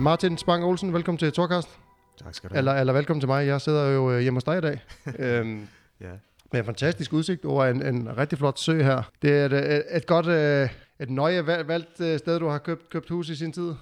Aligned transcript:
Martin 0.00 0.38
Spang 0.38 0.64
Olsen, 0.64 0.92
velkommen 0.94 1.18
til 1.18 1.32
Torkast. 1.32 1.68
Tak 2.18 2.34
skal 2.34 2.50
du 2.50 2.54
have. 2.54 2.58
Eller, 2.58 2.72
eller 2.74 2.92
velkommen 2.92 3.20
til 3.20 3.26
mig. 3.28 3.46
Jeg 3.46 3.60
sidder 3.60 3.88
jo 3.90 4.10
øh, 4.12 4.20
hjemme 4.20 4.36
hos 4.36 4.44
dig 4.44 4.58
i 4.58 4.60
dag. 4.60 4.80
øhm, 5.18 5.68
Ja. 6.00 6.12
med 6.52 6.60
en 6.60 6.64
fantastisk 6.66 7.12
udsigt 7.12 7.44
over 7.44 7.64
en, 7.64 7.82
en 7.86 8.16
rigtig 8.18 8.38
flot 8.38 8.58
sø 8.58 8.82
her. 8.82 9.02
Det 9.22 9.30
er 9.30 9.46
et, 9.46 9.52
et, 9.52 9.96
et 9.96 10.06
godt, 10.06 10.26
øh, 10.26 10.68
et 11.00 11.10
nøje 11.10 11.46
valg- 11.46 11.68
valgt 11.68 12.00
øh, 12.00 12.18
sted, 12.18 12.38
du 12.40 12.46
har 12.48 12.58
købt, 12.58 12.90
købt 12.90 13.08
hus 13.08 13.28
i 13.28 13.36
sin 13.36 13.52
tid. 13.52 13.74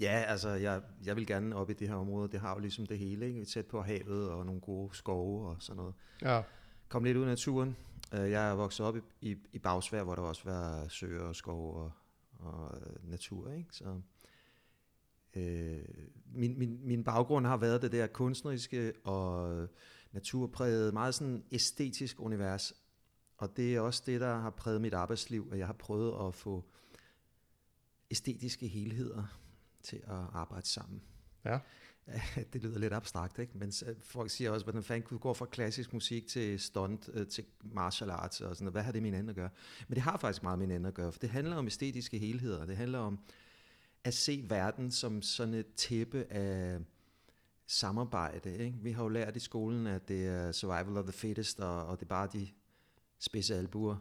ja, 0.00 0.24
altså 0.28 0.48
jeg, 0.50 0.80
jeg 1.04 1.16
vil 1.16 1.26
gerne 1.26 1.56
op 1.56 1.70
i 1.70 1.72
det 1.72 1.88
her 1.88 1.94
område. 1.94 2.28
Det 2.32 2.40
har 2.40 2.52
jo 2.54 2.58
ligesom 2.58 2.86
det 2.86 2.98
hele, 2.98 3.26
ikke? 3.28 3.44
Tæt 3.44 3.66
på 3.66 3.82
havet 3.82 4.30
og 4.30 4.46
nogle 4.46 4.60
gode 4.60 4.96
skove 4.96 5.48
og 5.48 5.56
sådan 5.60 5.76
noget. 5.76 5.94
Ja. 6.22 6.40
Kom 6.88 7.04
lidt 7.04 7.16
ud 7.16 7.22
i 7.22 7.26
naturen. 7.28 7.76
Jeg 8.12 8.50
er 8.50 8.54
vokset 8.54 8.86
op 8.86 8.96
i, 8.96 9.00
i, 9.20 9.36
i 9.52 9.58
Bagsvær, 9.58 10.02
hvor 10.02 10.14
der 10.14 10.22
også 10.22 10.42
var 10.44 10.84
søer 10.88 11.22
og 11.22 11.36
skov 11.36 11.76
og, 11.76 11.92
og 12.38 12.74
natur, 13.04 13.52
ikke? 13.52 13.68
Så, 13.72 13.84
øh, 15.36 15.78
min, 16.34 16.58
min, 16.58 16.80
min 16.86 17.04
baggrund 17.04 17.46
har 17.46 17.56
været 17.56 17.82
det 17.82 17.92
der 17.92 18.06
kunstneriske 18.06 18.92
og 19.04 19.68
naturpræget, 20.12 20.92
meget 20.92 21.14
sådan 21.14 21.44
æstetisk 21.52 22.20
univers. 22.20 22.72
Og 23.36 23.56
det 23.56 23.76
er 23.76 23.80
også 23.80 24.02
det, 24.06 24.20
der 24.20 24.34
har 24.34 24.50
præget 24.50 24.80
mit 24.80 24.94
arbejdsliv, 24.94 25.48
at 25.52 25.58
jeg 25.58 25.66
har 25.66 25.72
prøvet 25.72 26.28
at 26.28 26.34
få 26.34 26.64
æstetiske 28.10 28.68
helheder 28.68 29.38
til 29.82 29.96
at 29.96 30.24
arbejde 30.32 30.66
sammen. 30.66 31.02
Ja. 31.44 31.58
det 32.52 32.62
lyder 32.62 32.78
lidt 32.78 32.92
abstrakt, 32.92 33.38
ikke? 33.38 33.58
Men 33.58 33.72
folk 34.00 34.30
siger 34.30 34.50
også, 34.50 34.64
hvordan 34.64 34.82
fanden 34.82 35.02
kunne 35.02 35.18
du 35.18 35.22
gå 35.22 35.34
fra 35.34 35.46
klassisk 35.46 35.92
musik 35.92 36.26
til 36.26 36.60
stunt, 36.60 37.10
øh, 37.12 37.26
til 37.26 37.44
martial 37.60 38.10
arts 38.10 38.40
og 38.40 38.56
sådan 38.56 38.64
noget. 38.64 38.74
Hvad 38.74 38.82
har 38.82 38.92
det 38.92 39.02
med 39.02 39.10
hinanden 39.10 39.28
at 39.28 39.36
gøre? 39.36 39.50
Men 39.88 39.94
det 39.94 40.02
har 40.02 40.16
faktisk 40.16 40.42
meget 40.42 40.58
med 40.58 40.66
hinanden 40.66 40.86
at 40.86 40.94
gøre, 40.94 41.12
for 41.12 41.18
det 41.18 41.30
handler 41.30 41.56
om 41.56 41.66
æstetiske 41.66 42.18
helheder. 42.18 42.66
Det 42.66 42.76
handler 42.76 42.98
om 42.98 43.18
at 44.04 44.14
se 44.14 44.44
verden 44.48 44.90
som 44.90 45.22
sådan 45.22 45.54
et 45.54 45.74
tæppe 45.74 46.26
af 46.30 46.78
samarbejde. 47.66 48.58
Ikke? 48.58 48.78
Vi 48.82 48.90
har 48.90 49.02
jo 49.02 49.08
lært 49.08 49.36
i 49.36 49.40
skolen, 49.40 49.86
at 49.86 50.08
det 50.08 50.26
er 50.26 50.52
survival 50.52 50.96
of 50.96 51.04
the 51.04 51.12
fittest, 51.12 51.60
og, 51.60 51.86
og 51.86 52.00
det 52.00 52.04
er 52.06 52.08
bare 52.08 52.28
de 52.32 52.48
spidse 53.18 53.54
albuer. 53.54 53.96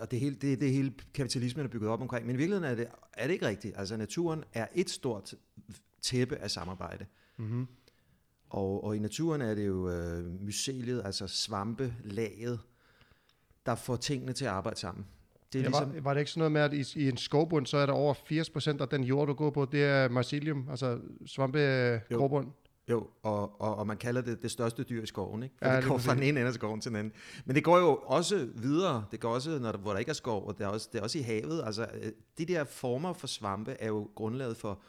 Og 0.00 0.10
det 0.10 0.20
hele, 0.20 0.36
det, 0.36 0.60
det 0.60 0.72
hele 0.72 0.94
kapitalismen 1.14 1.64
er 1.64 1.68
bygget 1.68 1.90
op 1.90 2.00
omkring. 2.00 2.26
Men 2.26 2.34
i 2.34 2.38
virkeligheden 2.38 2.70
er 2.70 2.74
det, 2.74 2.88
er 3.12 3.26
det 3.26 3.34
ikke 3.34 3.46
rigtigt. 3.46 3.74
Altså 3.76 3.96
naturen 3.96 4.44
er 4.52 4.66
et 4.74 4.90
stort 4.90 5.34
tæppe 6.02 6.36
af 6.36 6.50
samarbejde. 6.50 7.06
Mm-hmm. 7.36 7.66
Og, 8.50 8.84
og 8.84 8.96
i 8.96 8.98
naturen 8.98 9.40
er 9.40 9.54
det 9.54 9.66
jo 9.66 9.90
øh, 9.90 10.40
myceliet, 10.40 11.02
altså 11.04 11.26
svampelaget, 11.26 12.60
der 13.66 13.74
får 13.74 13.96
tingene 13.96 14.32
til 14.32 14.44
at 14.44 14.50
arbejde 14.50 14.80
sammen. 14.80 15.06
Det 15.54 15.60
er 15.60 15.62
Ja, 15.62 15.68
ligesom, 15.68 15.94
var, 15.94 16.00
var 16.00 16.14
det 16.14 16.20
ikke 16.20 16.30
sådan 16.30 16.52
noget 16.52 16.52
med, 16.72 16.80
at 16.80 16.96
i, 16.96 17.00
i 17.04 17.08
en 17.08 17.16
skovbund, 17.16 17.66
så 17.66 17.76
er 17.76 17.86
der 17.86 17.92
over 17.92 18.14
80% 18.78 18.80
af 18.82 18.88
den 18.88 19.04
jord, 19.04 19.26
du 19.28 19.32
går 19.34 19.50
på, 19.50 19.64
det 19.72 19.84
er 19.84 20.08
mycelium, 20.08 20.66
altså 20.70 20.98
svampegråbund? 21.26 22.48
jo, 22.90 23.06
og, 23.22 23.60
og, 23.60 23.76
og 23.76 23.86
man 23.86 23.96
kalder 23.96 24.20
det 24.20 24.42
det 24.42 24.50
største 24.50 24.82
dyr 24.82 25.02
i 25.02 25.06
skoven, 25.06 25.42
ikke? 25.42 25.54
For 25.62 25.68
Ja, 25.68 25.76
det 25.76 25.84
går 25.84 25.98
fra 25.98 26.14
den 26.14 26.22
ene 26.22 26.40
ende 26.40 26.48
af 26.48 26.54
skoven 26.54 26.80
til 26.80 26.90
den 26.90 26.98
anden. 26.98 27.12
Men 27.44 27.56
det 27.56 27.64
går 27.64 27.78
jo 27.78 27.96
også 28.04 28.48
videre. 28.54 29.04
Det 29.10 29.20
går 29.20 29.34
også, 29.34 29.58
når 29.58 29.72
der, 29.72 29.78
hvor 29.78 29.90
der 29.92 29.98
ikke 29.98 30.08
er 30.10 30.14
skov, 30.14 30.46
og 30.46 30.58
det 30.58 30.64
er 30.64 30.68
også, 30.68 30.88
det 30.92 30.98
er 30.98 31.02
også 31.02 31.18
i 31.18 31.22
havet. 31.22 31.62
Altså, 31.66 31.86
øh, 32.02 32.12
de 32.38 32.44
der 32.46 32.64
former 32.64 33.12
for 33.12 33.26
svampe 33.26 33.72
er 33.80 33.86
jo 33.86 34.08
grundlaget 34.14 34.56
for 34.56 34.80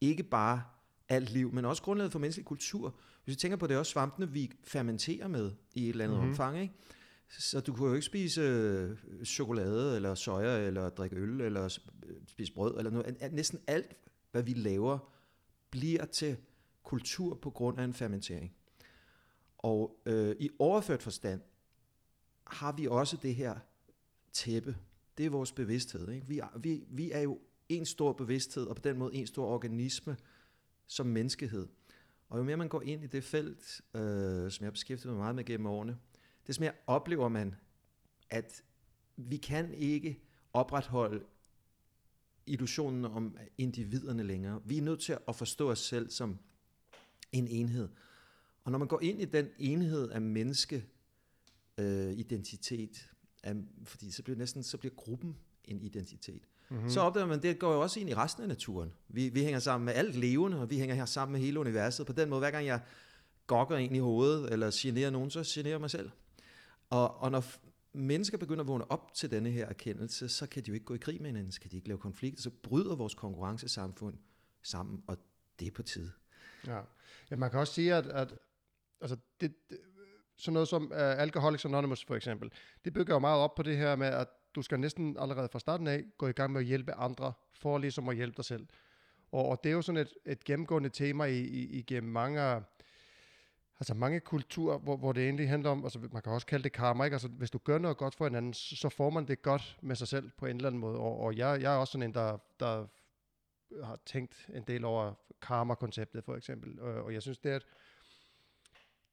ikke 0.00 0.22
bare 0.22 0.62
alt 1.08 1.30
liv, 1.30 1.52
men 1.54 1.64
også 1.64 1.82
grundlaget 1.82 2.12
for 2.12 2.18
menneskelig 2.18 2.44
kultur. 2.46 2.94
Hvis 3.24 3.32
vi 3.32 3.36
tænker 3.36 3.56
på 3.56 3.66
det, 3.66 3.74
er 3.74 3.78
også 3.78 3.92
svampene, 3.92 4.30
vi 4.30 4.50
fermenterer 4.64 5.28
med 5.28 5.50
i 5.74 5.82
et 5.84 5.88
eller 5.88 6.04
andet 6.04 6.18
Mhm. 6.18 6.26
mm-hmm. 6.26 6.40
omfang, 6.40 6.60
ikke? 6.62 6.74
Så 7.30 7.60
du 7.60 7.74
kunne 7.74 7.88
jo 7.88 7.94
ikke 7.94 8.06
spise 8.06 8.40
øh, 8.40 8.96
chokolade, 9.24 9.96
eller 9.96 10.14
soja, 10.14 10.66
eller 10.66 10.88
drikke 10.88 11.16
øl, 11.16 11.40
eller 11.40 11.78
spise 12.26 12.52
brød, 12.52 12.78
eller 12.78 12.90
noget. 12.90 13.32
Næsten 13.32 13.60
alt, 13.66 13.96
hvad 14.30 14.42
vi 14.42 14.52
laver, 14.52 15.12
bliver 15.70 16.04
til 16.04 16.36
kultur 16.82 17.34
på 17.34 17.50
grund 17.50 17.80
af 17.80 17.84
en 17.84 17.94
fermentering. 17.94 18.54
Og 19.58 20.00
øh, 20.06 20.36
i 20.38 20.50
overført 20.58 21.02
forstand 21.02 21.40
har 22.44 22.72
vi 22.72 22.86
også 22.86 23.16
det 23.22 23.34
her 23.34 23.58
tæppe. 24.32 24.76
Det 25.18 25.26
er 25.26 25.30
vores 25.30 25.52
bevidsthed. 25.52 26.08
Ikke? 26.08 26.26
Vi, 26.26 26.38
er, 26.38 26.58
vi, 26.58 26.84
vi 26.88 27.10
er 27.10 27.20
jo 27.20 27.40
en 27.68 27.86
stor 27.86 28.12
bevidsthed, 28.12 28.66
og 28.66 28.76
på 28.76 28.82
den 28.82 28.98
måde 28.98 29.14
en 29.14 29.26
stor 29.26 29.46
organisme 29.46 30.16
som 30.86 31.06
menneskehed. 31.06 31.68
Og 32.28 32.38
jo 32.38 32.42
mere 32.42 32.56
man 32.56 32.68
går 32.68 32.82
ind 32.82 33.04
i 33.04 33.06
det 33.06 33.24
felt, 33.24 33.80
øh, 33.94 34.50
som 34.50 34.62
jeg 34.62 34.66
har 34.66 34.70
beskæftiget 34.70 35.14
mig 35.14 35.22
meget 35.22 35.34
med 35.34 35.44
gennem 35.44 35.66
årene, 35.66 35.98
det 36.48 36.60
mere 36.60 36.72
oplever 36.86 37.28
man, 37.28 37.54
at 38.30 38.62
vi 39.16 39.36
kan 39.36 39.74
ikke 39.74 40.20
opretholde 40.52 41.24
illusionen 42.46 43.04
om 43.04 43.36
individerne 43.58 44.22
længere. 44.22 44.60
Vi 44.64 44.78
er 44.78 44.82
nødt 44.82 45.00
til 45.00 45.18
at 45.28 45.36
forstå 45.36 45.70
os 45.70 45.78
selv 45.78 46.10
som 46.10 46.38
en 47.32 47.48
enhed. 47.48 47.88
Og 48.64 48.72
når 48.72 48.78
man 48.78 48.88
går 48.88 49.00
ind 49.02 49.20
i 49.20 49.24
den 49.24 49.48
enhed 49.58 50.10
af 50.10 50.20
menneske 50.20 50.84
øh, 51.78 52.12
identitet, 52.12 53.10
af, 53.42 53.54
fordi 53.84 54.10
så 54.10 54.22
bliver 54.22 54.38
næsten 54.38 54.62
så 54.62 54.78
bliver 54.78 54.94
gruppen 54.94 55.36
en 55.64 55.80
identitet. 55.80 56.42
Mm-hmm. 56.70 56.90
Så 56.90 57.00
opdager 57.00 57.26
man, 57.26 57.42
det 57.42 57.58
går 57.58 57.72
jo 57.72 57.80
også 57.80 58.00
ind 58.00 58.10
i 58.10 58.14
resten 58.14 58.42
af 58.42 58.48
naturen. 58.48 58.92
Vi, 59.08 59.28
vi 59.28 59.42
hænger 59.42 59.60
sammen 59.60 59.84
med 59.84 59.94
alt 59.94 60.14
levende, 60.14 60.60
og 60.60 60.70
vi 60.70 60.78
hænger 60.78 60.94
her 60.94 61.04
sammen 61.04 61.32
med 61.32 61.40
hele 61.40 61.60
universet. 61.60 62.06
På 62.06 62.12
den 62.12 62.28
måde, 62.28 62.38
hver 62.38 62.50
gang 62.50 62.66
jeg 62.66 62.80
gokker 63.46 63.76
ind 63.76 63.96
i 63.96 63.98
hovedet, 63.98 64.52
eller 64.52 64.70
generer 64.74 65.10
nogen, 65.10 65.30
så 65.30 65.42
generer 65.46 65.72
jeg 65.72 65.80
mig 65.80 65.90
selv. 65.90 66.10
Og, 66.90 67.20
og 67.20 67.30
når 67.30 67.44
mennesker 67.92 68.38
begynder 68.38 68.60
at 68.60 68.68
vågne 68.68 68.90
op 68.90 69.14
til 69.14 69.30
denne 69.30 69.50
her 69.50 69.66
erkendelse, 69.66 70.28
så 70.28 70.46
kan 70.46 70.62
de 70.62 70.68
jo 70.68 70.74
ikke 70.74 70.86
gå 70.86 70.94
i 70.94 70.98
krig 70.98 71.22
med 71.22 71.30
hinanden, 71.30 71.52
så 71.52 71.60
kan 71.60 71.70
de 71.70 71.76
ikke 71.76 71.88
lave 71.88 71.98
konflikter, 71.98 72.42
så 72.42 72.50
bryder 72.62 72.96
vores 72.96 73.14
konkurrencesamfund 73.14 74.18
sammen, 74.62 75.02
og 75.06 75.18
det 75.60 75.66
er 75.68 75.72
på 75.72 75.82
tide. 75.82 76.12
Ja. 76.66 76.80
ja, 77.30 77.36
man 77.36 77.50
kan 77.50 77.60
også 77.60 77.72
sige, 77.72 77.94
at, 77.94 78.06
at 78.06 78.34
altså 79.00 79.16
det, 79.40 79.54
det, 79.70 79.78
sådan 80.36 80.52
noget 80.52 80.68
som 80.68 80.84
uh, 80.84 80.98
Alcoholics 80.98 81.64
Anonymous 81.64 82.04
for 82.04 82.14
eksempel, 82.14 82.52
det 82.84 82.92
bygger 82.92 83.14
jo 83.14 83.18
meget 83.18 83.40
op 83.40 83.54
på 83.54 83.62
det 83.62 83.76
her 83.76 83.96
med, 83.96 84.06
at 84.06 84.28
du 84.54 84.62
skal 84.62 84.80
næsten 84.80 85.16
allerede 85.18 85.48
fra 85.52 85.58
starten 85.58 85.86
af 85.86 86.04
gå 86.18 86.28
i 86.28 86.32
gang 86.32 86.52
med 86.52 86.60
at 86.60 86.66
hjælpe 86.66 86.92
andre, 86.92 87.32
for 87.52 87.78
ligesom 87.78 88.08
at 88.08 88.16
hjælpe 88.16 88.36
dig 88.36 88.44
selv. 88.44 88.66
Og, 89.32 89.46
og 89.46 89.60
det 89.64 89.70
er 89.70 89.74
jo 89.74 89.82
sådan 89.82 90.00
et, 90.00 90.12
et 90.26 90.44
gennemgående 90.44 90.88
tema 90.88 91.24
i, 91.24 91.40
i, 91.40 91.78
igennem 91.78 92.12
mange, 92.12 92.62
altså 93.80 93.94
mange 93.94 94.20
kulturer, 94.20 94.78
hvor, 94.78 94.96
hvor 94.96 95.12
det 95.12 95.24
egentlig 95.24 95.48
handler 95.48 95.70
om, 95.70 95.84
altså 95.84 95.98
man 96.12 96.22
kan 96.22 96.32
også 96.32 96.46
kalde 96.46 96.64
det 96.64 96.72
karma, 96.72 97.04
ikke? 97.04 97.14
Altså 97.14 97.28
hvis 97.28 97.50
du 97.50 97.58
gør 97.58 97.78
noget 97.78 97.96
godt 97.96 98.14
for 98.14 98.24
hinanden, 98.24 98.54
så 98.54 98.76
så 98.76 98.88
får 98.88 99.10
man 99.10 99.28
det 99.28 99.42
godt 99.42 99.78
med 99.82 99.96
sig 99.96 100.08
selv 100.08 100.30
på 100.38 100.46
en 100.46 100.56
eller 100.56 100.68
anden 100.68 100.80
måde. 100.80 100.98
Og, 100.98 101.20
og 101.20 101.36
jeg, 101.36 101.62
jeg 101.62 101.74
er 101.74 101.78
også 101.78 101.92
sådan 101.92 102.08
en, 102.08 102.14
der, 102.14 102.38
der 102.60 102.86
har 103.84 103.98
tænkt 104.06 104.48
en 104.54 104.62
del 104.62 104.84
over 104.84 105.14
karma-konceptet 105.42 106.24
for 106.24 106.36
eksempel, 106.36 106.80
og, 106.80 107.04
og 107.04 107.12
jeg 107.12 107.22
synes, 107.22 107.38
det 107.38 107.52
er, 107.52 107.56
at 107.56 107.66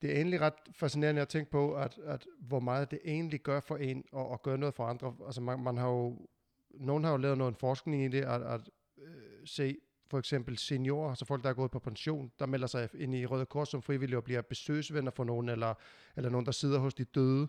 det 0.02 0.12
er 0.12 0.16
egentlig 0.16 0.42
ret 0.42 0.54
fascinerende 0.74 1.22
at 1.22 1.28
tænke 1.28 1.52
på, 1.52 1.76
at, 1.76 1.98
at 1.98 2.28
hvor 2.40 2.60
meget 2.60 2.92
det 2.92 3.00
egentlig 3.06 3.42
gør 3.42 3.60
for 3.60 3.78
en, 3.78 4.04
at, 4.18 4.26
at 4.34 4.42
gøre 4.42 4.58
noget 4.58 4.76
for 4.76 4.86
andre. 4.86 5.16
Altså 5.26 5.42
man, 5.42 5.60
man 5.60 5.78
har 5.78 5.90
jo, 5.90 6.28
nogen 6.70 7.04
har 7.04 7.12
jo 7.12 7.18
lavet 7.18 7.38
noget 7.38 7.58
forskning 7.58 8.04
i 8.04 8.08
det, 8.08 8.22
at, 8.22 8.42
at 8.42 8.70
øh, 8.98 9.48
se 9.48 9.78
for 10.10 10.20
eksempel 10.20 10.58
seniorer, 10.58 11.10
altså 11.10 11.26
folk, 11.26 11.44
der 11.44 11.50
er 11.50 11.54
gået 11.54 11.72
på 11.72 11.80
pension, 11.80 12.32
der 12.40 12.46
melder 12.46 12.68
sig 12.68 12.90
ind 12.94 13.16
i 13.16 13.26
Røde 13.26 13.46
Kors 13.46 13.70
som 13.70 13.82
frivillige 13.82 14.18
og 14.18 14.24
bliver 14.24 14.42
besøgsvenner 14.42 15.12
for 15.12 15.24
nogen, 15.24 15.50
eller, 15.50 15.74
eller 16.16 16.30
nogen, 16.30 16.46
der 16.46 16.52
sidder 16.52 16.80
hos 16.80 16.94
de 16.94 17.04
døde 17.04 17.48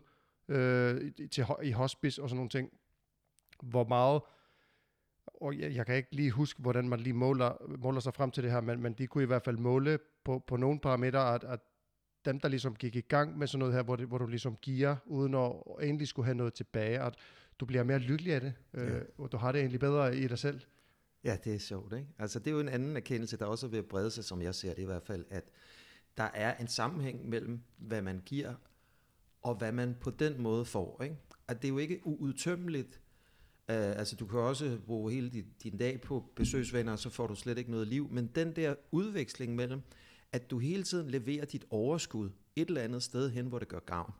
øh, 0.48 1.12
i- 1.18 1.26
til, 1.28 1.44
i 1.62 1.70
hospice 1.70 2.22
og 2.22 2.28
sådan 2.28 2.36
nogle 2.36 2.50
ting. 2.50 2.70
Hvor 3.62 3.84
meget 3.84 4.22
og 5.26 5.58
jeg, 5.58 5.74
jeg 5.74 5.86
kan 5.86 5.96
ikke 5.96 6.14
lige 6.16 6.30
huske, 6.30 6.62
hvordan 6.62 6.88
man 6.88 7.00
lige 7.00 7.12
måler, 7.14 7.76
måler 7.78 8.00
sig 8.00 8.14
frem 8.14 8.30
til 8.30 8.42
det 8.42 8.52
her, 8.52 8.60
men, 8.60 8.82
men 8.82 8.92
de 8.92 9.06
kunne 9.06 9.22
i 9.24 9.26
hvert 9.26 9.42
fald 9.42 9.56
måle 9.56 9.98
på, 10.24 10.38
på 10.46 10.56
nogle 10.56 10.80
parametre, 10.80 11.34
at, 11.34 11.44
at 11.44 11.60
dem, 12.24 12.40
der 12.40 12.48
ligesom 12.48 12.74
gik 12.76 12.96
i 12.96 13.00
gang 13.00 13.38
med 13.38 13.46
sådan 13.46 13.58
noget 13.58 13.74
her, 13.74 13.82
hvor, 13.82 13.96
det, 13.96 14.06
hvor 14.08 14.18
du 14.18 14.26
ligesom 14.26 14.56
giver, 14.56 14.96
uden 15.06 15.34
at 15.34 15.52
egentlig 15.82 16.08
skulle 16.08 16.26
have 16.26 16.34
noget 16.34 16.54
tilbage, 16.54 17.00
at 17.00 17.14
du 17.60 17.66
bliver 17.66 17.82
mere 17.84 17.98
lykkelig 17.98 18.32
af 18.34 18.40
det, 18.40 18.54
øh, 18.74 18.88
Ja. 18.94 18.98
og 19.18 19.32
du 19.32 19.36
har 19.36 19.52
det 19.52 19.58
egentlig 19.58 19.80
bedre 19.80 20.16
i 20.16 20.26
dig 20.28 20.38
selv. 20.38 20.60
Ja, 21.26 21.36
det 21.44 21.54
er 21.54 21.58
sjovt, 21.58 21.92
ikke? 21.92 22.08
Altså, 22.18 22.38
det 22.38 22.46
er 22.46 22.52
jo 22.52 22.60
en 22.60 22.68
anden 22.68 22.96
erkendelse, 22.96 23.36
der 23.36 23.44
også 23.44 23.66
er 23.66 23.70
ved 23.70 23.78
at 23.78 23.86
brede 23.86 24.10
sig, 24.10 24.24
som 24.24 24.42
jeg 24.42 24.54
ser 24.54 24.74
det 24.74 24.82
i 24.82 24.84
hvert 24.84 25.02
fald, 25.02 25.24
at 25.30 25.50
der 26.16 26.24
er 26.24 26.56
en 26.56 26.68
sammenhæng 26.68 27.28
mellem, 27.28 27.60
hvad 27.76 28.02
man 28.02 28.22
giver, 28.26 28.54
og 29.42 29.54
hvad 29.54 29.72
man 29.72 29.96
på 30.00 30.10
den 30.10 30.42
måde 30.42 30.64
får, 30.64 31.02
ikke? 31.02 31.16
At 31.48 31.62
det 31.62 31.68
er 31.68 31.72
jo 31.72 31.78
ikke 31.78 32.00
uudtømmeligt. 32.04 33.00
Uh, 33.68 33.74
altså, 33.74 34.16
du 34.16 34.26
kan 34.26 34.38
også 34.38 34.78
bruge 34.86 35.12
hele 35.12 35.30
din, 35.30 35.46
din 35.62 35.78
dag 35.78 36.00
på 36.00 36.24
besøgsvenner, 36.36 36.92
og 36.92 36.98
så 36.98 37.10
får 37.10 37.26
du 37.26 37.34
slet 37.34 37.58
ikke 37.58 37.70
noget 37.70 37.88
liv. 37.88 38.08
Men 38.10 38.26
den 38.26 38.56
der 38.56 38.74
udveksling 38.90 39.54
mellem, 39.54 39.80
at 40.32 40.50
du 40.50 40.58
hele 40.58 40.82
tiden 40.82 41.10
leverer 41.10 41.44
dit 41.44 41.64
overskud 41.70 42.30
et 42.56 42.68
eller 42.68 42.82
andet 42.82 43.02
sted 43.02 43.30
hen, 43.30 43.46
hvor 43.46 43.58
det 43.58 43.68
gør 43.68 43.78
gavn. 43.78 44.12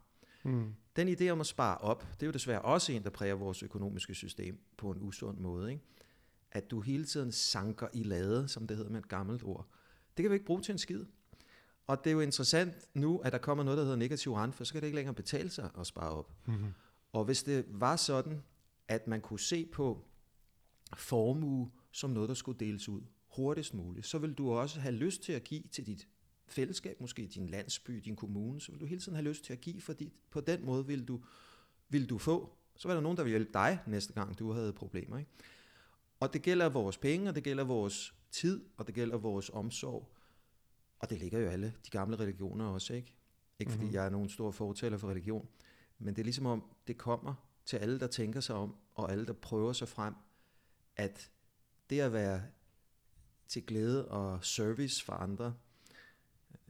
Mm. 0.43 0.73
Den 0.95 1.07
idé 1.07 1.29
om 1.29 1.39
at 1.39 1.47
spare 1.47 1.77
op, 1.77 2.01
det 2.13 2.23
er 2.23 2.27
jo 2.27 2.31
desværre 2.31 2.61
også 2.61 2.91
en, 2.91 3.03
der 3.03 3.09
præger 3.09 3.35
vores 3.35 3.63
økonomiske 3.63 4.15
system 4.15 4.59
på 4.77 4.91
en 4.91 4.97
usund 5.01 5.37
måde. 5.37 5.71
Ikke? 5.71 5.83
At 6.51 6.71
du 6.71 6.81
hele 6.81 7.05
tiden 7.05 7.31
sanker 7.31 7.87
i 7.93 8.03
lade, 8.03 8.47
som 8.47 8.67
det 8.67 8.77
hedder 8.77 8.91
med 8.91 8.99
et 8.99 9.07
gammelt 9.07 9.43
ord. 9.43 9.67
Det 10.17 10.23
kan 10.23 10.29
vi 10.29 10.35
ikke 10.35 10.45
bruge 10.45 10.61
til 10.61 10.71
en 10.71 10.77
skid. 10.77 11.05
Og 11.87 12.03
det 12.03 12.09
er 12.09 12.13
jo 12.13 12.19
interessant 12.19 12.73
nu, 12.93 13.17
at 13.17 13.31
der 13.31 13.37
kommer 13.37 13.63
noget, 13.63 13.77
der 13.77 13.83
hedder 13.83 13.97
negativ 13.97 14.33
rente, 14.33 14.57
for 14.57 14.63
så 14.63 14.73
kan 14.73 14.81
det 14.81 14.87
ikke 14.87 14.95
længere 14.95 15.15
betale 15.15 15.49
sig 15.49 15.69
at 15.79 15.87
spare 15.87 16.09
op. 16.09 16.31
Mm-hmm. 16.45 16.73
Og 17.13 17.25
hvis 17.25 17.43
det 17.43 17.65
var 17.69 17.95
sådan, 17.95 18.43
at 18.87 19.07
man 19.07 19.21
kunne 19.21 19.39
se 19.39 19.65
på 19.65 20.05
formue 20.97 21.71
som 21.91 22.09
noget, 22.09 22.29
der 22.29 22.35
skulle 22.35 22.59
deles 22.59 22.89
ud 22.89 23.01
hurtigst 23.27 23.73
muligt, 23.73 24.05
så 24.05 24.17
vil 24.17 24.33
du 24.33 24.51
også 24.51 24.79
have 24.79 24.95
lyst 24.95 25.23
til 25.23 25.33
at 25.33 25.43
give 25.43 25.63
til 25.71 25.85
dit 25.85 26.07
fællesskab, 26.47 27.01
måske 27.01 27.27
din 27.27 27.47
landsby, 27.47 27.93
din 27.93 28.15
kommune, 28.15 28.61
så 28.61 28.71
vil 28.71 28.81
du 28.81 28.85
hele 28.85 29.01
tiden 29.01 29.15
have 29.15 29.27
lyst 29.27 29.43
til 29.43 29.53
at 29.53 29.61
give, 29.61 29.81
fordi 29.81 30.13
på 30.31 30.41
den 30.41 30.65
måde 30.65 30.87
vil 30.87 31.07
du, 31.07 31.21
vil 31.89 32.09
du 32.09 32.17
få. 32.17 32.53
Så 32.75 32.87
var 32.87 32.95
der 32.95 33.01
nogen, 33.01 33.17
der 33.17 33.23
vil 33.23 33.29
hjælpe 33.29 33.53
dig 33.53 33.79
næste 33.87 34.13
gang, 34.13 34.39
du 34.39 34.51
havde 34.51 34.73
problemer. 34.73 35.17
Ikke? 35.17 35.31
Og 36.19 36.33
det 36.33 36.41
gælder 36.41 36.69
vores 36.69 36.97
penge, 36.97 37.29
og 37.29 37.35
det 37.35 37.43
gælder 37.43 37.63
vores 37.63 38.13
tid, 38.31 38.65
og 38.77 38.87
det 38.87 38.95
gælder 38.95 39.17
vores 39.17 39.49
omsorg. 39.53 40.13
Og 40.99 41.09
det 41.09 41.19
ligger 41.19 41.39
jo 41.39 41.47
alle 41.49 41.73
de 41.85 41.89
gamle 41.89 42.19
religioner 42.19 42.65
også, 42.65 42.93
ikke? 42.93 43.13
Ikke 43.59 43.71
fordi 43.71 43.85
Mhm. 43.85 43.93
jeg 43.93 44.05
er 44.05 44.09
nogen 44.09 44.29
stor 44.29 44.51
fortaler 44.51 44.97
for 44.97 45.09
religion, 45.09 45.47
men 45.99 46.15
det 46.15 46.21
er 46.21 46.23
ligesom 46.23 46.45
om, 46.45 46.63
det 46.87 46.97
kommer 46.97 47.33
til 47.65 47.77
alle, 47.77 47.99
der 47.99 48.07
tænker 48.07 48.39
sig 48.39 48.55
om, 48.55 48.75
og 48.91 49.11
alle, 49.11 49.25
der 49.25 49.33
prøver 49.33 49.73
sig 49.73 49.87
frem, 49.87 50.13
at 50.95 51.31
det 51.89 51.99
at 51.99 52.13
være 52.13 52.41
til 53.47 53.65
glæde 53.65 54.07
og 54.07 54.45
service 54.45 55.03
for 55.05 55.13
andre, 55.13 55.53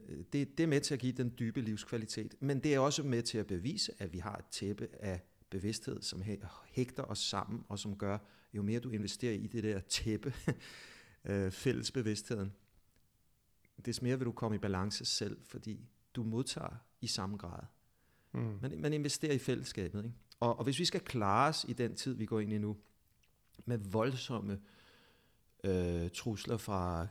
øh, 0.07 0.17
det, 0.33 0.57
det 0.57 0.63
er 0.63 0.67
med 0.67 0.81
til 0.81 0.93
at 0.93 0.99
give 0.99 1.11
den 1.13 1.33
dybe 1.39 1.61
livskvalitet, 1.61 2.35
men 2.39 2.59
det 2.63 2.73
er 2.75 2.79
også 2.79 3.03
med 3.03 3.21
til 3.23 3.37
at 3.37 3.47
bevise, 3.47 3.91
at 3.99 4.13
vi 4.13 4.17
har 4.17 4.35
et 4.35 4.45
tæppe 4.51 4.87
af 4.99 5.21
bevidsthed, 5.49 6.01
som 6.01 6.21
hæ- 6.21 6.47
hægter 6.67 7.03
os 7.03 7.19
sammen, 7.19 7.63
og 7.69 7.79
som 7.79 7.97
gør, 7.97 8.17
jo 8.53 8.61
mere 8.61 8.79
du 8.79 8.89
investerer 8.89 9.33
i 9.33 9.47
det 9.47 9.63
der 9.63 9.79
tæppe, 9.79 10.33
øh, 11.29 11.51
fælles 11.51 11.91
bevidstheden, 11.91 12.53
des 13.85 14.01
mere 14.01 14.17
vil 14.17 14.25
du 14.25 14.31
komme 14.31 14.55
i 14.55 14.59
balance 14.59 15.05
selv, 15.05 15.37
fordi 15.43 15.87
du 16.15 16.23
modtager 16.23 16.75
i 17.01 17.07
samme 17.07 17.37
grad. 17.37 17.63
Mm. 18.31 18.59
Man, 18.61 18.81
man 18.81 18.93
investerer 18.93 19.33
i 19.33 19.37
fællesskabet. 19.37 20.03
Ikke? 20.03 20.15
Og, 20.39 20.57
og 20.57 20.63
hvis 20.63 20.79
vi 20.79 20.85
skal 20.85 21.01
klare 21.01 21.49
os 21.49 21.65
i 21.69 21.73
den 21.73 21.95
tid, 21.95 22.13
vi 22.13 22.25
går 22.25 22.39
ind 22.39 22.53
i 22.53 22.57
nu, 22.57 22.77
med 23.65 23.77
voldsomme 23.77 24.61
øh, 25.63 26.09
trusler 26.09 26.57
fra 26.57 27.07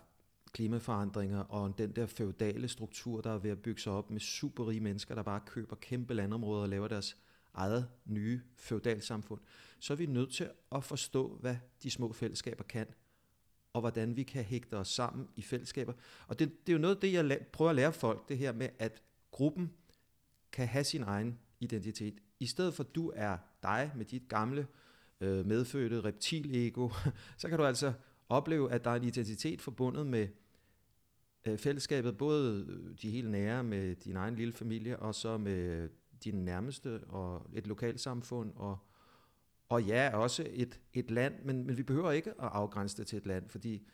klimaforandringer 0.53 1.41
og 1.41 1.79
den 1.79 1.93
der 1.93 2.07
feudale 2.07 2.69
struktur, 2.69 3.21
der 3.21 3.31
er 3.31 3.39
ved 3.39 3.51
at 3.51 3.63
bygge 3.63 3.81
sig 3.81 3.93
op 3.93 4.11
med 4.11 4.21
superrige 4.21 4.81
mennesker, 4.81 5.15
der 5.15 5.23
bare 5.23 5.41
køber 5.47 5.77
kæmpe 5.77 6.15
landområder 6.15 6.63
og 6.63 6.69
laver 6.69 6.89
deres 6.89 7.17
eget 7.57 7.89
nye 8.05 8.41
feudalsamfund, 8.57 9.41
så 9.79 9.93
er 9.93 9.97
vi 9.97 10.07
nødt 10.07 10.33
til 10.33 10.51
at 10.73 10.85
forstå, 10.85 11.37
hvad 11.41 11.57
de 11.83 11.91
små 11.91 12.13
fællesskaber 12.13 12.65
kan, 12.65 12.87
og 13.73 13.81
hvordan 13.81 14.17
vi 14.17 14.23
kan 14.23 14.45
hægte 14.45 14.75
os 14.77 14.89
sammen 14.89 15.29
i 15.37 15.43
fællesskaber. 15.43 15.93
Og 16.29 16.39
det, 16.39 16.67
det 16.67 16.73
er 16.73 16.77
jo 16.77 16.81
noget 16.81 16.95
af 16.95 17.01
det, 17.01 17.13
jeg 17.13 17.25
la- 17.25 17.45
prøver 17.53 17.71
at 17.71 17.77
lære 17.77 17.93
folk, 17.93 18.29
det 18.29 18.39
her 18.39 18.53
med, 18.53 18.69
at 18.79 19.03
gruppen 19.31 19.73
kan 20.53 20.69
have 20.69 20.85
sin 20.85 21.03
egen 21.03 21.39
identitet. 21.61 22.15
I 22.41 22.47
stedet 22.47 22.75
for, 22.75 22.85
at 22.85 22.95
du 22.95 23.13
er 23.15 23.37
dig 23.63 23.93
med 23.97 24.05
dit 24.05 24.29
gamle, 24.29 24.67
øh, 25.21 25.47
medfødte 25.47 26.01
reptilego, 26.01 26.91
så 27.39 27.49
kan 27.49 27.59
du 27.59 27.65
altså 27.65 27.93
opleve, 28.29 28.73
at 28.73 28.85
der 28.85 28.91
er 28.91 28.97
en 28.97 29.05
identitet 29.05 29.63
forbundet 29.63 30.07
med 30.07 30.29
øh, 31.47 31.59
fællesskabet, 31.59 32.17
både 32.17 32.67
de 33.03 33.11
helt 33.11 33.31
nære 33.31 33.65
med 33.65 33.95
din 33.95 34.17
egen 34.17 34.37
lille 34.37 34.53
familie, 34.53 34.99
og 34.99 35.15
så 35.15 35.39
med 35.39 35.89
dine 36.25 36.45
nærmeste, 36.45 37.05
og 37.05 37.51
et 37.53 37.67
lokalsamfund, 37.67 38.53
og, 38.57 38.79
og 39.69 39.83
ja, 39.83 40.17
også 40.17 40.47
et, 40.51 40.81
et 40.95 41.11
land, 41.11 41.45
men, 41.45 41.67
men 41.67 41.77
vi 41.77 41.83
behøver 41.83 42.11
ikke 42.11 42.31
at 42.31 42.49
afgrænse 42.53 42.97
det 42.97 43.07
til 43.07 43.17
et 43.17 43.27
land, 43.27 43.49
fordi 43.49 43.87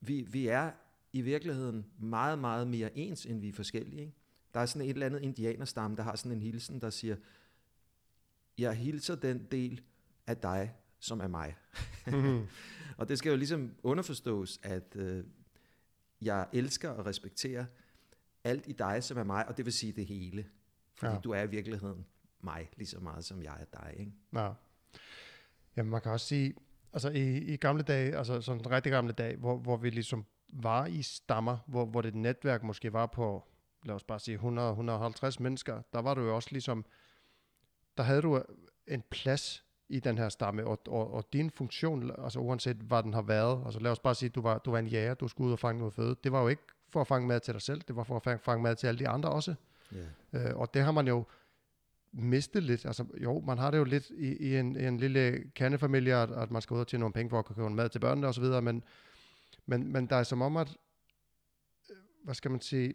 vi, 0.00 0.26
vi 0.30 0.46
er 0.46 0.70
i 1.12 1.20
virkeligheden 1.20 1.86
meget, 1.98 2.38
meget 2.38 2.68
mere 2.68 2.98
ens, 2.98 3.26
end 3.26 3.40
vi 3.40 3.48
er 3.48 3.52
forskellige. 3.52 4.00
Ikke? 4.00 4.14
Der 4.54 4.60
er 4.60 4.66
sådan 4.66 4.88
et 4.88 4.92
eller 4.92 5.06
andet 5.06 5.22
indianerstamme, 5.22 5.96
der 5.96 6.02
har 6.02 6.16
sådan 6.16 6.32
en 6.32 6.42
hilsen, 6.42 6.80
der 6.80 6.90
siger, 6.90 7.16
jeg 8.58 8.74
hilser 8.74 9.14
den 9.14 9.46
del 9.50 9.80
af 10.26 10.36
dig, 10.36 10.74
som 10.98 11.20
er 11.20 11.28
mig. 11.28 11.56
Mhm. 12.06 12.46
Og 12.98 13.08
det 13.08 13.18
skal 13.18 13.30
jo 13.30 13.36
ligesom 13.36 13.74
underforstås, 13.82 14.60
at 14.62 14.96
øh, 14.96 15.24
jeg 16.20 16.48
elsker 16.52 16.90
og 16.90 17.06
respekterer 17.06 17.64
alt 18.44 18.68
i 18.68 18.72
dig, 18.72 19.04
som 19.04 19.18
er 19.18 19.24
mig, 19.24 19.48
og 19.48 19.56
det 19.56 19.64
vil 19.64 19.72
sige 19.72 19.92
det 19.92 20.06
hele. 20.06 20.46
Fordi 20.94 21.12
Ja. 21.12 21.18
du 21.20 21.30
er 21.30 21.42
i 21.42 21.46
virkeligheden 21.50 22.06
mig, 22.40 22.70
lige 22.76 22.86
så 22.88 23.00
meget 23.00 23.24
som 23.24 23.42
jeg 23.42 23.56
er 23.60 23.78
dig. 23.80 23.94
Ikke? 23.98 24.12
Ja. 24.34 24.50
Jamen, 25.76 25.90
man 25.90 26.00
kan 26.00 26.12
også 26.12 26.26
sige, 26.26 26.54
altså 26.92 27.10
i, 27.10 27.38
i 27.38 27.56
gamle 27.56 27.82
dage, 27.82 28.16
altså 28.16 28.40
sådan 28.40 28.60
en 28.60 28.70
rigtig 28.70 28.92
gamle 28.92 29.12
dag, 29.12 29.36
hvor, 29.36 29.56
hvor 29.56 29.76
vi 29.76 29.90
ligesom 29.90 30.24
var 30.48 30.86
i 30.86 31.02
stammer, 31.02 31.58
hvor, 31.66 31.86
hvor 31.86 32.00
det 32.00 32.14
netværk 32.14 32.62
måske 32.62 32.92
var 32.92 33.06
på, 33.06 33.44
lad 33.84 33.94
os 33.94 34.04
bare 34.04 34.20
sige 34.20 34.38
100-150 34.38 35.36
mennesker, 35.42 35.82
der 35.92 36.02
var 36.02 36.14
du 36.14 36.20
jo 36.20 36.34
også 36.34 36.48
ligesom, 36.52 36.84
der 37.96 38.02
havde 38.02 38.22
du 38.22 38.42
en 38.86 39.02
plads 39.10 39.64
i 39.88 40.00
den 40.00 40.18
her 40.18 40.28
stamme, 40.28 40.66
og, 40.66 40.80
og, 40.88 41.14
og 41.14 41.32
din 41.32 41.50
funktion, 41.50 42.10
altså 42.24 42.38
uanset 42.40 42.76
hvad 42.76 43.02
den 43.02 43.14
har 43.14 43.22
været, 43.22 43.62
altså 43.64 43.80
lad 43.80 43.90
os 43.90 43.98
bare 43.98 44.14
sige, 44.14 44.28
du 44.28 44.40
var, 44.40 44.58
du 44.58 44.70
var 44.70 44.78
en 44.78 44.86
jæger, 44.86 45.14
du 45.14 45.28
skulle 45.28 45.46
ud 45.48 45.52
og 45.52 45.58
fange 45.58 45.78
noget 45.78 45.94
føde, 45.94 46.16
det 46.24 46.32
var 46.32 46.42
jo 46.42 46.48
ikke 46.48 46.62
for 46.88 47.00
at 47.00 47.06
fange 47.06 47.28
mad 47.28 47.40
til 47.40 47.54
dig 47.54 47.62
selv, 47.62 47.80
det 47.88 47.96
var 47.96 48.02
for 48.02 48.26
at 48.26 48.40
fange 48.40 48.62
mad 48.62 48.76
til 48.76 48.86
alle 48.86 48.98
de 48.98 49.08
andre 49.08 49.28
også. 49.30 49.54
Ja. 49.94 50.48
Øh, 50.50 50.56
og 50.56 50.74
det 50.74 50.82
har 50.82 50.92
man 50.92 51.08
jo 51.08 51.24
mistet 52.12 52.62
lidt. 52.62 52.86
Altså, 52.86 53.04
jo, 53.22 53.40
man 53.40 53.58
har 53.58 53.70
det 53.70 53.78
jo 53.78 53.84
lidt 53.84 54.10
i, 54.10 54.36
i, 54.36 54.56
en, 54.56 54.76
i 54.76 54.84
en 54.86 54.98
lille 54.98 55.44
kernefamilie, 55.54 56.14
at, 56.14 56.30
at 56.30 56.50
man 56.50 56.62
skal 56.62 56.74
ud 56.74 56.80
og 56.80 56.86
tjene 56.86 57.00
nogle 57.00 57.12
penge 57.12 57.30
for 57.30 57.38
at 57.38 57.44
kunne 57.44 57.56
købe 57.56 57.70
mad 57.70 57.88
til 57.88 57.98
børnene 57.98 58.26
osv., 58.26 58.44
men, 58.44 58.84
men, 59.66 59.92
men 59.92 60.06
der 60.06 60.16
er 60.16 60.22
som 60.22 60.42
om, 60.42 60.56
at, 60.56 60.76
øh, 61.90 61.96
hvad 62.24 62.34
skal 62.34 62.50
man 62.50 62.60
sige, 62.60 62.94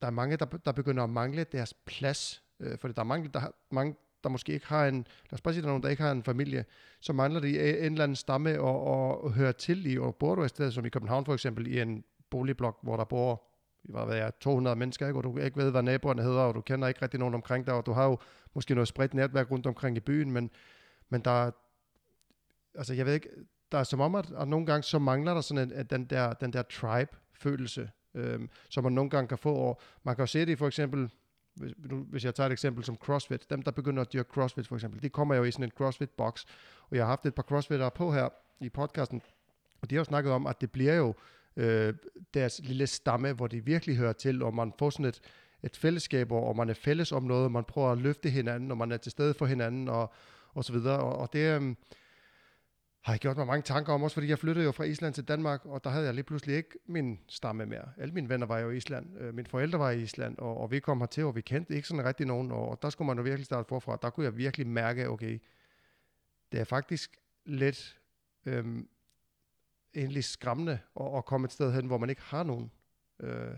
der 0.00 0.06
er 0.06 0.10
mange, 0.10 0.36
der, 0.36 0.44
der 0.44 0.72
begynder 0.72 1.04
at 1.04 1.10
mangle 1.10 1.44
deres 1.44 1.74
plads, 1.74 2.42
øh, 2.60 2.78
fordi 2.78 2.94
der 2.94 3.00
er 3.00 3.04
mange, 3.04 3.30
der, 3.34 3.50
mange, 3.70 3.94
der 4.24 4.28
måske 4.28 4.52
ikke 4.52 4.66
har 4.66 4.86
en, 4.86 4.96
lad 4.96 5.32
os 5.32 5.40
bare 5.40 5.54
sige, 5.54 5.62
der 5.62 5.68
er 5.68 5.70
nogen, 5.70 5.82
der 5.82 5.88
ikke 5.88 6.02
har 6.02 6.12
en 6.12 6.22
familie, 6.22 6.64
så 7.00 7.12
mangler 7.12 7.40
de 7.40 7.78
en 7.78 7.92
eller 7.92 8.04
anden 8.04 8.16
stamme 8.16 8.60
og, 8.60 8.82
og, 8.82 9.24
og 9.24 9.32
høre 9.32 9.52
til 9.52 9.86
i, 9.86 9.98
og 9.98 10.16
bor 10.16 10.34
du 10.34 10.42
et 10.42 10.50
sted, 10.50 10.70
som 10.70 10.86
i 10.86 10.88
København 10.88 11.24
for 11.24 11.34
eksempel, 11.34 11.66
i 11.66 11.80
en 11.80 12.04
boligblok, 12.30 12.78
hvor 12.82 12.96
der 12.96 13.04
bor 13.04 13.42
hvad 13.88 14.06
ved 14.06 14.14
jeg, 14.14 14.32
200 14.40 14.76
mennesker, 14.76 15.06
ikke? 15.06 15.18
og 15.18 15.24
du 15.24 15.38
ikke 15.38 15.56
ved, 15.56 15.70
hvad 15.70 15.82
naboerne 15.82 16.22
hedder, 16.22 16.40
og 16.40 16.54
du 16.54 16.60
kender 16.60 16.88
ikke 16.88 17.02
rigtig 17.02 17.20
nogen 17.20 17.34
omkring 17.34 17.66
dig, 17.66 17.74
og 17.74 17.86
du 17.86 17.92
har 17.92 18.04
jo 18.04 18.18
måske 18.54 18.74
noget 18.74 18.88
spredt 18.88 19.14
netværk 19.14 19.50
rundt 19.50 19.66
omkring 19.66 19.96
i 19.96 20.00
byen, 20.00 20.30
men, 20.30 20.50
men 21.08 21.20
der 21.20 21.50
altså 22.76 22.94
jeg 22.94 23.06
ved 23.06 23.14
ikke, 23.14 23.28
der 23.72 23.78
er 23.78 23.84
som 23.84 24.00
om, 24.00 24.14
at, 24.14 24.32
at 24.38 24.48
nogle 24.48 24.66
gange 24.66 24.82
så 24.82 24.98
mangler 24.98 25.34
der 25.34 25.40
sådan 25.40 25.68
en, 25.68 25.72
at 25.72 25.90
den 25.90 26.04
der, 26.04 26.32
den 26.32 26.52
der 26.52 26.62
tribe-følelse, 26.62 27.90
øhm, 28.14 28.50
som 28.70 28.84
man 28.84 28.92
nogle 28.92 29.10
gange 29.10 29.28
kan 29.28 29.38
få, 29.38 29.54
og 29.54 29.80
man 30.02 30.16
kan 30.16 30.22
jo 30.22 30.26
se 30.26 30.46
det 30.46 30.58
for 30.58 30.66
eksempel, 30.66 31.10
hvis, 31.54 31.72
nu- 31.78 32.06
hvis 32.10 32.24
jeg 32.24 32.34
tager 32.34 32.46
et 32.46 32.52
eksempel 32.52 32.84
som 32.84 32.96
CrossFit, 32.96 33.50
dem 33.50 33.62
der 33.62 33.70
begynder 33.70 34.02
at 34.02 34.12
dyrke 34.12 34.28
CrossFit 34.32 34.68
for 34.68 34.74
eksempel, 34.74 35.02
de 35.02 35.08
kommer 35.08 35.34
jo 35.34 35.44
i 35.44 35.50
sådan 35.50 35.64
en 35.64 35.72
CrossFit-boks, 35.80 36.44
og 36.90 36.96
jeg 36.96 37.02
har 37.02 37.08
haft 37.08 37.26
et 37.26 37.34
par 37.34 37.42
CrossFittere 37.42 37.90
på 37.90 38.12
her 38.12 38.28
i 38.60 38.68
podcasten, 38.68 39.22
og 39.80 39.90
de 39.90 39.94
har 39.94 40.00
jo 40.00 40.04
snakket 40.04 40.32
om, 40.32 40.46
at 40.46 40.60
det 40.60 40.72
bliver 40.72 40.94
jo 40.94 41.14
øh, 41.56 41.94
deres 42.34 42.60
lille 42.64 42.86
stamme, 42.86 43.32
hvor 43.32 43.46
de 43.46 43.64
virkelig 43.64 43.96
hører 43.96 44.12
til, 44.12 44.42
og 44.42 44.54
man 44.54 44.72
får 44.78 44.90
sådan 44.90 45.06
et, 45.06 45.20
et 45.62 45.76
fællesskab, 45.76 46.32
og 46.32 46.56
man 46.56 46.68
er 46.68 46.74
fælles 46.74 47.12
om 47.12 47.22
noget, 47.22 47.44
og 47.44 47.52
man 47.52 47.64
prøver 47.64 47.92
at 47.92 47.98
løfte 47.98 48.30
hinanden, 48.30 48.70
og 48.70 48.78
man 48.78 48.92
er 48.92 48.96
til 48.96 49.12
stede 49.12 49.34
for 49.34 49.46
hinanden, 49.46 49.88
og, 49.88 50.12
og 50.54 50.64
så 50.64 50.72
videre. 50.72 50.98
Og, 50.98 51.16
og 51.16 51.32
det 51.32 51.60
øh, 51.60 51.74
har 53.06 53.12
jeg 53.12 53.20
gjort 53.20 53.36
mig 53.36 53.46
mange 53.46 53.62
tanker 53.62 53.92
om, 53.92 54.02
også 54.02 54.14
fordi 54.14 54.28
jeg 54.28 54.38
flyttede 54.38 54.64
jo 54.64 54.72
fra 54.72 54.84
Island 54.84 55.14
til 55.14 55.24
Danmark, 55.24 55.66
og 55.66 55.84
der 55.84 55.90
havde 55.90 56.04
jeg 56.04 56.14
lige 56.14 56.24
pludselig 56.24 56.56
ikke 56.56 56.78
min 56.86 57.18
stamme 57.28 57.66
mere. 57.66 57.88
Alle 57.98 58.14
mine 58.14 58.28
venner 58.28 58.46
var 58.46 58.58
jo 58.58 58.70
i 58.70 58.76
Island, 58.76 59.18
øh, 59.18 59.34
mine 59.34 59.48
forældre 59.48 59.78
var 59.78 59.90
i 59.90 60.02
Island, 60.02 60.38
og, 60.38 60.60
og 60.60 60.70
vi 60.70 60.80
kom 60.80 61.00
hertil, 61.00 61.24
og 61.24 61.36
vi 61.36 61.40
kendte 61.40 61.74
ikke 61.74 61.88
sådan 61.88 62.04
rigtig 62.04 62.26
nogen, 62.26 62.52
og, 62.52 62.68
og 62.68 62.82
der 62.82 62.90
skulle 62.90 63.06
man 63.06 63.16
jo 63.16 63.22
virkelig 63.22 63.46
starte 63.46 63.68
forfra. 63.68 63.98
Der 64.02 64.10
kunne 64.10 64.24
jeg 64.24 64.36
virkelig 64.36 64.66
mærke, 64.66 65.08
okay, 65.08 65.38
det 66.52 66.60
er 66.60 66.64
faktisk 66.64 67.16
lidt 67.44 67.98
øhm, 68.46 68.88
egentlig 69.96 70.24
skræmmende 70.24 70.78
at, 71.00 71.16
at 71.16 71.24
komme 71.24 71.44
et 71.44 71.52
sted 71.52 71.72
hen, 71.72 71.86
hvor 71.86 71.98
man 71.98 72.10
ikke 72.10 72.22
har 72.22 72.42
nogen. 72.42 72.70
Øh, 73.20 73.56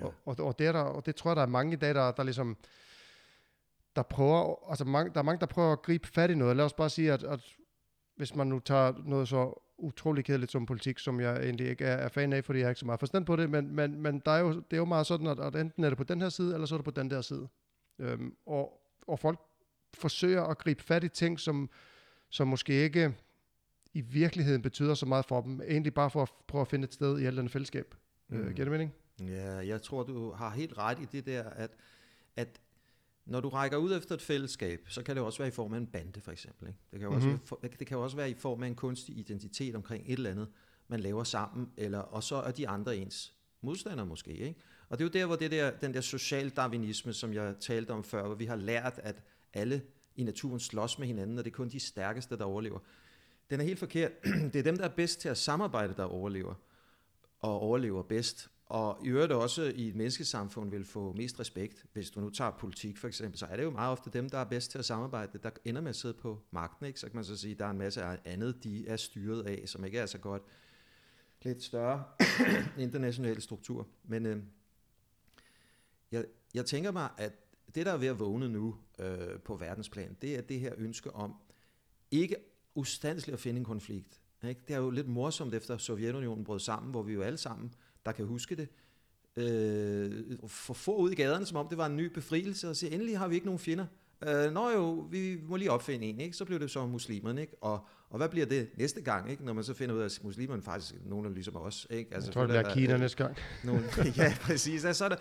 Ja. 0.00 0.04
og, 0.04 0.14
og, 0.24 0.36
og, 0.40 0.58
det 0.58 0.66
er 0.66 0.72
der, 0.72 0.80
og 0.80 1.06
det 1.06 1.16
tror 1.16 1.30
jeg, 1.30 1.36
der 1.36 1.42
er 1.42 1.46
mange 1.46 1.72
i 1.72 1.76
dag, 1.76 1.94
der, 1.94 2.10
der 2.12 2.22
ligesom, 2.22 2.56
der 3.96 4.02
prøver, 4.02 4.68
altså 4.70 4.84
mange, 4.84 5.12
der 5.12 5.18
er 5.18 5.22
mange, 5.24 5.40
der 5.40 5.46
prøver 5.46 5.72
at 5.72 5.82
gribe 5.82 6.08
fat 6.08 6.30
i 6.30 6.34
noget. 6.34 6.56
Lad 6.56 6.64
os 6.64 6.72
bare 6.72 6.90
sige, 6.90 7.12
at, 7.12 7.22
at 7.22 7.40
hvis 8.16 8.34
man 8.34 8.46
nu 8.46 8.58
tager 8.58 8.92
noget 9.04 9.28
så 9.28 9.62
utrolig 9.78 10.24
kedeligt 10.24 10.52
som 10.52 10.66
politik, 10.66 10.98
som 10.98 11.20
jeg 11.20 11.36
egentlig 11.36 11.68
ikke 11.68 11.84
er, 11.84 11.96
er 11.96 12.08
fan 12.08 12.32
af, 12.32 12.44
fordi 12.44 12.58
jeg 12.58 12.66
har 12.66 12.70
ikke 12.70 12.78
så 12.78 12.86
meget 12.86 13.00
forstand 13.00 13.26
på 13.26 13.36
det, 13.36 13.50
men, 13.50 13.74
men, 13.74 14.02
men 14.02 14.22
der 14.26 14.30
er 14.32 14.38
jo, 14.38 14.48
det 14.52 14.72
er 14.72 14.76
jo 14.76 14.84
meget 14.84 15.06
sådan, 15.06 15.26
at, 15.26 15.40
at 15.40 15.56
enten 15.56 15.84
er 15.84 15.88
det 15.88 15.98
på 15.98 16.04
den 16.04 16.20
her 16.20 16.28
side, 16.28 16.54
eller 16.54 16.66
så 16.66 16.74
er 16.74 16.78
det 16.78 16.84
på 16.84 16.90
den 16.90 17.10
der 17.10 17.20
side. 17.20 17.48
Øhm, 17.98 18.36
og, 18.46 18.80
og 19.06 19.18
folk 19.18 19.40
forsøger 19.94 20.42
at 20.42 20.58
gribe 20.58 20.82
fat 20.82 21.04
i 21.04 21.08
ting, 21.08 21.40
som, 21.40 21.70
som 22.30 22.48
måske 22.48 22.72
ikke 22.72 23.14
i 23.96 24.00
virkeligheden 24.00 24.62
betyder 24.62 24.94
så 24.94 25.06
meget 25.06 25.24
for 25.24 25.40
dem, 25.40 25.60
egentlig 25.60 25.94
bare 25.94 26.10
for 26.10 26.22
at 26.22 26.30
prøve 26.48 26.62
at 26.62 26.68
finde 26.68 26.84
et 26.84 26.94
sted 26.94 27.18
i 27.20 27.24
alt 27.24 27.38
andet 27.38 27.52
fællesskab. 27.52 27.94
Mm. 28.28 28.36
Øh, 28.36 28.46
Mm. 28.46 28.54
giver 28.54 28.64
det 28.64 28.72
mening? 28.72 28.92
Ja, 29.20 29.52
jeg 29.56 29.82
tror, 29.82 30.02
du 30.02 30.32
har 30.32 30.50
helt 30.50 30.78
ret 30.78 30.98
i 31.00 31.04
det 31.12 31.26
der, 31.26 31.42
at, 31.42 31.70
at 32.36 32.60
når 33.26 33.40
du 33.40 33.48
rækker 33.48 33.76
ud 33.76 33.96
efter 33.96 34.14
et 34.14 34.22
fællesskab, 34.22 34.80
så 34.88 35.02
kan 35.02 35.16
det 35.16 35.24
også 35.24 35.38
være 35.38 35.48
i 35.48 35.50
form 35.50 35.72
af 35.72 35.78
en 35.78 35.86
bande, 35.86 36.20
for 36.20 36.32
eksempel. 36.32 36.68
Ikke? 36.68 36.78
Det, 36.90 36.98
kan 37.00 37.08
jo 37.08 37.14
også, 37.14 37.28
Mhm. 37.28 37.38
være 37.62 37.70
det 37.78 37.86
kan 37.86 37.98
også 37.98 38.16
være 38.16 38.30
i 38.30 38.34
form 38.34 38.62
af 38.62 38.66
en 38.66 38.74
kunstig 38.74 39.18
identitet 39.18 39.74
omkring 39.74 40.04
et 40.06 40.12
eller 40.12 40.30
andet, 40.30 40.48
man 40.88 41.00
laver 41.00 41.24
sammen, 41.24 41.68
eller, 41.76 41.98
og 41.98 42.22
så 42.22 42.36
er 42.36 42.50
de 42.50 42.68
andre 42.68 42.96
ens 42.96 43.34
modstandere 43.60 44.06
måske. 44.06 44.30
Ikke? 44.32 44.60
Og 44.88 44.98
det 44.98 45.04
er 45.04 45.08
jo 45.08 45.20
der, 45.20 45.26
hvor 45.26 45.36
det 45.36 45.50
der, 45.50 45.70
den 45.70 45.94
der 45.94 46.00
social 46.00 46.48
darwinisme, 46.50 47.12
som 47.12 47.32
jeg 47.32 47.54
talte 47.60 47.90
om 47.90 48.04
før, 48.04 48.26
hvor 48.26 48.34
vi 48.34 48.44
har 48.44 48.56
lært, 48.56 49.00
at 49.02 49.22
alle 49.54 49.82
i 50.16 50.22
naturen 50.24 50.60
slås 50.60 50.98
med 50.98 51.06
hinanden, 51.06 51.38
og 51.38 51.44
det 51.44 51.50
er 51.50 51.54
kun 51.54 51.68
de 51.68 51.80
stærkeste, 51.80 52.36
der 52.38 52.44
overlever. 52.44 52.78
Den 53.50 53.60
er 53.60 53.64
helt 53.64 53.78
forkert. 53.78 54.12
Det 54.52 54.56
er 54.56 54.62
dem, 54.62 54.76
der 54.76 54.84
er 54.84 54.94
bedst 54.94 55.20
til 55.20 55.28
at 55.28 55.36
samarbejde, 55.36 55.94
der 55.96 56.04
overlever, 56.04 56.54
og 57.40 57.60
overlever 57.60 58.02
bedst. 58.02 58.50
Og 58.66 58.98
i 59.04 59.08
øvrigt 59.08 59.32
også 59.32 59.62
i 59.76 59.88
et 59.88 59.94
menneskesamfund 59.94 60.70
vil 60.70 60.84
få 60.84 61.12
mest 61.12 61.40
respekt. 61.40 61.86
Hvis 61.92 62.10
du 62.10 62.20
nu 62.20 62.30
tager 62.30 62.50
politik 62.50 62.98
for 62.98 63.08
eksempel, 63.08 63.38
så 63.38 63.46
er 63.46 63.56
det 63.56 63.62
jo 63.62 63.70
meget 63.70 63.92
ofte 63.92 64.10
dem, 64.10 64.30
der 64.30 64.38
er 64.38 64.44
bedst 64.44 64.70
til 64.70 64.78
at 64.78 64.84
samarbejde, 64.84 65.38
der 65.42 65.50
ender 65.64 65.80
med 65.80 65.88
at 65.88 65.96
sidde 65.96 66.14
på 66.14 66.42
magten. 66.50 66.86
Ikke? 66.86 67.00
Så 67.00 67.06
kan 67.06 67.16
man 67.16 67.24
så 67.24 67.36
sige, 67.36 67.52
at 67.52 67.58
der 67.58 67.66
er 67.66 67.70
en 67.70 67.78
masse 67.78 68.02
andet, 68.24 68.64
de 68.64 68.88
er 68.88 68.96
styret 68.96 69.42
af, 69.42 69.62
som 69.66 69.84
ikke 69.84 69.98
er 69.98 70.06
så 70.06 70.18
godt. 70.18 70.42
Lidt 71.42 71.62
større 71.62 72.04
internationale 72.78 73.40
struktur. 73.40 73.88
Men 74.04 74.26
øh, 74.26 74.42
jeg, 76.12 76.24
jeg 76.54 76.66
tænker 76.66 76.90
mig, 76.90 77.08
at 77.18 77.32
det, 77.74 77.86
der 77.86 77.92
er 77.92 77.96
ved 77.96 78.08
at 78.08 78.20
vågne 78.20 78.48
nu 78.48 78.76
øh, 78.98 79.40
på 79.44 79.56
verdensplan, 79.56 80.16
det 80.22 80.36
er 80.36 80.40
det 80.40 80.60
her 80.60 80.72
ønske 80.76 81.14
om 81.14 81.34
ikke 82.10 82.36
ustandsligt 82.76 83.34
at 83.34 83.40
finde 83.40 83.58
en 83.58 83.64
konflikt. 83.64 84.20
Ikke? 84.48 84.60
Det 84.68 84.74
er 84.74 84.78
jo 84.78 84.90
lidt 84.90 85.08
morsomt 85.08 85.54
efter 85.54 85.76
Sovjetunionen 85.76 86.44
brød 86.44 86.58
sammen, 86.58 86.90
hvor 86.90 87.02
vi 87.02 87.12
jo 87.12 87.22
alle 87.22 87.38
sammen, 87.38 87.74
der 88.06 88.12
kan 88.12 88.26
huske 88.26 88.56
det, 88.56 88.68
øh, 89.36 90.38
for 90.46 90.74
få 90.74 90.96
ud 90.96 91.10
i 91.10 91.14
gaderne, 91.14 91.46
som 91.46 91.56
om 91.56 91.68
det 91.68 91.78
var 91.78 91.86
en 91.86 91.96
ny 91.96 92.12
befrielse, 92.12 92.68
og 92.68 92.76
sige, 92.76 92.92
endelig 92.92 93.18
har 93.18 93.28
vi 93.28 93.34
ikke 93.34 93.46
nogen 93.46 93.58
fjender. 93.58 93.86
Øh, 94.28 94.52
nå 94.52 94.70
jo, 94.70 95.06
vi 95.10 95.38
må 95.48 95.56
lige 95.56 95.70
opfinde 95.70 96.06
en, 96.06 96.20
ikke? 96.20 96.36
så 96.36 96.44
blev 96.44 96.60
det 96.60 96.70
så 96.70 96.86
muslimerne, 96.86 97.40
ikke? 97.40 97.56
Og, 97.60 97.86
og 98.10 98.16
hvad 98.16 98.28
bliver 98.28 98.46
det 98.46 98.68
næste 98.76 99.00
gang, 99.00 99.30
ikke? 99.30 99.44
når 99.44 99.52
man 99.52 99.64
så 99.64 99.74
finder 99.74 99.94
ud 99.94 100.00
af, 100.00 100.04
at 100.04 100.20
muslimerne 100.24 100.62
faktisk 100.62 100.94
er 100.94 100.98
nogen 101.04 101.34
ligesom 101.34 101.56
os. 101.56 101.86
Ikke? 101.90 102.14
Altså, 102.14 102.28
jeg 102.28 102.34
tror, 102.34 102.40
det 102.42 102.50
bliver 102.50 102.74
Kina 102.74 102.96
næste 102.96 103.24
gang. 103.24 103.36
Nogle, 103.64 103.84
ja, 104.16 104.36
præcis. 104.40 104.84
Altså, 104.84 105.04
er 105.04 105.08
der, 105.08 105.16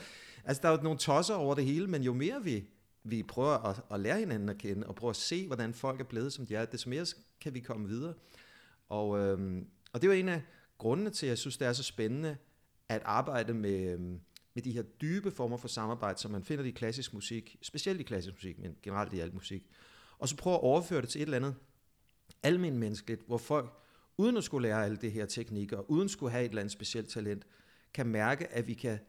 altså, 0.46 0.62
der 0.62 0.70
er 0.70 0.78
jo 0.78 0.84
nogle 0.84 1.00
tosser 1.00 1.34
over 1.34 1.56
det 1.56 1.66
hele, 1.66 1.88
men 1.88 2.04
jo 2.04 2.14
mere 2.14 2.44
vi, 2.44 2.64
vi 3.06 3.24
prøver 3.24 3.58
at, 3.70 3.82
at 3.92 4.00
lære 4.00 4.20
hinanden 4.20 4.50
at 4.50 4.58
kende, 4.58 4.88
og 4.88 4.96
prøver 4.96 5.10
at 5.10 5.16
se, 5.16 5.48
hvordan 5.48 5.74
folk 5.74 6.00
er 6.00 6.06
blevet, 6.06 6.34
som 6.34 6.46
de 6.46 6.56
er, 6.56 6.66
desto 6.66 6.90
mere 6.90 7.06
kan 7.42 7.54
vi 7.54 7.60
komme 7.60 7.88
videre. 7.88 8.14
Og, 8.90 9.20
øhm, 9.20 9.68
og 9.94 10.02
det 10.02 10.10
var 10.10 10.16
en 10.16 10.30
af 10.30 10.42
grundene 10.78 11.10
til, 11.10 11.26
at 11.26 11.30
jeg 11.30 11.38
synes, 11.38 11.58
det 11.58 11.68
er 11.68 11.74
så 11.74 11.84
spændende 11.84 12.38
at 12.90 13.02
arbejde 13.06 13.54
med, 13.54 13.94
øhm, 13.94 14.20
med 14.54 14.64
de 14.64 14.72
her 14.72 14.82
dybe 14.82 15.32
former 15.32 15.58
for 15.58 15.68
samarbejde, 15.68 16.20
som 16.20 16.32
man 16.32 16.44
finder 16.44 16.64
i 16.66 16.70
klassisk 16.70 17.14
musik, 17.14 17.58
specielt 17.62 18.00
i 18.00 18.04
klassisk 18.04 18.36
musik, 18.36 18.60
men 18.60 18.76
generelt 18.84 19.14
i 19.14 19.20
al 19.20 19.34
musik. 19.34 19.64
Og 20.20 20.30
så 20.30 20.38
prøve 20.38 20.56
at 20.56 20.62
overføre 20.62 21.02
det 21.02 21.10
til 21.10 21.22
et 21.22 21.26
eller 21.26 21.38
andet 21.38 21.56
almindeligt 22.44 22.80
menneskeligt, 22.80 23.22
hvor 23.28 23.38
folk, 23.38 23.74
uden 24.18 24.38
at 24.38 24.44
skulle 24.44 24.68
lære 24.68 24.86
alle 24.86 24.98
det 24.98 25.12
her 25.12 25.26
teknikker, 25.26 25.90
uden 25.92 26.06
at 26.06 26.12
skulle 26.12 26.32
have 26.32 26.46
et 26.46 26.50
eller 26.50 26.62
andet 26.62 26.72
specielt 26.72 27.10
talent, 27.10 27.48
kan 27.94 28.08
mærke, 28.08 28.48
at 28.48 28.68
vi 28.68 28.74
kan 28.74 29.00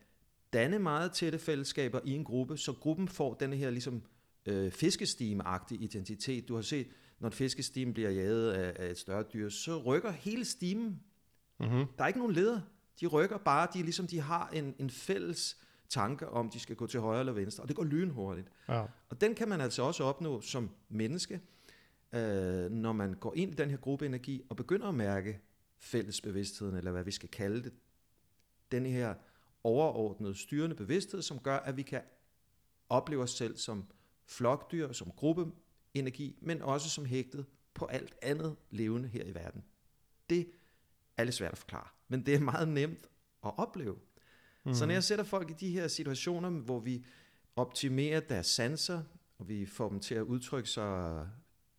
danne 0.52 0.78
meget 0.78 1.12
tætte 1.12 1.38
fællesskaber 1.38 2.00
i 2.04 2.12
en 2.12 2.24
gruppe, 2.24 2.56
så 2.56 2.72
gruppen 2.72 3.08
får 3.08 3.34
den 3.34 3.52
her 3.52 3.70
ligesom 3.70 4.02
øh, 4.46 4.72
fiskestime-agtige 4.72 5.80
identitet. 5.80 6.48
Du 6.48 6.54
har 6.54 6.62
set, 6.62 6.86
når 7.20 7.28
en 7.28 7.32
fiskestime 7.32 7.94
bliver 7.94 8.10
jaget 8.10 8.52
af, 8.52 8.72
af 8.86 8.90
et 8.90 8.98
større 8.98 9.24
dyr, 9.32 9.48
så 9.48 9.78
rykker 9.78 10.10
hele 10.10 10.44
stimen. 10.44 11.00
Mm-hmm. 11.60 11.86
Der 11.98 12.04
er 12.04 12.06
ikke 12.06 12.18
nogen 12.18 12.34
leder. 12.34 12.60
De 13.00 13.06
rykker 13.06 13.38
bare, 13.38 13.68
de, 13.74 13.82
ligesom 13.82 14.06
de 14.06 14.20
har 14.20 14.48
en, 14.48 14.74
en 14.78 14.90
fælles 14.90 15.56
tanke 15.88 16.28
om, 16.28 16.50
de 16.50 16.60
skal 16.60 16.76
gå 16.76 16.86
til 16.86 17.00
højre 17.00 17.20
eller 17.20 17.32
venstre, 17.32 17.62
og 17.62 17.68
det 17.68 17.76
går 17.76 17.84
lynhurtigt. 17.84 18.48
Ja. 18.68 18.84
Og 19.08 19.20
den 19.20 19.34
kan 19.34 19.48
man 19.48 19.60
altså 19.60 19.82
også 19.82 20.04
opnå 20.04 20.40
som 20.40 20.70
menneske, 20.88 21.40
øh, 22.12 22.70
når 22.70 22.92
man 22.92 23.14
går 23.14 23.34
ind 23.36 23.52
i 23.52 23.54
den 23.54 23.70
her 23.70 23.76
gruppeenergi 23.76 24.42
og 24.48 24.56
begynder 24.56 24.88
at 24.88 24.94
mærke 24.94 25.40
fællesbevidstheden, 25.78 26.76
eller 26.76 26.90
hvad 26.90 27.04
vi 27.04 27.10
skal 27.10 27.28
kalde 27.28 27.62
det, 27.62 27.72
den 28.72 28.86
her 28.86 29.14
overordnede 29.66 30.34
styrende 30.34 30.76
bevidsthed, 30.76 31.22
som 31.22 31.38
gør, 31.38 31.56
at 31.56 31.76
vi 31.76 31.82
kan 31.82 32.02
opleve 32.88 33.22
os 33.22 33.30
selv 33.30 33.56
som 33.56 33.84
flokdyr, 34.26 34.92
som 34.92 35.10
gruppeenergi, 35.10 36.38
men 36.40 36.62
også 36.62 36.90
som 36.90 37.04
hægtet 37.04 37.46
på 37.74 37.84
alt 37.84 38.14
andet 38.22 38.56
levende 38.70 39.08
her 39.08 39.24
i 39.24 39.34
verden. 39.34 39.64
Det 40.30 40.50
er 41.16 41.24
lidt 41.24 41.34
svært 41.34 41.52
at 41.52 41.58
forklare, 41.58 41.88
men 42.08 42.26
det 42.26 42.34
er 42.34 42.40
meget 42.40 42.68
nemt 42.68 43.08
at 43.44 43.58
opleve. 43.58 43.98
Mm. 44.64 44.74
Så 44.74 44.86
når 44.86 44.92
jeg 44.92 45.04
sætter 45.04 45.24
folk 45.24 45.50
i 45.50 45.54
de 45.60 45.70
her 45.70 45.88
situationer, 45.88 46.50
hvor 46.50 46.80
vi 46.80 47.04
optimerer 47.56 48.20
deres 48.20 48.46
sanser, 48.46 49.02
og 49.38 49.48
vi 49.48 49.66
får 49.66 49.88
dem 49.88 50.00
til 50.00 50.14
at 50.14 50.22
udtrykke 50.22 50.68
sig 50.68 51.28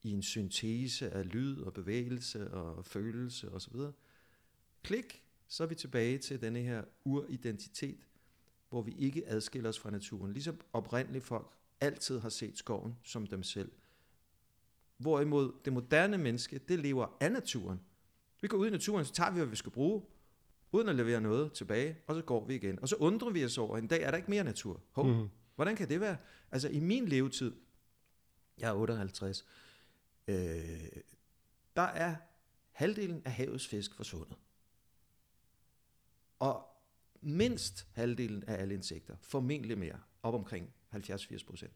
i 0.03 0.11
en 0.11 0.21
syntese 0.21 1.09
af 1.09 1.33
lyd 1.33 1.61
og 1.61 1.73
bevægelse 1.73 2.51
og 2.53 2.85
følelse 2.85 3.51
osv. 3.51 3.75
Klik, 4.83 5.23
så 5.47 5.63
er 5.63 5.67
vi 5.67 5.75
tilbage 5.75 6.17
til 6.17 6.41
denne 6.41 6.59
her 6.59 6.83
uridentitet, 7.05 8.07
hvor 8.69 8.81
vi 8.81 8.91
ikke 8.91 9.27
adskiller 9.27 9.69
os 9.69 9.79
fra 9.79 9.89
naturen. 9.89 10.33
Ligesom 10.33 10.59
oprindeligt 10.73 11.23
folk 11.23 11.51
altid 11.81 12.19
har 12.19 12.29
set 12.29 12.57
skoven 12.57 12.97
som 13.03 13.27
dem 13.27 13.43
selv. 13.43 13.71
Hvorimod 14.97 15.51
det 15.65 15.73
moderne 15.73 16.17
menneske, 16.17 16.57
det 16.57 16.79
lever 16.79 17.17
af 17.19 17.31
naturen. 17.31 17.81
Vi 18.41 18.47
går 18.47 18.57
ud 18.57 18.67
i 18.67 18.69
naturen, 18.69 19.05
så 19.05 19.13
tager 19.13 19.31
vi, 19.31 19.37
hvad 19.37 19.47
vi 19.47 19.55
skal 19.55 19.71
bruge, 19.71 20.03
uden 20.71 20.89
at 20.89 20.95
levere 20.95 21.21
noget 21.21 21.53
tilbage, 21.53 21.97
og 22.07 22.15
så 22.15 22.21
går 22.21 22.45
vi 22.45 22.55
igen. 22.55 22.79
Og 22.79 22.89
så 22.89 22.95
undrer 22.95 23.29
vi 23.29 23.45
os 23.45 23.57
over, 23.57 23.77
at 23.77 23.83
en 23.83 23.87
dag 23.87 24.01
er 24.01 24.11
der 24.11 24.17
ikke 24.17 24.31
mere 24.31 24.43
natur. 24.43 24.81
Hov, 24.91 25.07
mm. 25.07 25.29
hvordan 25.55 25.75
kan 25.75 25.89
det 25.89 26.01
være? 26.01 26.17
Altså 26.51 26.69
i 26.69 26.79
min 26.79 27.07
levetid, 27.07 27.55
jeg 28.57 28.69
er 28.69 28.73
58, 28.73 29.45
øh, 30.27 30.35
der 31.75 31.81
er 31.81 32.15
halvdelen 32.71 33.21
af 33.25 33.31
havets 33.31 33.67
fisk 33.67 33.95
forsvundet. 33.95 34.37
Og 36.39 36.65
mindst 37.21 37.87
halvdelen 37.93 38.43
af 38.47 38.61
alle 38.61 38.73
insekter, 38.73 39.15
formentlig 39.21 39.77
mere, 39.77 39.99
op 40.23 40.33
omkring 40.33 40.73
70-80 40.95 41.45
procent. 41.47 41.73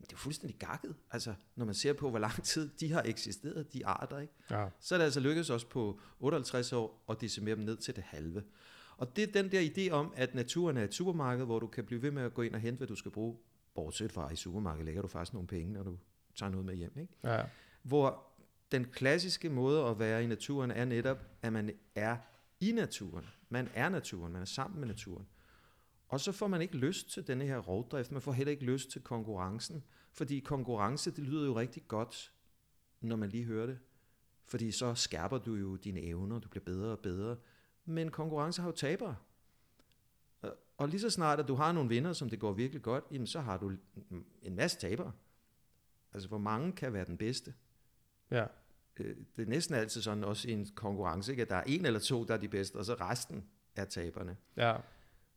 Det 0.00 0.12
er 0.12 0.16
fuldstændig 0.16 0.58
gakket, 0.58 0.94
altså, 1.10 1.34
når 1.56 1.64
man 1.64 1.74
ser 1.74 1.92
på, 1.92 2.10
hvor 2.10 2.18
lang 2.18 2.42
tid 2.42 2.70
de 2.80 2.92
har 2.92 3.02
eksisteret, 3.02 3.72
de 3.72 3.86
arter. 3.86 4.18
Ikke? 4.18 4.32
Ja. 4.50 4.68
Så 4.80 4.94
er 4.94 4.98
det 4.98 5.04
altså 5.04 5.20
lykkedes 5.20 5.50
os 5.50 5.64
på 5.64 6.00
58 6.20 6.72
år 6.72 7.04
at 7.08 7.20
decimere 7.20 7.56
dem 7.56 7.64
ned 7.64 7.76
til 7.76 7.96
det 7.96 8.04
halve. 8.04 8.44
Og 8.96 9.16
det 9.16 9.28
er 9.28 9.42
den 9.42 9.52
der 9.52 9.60
idé 9.60 9.92
om, 9.92 10.12
at 10.16 10.34
naturen 10.34 10.76
er 10.76 10.84
et 10.84 10.94
supermarked, 10.94 11.44
hvor 11.44 11.58
du 11.58 11.66
kan 11.66 11.84
blive 11.84 12.02
ved 12.02 12.10
med 12.10 12.22
at 12.22 12.34
gå 12.34 12.42
ind 12.42 12.54
og 12.54 12.60
hente, 12.60 12.78
hvad 12.78 12.88
du 12.88 12.96
skal 12.96 13.10
bruge. 13.10 13.36
Bortset 13.74 14.12
fra 14.12 14.32
i 14.32 14.36
supermarkedet 14.36 14.84
lægger 14.84 15.02
du 15.02 15.08
faktisk 15.08 15.32
nogle 15.32 15.48
penge, 15.48 15.72
når 15.72 15.82
du 15.82 15.98
tager 16.34 16.50
noget 16.50 16.66
med 16.66 16.74
hjem. 16.74 16.92
Ikke? 17.00 17.12
Ja. 17.24 17.42
Hvor 17.82 18.26
den 18.72 18.84
klassiske 18.84 19.48
måde 19.48 19.84
at 19.84 19.98
være 19.98 20.24
i 20.24 20.26
naturen 20.26 20.70
er 20.70 20.84
netop, 20.84 21.24
at 21.42 21.52
man 21.52 21.70
er 21.94 22.16
i 22.60 22.72
naturen. 22.72 23.26
Man 23.48 23.68
er 23.74 23.88
naturen, 23.88 24.32
man 24.32 24.42
er 24.42 24.46
sammen 24.46 24.80
med 24.80 24.88
naturen. 24.88 25.26
Og 26.08 26.20
så 26.20 26.32
får 26.32 26.46
man 26.46 26.62
ikke 26.62 26.76
lyst 26.76 27.10
til 27.10 27.26
denne 27.26 27.44
her 27.44 27.58
rovdrift, 27.58 28.12
man 28.12 28.22
får 28.22 28.32
heller 28.32 28.50
ikke 28.50 28.64
lyst 28.64 28.90
til 28.90 29.02
konkurrencen, 29.02 29.84
fordi 30.12 30.40
konkurrence, 30.40 31.10
det 31.10 31.24
lyder 31.24 31.46
jo 31.46 31.56
rigtig 31.56 31.88
godt, 31.88 32.32
når 33.00 33.16
man 33.16 33.28
lige 33.28 33.44
hører 33.44 33.66
det. 33.66 33.78
Fordi 34.44 34.70
så 34.70 34.94
skærper 34.94 35.38
du 35.38 35.54
jo 35.54 35.76
dine 35.76 36.00
evner, 36.00 36.38
du 36.38 36.48
bliver 36.48 36.64
bedre 36.64 36.90
og 36.90 36.98
bedre. 36.98 37.36
Men 37.84 38.10
konkurrence 38.10 38.62
har 38.62 38.68
jo 38.68 38.76
tabere. 38.76 39.16
Og 40.76 40.88
lige 40.88 41.00
så 41.00 41.10
snart, 41.10 41.40
at 41.40 41.48
du 41.48 41.54
har 41.54 41.72
nogle 41.72 41.88
vinder, 41.88 42.12
som 42.12 42.30
det 42.30 42.40
går 42.40 42.52
virkelig 42.52 42.82
godt, 42.82 43.04
jamen 43.10 43.26
så 43.26 43.40
har 43.40 43.58
du 43.58 43.72
en 44.42 44.56
masse 44.56 44.78
tabere. 44.78 45.12
Altså, 46.12 46.28
hvor 46.28 46.38
mange 46.38 46.72
kan 46.72 46.92
være 46.92 47.04
den 47.04 47.18
bedste? 47.18 47.54
Ja. 48.30 48.46
Øh, 49.00 49.16
det 49.36 49.42
er 49.42 49.46
næsten 49.46 49.74
altid 49.74 50.02
sådan 50.02 50.24
også 50.24 50.48
i 50.48 50.52
en 50.52 50.66
konkurrence, 50.74 51.32
ikke? 51.32 51.42
at 51.42 51.50
der 51.50 51.56
er 51.56 51.62
en 51.62 51.86
eller 51.86 52.00
to, 52.00 52.24
der 52.24 52.34
er 52.34 52.38
de 52.38 52.48
bedste, 52.48 52.76
og 52.76 52.84
så 52.84 52.94
resten 52.94 53.44
er 53.76 53.84
taberne. 53.84 54.36
Ja. 54.56 54.76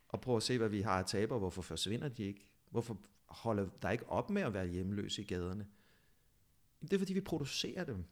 Og 0.10 0.22
prøv 0.22 0.38
at 0.38 0.44
se, 0.44 0.58
hvad 0.58 0.70
vi 0.70 0.82
har 0.82 1.00
af 1.00 1.06
tabere. 1.06 1.40
Hvorfor 1.40 1.62
forsvinder 1.62 2.08
de 2.10 2.24
ikke? 2.24 2.48
Hvorfor 2.70 2.98
holder 3.26 3.70
der 3.82 3.90
ikke 3.90 4.10
op 4.10 4.30
med 4.30 4.42
at 4.42 4.54
være 4.54 4.68
hjemløse 4.68 5.22
i 5.22 5.26
gaderne? 5.26 5.68
Det 6.82 6.94
er, 6.94 6.98
fordi 6.98 7.14
vi 7.14 7.22
producerer 7.22 7.84
dem. 7.84 8.06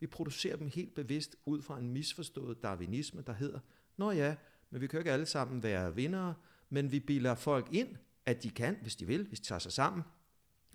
Vi 0.00 0.06
producerer 0.06 0.56
dem 0.56 0.68
helt 0.68 0.94
bevidst 0.94 1.36
ud 1.46 1.62
fra 1.62 1.78
en 1.78 1.92
misforstået 1.92 2.62
darwinisme, 2.62 3.22
der 3.26 3.32
hedder, 3.32 3.60
Nå 3.96 4.10
ja, 4.10 4.36
men 4.70 4.80
vi 4.80 4.86
kan 4.86 4.96
jo 4.96 4.98
ikke 4.98 5.12
alle 5.12 5.26
sammen 5.26 5.62
være 5.62 5.94
vindere, 5.94 6.34
men 6.68 6.92
vi 6.92 7.00
bilder 7.00 7.34
folk 7.34 7.68
ind, 7.72 7.96
at 8.26 8.42
de 8.42 8.50
kan, 8.50 8.76
hvis 8.82 8.96
de 8.96 9.06
vil, 9.06 9.26
hvis 9.28 9.40
de 9.40 9.46
tager 9.46 9.58
sig 9.58 9.72
sammen, 9.72 10.02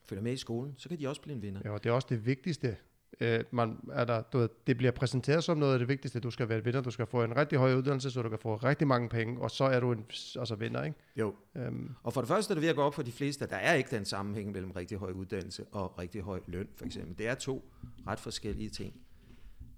følger 0.03 0.23
med 0.23 0.33
i 0.33 0.37
skolen, 0.37 0.73
så 0.77 0.89
kan 0.89 0.99
de 0.99 1.07
også 1.07 1.21
blive 1.21 1.35
en 1.35 1.41
vinder. 1.41 1.61
Ja, 1.65 1.71
og 1.71 1.83
det 1.83 1.89
er 1.89 1.93
også 1.93 2.07
det 2.09 2.25
vigtigste 2.25 2.77
øh, 3.19 3.43
man, 3.51 3.77
er 3.91 4.05
der, 4.05 4.21
du 4.21 4.37
ved, 4.37 4.49
det 4.67 4.77
bliver 4.77 4.91
præsenteret 4.91 5.43
som 5.43 5.57
noget 5.57 5.73
af 5.73 5.79
det 5.79 5.87
vigtigste. 5.87 6.19
Du 6.19 6.31
skal 6.31 6.49
være 6.49 6.63
vinder, 6.63 6.81
du 6.81 6.91
skal 6.91 7.05
få 7.05 7.23
en 7.23 7.37
rigtig 7.37 7.59
høj 7.59 7.73
uddannelse, 7.73 8.11
så 8.11 8.21
du 8.21 8.29
kan 8.29 8.39
få 8.39 8.55
rigtig 8.55 8.87
mange 8.87 9.09
penge, 9.09 9.41
og 9.41 9.51
så 9.51 9.63
er 9.63 9.79
du 9.79 9.91
en 9.91 10.05
altså 10.39 10.55
vinder, 10.55 10.83
ikke? 10.83 10.97
Jo. 11.15 11.35
Øhm. 11.55 11.95
Og 12.03 12.13
for 12.13 12.21
det 12.21 12.27
første 12.27 12.51
er 12.51 12.55
det 12.55 12.61
ved 12.61 12.69
at 12.69 12.75
gå 12.75 12.81
op 12.81 12.95
for 12.95 13.03
de 13.03 13.11
fleste, 13.11 13.43
at 13.43 13.49
der 13.49 13.55
er 13.55 13.73
ikke 13.73 13.95
den 13.95 14.05
sammenhæng 14.05 14.51
mellem 14.51 14.71
rigtig 14.71 14.97
høj 14.97 15.11
uddannelse 15.11 15.65
og 15.71 15.99
rigtig 15.99 16.21
høj 16.21 16.39
løn, 16.47 16.67
for 16.75 16.85
eksempel. 16.85 17.17
Det 17.17 17.27
er 17.27 17.35
to 17.35 17.71
ret 18.07 18.19
forskellige 18.19 18.69
ting. 18.69 18.93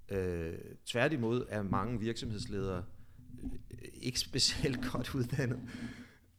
Øh, 0.10 0.54
tværtimod 0.86 1.46
er 1.50 1.64
mange 1.64 2.00
virksomhedsledere 2.00 2.84
øh, 3.72 3.80
ikke 4.02 4.20
specielt 4.20 4.80
godt 4.92 5.16
uddannet. 5.16 5.60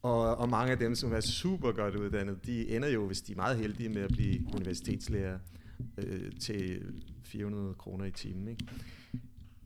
Og, 0.01 0.35
og 0.37 0.49
mange 0.49 0.71
af 0.71 0.77
dem, 0.77 0.95
som 0.95 1.13
er 1.13 1.19
super 1.19 1.71
godt 1.71 1.95
uddannet, 1.95 2.45
de 2.45 2.69
ender 2.75 2.87
jo, 2.87 3.07
hvis 3.07 3.21
de 3.21 3.31
er 3.31 3.35
meget 3.35 3.57
heldige 3.57 3.89
med 3.89 4.01
at 4.01 4.11
blive 4.11 4.41
universitetslærer 4.55 5.39
øh, 5.97 6.31
til 6.39 6.93
400 7.23 7.73
kroner 7.73 8.05
i 8.05 8.11
timen, 8.11 8.47
ikke? 8.47 8.65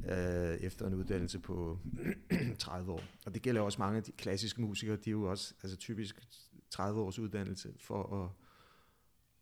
Øh, 0.10 0.58
efter 0.58 0.88
en 0.88 0.94
uddannelse 0.94 1.40
på 1.40 1.80
30 2.60 2.92
år. 2.92 3.02
Og 3.26 3.34
det 3.34 3.42
gælder 3.42 3.62
også 3.62 3.80
mange 3.80 3.98
af 3.98 4.04
de 4.04 4.12
klassiske 4.12 4.62
musikere, 4.62 4.96
de 4.96 5.10
er 5.10 5.12
jo 5.12 5.24
også 5.24 5.54
altså 5.64 5.78
typisk 5.78 6.16
30 6.70 7.02
års 7.02 7.20
uddannelse 7.20 7.70
for 7.80 8.30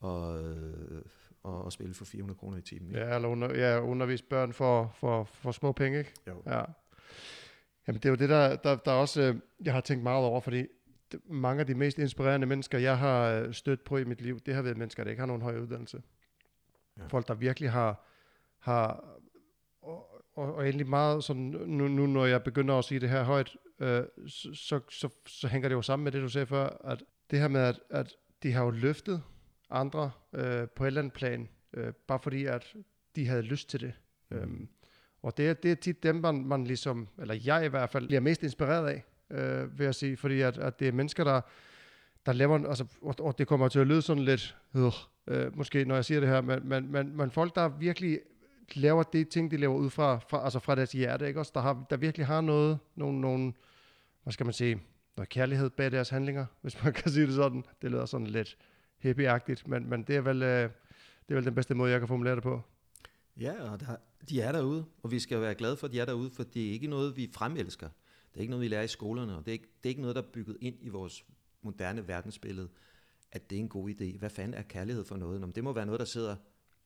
at, 0.03 0.09
at, 0.09 1.51
at, 1.51 1.65
at 1.67 1.73
spille 1.73 1.93
for 1.93 2.05
400 2.05 2.37
kroner 2.37 2.57
i 2.57 2.61
timen. 2.61 2.87
ikke? 2.87 2.99
Ja, 2.99 3.15
eller 3.15 3.27
under, 3.27 3.55
ja, 3.55 3.79
undervise 3.81 4.23
børn 4.23 4.53
for, 4.53 4.91
for, 4.95 5.23
for 5.23 5.51
små 5.51 5.71
penge, 5.71 5.99
ikke? 5.99 6.13
Jo. 6.27 6.43
Ja. 6.45 6.63
Jamen, 7.87 8.01
det 8.01 8.05
er 8.05 8.09
jo 8.09 8.15
det, 8.15 8.29
der, 8.29 8.55
der, 8.55 8.75
der 8.75 8.91
også, 8.91 9.21
øh, 9.21 9.35
jeg 9.65 9.73
har 9.73 9.81
tænkt 9.81 10.03
meget 10.03 10.25
over, 10.25 10.39
fordi 10.39 10.65
mange 11.25 11.59
af 11.59 11.67
de 11.67 11.75
mest 11.75 11.99
inspirerende 11.99 12.47
mennesker, 12.47 12.77
jeg 12.77 12.97
har 12.97 13.29
øh, 13.29 13.53
stødt 13.53 13.83
på 13.83 13.97
i 13.97 14.03
mit 14.03 14.21
liv, 14.21 14.39
det 14.39 14.55
har 14.55 14.61
været 14.61 14.77
mennesker, 14.77 15.03
der 15.03 15.11
ikke 15.11 15.19
har 15.19 15.27
nogen 15.27 15.41
høj 15.41 15.57
uddannelse. 15.57 16.01
Ja. 16.97 17.05
Folk, 17.07 17.27
der 17.27 17.33
virkelig 17.33 17.71
har, 17.71 18.05
har 18.59 19.05
og, 19.81 20.23
og, 20.35 20.55
og 20.55 20.63
egentlig 20.63 20.87
meget 20.87 21.23
sådan, 21.23 21.41
nu, 21.43 21.87
nu 21.87 22.05
når 22.07 22.25
jeg 22.25 22.43
begynder 22.43 22.75
at 22.75 22.85
sige 22.85 22.99
det 22.99 23.09
her 23.09 23.23
højt, 23.23 23.55
øh, 23.79 24.03
så, 24.27 24.49
så, 24.53 24.79
så, 24.89 25.09
så 25.27 25.47
hænger 25.47 25.69
det 25.69 25.75
jo 25.75 25.81
sammen 25.81 26.03
med 26.03 26.11
det, 26.11 26.21
du 26.21 26.29
sagde 26.29 26.45
før, 26.47 26.69
at 26.83 27.03
det 27.31 27.39
her 27.39 27.47
med, 27.47 27.61
at, 27.61 27.79
at 27.89 28.15
de 28.43 28.51
har 28.53 28.63
jo 28.63 28.69
løftet 28.71 29.23
andre 29.69 30.11
øh, 30.33 30.67
på 30.75 30.83
et 30.83 30.87
eller 30.87 31.01
andet 31.01 31.13
plan, 31.13 31.49
øh, 31.73 31.93
bare 32.07 32.19
fordi, 32.23 32.45
at 32.45 32.73
de 33.15 33.27
havde 33.27 33.41
lyst 33.41 33.69
til 33.69 33.79
det. 33.81 33.93
Mm. 34.29 34.37
Øhm, 34.37 34.67
og 35.21 35.37
det, 35.37 35.49
er- 35.49 35.53
det 35.53 35.71
er 35.71 35.75
tit 35.75 36.03
dem, 36.03 36.15
man, 36.15 36.45
man 36.45 36.63
ligesom, 36.63 37.07
eller 37.19 37.35
jeg 37.45 37.65
i 37.65 37.67
hvert 37.67 37.89
fald, 37.89 38.07
bliver 38.07 38.19
mest 38.21 38.43
inspireret 38.43 38.87
af, 38.87 39.03
øh, 39.29 39.79
vil 39.79 39.83
jeg 39.85 39.95
sige, 39.95 40.17
fordi 40.17 40.41
at, 40.41 40.57
at 40.57 40.79
det 40.79 40.87
er 40.87 40.91
mennesker, 40.91 41.23
der, 41.23 41.41
der 42.25 42.33
laver, 42.33 42.55
en- 42.55 42.65
altså, 42.65 42.85
og, 43.01 43.15
og 43.19 43.37
det 43.37 43.47
kommer 43.47 43.67
til 43.67 43.79
at 43.79 43.87
lyde 43.87 44.01
sådan 44.01 44.23
lidt, 44.23 44.57
øh, 44.75 44.91
øh, 45.27 45.57
måske 45.57 45.85
når 45.85 45.95
jeg 45.95 46.05
siger 46.05 46.19
det 46.19 46.29
her, 46.29 46.41
men, 46.41 46.69
men, 46.69 46.91
men, 46.91 47.17
men 47.17 47.31
folk, 47.31 47.55
der 47.55 47.67
virkelig 47.67 48.19
laver 48.73 49.03
det 49.03 49.29
ting, 49.29 49.51
de 49.51 49.57
laver 49.57 49.75
ud 49.75 49.89
fra, 49.89 50.17
fra, 50.17 50.43
altså 50.43 50.59
fra 50.59 50.75
deres 50.75 50.91
hjerte, 50.91 51.27
ikke 51.27 51.39
også? 51.39 51.51
Der, 51.55 51.61
har, 51.61 51.85
der 51.89 51.97
virkelig 51.97 52.27
har 52.27 52.41
noget, 52.41 52.79
nogle, 52.95 53.21
nogle, 53.21 53.53
hvad 54.23 54.33
skal 54.33 54.45
man 54.45 54.53
sige, 54.53 54.81
noget 55.17 55.29
kærlighed 55.29 55.69
bag 55.69 55.91
deres 55.91 56.09
handlinger, 56.09 56.45
hvis 56.61 56.83
man 56.83 56.93
kan 56.93 57.11
sige 57.11 57.25
det 57.25 57.35
sådan. 57.35 57.63
Det 57.81 57.91
lyder 57.91 58.05
sådan 58.05 58.27
lidt 58.27 58.57
hippieagtigt, 58.99 59.67
men, 59.67 59.89
men 59.89 60.03
det, 60.03 60.15
er 60.15 60.21
vel, 60.21 60.41
øh, 60.41 60.69
det 61.27 61.29
er 61.29 61.35
vel 61.35 61.45
den 61.45 61.55
bedste 61.55 61.75
måde, 61.75 61.91
jeg 61.91 61.99
kan 61.99 62.07
formulere 62.07 62.35
det 62.35 62.43
på. 62.43 62.61
Ja, 63.39 63.71
og 63.71 63.79
der, 63.79 63.95
de 64.29 64.41
er 64.41 64.51
derude, 64.51 64.85
og 65.03 65.11
vi 65.11 65.19
skal 65.19 65.41
være 65.41 65.55
glade 65.55 65.77
for, 65.77 65.87
at 65.87 65.93
de 65.93 65.99
er 65.99 66.05
derude, 66.05 66.31
for 66.31 66.43
det 66.43 66.67
er 66.67 66.71
ikke 66.71 66.87
noget, 66.87 67.17
vi 67.17 67.29
fremelsker. 67.33 67.87
Det 68.31 68.37
er 68.37 68.41
ikke 68.41 68.51
noget, 68.51 68.63
vi 68.63 68.67
lærer 68.67 68.83
i 68.83 68.87
skolerne, 68.87 69.37
og 69.37 69.45
det 69.45 69.47
er 69.47 69.53
ikke, 69.53 69.67
det 69.83 69.85
er 69.85 69.89
ikke 69.89 70.01
noget, 70.01 70.15
der 70.15 70.21
er 70.21 70.27
bygget 70.33 70.57
ind 70.61 70.75
i 70.81 70.89
vores 70.89 71.25
moderne 71.61 72.07
verdensbillede, 72.07 72.69
at 73.33 73.49
det 73.49 73.55
er 73.55 73.59
en 73.59 73.69
god 73.69 73.89
idé. 73.89 74.17
Hvad 74.17 74.29
fanden 74.29 74.53
er 74.53 74.61
kærlighed 74.61 75.05
for 75.05 75.17
noget? 75.17 75.41
Nå, 75.41 75.47
det 75.47 75.63
må 75.63 75.73
være 75.73 75.85
noget, 75.85 75.99
der 75.99 76.05
sidder 76.05 76.31
et 76.31 76.37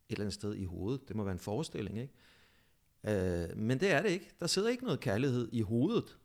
eller 0.10 0.22
andet 0.22 0.34
sted 0.34 0.56
i 0.56 0.64
hovedet. 0.64 1.08
Det 1.08 1.16
må 1.16 1.24
være 1.24 1.34
en 1.34 1.40
forestilling, 1.40 2.00
ikke? 2.00 2.14
Øh, 3.04 3.58
men 3.58 3.80
det 3.80 3.92
er 3.92 4.02
det 4.02 4.10
ikke. 4.10 4.32
Der 4.40 4.48
sidder 4.48 4.70
ikke 4.70 4.84
noget 4.84 5.00
kærlighed 5.00 5.50
i 5.52 5.62
hovedet. 5.62 6.18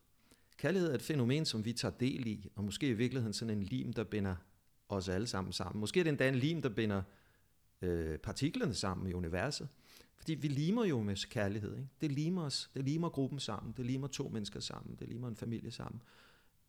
Kærlighed 0.56 0.90
er 0.90 0.94
et 0.94 1.02
fænomen, 1.02 1.44
som 1.44 1.64
vi 1.64 1.72
tager 1.72 1.92
del 1.92 2.26
i, 2.26 2.50
og 2.56 2.64
måske 2.64 2.88
i 2.88 2.92
virkeligheden 2.92 3.32
sådan 3.32 3.56
en 3.56 3.62
lim, 3.62 3.92
der 3.92 4.04
binder 4.04 4.36
os 4.88 5.08
alle 5.08 5.26
sammen 5.26 5.52
sammen. 5.52 5.80
Måske 5.80 6.00
er 6.00 6.04
det 6.04 6.10
endda 6.10 6.28
en 6.28 6.34
lim, 6.34 6.62
der 6.62 6.68
binder 6.68 7.02
øh, 7.82 8.18
partiklerne 8.18 8.74
sammen 8.74 9.10
i 9.10 9.12
universet. 9.12 9.68
Fordi 10.16 10.34
vi 10.34 10.48
limer 10.48 10.84
jo 10.84 11.02
med 11.02 11.28
kærlighed. 11.30 11.76
Ikke? 11.76 11.88
Det 12.00 12.12
limer 12.12 12.42
os. 12.42 12.70
Det 12.74 12.84
limer 12.84 13.08
gruppen 13.08 13.40
sammen. 13.40 13.74
Det 13.76 13.86
limer 13.86 14.06
to 14.06 14.28
mennesker 14.28 14.60
sammen. 14.60 14.96
Det 14.96 15.08
limer 15.08 15.28
en 15.28 15.36
familie 15.36 15.70
sammen. 15.70 16.02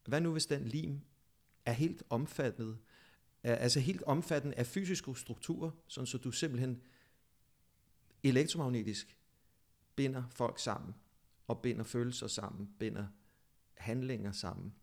Hvad 0.06 0.22
nu 0.22 0.32
hvis 0.32 0.46
den 0.46 0.66
lim 0.66 1.00
er 1.66 1.72
helt 1.72 2.04
omfattet, 2.10 2.78
er, 3.44 3.56
altså 3.56 3.80
helt 3.80 4.04
omfattende 4.04 4.58
af 4.58 4.66
fysiske 4.66 5.16
strukturer, 5.16 5.72
sådan 5.88 6.08
så 6.08 6.18
du 6.18 6.32
simpelthen 6.32 6.82
elektromagnetisk 8.24 9.18
binder 9.96 10.24
folk 10.30 10.60
sammen, 10.60 10.96
og 11.48 11.62
binder 11.62 11.84
følelser 11.84 12.28
sammen, 12.28 12.70
binder 12.80 13.08
handlinger 13.78 14.32
sammen, 14.32 14.74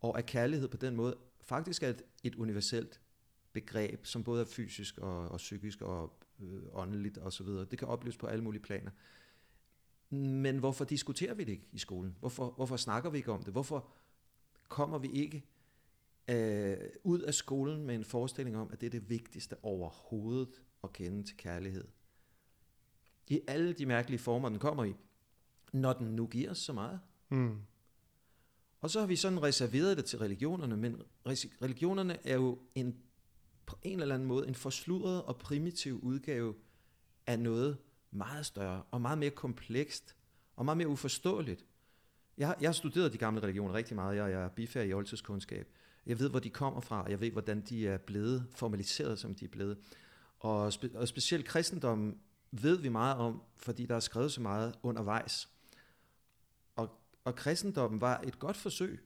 og 0.00 0.18
at 0.18 0.26
kærlighed 0.26 0.68
på 0.68 0.76
den 0.76 0.96
måde 0.96 1.16
faktisk 1.40 1.82
er 1.82 1.88
et, 1.88 2.02
et 2.24 2.34
universelt 2.34 3.00
begreb, 3.52 4.06
som 4.06 4.24
både 4.24 4.40
er 4.40 4.46
fysisk 4.46 4.98
og, 4.98 5.28
og 5.28 5.36
psykisk 5.36 5.82
og 5.82 6.18
øh, 6.40 6.62
åndeligt 6.72 7.18
og 7.18 7.32
så 7.32 7.44
videre. 7.44 7.64
Det 7.64 7.78
kan 7.78 7.88
opleves 7.88 8.16
på 8.16 8.26
alle 8.26 8.44
mulige 8.44 8.62
planer. 8.62 8.90
Men 10.10 10.58
hvorfor 10.58 10.84
diskuterer 10.84 11.34
vi 11.34 11.44
det 11.44 11.52
ikke 11.52 11.68
i 11.72 11.78
skolen? 11.78 12.16
Hvorfor, 12.20 12.50
hvorfor 12.50 12.76
snakker 12.76 13.10
vi 13.10 13.18
ikke 13.18 13.32
om 13.32 13.42
det? 13.42 13.52
Hvorfor 13.52 13.88
kommer 14.68 14.98
vi 14.98 15.08
ikke 15.08 15.44
øh, 16.30 16.76
ud 17.04 17.20
af 17.20 17.34
skolen 17.34 17.86
med 17.86 17.94
en 17.94 18.04
forestilling 18.04 18.56
om, 18.56 18.68
at 18.72 18.80
det 18.80 18.86
er 18.86 18.90
det 18.90 19.10
vigtigste 19.10 19.56
overhovedet 19.62 20.62
at 20.84 20.92
kende 20.92 21.22
til 21.22 21.36
kærlighed? 21.36 21.88
I 23.28 23.40
alle 23.48 23.72
de 23.72 23.86
mærkelige 23.86 24.18
former, 24.18 24.48
den 24.48 24.58
kommer 24.58 24.84
i, 24.84 24.94
når 25.72 25.92
den 25.92 26.06
nu 26.06 26.26
giver 26.26 26.50
os 26.50 26.58
så 26.58 26.72
meget. 26.72 27.00
Mm. 27.28 27.58
Og 28.80 28.90
så 28.90 29.00
har 29.00 29.06
vi 29.06 29.16
sådan 29.16 29.42
reserveret 29.42 29.96
det 29.96 30.04
til 30.04 30.18
religionerne, 30.18 30.76
men 30.76 31.02
religionerne 31.62 32.26
er 32.26 32.34
jo 32.34 32.58
en, 32.74 32.96
på 33.66 33.78
en 33.82 34.00
eller 34.00 34.14
anden 34.14 34.28
måde 34.28 34.48
en 34.48 34.54
forsludret 34.54 35.22
og 35.22 35.38
primitiv 35.38 36.00
udgave 36.02 36.54
af 37.26 37.38
noget 37.38 37.78
meget 38.10 38.46
større 38.46 38.82
og 38.90 39.00
meget 39.00 39.18
mere 39.18 39.30
komplekst 39.30 40.16
og 40.56 40.64
meget 40.64 40.76
mere 40.76 40.88
uforståeligt. 40.88 41.64
Jeg 42.38 42.46
har, 42.46 42.56
jeg 42.60 42.68
har 42.68 42.72
studeret 42.72 43.12
de 43.12 43.18
gamle 43.18 43.42
religioner 43.42 43.74
rigtig 43.74 43.94
meget. 43.94 44.16
Jeg, 44.16 44.30
jeg 44.30 44.42
er 44.42 44.48
bifærdig 44.48 44.90
i 44.90 44.92
oldtidskundskab. 44.92 45.68
Jeg 46.06 46.18
ved, 46.18 46.30
hvor 46.30 46.38
de 46.38 46.50
kommer 46.50 46.80
fra, 46.80 47.02
og 47.02 47.10
jeg 47.10 47.20
ved, 47.20 47.30
hvordan 47.30 47.60
de 47.60 47.88
er 47.88 47.98
blevet 47.98 48.46
formaliseret, 48.50 49.18
som 49.18 49.34
de 49.34 49.44
er 49.44 49.48
blevet. 49.48 49.78
Og, 50.38 50.72
spe, 50.72 50.90
og 50.94 51.08
specielt 51.08 51.46
kristendommen 51.46 52.18
ved 52.50 52.78
vi 52.78 52.88
meget 52.88 53.16
om, 53.16 53.42
fordi 53.56 53.86
der 53.86 53.96
er 53.96 54.00
skrevet 54.00 54.32
så 54.32 54.40
meget 54.40 54.74
undervejs. 54.82 55.48
Og, 56.76 57.00
og 57.24 57.34
kristendommen 57.34 58.00
var 58.00 58.20
et 58.20 58.38
godt 58.38 58.56
forsøg. 58.56 59.00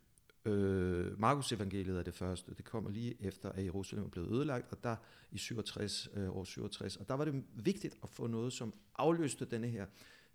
Øh, 0.45 1.21
Markus 1.21 1.53
evangeliet 1.53 1.99
er 1.99 2.03
det 2.03 2.15
første. 2.15 2.55
Det 2.55 2.65
kommer 2.65 2.91
lige 2.91 3.17
efter, 3.21 3.53
at 3.53 3.65
Jerusalem 3.65 4.05
er 4.05 4.09
blevet 4.09 4.31
ødelagt, 4.31 4.73
og 4.73 4.85
der 4.85 4.97
i 5.31 5.39
67, 5.39 6.09
øh, 6.15 6.37
år 6.37 6.45
67. 6.45 6.97
Og 6.97 7.09
der 7.09 7.15
var 7.15 7.25
det 7.25 7.45
vigtigt 7.55 7.97
at 8.03 8.09
få 8.09 8.27
noget, 8.27 8.53
som 8.53 8.75
afløste 8.97 9.45
denne 9.45 9.69
her 9.69 9.87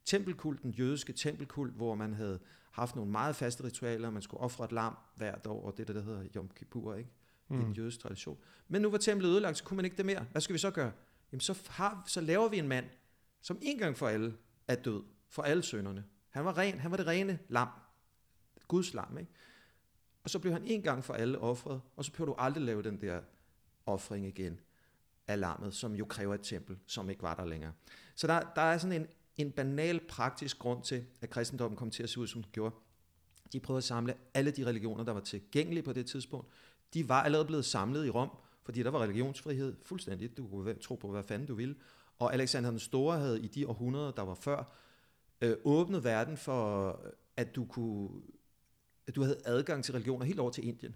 tempelkult, 0.06 0.64
den 0.64 0.72
jødiske 0.72 1.14
tempelkult, 1.14 1.74
hvor 1.74 1.96
man 1.96 2.14
havde 2.14 2.40
haft 2.72 2.96
nogle 2.96 3.12
meget 3.12 3.36
faste 3.36 3.64
ritualer. 3.64 4.10
Man 4.10 4.22
skulle 4.22 4.42
ofre 4.42 4.66
et 4.66 4.72
lam 4.72 4.98
hvert 5.16 5.48
år, 5.48 5.66
og 5.66 5.78
det 5.78 5.88
der, 5.88 5.94
der 5.94 6.02
hedder 6.02 6.24
Yom 6.36 6.50
Kippur, 6.56 6.96
ikke? 6.96 7.10
Mm. 7.48 7.62
i 7.62 7.64
den 7.64 7.74
jødiske 7.74 8.02
tradition. 8.02 8.38
Men 8.68 8.82
nu 8.82 8.90
var 8.90 8.98
templet 8.98 9.30
ødelagt, 9.30 9.58
så 9.58 9.64
kunne 9.64 9.76
man 9.76 9.86
ikke 9.86 9.98
det 9.98 10.06
mere. 10.06 10.26
Hvad 10.32 10.42
skal 10.42 10.54
vi 10.54 10.60
så 10.60 10.72
gøre? 10.72 10.92
Jamen 11.32 11.42
så, 11.42 11.60
har, 11.70 12.04
så 12.08 12.22
laver 12.22 12.50
vi 12.50 12.60
en 12.60 12.68
mand, 12.68 12.86
som 13.42 13.58
en 13.62 13.78
gang 13.78 13.98
for 13.98 14.08
alle 14.08 14.36
er 14.68 14.76
død, 14.76 15.04
for 15.30 15.42
alle 15.42 15.64
sønderne. 15.64 16.04
Han 16.30 16.46
var 16.46 16.58
ren, 16.58 16.80
han 16.80 16.92
var 16.92 16.98
det 16.98 17.08
rene 17.08 17.40
lam. 17.50 17.68
Guds 18.68 18.94
lam, 18.94 19.18
ikke? 19.18 19.32
Og 20.24 20.30
så 20.30 20.40
blev 20.40 20.54
han 20.54 20.64
en 20.66 20.82
gang 20.82 21.04
for 21.04 21.14
alle 21.14 21.40
offret, 21.40 21.82
og 21.96 22.06
så 22.06 22.12
behøver 22.12 22.34
du 22.34 22.36
aldrig 22.42 22.64
lave 22.64 22.84
den 22.84 23.02
der 23.02 23.22
offring 23.86 24.26
igen 24.26 24.60
af 25.28 25.40
lammet, 25.40 25.74
som 25.74 25.96
jo 25.96 26.06
kræver 26.06 26.36
et 26.36 26.42
tempel, 26.42 26.78
som 26.88 27.10
ikke 27.10 27.22
var 27.22 27.36
der 27.36 27.46
længere. 27.46 27.74
Så 28.16 28.28
der, 28.28 28.40
der 28.56 28.62
er 28.62 28.78
sådan 28.78 29.02
en, 29.02 29.08
en 29.38 29.52
banal 29.52 30.00
praktisk 30.08 30.60
grund 30.60 30.84
til, 30.84 31.06
at 31.22 31.30
kristendommen 31.30 31.78
kom 31.78 31.92
til 31.92 32.04
at 32.04 32.10
se 32.10 32.20
ud, 32.20 32.28
som 32.28 32.44
den 32.44 32.52
gjorde. 32.52 32.76
De 33.54 33.60
prøvede 33.60 33.78
at 33.78 33.84
samle 33.84 34.14
alle 34.34 34.52
de 34.52 34.66
religioner, 34.66 35.04
der 35.04 35.12
var 35.12 35.20
tilgængelige 35.20 35.84
på 35.84 35.94
det 35.94 36.06
tidspunkt. 36.06 36.48
De 36.94 37.10
var 37.10 37.24
allerede 37.24 37.46
blevet 37.46 37.66
samlet 37.66 38.06
i 38.06 38.10
Rom, 38.10 38.30
fordi 38.64 38.84
der 38.84 38.90
var 38.90 39.00
religionsfrihed 39.02 39.76
fuldstændig. 39.84 40.38
Du 40.38 40.48
kunne 40.48 40.74
tro 40.74 40.96
på, 40.96 41.12
hvad 41.12 41.24
fanden 41.24 41.48
du 41.48 41.56
ville. 41.56 41.76
Og 42.20 42.34
Alexander 42.34 42.70
den 42.70 42.80
Store 42.80 43.18
havde 43.18 43.42
i 43.42 43.48
de 43.48 43.68
århundreder, 43.68 44.12
der 44.12 44.22
var 44.22 44.36
før, 44.36 44.74
øh, 45.42 45.58
åbnet 45.64 46.04
verden 46.04 46.38
for, 46.38 47.00
at 47.38 47.56
du 47.56 47.66
kunne 47.66 48.10
at 49.08 49.16
du 49.16 49.24
havde 49.24 49.42
adgang 49.46 49.84
til 49.84 49.92
religioner 49.92 50.26
helt 50.26 50.40
over 50.40 50.52
til 50.52 50.68
Indien. 50.68 50.96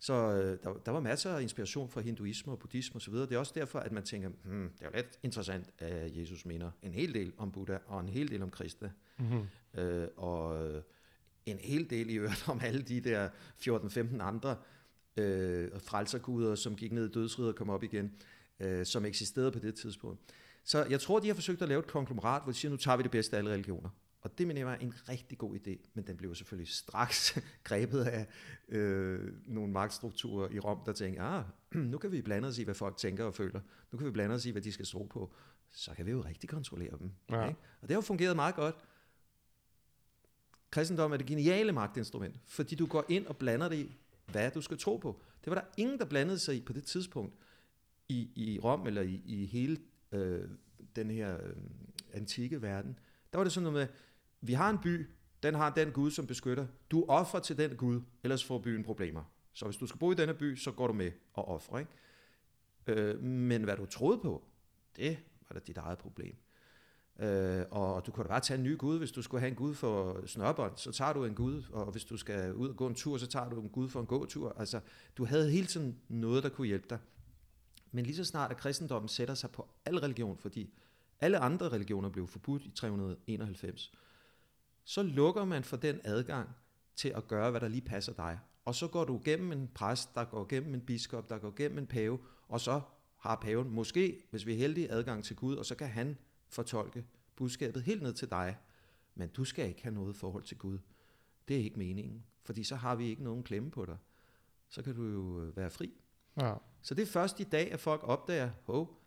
Så 0.00 0.14
øh, 0.14 0.58
der, 0.62 0.72
der 0.86 0.92
var 0.92 1.00
masser 1.00 1.30
af 1.30 1.42
inspiration 1.42 1.88
fra 1.88 2.00
hinduisme 2.00 2.52
og 2.52 2.58
buddhisme 2.58 2.96
osv. 2.96 3.14
Det 3.14 3.32
er 3.32 3.38
også 3.38 3.52
derfor, 3.54 3.78
at 3.78 3.92
man 3.92 4.02
tænker, 4.02 4.28
hmm, 4.44 4.70
det 4.78 4.82
er 4.82 4.86
jo 4.86 4.92
lidt 4.94 5.18
interessant, 5.22 5.70
at 5.78 6.16
Jesus 6.16 6.46
mener 6.46 6.70
en 6.82 6.92
hel 6.92 7.14
del 7.14 7.32
om 7.38 7.52
Buddha 7.52 7.78
og 7.86 8.00
en 8.00 8.08
hel 8.08 8.28
del 8.30 8.42
om 8.42 8.50
Krista. 8.50 8.90
Mm-hmm. 9.18 9.80
Øh, 9.80 10.08
og 10.16 10.66
øh, 10.66 10.82
en 11.46 11.58
hel 11.58 11.90
del 11.90 12.10
i 12.10 12.14
øvrigt 12.14 12.48
om 12.48 12.60
alle 12.62 12.82
de 12.82 13.00
der 13.00 13.28
14-15 13.60 14.22
andre 14.22 14.56
øh, 15.16 15.70
frelserguder, 15.80 16.54
som 16.54 16.76
gik 16.76 16.92
ned 16.92 17.08
i 17.08 17.12
dødsriget 17.12 17.48
og 17.48 17.56
kom 17.56 17.70
op 17.70 17.82
igen, 17.82 18.12
øh, 18.60 18.86
som 18.86 19.04
eksisterede 19.04 19.52
på 19.52 19.58
det 19.58 19.74
tidspunkt. 19.74 20.20
Så 20.64 20.84
jeg 20.84 21.00
tror, 21.00 21.18
de 21.18 21.26
har 21.26 21.34
forsøgt 21.34 21.62
at 21.62 21.68
lave 21.68 21.78
et 21.78 21.86
konglomerat, 21.86 22.42
hvor 22.42 22.52
de 22.52 22.58
siger, 22.58 22.70
nu 22.70 22.76
tager 22.76 22.96
vi 22.96 23.02
det 23.02 23.10
bedste 23.10 23.36
af 23.36 23.38
alle 23.38 23.50
religioner. 23.50 23.90
Og 24.28 24.38
det 24.38 24.46
mener 24.46 24.60
jeg 24.60 24.66
var 24.66 24.74
en 24.74 24.94
rigtig 25.08 25.38
god 25.38 25.56
idé, 25.56 25.90
men 25.94 26.06
den 26.06 26.16
blev 26.16 26.34
selvfølgelig 26.34 26.72
straks 26.72 27.38
grebet 27.64 28.04
af 28.04 28.26
øh, 28.68 29.32
nogle 29.46 29.72
magtstrukturer 29.72 30.48
i 30.50 30.58
Rom, 30.58 30.80
der 30.86 30.92
tænkte, 30.92 31.22
ah, 31.22 31.44
nu 31.92 31.98
kan 31.98 32.12
vi 32.12 32.22
blande 32.22 32.48
os 32.48 32.58
i, 32.58 32.62
hvad 32.62 32.74
folk 32.74 32.96
tænker 32.96 33.24
og 33.24 33.34
føler. 33.34 33.60
Nu 33.92 33.98
kan 33.98 34.06
vi 34.06 34.10
blande 34.10 34.34
os 34.34 34.46
i, 34.46 34.50
hvad 34.50 34.62
de 34.62 34.72
skal 34.72 34.86
tro 34.86 35.02
på. 35.02 35.34
Så 35.70 35.94
kan 35.94 36.06
vi 36.06 36.10
jo 36.10 36.20
rigtig 36.20 36.48
kontrollere 36.48 36.98
dem. 36.98 37.10
Ja. 37.30 37.48
Ikke? 37.48 37.60
Og 37.80 37.88
det 37.88 37.90
har 37.90 37.96
jo 37.96 38.00
fungeret 38.00 38.36
meget 38.36 38.54
godt. 38.54 38.74
Kristendom 40.70 41.12
er 41.12 41.16
det 41.16 41.26
geniale 41.26 41.72
magtinstrument, 41.72 42.36
fordi 42.46 42.74
du 42.74 42.86
går 42.86 43.04
ind 43.08 43.26
og 43.26 43.36
blander 43.36 43.68
det 43.68 43.76
i, 43.76 43.96
hvad 44.26 44.50
du 44.50 44.60
skal 44.60 44.78
tro 44.78 44.96
på. 44.96 45.22
Det 45.44 45.50
var 45.50 45.54
der 45.54 45.66
ingen, 45.76 45.98
der 45.98 46.04
blandede 46.04 46.38
sig 46.38 46.56
i 46.56 46.60
på 46.60 46.72
det 46.72 46.84
tidspunkt 46.84 47.34
i, 48.08 48.30
i 48.36 48.58
Rom 48.58 48.86
eller 48.86 49.02
i, 49.02 49.22
i 49.24 49.46
hele 49.46 49.76
øh, 50.12 50.48
den 50.96 51.10
her 51.10 51.46
øh, 51.46 51.56
antikke 52.12 52.62
verden. 52.62 52.98
Der 53.32 53.38
var 53.38 53.44
det 53.44 53.52
sådan 53.52 53.72
noget 53.72 53.88
med, 53.88 53.96
vi 54.40 54.52
har 54.52 54.70
en 54.70 54.78
by, 54.78 55.06
den 55.42 55.54
har 55.54 55.70
den 55.70 55.90
Gud, 55.90 56.10
som 56.10 56.26
beskytter. 56.26 56.66
Du 56.90 57.04
offrer 57.08 57.40
til 57.40 57.58
den 57.58 57.76
Gud, 57.76 58.00
ellers 58.22 58.44
får 58.44 58.58
byen 58.58 58.84
problemer. 58.84 59.22
Så 59.52 59.64
hvis 59.64 59.76
du 59.76 59.86
skal 59.86 59.98
bo 59.98 60.12
i 60.12 60.14
denne 60.14 60.34
by, 60.34 60.56
så 60.56 60.72
går 60.72 60.86
du 60.86 60.92
med 60.92 61.10
og 61.32 61.48
offrer. 61.48 61.78
Ikke? 61.78 61.90
Øh, 62.86 63.22
men 63.22 63.64
hvad 63.64 63.76
du 63.76 63.86
troede 63.86 64.18
på, 64.18 64.44
det 64.96 65.18
var 65.48 65.54
da 65.54 65.60
dit 65.66 65.76
eget 65.76 65.98
problem. 65.98 66.36
Øh, 67.18 67.64
og 67.70 68.06
du 68.06 68.10
kunne 68.10 68.24
da 68.24 68.28
bare 68.28 68.40
tage 68.40 68.58
en 68.58 68.64
ny 68.64 68.78
gud, 68.78 68.98
hvis 68.98 69.12
du 69.12 69.22
skulle 69.22 69.40
have 69.40 69.50
en 69.50 69.56
gud 69.56 69.74
for 69.74 70.26
snørbånd, 70.26 70.76
så 70.76 70.92
tager 70.92 71.12
du 71.12 71.24
en 71.24 71.34
gud, 71.34 71.62
og 71.72 71.90
hvis 71.92 72.04
du 72.04 72.16
skal 72.16 72.54
ud 72.54 72.68
og 72.68 72.76
gå 72.76 72.86
en 72.86 72.94
tur, 72.94 73.18
så 73.18 73.26
tager 73.26 73.48
du 73.50 73.60
en 73.60 73.68
gud 73.68 73.88
for 73.88 74.00
en 74.00 74.06
gåtur. 74.06 74.54
Altså, 74.58 74.80
du 75.16 75.24
havde 75.24 75.50
hele 75.50 75.66
tiden 75.66 75.98
noget, 76.08 76.42
der 76.42 76.48
kunne 76.48 76.66
hjælpe 76.66 76.86
dig. 76.90 76.98
Men 77.92 78.04
lige 78.04 78.16
så 78.16 78.24
snart 78.24 78.50
at 78.50 78.56
kristendommen 78.56 79.08
sætter 79.08 79.34
sig 79.34 79.50
på 79.50 79.68
al 79.84 79.98
religion, 79.98 80.38
fordi 80.38 80.74
alle 81.20 81.38
andre 81.38 81.68
religioner 81.68 82.08
blev 82.08 82.26
forbudt 82.26 82.64
i 82.64 82.70
391, 82.70 83.92
så 84.88 85.02
lukker 85.02 85.44
man 85.44 85.64
for 85.64 85.76
den 85.76 86.00
adgang 86.04 86.48
til 86.96 87.08
at 87.08 87.28
gøre, 87.28 87.50
hvad 87.50 87.60
der 87.60 87.68
lige 87.68 87.80
passer 87.80 88.12
dig. 88.12 88.38
Og 88.64 88.74
så 88.74 88.88
går 88.88 89.04
du 89.04 89.20
gennem 89.24 89.52
en 89.52 89.68
præst, 89.74 90.14
der 90.14 90.24
går 90.24 90.46
gennem 90.48 90.74
en 90.74 90.80
biskop, 90.80 91.28
der 91.28 91.38
går 91.38 91.54
gennem 91.56 91.78
en 91.78 91.86
pave, 91.86 92.18
og 92.48 92.60
så 92.60 92.80
har 93.16 93.36
paven 93.36 93.70
måske, 93.70 94.22
hvis 94.30 94.46
vi 94.46 94.52
er 94.52 94.56
heldige, 94.56 94.90
adgang 94.90 95.24
til 95.24 95.36
Gud, 95.36 95.56
og 95.56 95.66
så 95.66 95.74
kan 95.74 95.88
han 95.88 96.18
fortolke 96.48 97.04
budskabet 97.36 97.82
helt 97.82 98.02
ned 98.02 98.12
til 98.12 98.30
dig. 98.30 98.56
Men 99.14 99.28
du 99.28 99.44
skal 99.44 99.68
ikke 99.68 99.82
have 99.82 99.94
noget 99.94 100.16
forhold 100.16 100.42
til 100.42 100.58
Gud. 100.58 100.78
Det 101.48 101.56
er 101.56 101.60
ikke 101.60 101.78
meningen, 101.78 102.24
fordi 102.44 102.64
så 102.64 102.76
har 102.76 102.94
vi 102.94 103.06
ikke 103.08 103.24
nogen 103.24 103.42
klemme 103.42 103.70
på 103.70 103.84
dig. 103.84 103.96
Så 104.68 104.82
kan 104.82 104.94
du 104.94 105.04
jo 105.04 105.40
øh, 105.40 105.56
være 105.56 105.70
fri. 105.70 105.92
Ja. 106.40 106.54
Så 106.82 106.94
det 106.94 107.02
er 107.02 107.06
først 107.06 107.40
i 107.40 107.44
dag, 107.44 107.72
at 107.72 107.80
folk 107.80 108.00
opdager, 108.04 108.50
hov, 108.62 109.00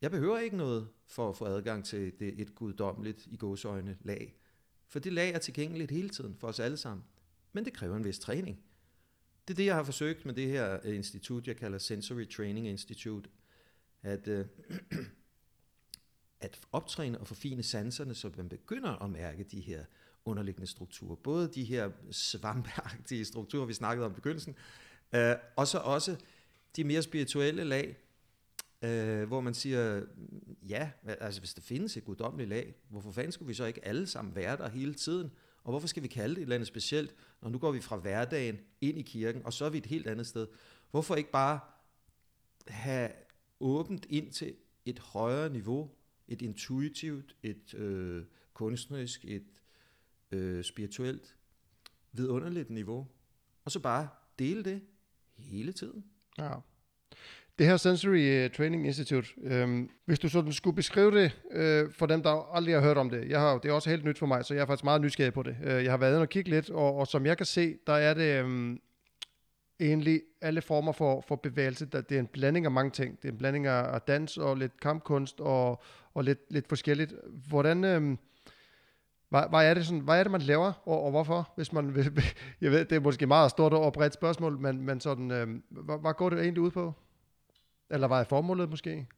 jeg 0.00 0.10
behøver 0.10 0.38
ikke 0.38 0.56
noget 0.56 0.88
for 1.06 1.28
at 1.28 1.36
få 1.36 1.44
adgang 1.44 1.84
til 1.84 2.12
det, 2.18 2.40
et 2.40 2.54
guddommeligt 2.54 3.26
i 3.26 3.36
gåsøjne 3.36 3.98
lag. 4.00 4.34
For 4.94 4.98
det 4.98 5.12
lag 5.12 5.30
er 5.30 5.38
tilgængeligt 5.38 5.90
hele 5.90 6.08
tiden 6.08 6.36
for 6.40 6.48
os 6.48 6.60
alle 6.60 6.76
sammen. 6.76 7.04
Men 7.52 7.64
det 7.64 7.72
kræver 7.72 7.96
en 7.96 8.04
vis 8.04 8.18
træning. 8.18 8.60
Det 9.48 9.54
er 9.54 9.56
det, 9.56 9.66
jeg 9.66 9.74
har 9.74 9.82
forsøgt 9.82 10.26
med 10.26 10.34
det 10.34 10.48
her 10.48 10.78
øh, 10.84 10.96
institut, 10.96 11.46
jeg 11.46 11.56
kalder 11.56 11.78
Sensory 11.78 12.28
Training 12.28 12.68
Institute. 12.68 13.30
At, 14.02 14.28
øh, 14.28 14.46
at 16.40 16.60
optræne 16.72 17.20
og 17.20 17.26
forfine 17.26 17.62
sanserne, 17.62 18.14
så 18.14 18.30
man 18.36 18.48
begynder 18.48 19.02
at 19.02 19.10
mærke 19.10 19.44
de 19.44 19.60
her 19.60 19.84
underliggende 20.24 20.66
strukturer. 20.66 21.14
Både 21.14 21.48
de 21.54 21.64
her 21.64 21.90
svampeagtige 22.10 23.24
strukturer, 23.24 23.66
vi 23.66 23.74
snakkede 23.74 24.06
om 24.06 24.12
i 24.12 24.14
begyndelsen, 24.14 24.54
øh, 25.14 25.34
og 25.56 25.66
så 25.66 25.78
også 25.78 26.16
de 26.76 26.84
mere 26.84 27.02
spirituelle 27.02 27.64
lag, 27.64 27.96
øh, 28.84 29.28
hvor 29.28 29.40
man 29.40 29.54
siger, 29.54 30.02
ja, 30.68 30.90
altså 31.06 31.40
hvis 31.40 31.54
der 31.54 31.62
findes 31.62 31.96
et 31.96 32.04
guddommeligt 32.04 32.48
lag, 32.48 32.74
hvorfor 32.88 33.12
fanden 33.12 33.32
skulle 33.32 33.46
vi 33.46 33.54
så 33.54 33.64
ikke 33.64 33.84
alle 33.84 34.06
sammen 34.06 34.34
være 34.34 34.56
der 34.56 34.68
hele 34.68 34.94
tiden? 34.94 35.30
Og 35.64 35.70
hvorfor 35.70 35.88
skal 35.88 36.02
vi 36.02 36.08
kalde 36.08 36.34
det 36.34 36.38
et 36.38 36.42
eller 36.42 36.54
andet 36.54 36.66
specielt, 36.66 37.14
når 37.42 37.48
nu 37.48 37.58
går 37.58 37.72
vi 37.72 37.80
fra 37.80 37.96
hverdagen 37.96 38.58
ind 38.80 38.98
i 38.98 39.02
kirken, 39.02 39.44
og 39.44 39.52
så 39.52 39.64
er 39.64 39.70
vi 39.70 39.78
et 39.78 39.86
helt 39.86 40.06
andet 40.06 40.26
sted? 40.26 40.46
Hvorfor 40.90 41.14
ikke 41.14 41.30
bare 41.30 41.60
have 42.68 43.10
åbent 43.60 44.06
ind 44.08 44.32
til 44.32 44.56
et 44.84 44.98
højere 44.98 45.50
niveau, 45.50 45.90
et 46.28 46.42
intuitivt, 46.42 47.36
et 47.42 47.74
øh, 47.74 48.24
kunstnerisk, 48.52 49.24
et 49.24 49.62
øh, 50.30 50.64
spirituelt, 50.64 51.36
vidunderligt 52.12 52.70
niveau, 52.70 53.08
og 53.64 53.72
så 53.72 53.80
bare 53.80 54.08
dele 54.38 54.64
det 54.64 54.82
hele 55.36 55.72
tiden. 55.72 56.04
Ja. 56.38 56.54
Det 57.58 57.66
her 57.66 57.76
Sensory 57.76 58.18
øh, 58.18 58.50
Training 58.50 58.86
Institute, 58.86 59.28
øh, 59.42 59.88
hvis 60.04 60.18
du 60.18 60.28
sådan 60.28 60.52
skulle 60.52 60.76
beskrive 60.76 61.10
det 61.10 61.40
øh, 61.50 61.92
for 61.92 62.06
dem, 62.06 62.22
der 62.22 62.54
aldrig 62.54 62.74
har 62.74 62.82
hørt 62.82 62.96
om 62.96 63.10
det, 63.10 63.28
jeg 63.28 63.40
har, 63.40 63.58
det 63.58 63.68
er 63.68 63.72
også 63.72 63.90
helt 63.90 64.04
nyt 64.04 64.18
for 64.18 64.26
mig, 64.26 64.44
så 64.44 64.54
jeg 64.54 64.62
er 64.62 64.66
faktisk 64.66 64.84
meget 64.84 65.00
nysgerrig 65.00 65.32
på 65.32 65.42
det. 65.42 65.56
Øh, 65.64 65.84
jeg 65.84 65.92
har 65.92 65.96
været 65.96 66.12
inde 66.12 66.22
og 66.22 66.28
kigge 66.28 66.50
lidt, 66.50 66.70
og, 66.70 66.96
og 66.96 67.06
som 67.06 67.26
jeg 67.26 67.36
kan 67.36 67.46
se, 67.46 67.76
der 67.86 67.92
er 67.92 68.14
det 68.14 68.44
øh, 68.44 68.76
egentlig 69.80 70.22
alle 70.40 70.62
former 70.62 70.92
for, 70.92 71.24
for 71.28 71.36
bevægelse. 71.36 71.86
Der, 71.86 72.00
det 72.00 72.14
er 72.14 72.20
en 72.20 72.26
blanding 72.26 72.66
af 72.66 72.72
mange 72.72 72.90
ting. 72.90 73.22
Det 73.22 73.28
er 73.28 73.32
en 73.32 73.38
blanding 73.38 73.66
af, 73.66 73.94
af 73.94 74.00
dans 74.00 74.38
og 74.38 74.56
lidt 74.56 74.80
kampkunst 74.80 75.40
og, 75.40 75.82
og 76.14 76.24
lidt, 76.24 76.40
lidt 76.50 76.68
forskelligt. 76.68 77.14
Hvordan... 77.48 77.84
Øh, 77.84 78.16
hvad, 79.28 79.42
hvad, 79.50 79.70
er 79.70 79.74
det 79.74 79.86
sådan, 79.86 80.00
hvad 80.00 80.18
er 80.18 80.22
det, 80.22 80.32
man 80.32 80.40
laver, 80.40 80.72
og, 80.84 81.02
og 81.02 81.10
hvorfor? 81.10 81.52
Hvis 81.56 81.72
man, 81.72 81.94
vil, 81.94 82.22
jeg 82.60 82.70
ved, 82.70 82.84
det 82.84 82.96
er 82.96 83.00
måske 83.00 83.26
meget 83.26 83.50
stort 83.50 83.72
og 83.72 83.92
bredt 83.92 84.14
spørgsmål, 84.14 84.58
men, 84.58 84.82
men 84.82 85.00
sådan, 85.00 85.30
øh, 85.30 85.48
hvad, 85.70 86.00
hvad 86.00 86.14
går 86.14 86.30
det 86.30 86.40
egentlig 86.40 86.62
ud 86.62 86.70
på? 86.70 86.94
Eller 87.90 88.06
hvad 88.06 88.18
er 88.18 88.24
formålet 88.24 88.70
måske? 88.70 89.08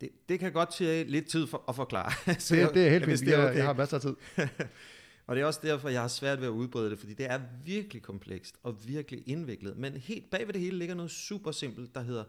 Det, 0.00 0.10
det 0.28 0.40
kan 0.40 0.52
godt 0.52 0.74
tage 0.74 1.04
lidt 1.04 1.28
tid 1.28 1.46
for 1.46 1.64
at 1.68 1.76
forklare. 1.76 2.12
Så 2.40 2.56
det, 2.56 2.74
det 2.74 2.86
er 2.86 2.90
helt 2.90 3.04
fint, 3.04 3.20
det 3.20 3.34
er 3.34 3.48
okay. 3.48 3.56
jeg 3.56 3.64
har 3.64 3.72
masser 3.72 3.96
af 3.96 4.00
tid. 4.00 4.16
og 5.26 5.36
det 5.36 5.42
er 5.42 5.46
også 5.46 5.60
derfor, 5.62 5.88
jeg 5.88 6.00
har 6.00 6.08
svært 6.08 6.40
ved 6.40 6.46
at 6.46 6.50
udbrede 6.50 6.90
det, 6.90 6.98
fordi 6.98 7.14
det 7.14 7.30
er 7.30 7.40
virkelig 7.64 8.02
komplekst 8.02 8.56
og 8.62 8.88
virkelig 8.88 9.28
indviklet. 9.28 9.76
Men 9.76 9.96
helt 9.96 10.30
bag 10.30 10.46
ved 10.46 10.54
det 10.54 10.62
hele 10.62 10.78
ligger 10.78 10.94
noget 10.94 11.10
super 11.10 11.50
simpelt, 11.50 11.94
der 11.94 12.00
hedder, 12.00 12.24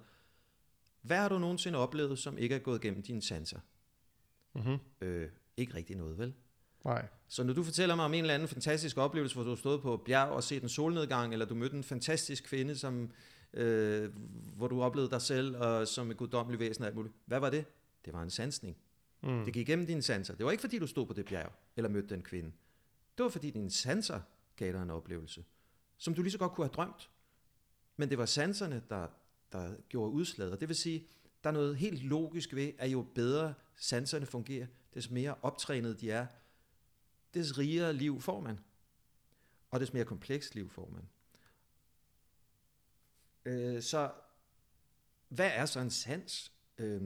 hvad 1.01 1.17
har 1.17 1.29
du 1.29 1.39
nogensinde 1.39 1.79
oplevet, 1.79 2.19
som 2.19 2.38
ikke 2.38 2.55
er 2.55 2.59
gået 2.59 2.81
gennem 2.81 3.03
dine 3.03 3.21
sanser? 3.21 3.59
Mm-hmm. 4.55 4.77
Øh, 5.01 5.29
ikke 5.57 5.73
rigtig 5.73 5.95
noget, 5.95 6.17
vel? 6.17 6.33
Nej. 6.85 7.05
Så 7.27 7.43
når 7.43 7.53
du 7.53 7.63
fortæller 7.63 7.95
mig 7.95 8.05
om 8.05 8.13
en 8.13 8.21
eller 8.21 8.33
anden 8.33 8.47
fantastisk 8.47 8.97
oplevelse, 8.97 9.35
hvor 9.35 9.43
du 9.43 9.49
har 9.49 9.55
stået 9.55 9.81
på 9.81 9.97
bjerg 10.05 10.29
og 10.29 10.43
set 10.43 10.63
en 10.63 10.69
solnedgang, 10.69 11.33
eller 11.33 11.45
du 11.45 11.55
mødte 11.55 11.77
en 11.77 11.83
fantastisk 11.83 12.43
kvinde, 12.43 12.75
som, 12.75 13.11
øh, 13.56 14.12
hvor 14.56 14.68
du 14.68 14.82
oplevede 14.82 15.12
dig 15.12 15.22
selv 15.22 15.58
og 15.58 15.88
som 15.88 16.12
et 16.12 16.18
guddommeligt 16.18 16.60
væsen 16.60 16.84
og 16.84 16.88
alt 16.88 16.96
muligt. 16.96 17.15
Hvad 17.26 17.39
var 17.39 17.50
det? 17.50 17.65
Det 18.06 18.13
var 18.13 18.24
en 18.24 18.30
sansning. 18.30 18.78
Mm. 19.24 19.46
Det 19.46 19.54
gik 19.54 19.70
igennem 19.70 19.86
dine 19.86 20.02
sanser. 20.02 20.36
Det 20.36 20.46
var 20.46 20.52
ikke 20.52 20.62
fordi, 20.62 20.80
du 20.80 20.88
stod 20.88 21.06
på 21.06 21.13
det 21.13 21.26
bjerg, 21.26 21.52
eller 21.76 21.89
mødte 21.89 22.10
den 22.10 22.24
kvinde. 22.24 22.52
Det 23.18 23.24
var 23.24 23.30
fordi, 23.30 23.52
dine 23.52 23.72
sanser 23.72 24.22
gav 24.56 24.74
dig 24.74 24.82
en 24.82 24.89
oplevelse, 24.89 25.46
som 25.98 26.13
du 26.13 26.22
lige 26.22 26.32
så 26.32 26.38
godt 26.38 26.52
kunne 26.52 26.65
have 26.65 26.74
drømt. 26.74 27.10
Men 27.98 28.10
det 28.10 28.18
var 28.18 28.26
sanserne, 28.26 28.82
der, 28.89 29.08
der 29.52 29.76
gjorde 29.89 30.12
udslaget. 30.12 30.54
Og 30.54 30.60
det 30.60 30.68
vil 30.68 30.76
sige, 30.76 31.08
der 31.44 31.50
er 31.50 31.54
noget 31.54 31.76
helt 31.76 32.04
logisk 32.04 32.56
ved, 32.56 32.72
at 32.78 32.89
jo 32.89 33.06
bedre 33.15 33.54
sanserne 33.76 34.26
fungerer, 34.26 34.68
des 34.94 35.10
mere 35.10 35.36
optrænet 35.41 36.02
de 36.02 36.12
er, 36.12 36.28
des 37.34 37.58
rigere 37.58 37.94
liv 37.94 38.22
får 38.22 38.39
man. 38.39 38.60
Og 39.72 39.80
des 39.80 39.94
mere 39.94 40.06
komplekst 40.06 40.56
liv 40.56 40.70
får 40.70 40.89
man. 40.94 41.10
Øh, 43.45 43.81
så 43.81 44.12
hvad 45.27 45.51
er 45.53 45.65
så 45.65 45.79
en 45.79 45.89
sans? 45.89 46.51
Øh, 46.77 47.01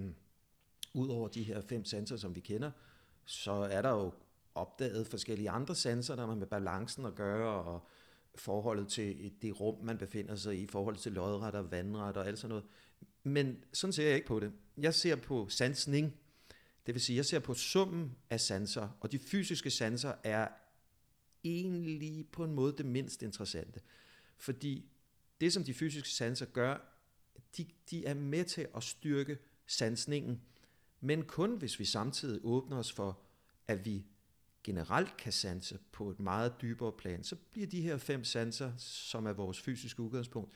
Udover 0.93 1.28
de 1.28 1.43
her 1.43 1.62
fem 1.62 1.86
sanser, 1.86 2.17
som 2.17 2.36
vi 2.36 2.39
kender, 2.39 2.71
så 3.25 3.52
er 3.52 3.82
der 3.82 3.89
jo 3.89 4.13
opdaget 4.56 5.08
forskellige 5.08 5.49
andre 5.49 5.75
sanser, 5.75 6.15
der 6.15 6.25
har 6.25 6.36
med 6.36 6.47
balancen 6.47 7.06
at 7.06 7.15
gøre, 7.15 7.63
og 7.63 7.88
forholdet 8.36 8.88
til 8.88 9.34
det 9.41 9.60
rum, 9.60 9.86
man 9.86 9.97
befinder 9.97 10.36
sig 10.36 10.60
i, 10.60 10.67
forhold 10.67 10.95
til 10.95 11.12
lodret 11.12 11.56
og 11.56 11.71
vandret 11.71 12.17
og 12.17 12.28
alt 12.28 12.39
sådan 12.39 12.49
noget. 12.49 12.65
Men 13.23 13.63
sådan 13.73 13.93
ser 13.93 14.04
jeg 14.04 14.15
ikke 14.15 14.28
på 14.28 14.39
det. 14.39 14.52
Jeg 14.78 14.93
ser 14.93 15.15
på 15.15 15.49
sansning, 15.49 16.17
det 16.86 16.95
vil 16.95 17.02
sige, 17.02 17.17
jeg 17.17 17.25
ser 17.25 17.39
på 17.39 17.54
summen 17.54 18.15
af 18.30 18.39
sanser, 18.39 18.97
og 18.99 19.12
de 19.12 19.19
fysiske 19.19 19.69
sanser 19.69 20.13
er 20.23 20.47
egentlig 21.43 22.28
på 22.32 22.43
en 22.43 22.54
måde 22.54 22.73
det 22.78 22.86
mindst 22.86 23.23
interessante. 23.23 23.80
Fordi 24.38 24.91
det, 25.41 25.54
som 25.54 25.63
de 25.63 25.73
fysiske 25.73 26.10
sanser 26.10 26.45
gør, 26.45 26.78
de, 27.58 27.65
de 27.89 28.06
er 28.06 28.13
med 28.13 28.45
til 28.45 28.67
at 28.75 28.84
styrke 28.84 29.38
sansningen, 29.67 30.41
men 31.02 31.25
kun 31.25 31.58
hvis 31.58 31.80
vi 31.80 31.86
samtidig 31.86 32.39
åbner 32.43 32.78
os 32.78 32.91
for, 32.91 33.19
at 33.67 33.86
vi 33.86 34.06
generelt 34.63 35.17
kan 35.17 35.32
sanse 35.32 35.80
på 35.91 36.10
et 36.10 36.19
meget 36.19 36.62
dybere 36.62 36.91
plan, 36.91 37.23
så 37.23 37.36
bliver 37.36 37.67
de 37.67 37.82
her 37.82 37.97
fem 37.97 38.23
sanser, 38.23 38.78
som 38.78 39.25
er 39.25 39.34
vores 39.34 39.62
fysiske 39.62 40.02
udgangspunkt, 40.02 40.52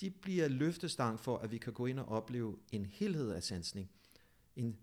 de 0.00 0.10
bliver 0.10 0.48
løftestang 0.48 1.20
for, 1.20 1.38
at 1.38 1.50
vi 1.50 1.58
kan 1.58 1.72
gå 1.72 1.86
ind 1.86 1.98
og 1.98 2.08
opleve 2.08 2.58
en 2.72 2.86
helhed 2.86 3.30
af 3.30 3.42
sansning. 3.42 3.90
En 4.56 4.78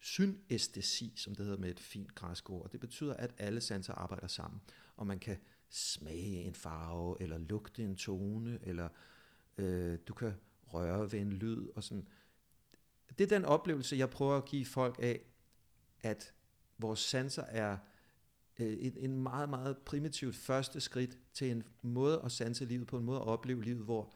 synæstesi, 0.00 1.12
som 1.16 1.34
det 1.34 1.44
hedder 1.44 1.58
med 1.58 1.70
et 1.70 1.80
fint 1.80 2.14
græsk 2.14 2.50
ord. 2.50 2.70
Det 2.70 2.80
betyder, 2.80 3.14
at 3.14 3.34
alle 3.38 3.60
sanser 3.60 3.94
arbejder 3.94 4.26
sammen, 4.26 4.60
og 4.96 5.06
man 5.06 5.18
kan 5.18 5.38
smage 5.70 6.42
en 6.42 6.54
farve, 6.54 7.22
eller 7.22 7.38
lugte 7.38 7.82
en 7.82 7.96
tone, 7.96 8.58
eller 8.62 8.88
øh, 9.58 9.98
du 10.08 10.14
kan 10.14 10.32
røre 10.66 11.12
ved 11.12 11.20
en 11.20 11.32
lyd, 11.32 11.68
og 11.76 11.84
sådan. 11.84 12.08
Det 13.18 13.32
er 13.32 13.36
den 13.38 13.44
oplevelse, 13.44 13.96
jeg 13.96 14.10
prøver 14.10 14.36
at 14.36 14.44
give 14.44 14.66
folk 14.66 14.96
af, 15.02 15.20
at 16.00 16.34
vores 16.78 17.00
sanser 17.00 17.42
er 17.42 17.78
øh, 18.58 18.76
en, 18.80 18.96
en 18.96 19.22
meget, 19.22 19.48
meget 19.48 19.78
primitivt 19.78 20.36
første 20.36 20.80
skridt 20.80 21.18
til 21.32 21.50
en 21.50 21.62
måde 21.82 22.20
at 22.24 22.32
sanse 22.32 22.64
livet 22.64 22.86
på, 22.86 22.98
en 22.98 23.04
måde 23.04 23.20
at 23.20 23.26
opleve 23.26 23.64
livet, 23.64 23.84
hvor 23.84 24.12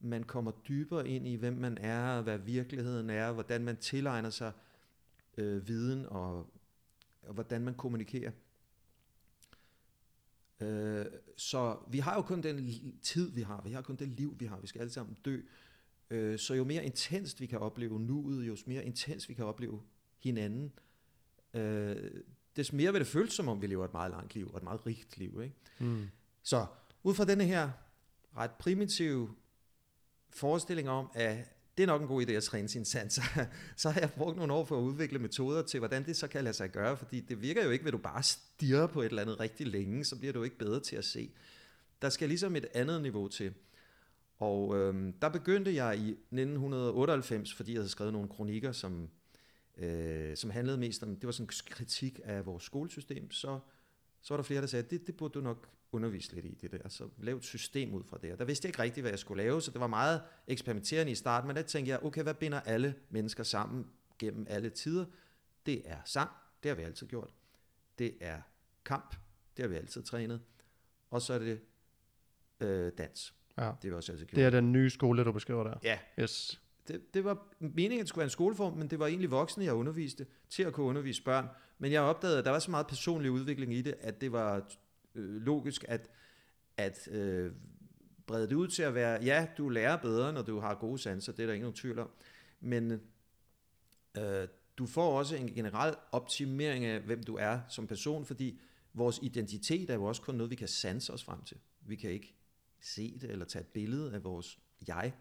man 0.00 0.24
kommer 0.24 0.50
dybere 0.50 1.08
ind 1.08 1.28
i, 1.28 1.34
hvem 1.34 1.52
man 1.52 1.78
er, 1.78 2.22
hvad 2.22 2.38
virkeligheden 2.38 3.10
er, 3.10 3.32
hvordan 3.32 3.64
man 3.64 3.76
tilegner 3.76 4.30
sig 4.30 4.52
øh, 5.36 5.68
viden 5.68 6.06
og, 6.06 6.50
og 7.22 7.34
hvordan 7.34 7.62
man 7.62 7.74
kommunikerer. 7.74 8.30
Øh, 10.62 11.06
så 11.36 11.78
vi 11.88 11.98
har 11.98 12.14
jo 12.14 12.22
kun 12.22 12.42
den 12.42 12.98
tid, 13.02 13.30
vi 13.30 13.42
har. 13.42 13.62
Vi 13.64 13.72
har 13.72 13.82
kun 13.82 13.96
det 13.96 14.08
liv, 14.08 14.36
vi 14.38 14.46
har. 14.46 14.60
Vi 14.60 14.66
skal 14.66 14.80
alle 14.80 14.92
sammen 14.92 15.16
dø. 15.24 15.40
Øh, 16.10 16.38
så 16.38 16.54
jo 16.54 16.64
mere 16.64 16.84
intenst 16.84 17.40
vi 17.40 17.46
kan 17.46 17.58
opleve 17.58 18.00
nuet, 18.00 18.46
jo 18.46 18.56
mere 18.66 18.84
intens 18.84 19.28
vi 19.28 19.34
kan 19.34 19.44
opleve 19.44 19.82
hinanden, 20.18 20.72
øh, 21.54 22.10
des 22.56 22.72
mere 22.72 22.92
vil 22.92 22.98
det 22.98 23.08
føles 23.08 23.32
som 23.32 23.48
om, 23.48 23.62
vi 23.62 23.66
lever 23.66 23.84
et 23.84 23.92
meget 23.92 24.10
langt 24.10 24.34
liv, 24.34 24.50
og 24.50 24.56
et 24.56 24.62
meget 24.62 24.86
rigt 24.86 25.18
liv. 25.18 25.40
Ikke? 25.42 25.54
Mm. 25.78 26.08
Så 26.42 26.66
ud 27.02 27.14
fra 27.14 27.24
denne 27.24 27.44
her 27.44 27.70
ret 28.36 28.50
primitive 28.50 29.34
forestilling 30.30 30.88
om, 30.88 31.10
at 31.14 31.56
det 31.76 31.82
er 31.82 31.86
nok 31.86 32.02
en 32.02 32.08
god 32.08 32.26
idé 32.26 32.32
at 32.32 32.42
træne 32.42 32.68
sin 32.68 32.84
sanser. 32.84 33.22
så 33.76 33.90
har 33.90 34.00
jeg 34.00 34.10
brugt 34.10 34.36
nogle 34.36 34.52
år 34.52 34.64
for 34.64 34.78
at 34.78 34.82
udvikle 34.82 35.18
metoder 35.18 35.62
til, 35.62 35.78
hvordan 35.78 36.04
det 36.06 36.16
så 36.16 36.28
kan 36.28 36.44
lade 36.44 36.54
sig 36.54 36.70
gøre, 36.70 36.96
fordi 36.96 37.20
det 37.20 37.42
virker 37.42 37.64
jo 37.64 37.70
ikke, 37.70 37.84
ved 37.84 37.92
du 37.92 37.98
bare 37.98 38.22
stirrer 38.22 38.86
på 38.86 39.00
et 39.00 39.06
eller 39.06 39.22
andet 39.22 39.40
rigtig 39.40 39.66
længe, 39.66 40.04
så 40.04 40.16
bliver 40.18 40.32
du 40.32 40.42
ikke 40.42 40.58
bedre 40.58 40.80
til 40.80 40.96
at 40.96 41.04
se. 41.04 41.30
Der 42.02 42.08
skal 42.08 42.28
ligesom 42.28 42.56
et 42.56 42.66
andet 42.74 43.02
niveau 43.02 43.28
til. 43.28 43.54
Og 44.38 44.76
øhm, 44.76 45.12
der 45.12 45.28
begyndte 45.28 45.74
jeg 45.74 45.98
i 45.98 46.10
1998, 46.10 47.54
fordi 47.54 47.72
jeg 47.72 47.78
havde 47.78 47.88
skrevet 47.88 48.12
nogle 48.12 48.28
kronikker, 48.28 48.72
som, 48.72 49.08
øh, 49.78 50.36
som 50.36 50.50
handlede 50.50 50.78
mest 50.78 51.02
om, 51.02 51.16
det 51.16 51.26
var 51.26 51.32
sådan 51.32 51.44
en 51.44 51.50
kritik 51.70 52.20
af 52.24 52.46
vores 52.46 52.62
skolesystem, 52.62 53.30
så, 53.30 53.58
så 54.22 54.34
var 54.34 54.36
der 54.36 54.42
flere, 54.44 54.60
der 54.60 54.66
sagde, 54.66 54.82
det, 54.90 55.06
det 55.06 55.16
burde 55.16 55.34
du 55.34 55.40
nok 55.40 55.68
undervise 55.92 56.34
lidt 56.34 56.46
i 56.46 56.54
det 56.60 56.72
der, 56.72 56.88
så 56.88 57.08
lav 57.18 57.36
et 57.36 57.44
system 57.44 57.94
ud 57.94 58.04
fra 58.04 58.18
det. 58.22 58.32
Og 58.32 58.38
der 58.38 58.44
vidste 58.44 58.66
jeg 58.66 58.68
ikke 58.70 58.82
rigtigt, 58.82 59.02
hvad 59.04 59.10
jeg 59.12 59.18
skulle 59.18 59.42
lave, 59.42 59.62
så 59.62 59.70
det 59.70 59.80
var 59.80 59.86
meget 59.86 60.22
eksperimenterende 60.46 61.12
i 61.12 61.14
starten, 61.14 61.46
men 61.48 61.56
der 61.56 61.62
tænkte 61.62 61.90
jeg, 61.90 62.02
okay, 62.04 62.22
hvad 62.22 62.34
binder 62.34 62.60
alle 62.60 62.94
mennesker 63.10 63.42
sammen 63.42 63.86
gennem 64.18 64.46
alle 64.48 64.70
tider? 64.70 65.04
Det 65.66 65.82
er 65.84 65.96
sang, 66.04 66.30
det 66.62 66.68
har 66.68 66.76
vi 66.76 66.82
altid 66.82 67.06
gjort. 67.06 67.34
Det 67.98 68.14
er 68.20 68.40
kamp, 68.84 69.16
det 69.56 69.62
har 69.62 69.68
vi 69.68 69.74
altid 69.76 70.02
trænet. 70.02 70.40
Og 71.10 71.22
så 71.22 71.32
er 71.32 71.38
det 71.38 71.60
øh, 72.60 72.92
dans. 72.98 73.34
Ja. 73.58 73.62
Det 73.62 73.70
har 73.82 73.88
vi 73.90 73.92
også 73.92 74.12
altid 74.12 74.26
gjort. 74.26 74.36
Det 74.36 74.44
er 74.44 74.50
den 74.50 74.72
nye 74.72 74.90
skole, 74.90 75.24
du 75.24 75.32
beskriver 75.32 75.64
der. 75.64 75.74
Ja, 75.82 75.98
Yes. 76.20 76.60
det, 76.88 77.14
det 77.14 77.24
var 77.24 77.48
meningen, 77.58 77.98
at 77.98 78.02
det 78.02 78.08
skulle 78.08 78.18
være 78.20 78.26
en 78.26 78.30
skoleform, 78.30 78.72
men 78.76 78.88
det 78.90 78.98
var 78.98 79.06
egentlig 79.06 79.30
voksne, 79.30 79.64
jeg 79.64 79.74
underviste, 79.74 80.26
til 80.48 80.62
at 80.62 80.72
kunne 80.72 80.86
undervise 80.86 81.22
børn. 81.22 81.48
Men 81.82 81.92
jeg 81.92 82.02
opdagede, 82.02 82.38
at 82.38 82.44
der 82.44 82.50
var 82.50 82.58
så 82.58 82.70
meget 82.70 82.86
personlig 82.86 83.30
udvikling 83.30 83.74
i 83.74 83.82
det, 83.82 83.94
at 84.00 84.20
det 84.20 84.32
var 84.32 84.70
øh, 85.14 85.42
logisk 85.42 85.84
at, 85.88 86.10
at 86.76 87.08
øh, 87.10 87.52
brede 88.26 88.48
det 88.48 88.54
ud 88.54 88.68
til 88.68 88.82
at 88.82 88.94
være, 88.94 89.22
ja, 89.24 89.46
du 89.58 89.68
lærer 89.68 89.96
bedre, 89.96 90.32
når 90.32 90.42
du 90.42 90.60
har 90.60 90.74
gode 90.74 90.98
sanser, 90.98 91.32
det 91.32 91.42
er 91.42 91.46
der 91.46 91.54
ikke 91.54 91.72
tvivl 91.74 91.98
om, 91.98 92.10
men 92.60 93.00
øh, 94.18 94.48
du 94.78 94.86
får 94.86 95.18
også 95.18 95.36
en 95.36 95.54
generel 95.54 95.94
optimering 96.12 96.84
af, 96.84 97.00
hvem 97.00 97.22
du 97.22 97.36
er 97.36 97.60
som 97.68 97.86
person, 97.86 98.24
fordi 98.24 98.60
vores 98.94 99.18
identitet 99.22 99.90
er 99.90 99.94
jo 99.94 100.04
også 100.04 100.22
kun 100.22 100.34
noget, 100.34 100.50
vi 100.50 100.56
kan 100.56 100.68
sanse 100.68 101.12
os 101.12 101.24
frem 101.24 101.42
til. 101.42 101.56
Vi 101.80 101.96
kan 101.96 102.10
ikke 102.10 102.34
se 102.80 103.18
det 103.20 103.30
eller 103.30 103.44
tage 103.44 103.60
et 103.60 103.68
billede 103.68 104.14
af 104.14 104.24
vores 104.24 104.58
jeg, 104.86 105.12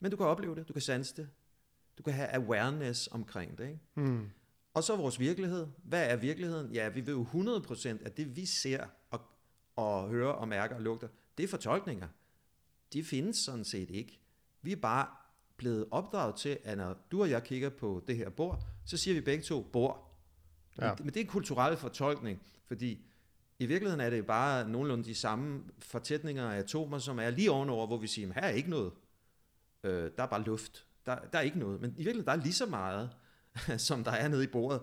men 0.00 0.10
du 0.10 0.16
kan 0.16 0.26
opleve 0.26 0.56
det, 0.56 0.68
du 0.68 0.72
kan 0.72 0.82
sanse 0.82 1.16
det, 1.16 1.28
du 1.98 2.02
kan 2.02 2.12
have 2.12 2.28
awareness 2.28 3.06
omkring 3.06 3.58
det, 3.58 3.64
ikke? 3.64 3.80
Hmm. 3.94 4.30
Og 4.78 4.84
så 4.84 4.96
vores 4.96 5.20
virkelighed. 5.20 5.66
Hvad 5.82 6.10
er 6.10 6.16
virkeligheden? 6.16 6.72
Ja, 6.72 6.88
vi 6.88 7.06
ved 7.06 7.14
jo 7.14 7.26
100% 7.32 7.88
at 8.04 8.16
det 8.16 8.36
vi 8.36 8.46
ser 8.46 8.86
og, 9.10 9.20
og 9.76 10.08
hører 10.08 10.32
og 10.32 10.48
mærker 10.48 10.74
og 10.74 10.82
lugter, 10.82 11.08
det 11.38 11.44
er 11.44 11.48
fortolkninger. 11.48 12.08
De 12.92 13.04
findes 13.04 13.36
sådan 13.36 13.64
set 13.64 13.90
ikke. 13.90 14.20
Vi 14.62 14.72
er 14.72 14.76
bare 14.76 15.06
blevet 15.56 15.86
opdraget 15.90 16.34
til, 16.34 16.58
at 16.64 16.78
når 16.78 16.96
du 17.10 17.22
og 17.22 17.30
jeg 17.30 17.44
kigger 17.44 17.68
på 17.68 18.04
det 18.08 18.16
her 18.16 18.30
bord, 18.30 18.66
så 18.84 18.96
siger 18.96 19.14
vi 19.14 19.20
begge 19.20 19.44
to 19.44 19.62
bord. 19.62 20.20
Ja. 20.80 20.94
Men 20.98 21.06
det 21.06 21.16
er 21.16 21.20
en 21.20 21.26
kulturel 21.26 21.76
fortolkning, 21.76 22.42
fordi 22.66 23.06
i 23.58 23.66
virkeligheden 23.66 24.00
er 24.00 24.10
det 24.10 24.26
bare 24.26 24.68
nogenlunde 24.68 25.04
de 25.04 25.14
samme 25.14 25.64
fortætninger 25.78 26.50
af 26.50 26.58
atomer, 26.58 26.98
som 26.98 27.18
er 27.18 27.30
lige 27.30 27.50
ovenover, 27.50 27.86
hvor 27.86 27.96
vi 27.96 28.06
siger, 28.06 28.32
her 28.32 28.42
er 28.42 28.48
ikke 28.48 28.70
noget. 28.70 28.92
Øh, 29.84 30.10
der 30.16 30.22
er 30.22 30.26
bare 30.26 30.42
luft. 30.42 30.86
Der, 31.06 31.18
der 31.32 31.38
er 31.38 31.42
ikke 31.42 31.58
noget. 31.58 31.80
Men 31.80 31.90
i 31.90 32.04
virkeligheden, 32.04 32.26
der 32.26 32.32
er 32.32 32.42
lige 32.42 32.52
så 32.52 32.66
meget, 32.66 33.10
som 33.88 34.04
der 34.04 34.10
er 34.10 34.28
nede 34.28 34.44
i 34.44 34.46
bordet. 34.46 34.82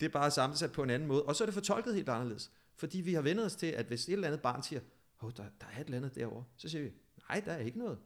Det 0.00 0.06
er 0.06 0.10
bare 0.10 0.30
sammensat 0.30 0.72
på 0.72 0.82
en 0.82 0.90
anden 0.90 1.08
måde. 1.08 1.22
Og 1.22 1.36
så 1.36 1.44
er 1.44 1.46
det 1.46 1.54
fortolket 1.54 1.94
helt 1.94 2.08
anderledes. 2.08 2.50
Fordi 2.76 3.00
vi 3.00 3.14
har 3.14 3.22
vendt 3.22 3.40
os 3.40 3.56
til, 3.56 3.66
at 3.66 3.86
hvis 3.86 4.08
et 4.08 4.12
eller 4.12 4.26
andet 4.26 4.42
barn 4.42 4.62
siger, 4.62 4.80
oh, 5.20 5.30
der, 5.36 5.44
der 5.60 5.66
er 5.76 5.80
et 5.80 5.84
eller 5.84 5.96
andet 5.96 6.14
derovre, 6.14 6.44
så 6.56 6.68
siger 6.68 6.82
vi, 6.84 6.92
nej, 7.28 7.42
der 7.44 7.52
er 7.52 7.58
ikke 7.58 7.78
noget. 7.78 7.98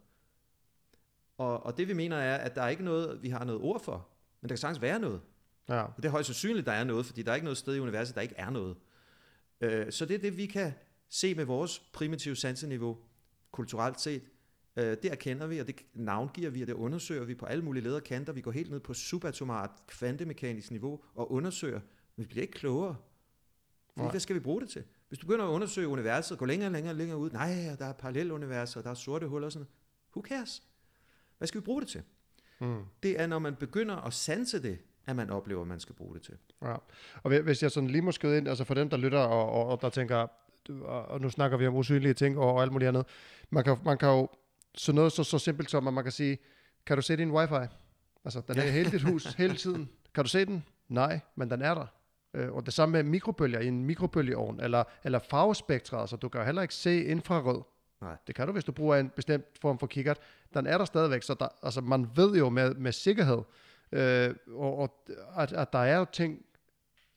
Og, 1.39 1.67
og 1.67 1.77
det 1.77 1.89
vi 1.89 1.93
mener 1.93 2.17
er, 2.17 2.37
at 2.37 2.55
der 2.55 2.63
er 2.63 2.69
ikke 2.69 2.85
noget, 2.85 3.23
vi 3.23 3.29
har 3.29 3.45
noget 3.45 3.61
ord 3.61 3.85
for. 3.85 4.09
Men 4.41 4.49
der 4.49 4.55
kan 4.55 4.59
sagtens 4.59 4.81
være 4.81 4.99
noget. 4.99 5.21
Ja. 5.69 5.83
Og 5.83 5.97
det 5.97 6.05
er 6.05 6.11
højst 6.11 6.27
sandsynligt, 6.27 6.67
der 6.67 6.73
er 6.73 6.85
noget, 6.85 7.07
fordi 7.07 7.23
der 7.23 7.31
er 7.31 7.35
ikke 7.35 7.45
noget 7.45 7.59
sted 7.59 7.77
i 7.77 7.79
universet, 7.79 8.15
der 8.15 8.21
ikke 8.21 8.35
er 8.39 8.51
noget. 8.51 8.77
Øh, 9.61 9.93
så 9.93 10.07
det 10.07 10.15
er 10.15 10.19
det, 10.19 10.37
vi 10.37 10.47
kan 10.47 10.73
se 11.09 11.35
med 11.35 11.45
vores 11.45 11.79
primitive 11.93 12.37
sanseniveau, 12.37 12.99
kulturelt 13.51 14.01
set. 14.01 14.23
Øh, 14.81 14.97
det 15.03 15.05
erkender 15.13 15.47
vi, 15.47 15.59
og 15.59 15.67
det 15.67 15.81
navngiver 15.95 16.51
vi, 16.51 16.61
og 16.63 16.67
det 16.67 16.73
undersøger 16.75 17.25
vi 17.25 17.35
på 17.35 17.47
alle 17.47 17.65
mulige 17.65 17.83
leder 17.85 18.01
kanter. 18.01 18.33
Vi 18.33 18.41
går 18.41 18.51
helt 18.51 18.71
ned 18.71 18.81
på 18.81 18.95
subatomart 18.95 19.71
kvantemekanisk 19.87 20.71
niveau 20.71 21.01
og 21.15 21.33
undersøger, 21.33 21.81
men 22.17 22.25
vi 22.25 22.29
bliver 22.29 22.43
ikke 22.43 22.55
klogere. 22.55 22.97
Fordi 23.97 24.11
hvad 24.11 24.21
skal 24.21 24.35
vi 24.35 24.41
bruge 24.41 24.61
det 24.61 24.69
til? 24.71 24.85
Hvis 25.09 25.19
du 25.19 25.27
begynder 25.27 25.45
at 25.47 25.51
undersøge 25.51 25.89
universet, 25.89 26.39
gå 26.39 26.45
længere 26.45 26.69
og 26.69 26.73
længere 26.73 26.93
og 26.93 26.97
længere 26.97 27.19
ud, 27.19 27.31
nej, 27.31 27.77
der 27.79 27.85
er 27.87 27.93
paralleluniverser, 27.93 28.83
der 28.83 28.91
er 28.91 28.95
sorte 28.95 29.27
huller 29.29 29.47
og 29.47 29.53
sådan. 29.53 29.69
Who 30.17 30.23
cares? 30.29 30.63
Hvad 31.39 31.49
skal 31.49 31.61
vi 31.61 31.65
bruge 31.65 31.81
det 31.81 31.89
til? 31.89 32.03
Hmm. 32.59 32.83
Det 33.03 33.21
er, 33.21 33.27
når 33.27 33.39
man 33.39 33.55
begynder 33.57 33.97
at 33.97 34.13
sanse 34.13 34.63
det, 34.63 34.79
at 35.07 35.17
man 35.17 35.31
oplever, 35.31 35.61
at 35.63 35.67
man 35.69 35.81
skal 35.81 35.95
bruge 35.95 36.15
det 36.15 36.23
til. 36.23 36.35
Ja. 36.63 36.75
Og 37.23 37.43
hvis- 37.43 37.63
jeg 37.63 37.71
sådan 37.71 37.89
lige 37.91 38.03
må 38.03 38.13
skyde 38.13 38.39
ind, 38.39 38.49
altså 38.49 38.65
for 38.65 38.75
dem, 38.75 38.91
der 38.91 38.97
lytter, 38.97 39.19
og, 39.19 39.51
og, 39.53 39.67
og 39.67 39.81
der 39.83 39.89
tænker, 39.91 40.27
og 40.85 41.21
nu 41.21 41.31
snakker 41.31 41.57
vi 41.57 41.67
om 41.67 41.75
usynlige 41.75 42.15
ting 42.15 42.39
og, 42.39 42.53
og 42.55 42.63
alt 42.63 42.73
muligt 42.73 42.89
andet, 42.89 43.07
man 43.51 43.65
kan, 43.65 43.77
man 43.85 43.99
kan 43.99 44.09
jo, 44.09 44.29
så 44.75 44.93
noget 44.93 45.13
så, 45.13 45.25
så 45.25 45.39
simpelt 45.39 45.71
som, 45.71 45.89
at 45.89 45.95
man 45.95 46.05
kan 46.05 46.13
sige, 46.13 46.39
kan 46.87 46.97
du 46.97 47.03
se 47.03 47.17
din 47.17 47.31
wifi? 47.31 47.75
Altså, 48.25 48.43
den 48.49 48.59
er 48.59 48.65
i 48.65 48.71
hele 48.71 48.91
dit 48.91 49.03
hus 49.03 49.25
hele 49.39 49.57
tiden. 49.57 49.89
Kan 50.15 50.25
du 50.25 50.31
se 50.31 50.45
den? 50.45 50.65
Nej, 50.89 51.21
men 51.37 51.51
den 51.51 51.63
er 51.63 51.75
der. 51.75 51.87
Øh, 52.35 52.53
og 52.53 52.67
det 52.67 52.75
samme 52.75 52.93
med 52.93 53.03
mikrobølger 53.03 53.61
i 53.61 53.67
en 53.67 53.85
mikrobølgeovn, 53.85 54.61
eller, 54.61 54.85
eller 55.05 55.19
farvespektre, 55.19 56.01
altså 56.01 56.17
du 56.17 56.29
kan 56.29 56.41
jo 56.41 56.45
heller 56.45 56.63
ikke 56.63 56.75
se 56.75 57.05
infrarød. 57.05 57.63
Nej. 58.01 58.17
Det 58.27 58.35
kan 58.35 58.47
du, 58.47 58.53
hvis 58.53 58.65
du 58.65 58.73
bruger 58.73 58.97
en 58.97 59.11
bestemt 59.11 59.47
form 59.61 59.79
for 59.79 59.87
kikkert. 59.87 60.19
Den 60.55 60.67
er 60.67 60.79
der 60.79 60.85
stadigvæk, 60.85 61.23
så 61.23 61.35
der, 61.35 61.49
altså 61.63 61.81
man 61.81 62.11
ved 62.17 62.37
jo 62.37 62.49
med, 62.49 62.75
med 62.75 62.93
sikkerhed, 62.93 63.43
øh, 63.93 64.35
og, 64.49 64.79
og 64.79 65.07
at, 65.37 65.53
at 65.53 65.73
der 65.73 65.79
er 65.79 65.99
jo 65.99 66.07
ting 66.13 66.45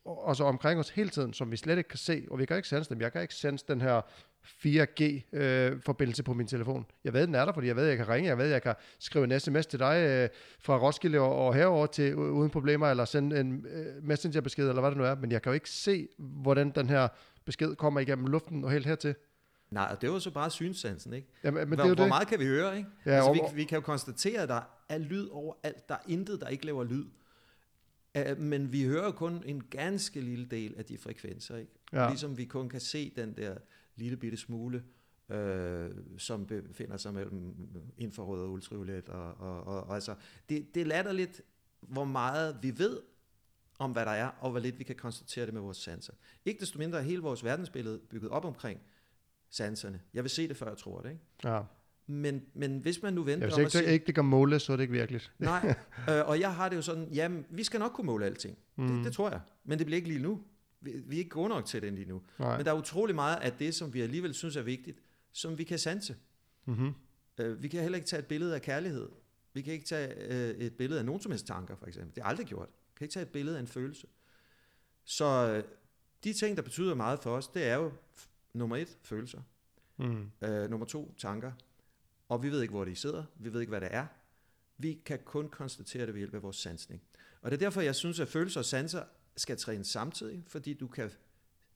også 0.05 0.43
omkring 0.43 0.79
os 0.79 0.89
hele 0.89 1.09
tiden, 1.09 1.33
som 1.33 1.51
vi 1.51 1.57
slet 1.57 1.77
ikke 1.77 1.87
kan 1.87 1.97
se, 1.99 2.27
og 2.31 2.39
vi 2.39 2.45
kan 2.45 2.57
ikke 2.57 2.67
sense 2.67 2.89
dem. 2.89 3.01
Jeg 3.01 3.11
kan 3.11 3.21
ikke 3.21 3.33
sense 3.33 3.65
den 3.67 3.81
her 3.81 4.01
4G-forbindelse 4.43 6.23
på 6.23 6.33
min 6.33 6.47
telefon. 6.47 6.85
Jeg 7.03 7.13
ved, 7.13 7.27
den 7.27 7.35
er 7.35 7.45
der, 7.45 7.53
fordi 7.53 7.67
jeg 7.67 7.75
ved, 7.75 7.85
jeg 7.85 7.97
kan 7.97 8.09
ringe, 8.09 8.29
jeg 8.29 8.37
ved, 8.37 8.45
jeg 8.45 8.61
kan 8.61 8.75
skrive 8.99 9.23
en 9.23 9.39
sms 9.39 9.65
til 9.65 9.79
dig 9.79 10.05
øh, 10.09 10.29
fra 10.59 10.77
Roskilde 10.77 11.19
og, 11.19 11.35
og 11.47 11.55
herover 11.55 11.85
til 11.85 12.15
uden 12.15 12.49
problemer, 12.49 12.87
eller 12.87 13.05
sende 13.05 13.39
en 13.39 13.65
øh, 13.69 14.03
messengerbesked, 14.03 14.69
eller 14.69 14.81
hvad 14.81 14.91
det 14.91 14.97
nu 14.97 15.03
er, 15.03 15.15
men 15.15 15.31
jeg 15.31 15.41
kan 15.41 15.49
jo 15.49 15.53
ikke 15.53 15.69
se, 15.69 16.07
hvordan 16.17 16.71
den 16.71 16.89
her 16.89 17.07
besked 17.45 17.75
kommer 17.75 17.99
igennem 17.99 18.27
luften 18.27 18.63
og 18.63 18.71
helt 18.71 18.85
hertil. 18.85 19.15
Nej, 19.71 19.87
og 19.91 20.01
det 20.01 20.11
var 20.11 20.19
så 20.19 20.31
bare 20.31 20.51
synssansen, 20.51 21.13
ikke? 21.13 21.27
Jamen, 21.43 21.59
men 21.59 21.67
hvor, 21.67 21.75
det 21.75 21.91
er 21.91 21.95
hvor 21.95 22.03
det. 22.03 22.07
meget 22.07 22.27
kan 22.27 22.39
vi 22.39 22.45
høre, 22.45 22.77
ikke? 22.77 22.89
Ja, 23.05 23.11
altså, 23.11 23.33
vi, 23.33 23.55
vi 23.55 23.63
kan 23.63 23.75
jo 23.75 23.81
konstatere, 23.81 24.41
at 24.41 24.49
der 24.49 24.61
er 24.89 24.97
lyd 24.97 25.27
overalt. 25.27 25.89
Der 25.89 25.95
er 25.95 25.99
intet, 26.07 26.41
der 26.41 26.47
ikke 26.47 26.65
laver 26.65 26.83
lyd. 26.83 27.05
Uh, 28.19 28.39
men 28.39 28.71
vi 28.71 28.83
hører 28.83 29.11
kun 29.11 29.43
en 29.45 29.63
ganske 29.69 30.21
lille 30.21 30.45
del 30.45 30.75
af 30.77 30.85
de 30.85 30.97
frekvenser, 30.97 31.57
ikke? 31.57 31.71
Ja. 31.93 32.09
Ligesom 32.09 32.37
vi 32.37 32.45
kun 32.45 32.69
kan 32.69 32.79
se 32.79 33.13
den 33.15 33.33
der 33.37 33.55
lille 33.95 34.17
bitte 34.17 34.37
smule, 34.37 34.83
øh, 35.29 35.91
som 36.17 36.45
befinder 36.45 36.97
sig 36.97 37.13
mellem 37.13 37.55
infrarød 37.97 38.41
og 38.41 38.51
ultraviolet. 38.51 39.09
Og, 39.09 39.33
og, 39.33 39.63
og, 39.63 39.83
og 39.83 39.95
altså, 39.95 40.15
det, 40.49 40.75
det 40.75 40.81
er 40.81 40.85
latterligt, 40.85 41.41
hvor 41.81 42.03
meget 42.05 42.57
vi 42.61 42.77
ved 42.77 43.01
om, 43.79 43.91
hvad 43.91 44.05
der 44.05 44.11
er, 44.11 44.27
og 44.27 44.51
hvor 44.51 44.59
lidt 44.59 44.79
vi 44.79 44.83
kan 44.83 44.95
konstatere 44.95 45.45
det 45.45 45.53
med 45.53 45.61
vores 45.61 45.77
sanser. 45.77 46.13
Ikke 46.45 46.59
desto 46.59 46.79
mindre 46.79 46.99
er 46.99 47.03
hele 47.03 47.21
vores 47.21 47.43
verdensbillede 47.43 47.99
bygget 48.09 48.31
op 48.31 48.45
omkring 48.45 48.79
sanserne. 49.49 50.01
Jeg 50.13 50.23
vil 50.23 50.29
se 50.29 50.47
det, 50.47 50.57
før 50.57 50.67
jeg 50.67 50.77
tror 50.77 51.01
det. 51.01 51.09
Ikke? 51.09 51.21
Ja. 51.43 51.61
Men, 52.07 52.41
men 52.53 52.79
hvis 52.79 53.01
man 53.01 53.13
nu 53.13 53.21
Ja, 53.21 53.31
venter 53.31 53.47
hvis 53.47 53.53
om 53.53 53.65
at 53.65 53.75
ikke, 53.75 53.87
det, 53.87 53.93
ikke 53.93 54.05
det 54.05 54.15
kan 54.15 54.25
måles, 54.25 54.61
så 54.61 54.73
er 54.73 54.77
det 54.77 54.83
ikke 54.83 54.93
virkeligt. 54.93 55.33
nej, 55.39 55.75
øh, 56.09 56.27
og 56.27 56.39
jeg 56.39 56.55
har 56.55 56.69
det 56.69 56.75
jo 56.75 56.81
sådan, 56.81 57.07
jamen, 57.13 57.45
vi 57.49 57.63
skal 57.63 57.79
nok 57.79 57.91
kunne 57.91 58.05
måle 58.05 58.25
alting. 58.25 58.57
Mm. 58.75 58.87
Det, 58.87 59.05
det 59.05 59.13
tror 59.13 59.29
jeg. 59.29 59.41
Men 59.63 59.77
det 59.79 59.85
bliver 59.85 59.95
ikke 59.95 60.07
lige 60.07 60.21
nu. 60.21 60.41
Vi, 60.83 60.91
vi 61.05 61.15
er 61.15 61.19
ikke 61.19 61.29
gode 61.29 61.49
nok 61.49 61.65
til 61.65 61.81
det 61.81 61.93
lige 61.93 62.07
nu. 62.07 62.21
Nej. 62.39 62.57
Men 62.57 62.65
der 62.65 62.71
er 62.71 62.77
utrolig 62.77 63.15
meget 63.15 63.35
af 63.35 63.53
det, 63.53 63.75
som 63.75 63.93
vi 63.93 64.01
alligevel 64.01 64.33
synes 64.33 64.55
er 64.55 64.61
vigtigt, 64.61 64.99
som 65.31 65.57
vi 65.57 65.63
kan 65.63 65.79
sanse. 65.79 66.15
Mm-hmm. 66.65 66.93
Øh, 67.37 67.63
vi 67.63 67.67
kan 67.67 67.81
heller 67.81 67.95
ikke 67.95 68.07
tage 68.07 68.19
et 68.19 68.25
billede 68.25 68.55
af 68.55 68.61
kærlighed. 68.61 69.09
Vi 69.53 69.61
kan 69.61 69.73
ikke 69.73 69.85
tage 69.85 70.13
øh, 70.33 70.49
et 70.49 70.73
billede 70.73 70.99
af 70.99 71.05
nogen 71.05 71.21
som 71.21 71.31
helst 71.31 71.47
tanker, 71.47 71.75
for 71.75 71.87
eksempel. 71.87 72.15
Det 72.15 72.21
er 72.21 72.25
aldrig 72.25 72.47
gjort. 72.47 72.69
Vi 72.69 72.97
kan 72.97 73.05
ikke 73.05 73.13
tage 73.13 73.23
et 73.23 73.29
billede 73.29 73.55
af 73.55 73.59
en 73.59 73.67
følelse. 73.67 74.07
Så 75.03 75.25
øh, 75.25 75.63
de 76.23 76.33
ting, 76.33 76.57
der 76.57 76.63
betyder 76.63 76.95
meget 76.95 77.19
for 77.19 77.35
os, 77.35 77.47
det 77.47 77.63
er 77.63 77.75
jo 77.75 77.91
nummer 78.53 78.75
et, 78.75 78.97
følelser. 79.03 79.41
Mm. 79.97 80.31
Øh, 80.41 80.69
nummer 80.69 80.85
to, 80.85 81.15
tanker. 81.17 81.51
Og 82.29 82.43
vi 82.43 82.51
ved 82.51 82.61
ikke, 82.61 82.71
hvor 82.71 82.85
de 82.85 82.95
sidder. 82.95 83.23
Vi 83.35 83.53
ved 83.53 83.59
ikke, 83.59 83.69
hvad 83.69 83.81
det 83.81 83.89
er. 83.91 84.05
Vi 84.77 85.01
kan 85.05 85.19
kun 85.25 85.49
konstatere 85.49 86.05
det 86.05 86.13
ved 86.13 86.19
hjælp 86.19 86.33
af 86.33 86.43
vores 86.43 86.57
sansning. 86.57 87.01
Og 87.41 87.51
det 87.51 87.57
er 87.57 87.59
derfor, 87.59 87.81
jeg 87.81 87.95
synes, 87.95 88.19
at 88.19 88.27
følelser 88.27 88.59
og 88.59 88.65
sanser 88.65 89.03
skal 89.37 89.57
trænes 89.57 89.87
samtidig, 89.87 90.43
fordi 90.47 90.73
du 90.73 90.87
kan 90.87 91.11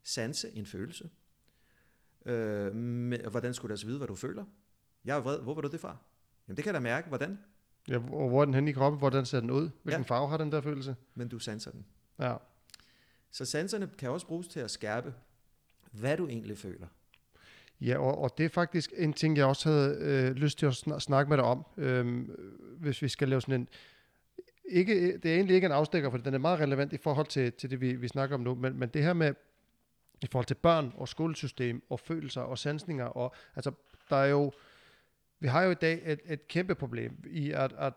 sanse 0.04 0.50
en 0.52 0.66
følelse. 0.66 1.10
Øh, 2.26 2.66
og 3.26 3.32
hvordan 3.32 3.54
skulle 3.54 3.70
du 3.70 3.74
altså 3.74 3.86
vide, 3.86 3.98
hvad 3.98 4.08
du 4.08 4.16
føler? 4.16 4.46
Jeg 5.06 5.18
er 5.18 5.22
vred. 5.22 5.40
Hvor 5.40 5.54
var 5.54 5.62
du 5.62 5.68
det 5.68 5.80
fra? 5.80 5.98
Jamen, 6.48 6.58
det 6.58 6.64
kan 6.64 6.74
jeg 6.74 6.82
da 6.82 6.84
mærke. 6.84 7.08
Hvordan? 7.08 7.40
Ja, 7.88 7.96
og 7.96 8.30
hvor 8.30 8.42
er 8.42 8.46
den 8.46 8.54
henne 8.54 8.70
i 8.70 8.74
kroppen? 8.74 9.00
Hvordan 9.00 9.26
ser 9.26 9.40
den 9.40 9.52
ud? 9.52 9.70
Hvilken 9.84 10.04
Ja. 10.04 10.08
farve 10.08 10.30
har 10.30 10.38
den 10.38 10.52
der 10.52 10.62
følelse? 10.62 10.96
Men 11.16 11.28
du 11.28 11.40
sanser 11.40 11.72
den. 11.72 11.86
Ja. 12.20 12.36
Så 13.32 13.46
sanserne 13.46 13.90
kan 13.98 14.10
også 14.10 14.28
bruges 14.28 14.48
til 14.48 14.60
at 14.60 14.72
skærpe, 14.72 15.14
hvad 15.92 16.18
du 16.18 16.28
egentlig 16.28 16.58
føler. 16.58 16.88
Ja, 17.82 17.98
og, 17.98 18.18
og 18.18 18.38
det 18.38 18.46
er 18.46 18.50
faktisk 18.50 18.94
en 18.98 19.14
ting, 19.14 19.38
jeg 19.38 19.46
også 19.46 19.70
havde 19.70 19.98
øh, 20.00 20.32
lyst 20.36 20.58
til 20.58 20.66
at 20.66 20.74
sn- 20.74 21.00
snakke 21.00 21.30
med 21.30 21.38
dig 21.38 21.46
om, 21.46 21.66
øh, 21.78 22.30
hvis 22.78 23.02
vi 23.02 23.08
skal 23.08 23.30
lave 23.30 23.42
sådan 23.42 23.62
en... 23.62 23.68
Ikke, 24.68 25.18
det 25.18 25.32
er 25.32 25.36
egentlig 25.36 25.56
ikke 25.56 25.66
en 25.66 25.72
afstikker, 25.72 26.10
for 26.10 26.18
den 26.18 26.34
er 26.34 26.38
meget 26.38 26.60
relevant 26.60 26.94
i 26.94 26.98
forhold 26.98 27.28
til, 27.28 27.54
til 27.54 27.70
det, 27.70 27.82
vi, 27.82 27.96
vi 27.96 28.08
snakker 28.08 28.36
om 28.36 28.42
nu, 28.42 28.56
men, 28.56 28.80
men 28.80 28.90
det 28.90 29.04
her 29.04 29.14
med, 29.14 29.34
i 30.22 30.28
forhold 30.32 30.46
til 30.46 30.56
børn 30.56 30.94
og 30.98 31.08
skolesystem 31.08 31.84
og 31.90 32.00
følelser 32.00 32.42
og 32.42 32.58
sansninger, 32.58 33.06
og 33.06 33.36
altså, 33.56 33.72
der 34.10 34.16
er 34.16 34.26
jo, 34.26 34.52
vi 35.40 35.48
har 35.48 35.64
jo 35.64 35.72
i 35.72 35.76
dag 35.76 36.02
et, 36.06 36.20
et 36.26 36.48
kæmpe 36.48 36.76
problem 36.76 37.24
i, 37.26 37.52
at, 37.52 37.74
at 37.78 37.94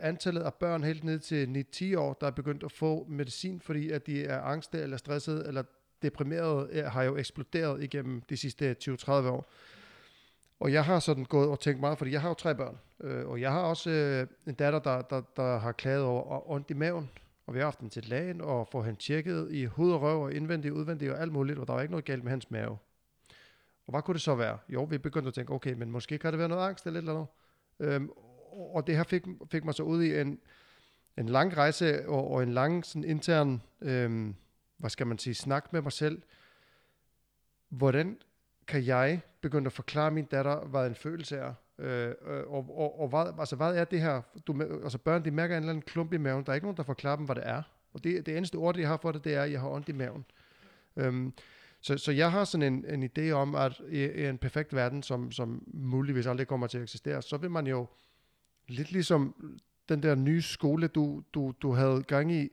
antallet 0.00 0.42
af 0.42 0.54
børn 0.54 0.84
helt 0.84 1.04
ned 1.04 1.18
til 1.18 1.64
9-10 1.76 1.98
år, 1.98 2.12
der 2.12 2.26
er 2.26 2.30
begyndt 2.30 2.62
at 2.62 2.72
få 2.72 3.06
medicin, 3.08 3.60
fordi 3.60 3.90
at 3.90 4.06
de 4.06 4.24
er 4.24 4.40
angste 4.40 4.78
eller 4.78 4.96
stressede 4.96 5.44
eller 5.46 5.62
deprimerede, 6.02 6.82
har 6.82 7.02
jo 7.02 7.16
eksploderet 7.16 7.82
igennem 7.82 8.20
de 8.20 8.36
sidste 8.36 8.76
20-30 8.82 9.10
år. 9.10 9.50
Og 10.64 10.72
jeg 10.72 10.84
har 10.84 10.98
sådan 10.98 11.24
gået 11.24 11.48
og 11.48 11.60
tænkt 11.60 11.80
meget, 11.80 11.98
fordi 11.98 12.12
jeg 12.12 12.20
har 12.20 12.28
jo 12.28 12.34
tre 12.34 12.54
børn, 12.54 12.78
øh, 13.00 13.26
og 13.26 13.40
jeg 13.40 13.52
har 13.52 13.60
også 13.60 13.90
øh, 13.90 14.26
en 14.46 14.54
datter, 14.54 14.78
der, 14.78 15.02
der, 15.02 15.20
der 15.36 15.58
har 15.58 15.72
klaget 15.72 16.02
over 16.02 16.50
ondt 16.50 16.70
i 16.70 16.74
maven, 16.74 17.10
og 17.46 17.54
vi 17.54 17.58
har 17.58 17.66
haft 17.66 17.80
den 17.80 17.90
til 17.90 18.04
lægen 18.04 18.40
og 18.40 18.68
får 18.72 18.82
han 18.82 18.96
tjekket 18.96 19.48
i 19.52 19.64
hud 19.64 19.92
og 19.92 20.02
røv 20.02 20.22
og 20.22 20.32
indvendigt 20.32 20.72
og 20.72 20.78
udvendigt 20.78 21.12
og 21.12 21.20
alt 21.20 21.32
muligt, 21.32 21.58
og 21.58 21.66
der 21.66 21.74
var 21.74 21.80
ikke 21.80 21.92
noget 21.92 22.04
galt 22.04 22.24
med 22.24 22.30
hans 22.30 22.50
mave. 22.50 22.78
Og 23.86 23.90
hvad 23.90 24.02
kunne 24.02 24.14
det 24.14 24.22
så 24.22 24.34
være? 24.34 24.58
Jo, 24.68 24.84
vi 24.84 24.98
begyndte 24.98 25.28
at 25.28 25.34
tænke, 25.34 25.52
okay, 25.52 25.72
men 25.72 25.90
måske 25.90 26.18
kan 26.18 26.32
det 26.32 26.38
være 26.38 26.48
noget 26.48 26.68
angst 26.68 26.86
eller 26.86 27.00
et 27.00 27.02
eller 27.02 27.26
andet. 27.80 27.94
Øhm, 27.94 28.10
og 28.52 28.86
det 28.86 28.96
her 28.96 29.04
fik, 29.04 29.22
fik 29.50 29.64
mig 29.64 29.74
så 29.74 29.82
ud 29.82 30.02
i 30.02 30.20
en, 30.20 30.38
en 31.18 31.28
lang 31.28 31.56
rejse 31.56 32.08
og, 32.08 32.30
og 32.30 32.42
en 32.42 32.52
lang 32.52 32.86
sådan 32.86 33.04
intern, 33.04 33.62
øhm, 33.80 34.34
hvad 34.76 34.90
skal 34.90 35.06
man 35.06 35.18
sige, 35.18 35.34
snak 35.34 35.72
med 35.72 35.82
mig 35.82 35.92
selv. 35.92 36.22
Hvordan 37.68 38.18
kan 38.66 38.86
jeg 38.86 39.20
begyndte 39.44 39.68
at 39.68 39.72
forklare 39.72 40.10
min 40.10 40.24
datter, 40.24 40.64
hvad 40.64 40.86
en 40.86 40.94
følelse 40.94 41.36
er? 41.36 41.54
Øh, 41.78 42.08
øh, 42.08 42.42
og, 42.46 42.66
og, 42.76 43.00
og 43.00 43.08
hvad, 43.08 43.34
altså, 43.38 43.56
hvad 43.56 43.76
er 43.76 43.84
det 43.84 44.00
her? 44.00 44.22
Du, 44.46 44.62
altså 44.82 44.98
børn, 44.98 45.24
de 45.24 45.30
mærker 45.30 45.56
en 45.56 45.62
eller 45.62 45.72
anden 45.72 45.82
klump 45.82 46.12
i 46.12 46.16
maven. 46.16 46.44
Der 46.44 46.50
er 46.50 46.54
ikke 46.54 46.64
nogen, 46.64 46.76
der 46.76 46.82
forklarer 46.82 47.16
dem, 47.16 47.24
hvad 47.24 47.34
det 47.34 47.46
er. 47.46 47.62
Og 47.92 48.04
det, 48.04 48.26
det 48.26 48.36
eneste 48.36 48.56
ord, 48.56 48.78
jeg 48.78 48.88
har 48.88 48.96
for 48.96 49.12
det, 49.12 49.24
det 49.24 49.34
er, 49.34 49.42
at 49.42 49.52
jeg 49.52 49.60
har 49.60 49.68
ondt 49.68 49.88
i 49.88 49.92
maven. 49.92 50.24
Øhm, 50.96 51.32
så, 51.80 51.98
så 51.98 52.12
jeg 52.12 52.32
har 52.32 52.44
sådan 52.44 52.74
en, 52.74 53.02
en 53.02 53.10
idé 53.18 53.30
om, 53.30 53.54
at 53.54 53.80
i, 53.88 54.04
i 54.04 54.26
en 54.26 54.38
perfekt 54.38 54.74
verden, 54.74 55.02
som, 55.02 55.32
som 55.32 55.62
muligvis 55.66 56.26
aldrig 56.26 56.46
kommer 56.46 56.66
til 56.66 56.78
at 56.78 56.82
eksistere, 56.82 57.22
så 57.22 57.36
vil 57.36 57.50
man 57.50 57.66
jo 57.66 57.86
lidt 58.68 58.92
ligesom 58.92 59.52
den 59.88 60.02
der 60.02 60.14
nye 60.14 60.42
skole, 60.42 60.86
du, 60.88 61.22
du, 61.34 61.54
du 61.62 61.72
havde 61.72 62.02
gang 62.02 62.32
i, 62.32 62.48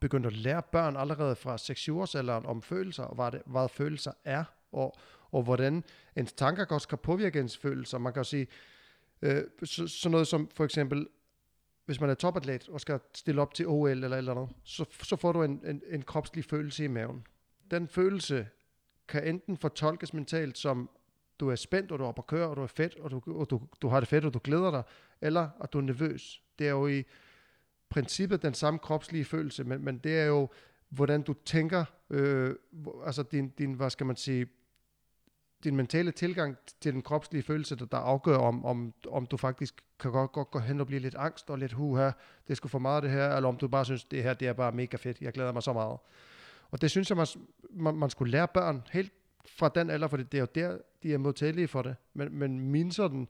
begyndt 0.00 0.26
at 0.26 0.32
lære 0.32 0.62
børn 0.62 0.96
allerede 0.96 1.36
fra 1.36 1.58
6 1.58 1.88
års 1.88 2.14
alderen 2.14 2.46
om 2.46 2.62
følelser, 2.62 3.02
og 3.02 3.14
hvad, 3.14 3.30
det, 3.30 3.42
hvad 3.46 3.68
følelser 3.68 4.12
er, 4.24 4.44
og, 4.72 4.96
og 5.32 5.42
hvordan 5.42 5.84
ens 6.16 6.32
tanker 6.32 6.66
også 6.70 6.88
kan 6.88 6.98
påvirke 6.98 7.40
ens 7.40 7.56
følelser. 7.56 7.98
Man 7.98 8.12
kan 8.12 8.24
sige, 8.24 8.46
øh, 9.22 9.42
så, 9.64 9.86
sådan 9.86 10.12
noget 10.12 10.26
som 10.26 10.48
for 10.54 10.64
eksempel, 10.64 11.06
hvis 11.86 12.00
man 12.00 12.10
er 12.10 12.14
topatlet 12.14 12.68
og 12.68 12.80
skal 12.80 13.00
stille 13.14 13.40
op 13.42 13.54
til 13.54 13.66
OL 13.66 13.90
eller 13.90 14.16
eller 14.16 14.34
andet, 14.34 14.48
så, 14.64 14.84
så 15.02 15.16
får 15.16 15.32
du 15.32 15.42
en, 15.42 15.60
en, 15.66 15.82
en 15.90 16.02
kropslig 16.02 16.44
følelse 16.44 16.84
i 16.84 16.88
maven. 16.88 17.26
Den 17.70 17.88
følelse 17.88 18.48
kan 19.08 19.26
enten 19.26 19.56
fortolkes 19.56 20.14
mentalt 20.14 20.58
som, 20.58 20.90
du 21.40 21.48
er 21.48 21.54
spændt, 21.54 21.92
og 21.92 21.98
du 21.98 22.04
er 22.04 22.08
oppe 22.08 22.20
at 22.20 22.26
køre, 22.26 22.48
og 22.48 22.56
du 22.56 22.62
er 22.62 22.66
fedt, 22.66 22.98
og, 22.98 23.10
du, 23.10 23.22
og 23.26 23.50
du, 23.50 23.60
du 23.82 23.88
har 23.88 24.00
det 24.00 24.08
fedt, 24.08 24.24
og 24.24 24.34
du 24.34 24.40
glæder 24.44 24.70
dig, 24.70 24.82
eller 25.20 25.48
at 25.60 25.72
du 25.72 25.78
er 25.78 25.82
nervøs. 25.82 26.42
Det 26.58 26.66
er 26.66 26.70
jo 26.70 26.86
i 26.86 27.04
princippet 27.88 28.42
den 28.42 28.54
samme 28.54 28.78
kropslige 28.78 29.24
følelse, 29.24 29.64
men, 29.64 29.84
men 29.84 29.98
det 29.98 30.18
er 30.18 30.24
jo, 30.24 30.48
hvordan 30.88 31.22
du 31.22 31.34
tænker, 31.44 31.84
øh, 32.10 32.54
altså 33.06 33.22
din, 33.22 33.48
din, 33.48 33.72
hvad 33.72 33.90
skal 33.90 34.06
man 34.06 34.16
sige, 34.16 34.46
din 35.64 35.76
mentale 35.76 36.10
tilgang 36.10 36.56
til 36.80 36.92
den 36.92 37.02
kropslige 37.02 37.42
følelse, 37.42 37.76
der, 37.76 37.86
der 37.86 37.96
afgør, 37.96 38.36
om, 38.36 38.64
om, 38.64 38.94
om 39.08 39.26
du 39.26 39.36
faktisk 39.36 39.84
kan 39.98 40.10
godt, 40.12 40.32
godt 40.32 40.50
gå 40.50 40.58
hen 40.58 40.80
og 40.80 40.86
blive 40.86 41.00
lidt 41.00 41.14
angst 41.14 41.50
og 41.50 41.58
lidt 41.58 41.72
huha, 41.72 42.10
det 42.48 42.56
skulle 42.56 42.70
for 42.70 42.78
meget 42.78 43.02
det 43.02 43.10
her, 43.10 43.36
eller 43.36 43.48
om 43.48 43.56
du 43.56 43.68
bare 43.68 43.84
synes, 43.84 44.04
det 44.04 44.22
her 44.22 44.34
det 44.34 44.48
er 44.48 44.52
bare 44.52 44.72
mega 44.72 44.96
fedt, 44.96 45.20
jeg 45.20 45.32
glæder 45.32 45.52
mig 45.52 45.62
så 45.62 45.72
meget. 45.72 45.98
Og 46.70 46.80
det 46.80 46.90
synes 46.90 47.10
jeg, 47.10 47.16
man, 47.16 47.26
man, 47.70 47.94
man 47.94 48.10
skulle 48.10 48.30
lære 48.32 48.48
børn 48.48 48.82
helt 48.90 49.12
fra 49.46 49.70
den 49.74 49.90
alder, 49.90 50.08
for 50.08 50.16
det 50.16 50.34
er 50.34 50.38
jo 50.38 50.46
der, 50.54 50.78
de 51.02 51.14
er 51.14 51.18
modtagelige 51.18 51.68
for 51.68 51.82
det. 51.82 51.96
Men, 52.14 52.38
men 52.38 52.60
min 52.60 52.92
sådan, 52.92 53.28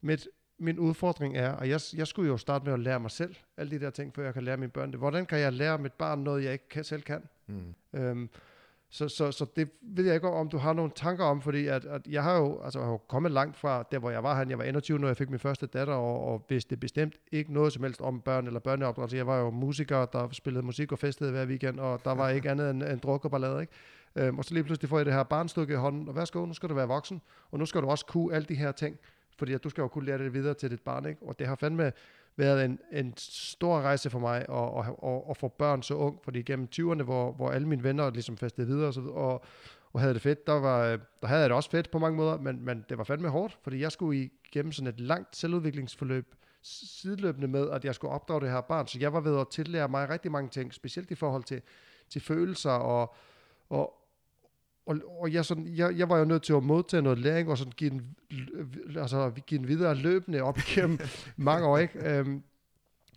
mit, 0.00 0.28
min 0.58 0.78
udfordring 0.78 1.36
er, 1.36 1.52
og 1.52 1.68
jeg, 1.68 1.80
jeg 1.96 2.06
skulle 2.06 2.28
jo 2.28 2.36
starte 2.36 2.64
med 2.64 2.72
at 2.72 2.80
lære 2.80 3.00
mig 3.00 3.10
selv 3.10 3.34
alle 3.56 3.70
de 3.70 3.84
der 3.84 3.90
ting, 3.90 4.14
før 4.14 4.24
jeg 4.24 4.34
kan 4.34 4.42
lære 4.42 4.56
mine 4.56 4.70
børn 4.70 4.90
det. 4.90 4.98
Hvordan 4.98 5.26
kan 5.26 5.38
jeg 5.38 5.52
lære 5.52 5.78
mit 5.78 5.92
barn 5.92 6.18
noget, 6.18 6.44
jeg 6.44 6.52
ikke 6.52 6.68
kan, 6.68 6.84
selv 6.84 7.02
kan? 7.02 7.22
Mm. 7.46 7.74
Øhm, 7.92 8.30
så, 8.92 9.08
så, 9.08 9.32
så 9.32 9.46
det 9.56 9.68
ved 9.82 10.04
jeg 10.04 10.14
ikke, 10.14 10.28
om 10.28 10.48
du 10.48 10.58
har 10.58 10.72
nogle 10.72 10.90
tanker 10.94 11.24
om, 11.24 11.40
fordi 11.40 11.66
at, 11.66 11.84
at 11.84 12.06
jeg 12.06 12.22
har 12.22 12.36
jo 12.36 12.60
altså, 12.62 12.78
jeg 12.78 12.86
har 12.86 12.92
jo 12.92 12.96
kommet 12.98 13.32
langt 13.32 13.56
fra 13.56 13.84
der, 13.92 13.98
hvor 13.98 14.10
jeg 14.10 14.22
var 14.22 14.34
han. 14.34 14.50
Jeg 14.50 14.58
var 14.58 14.64
21, 14.64 14.98
når 14.98 15.06
jeg 15.06 15.16
fik 15.16 15.30
min 15.30 15.38
første 15.38 15.66
datter, 15.66 15.94
og, 15.94 16.24
og 16.32 16.46
vidste 16.48 16.76
bestemt 16.76 17.14
ikke 17.32 17.52
noget 17.52 17.72
som 17.72 17.82
helst 17.82 18.00
om 18.00 18.20
børn 18.20 18.46
eller 18.46 18.60
børneopdragelse. 18.60 19.16
Jeg 19.16 19.26
var 19.26 19.38
jo 19.38 19.50
musiker, 19.50 20.04
der 20.04 20.28
spillede 20.32 20.66
musik 20.66 20.92
og 20.92 20.98
festede 20.98 21.30
hver 21.30 21.46
weekend, 21.46 21.80
og 21.80 22.04
der 22.04 22.14
var 22.14 22.28
ikke 22.28 22.50
andet 22.50 22.70
end, 22.70 22.82
end 22.82 23.00
druk 23.00 23.24
og 23.24 23.30
ballade, 23.30 23.60
ikke? 23.60 23.72
Øhm, 24.16 24.38
og 24.38 24.44
så 24.44 24.54
lige 24.54 24.64
pludselig 24.64 24.88
får 24.88 24.98
jeg 24.98 25.06
det 25.06 25.14
her 25.14 25.22
barnstykke 25.22 25.72
i 25.72 25.76
hånden, 25.76 26.08
og 26.08 26.16
værsgo, 26.16 26.46
nu 26.46 26.54
skal 26.54 26.68
du 26.68 26.74
være 26.74 26.88
voksen, 26.88 27.22
og 27.50 27.58
nu 27.58 27.66
skal 27.66 27.82
du 27.82 27.86
også 27.86 28.06
kunne 28.06 28.34
alle 28.34 28.46
de 28.46 28.54
her 28.54 28.72
ting, 28.72 28.98
fordi 29.38 29.52
at 29.52 29.64
du 29.64 29.68
skal 29.68 29.82
jo 29.82 29.88
kunne 29.88 30.06
lære 30.06 30.18
det 30.18 30.34
videre 30.34 30.54
til 30.54 30.70
dit 30.70 30.80
barn, 30.80 31.06
ikke? 31.06 31.22
Og 31.22 31.38
det 31.38 31.46
har 31.46 31.54
fandme 31.54 31.92
været 32.36 32.64
en, 32.64 32.78
en 32.92 33.14
stor 33.16 33.80
rejse 33.80 34.10
for 34.10 34.18
mig 34.18 34.36
at, 34.36 34.88
at, 34.88 35.10
at, 35.10 35.22
at 35.30 35.36
få 35.36 35.48
børn 35.48 35.82
så 35.82 35.94
ung, 35.94 36.18
fordi 36.24 36.42
gennem 36.42 36.68
20'erne, 36.76 37.02
hvor, 37.02 37.32
hvor 37.32 37.50
alle 37.50 37.68
mine 37.68 37.82
venner 37.82 38.10
ligesom 38.10 38.36
festede 38.36 38.66
videre 38.66 38.86
og, 38.86 38.94
så, 38.94 39.00
og, 39.00 39.44
og 39.92 40.00
havde 40.00 40.14
det 40.14 40.22
fedt, 40.22 40.46
der, 40.46 40.52
var, 40.52 40.98
der 41.20 41.26
havde 41.26 41.40
jeg 41.40 41.50
det 41.50 41.56
også 41.56 41.70
fedt 41.70 41.90
på 41.90 41.98
mange 41.98 42.16
måder, 42.16 42.38
men, 42.38 42.64
men 42.64 42.84
det 42.88 42.98
var 42.98 43.04
fandme 43.04 43.28
hårdt, 43.28 43.58
fordi 43.62 43.80
jeg 43.80 43.92
skulle 43.92 44.30
igennem 44.52 44.72
sådan 44.72 44.88
et 44.88 45.00
langt 45.00 45.36
selvudviklingsforløb, 45.36 46.34
sideløbende 46.62 47.48
med, 47.48 47.70
at 47.70 47.84
jeg 47.84 47.94
skulle 47.94 48.12
opdrage 48.12 48.40
det 48.40 48.50
her 48.50 48.60
barn, 48.60 48.86
så 48.86 48.98
jeg 49.00 49.12
var 49.12 49.20
ved 49.20 49.40
at 49.40 49.48
tillære 49.48 49.88
mig 49.88 50.08
rigtig 50.08 50.30
mange 50.32 50.50
ting, 50.50 50.74
specielt 50.74 51.10
i 51.10 51.14
forhold 51.14 51.44
til, 51.44 51.62
til 52.08 52.20
følelser 52.20 52.70
og, 52.70 53.14
og, 53.68 53.99
og, 54.86 54.96
og 55.20 55.32
jeg, 55.32 55.44
sådan, 55.44 55.68
jeg, 55.76 55.98
jeg 55.98 56.08
var 56.08 56.18
jo 56.18 56.24
nødt 56.24 56.42
til 56.42 56.52
at 56.52 56.62
modtage 56.62 57.02
noget 57.02 57.18
læring, 57.18 57.50
og 57.50 57.58
sådan 57.58 57.72
give 57.72 57.90
den, 57.90 58.16
altså, 58.96 59.30
give 59.46 59.58
den 59.58 59.68
videre 59.68 59.94
løbende 59.94 60.42
op 60.42 60.58
igennem 60.58 60.98
mange 61.36 61.66
år, 61.66 61.78
ikke? 61.78 62.18
Øhm, 62.18 62.42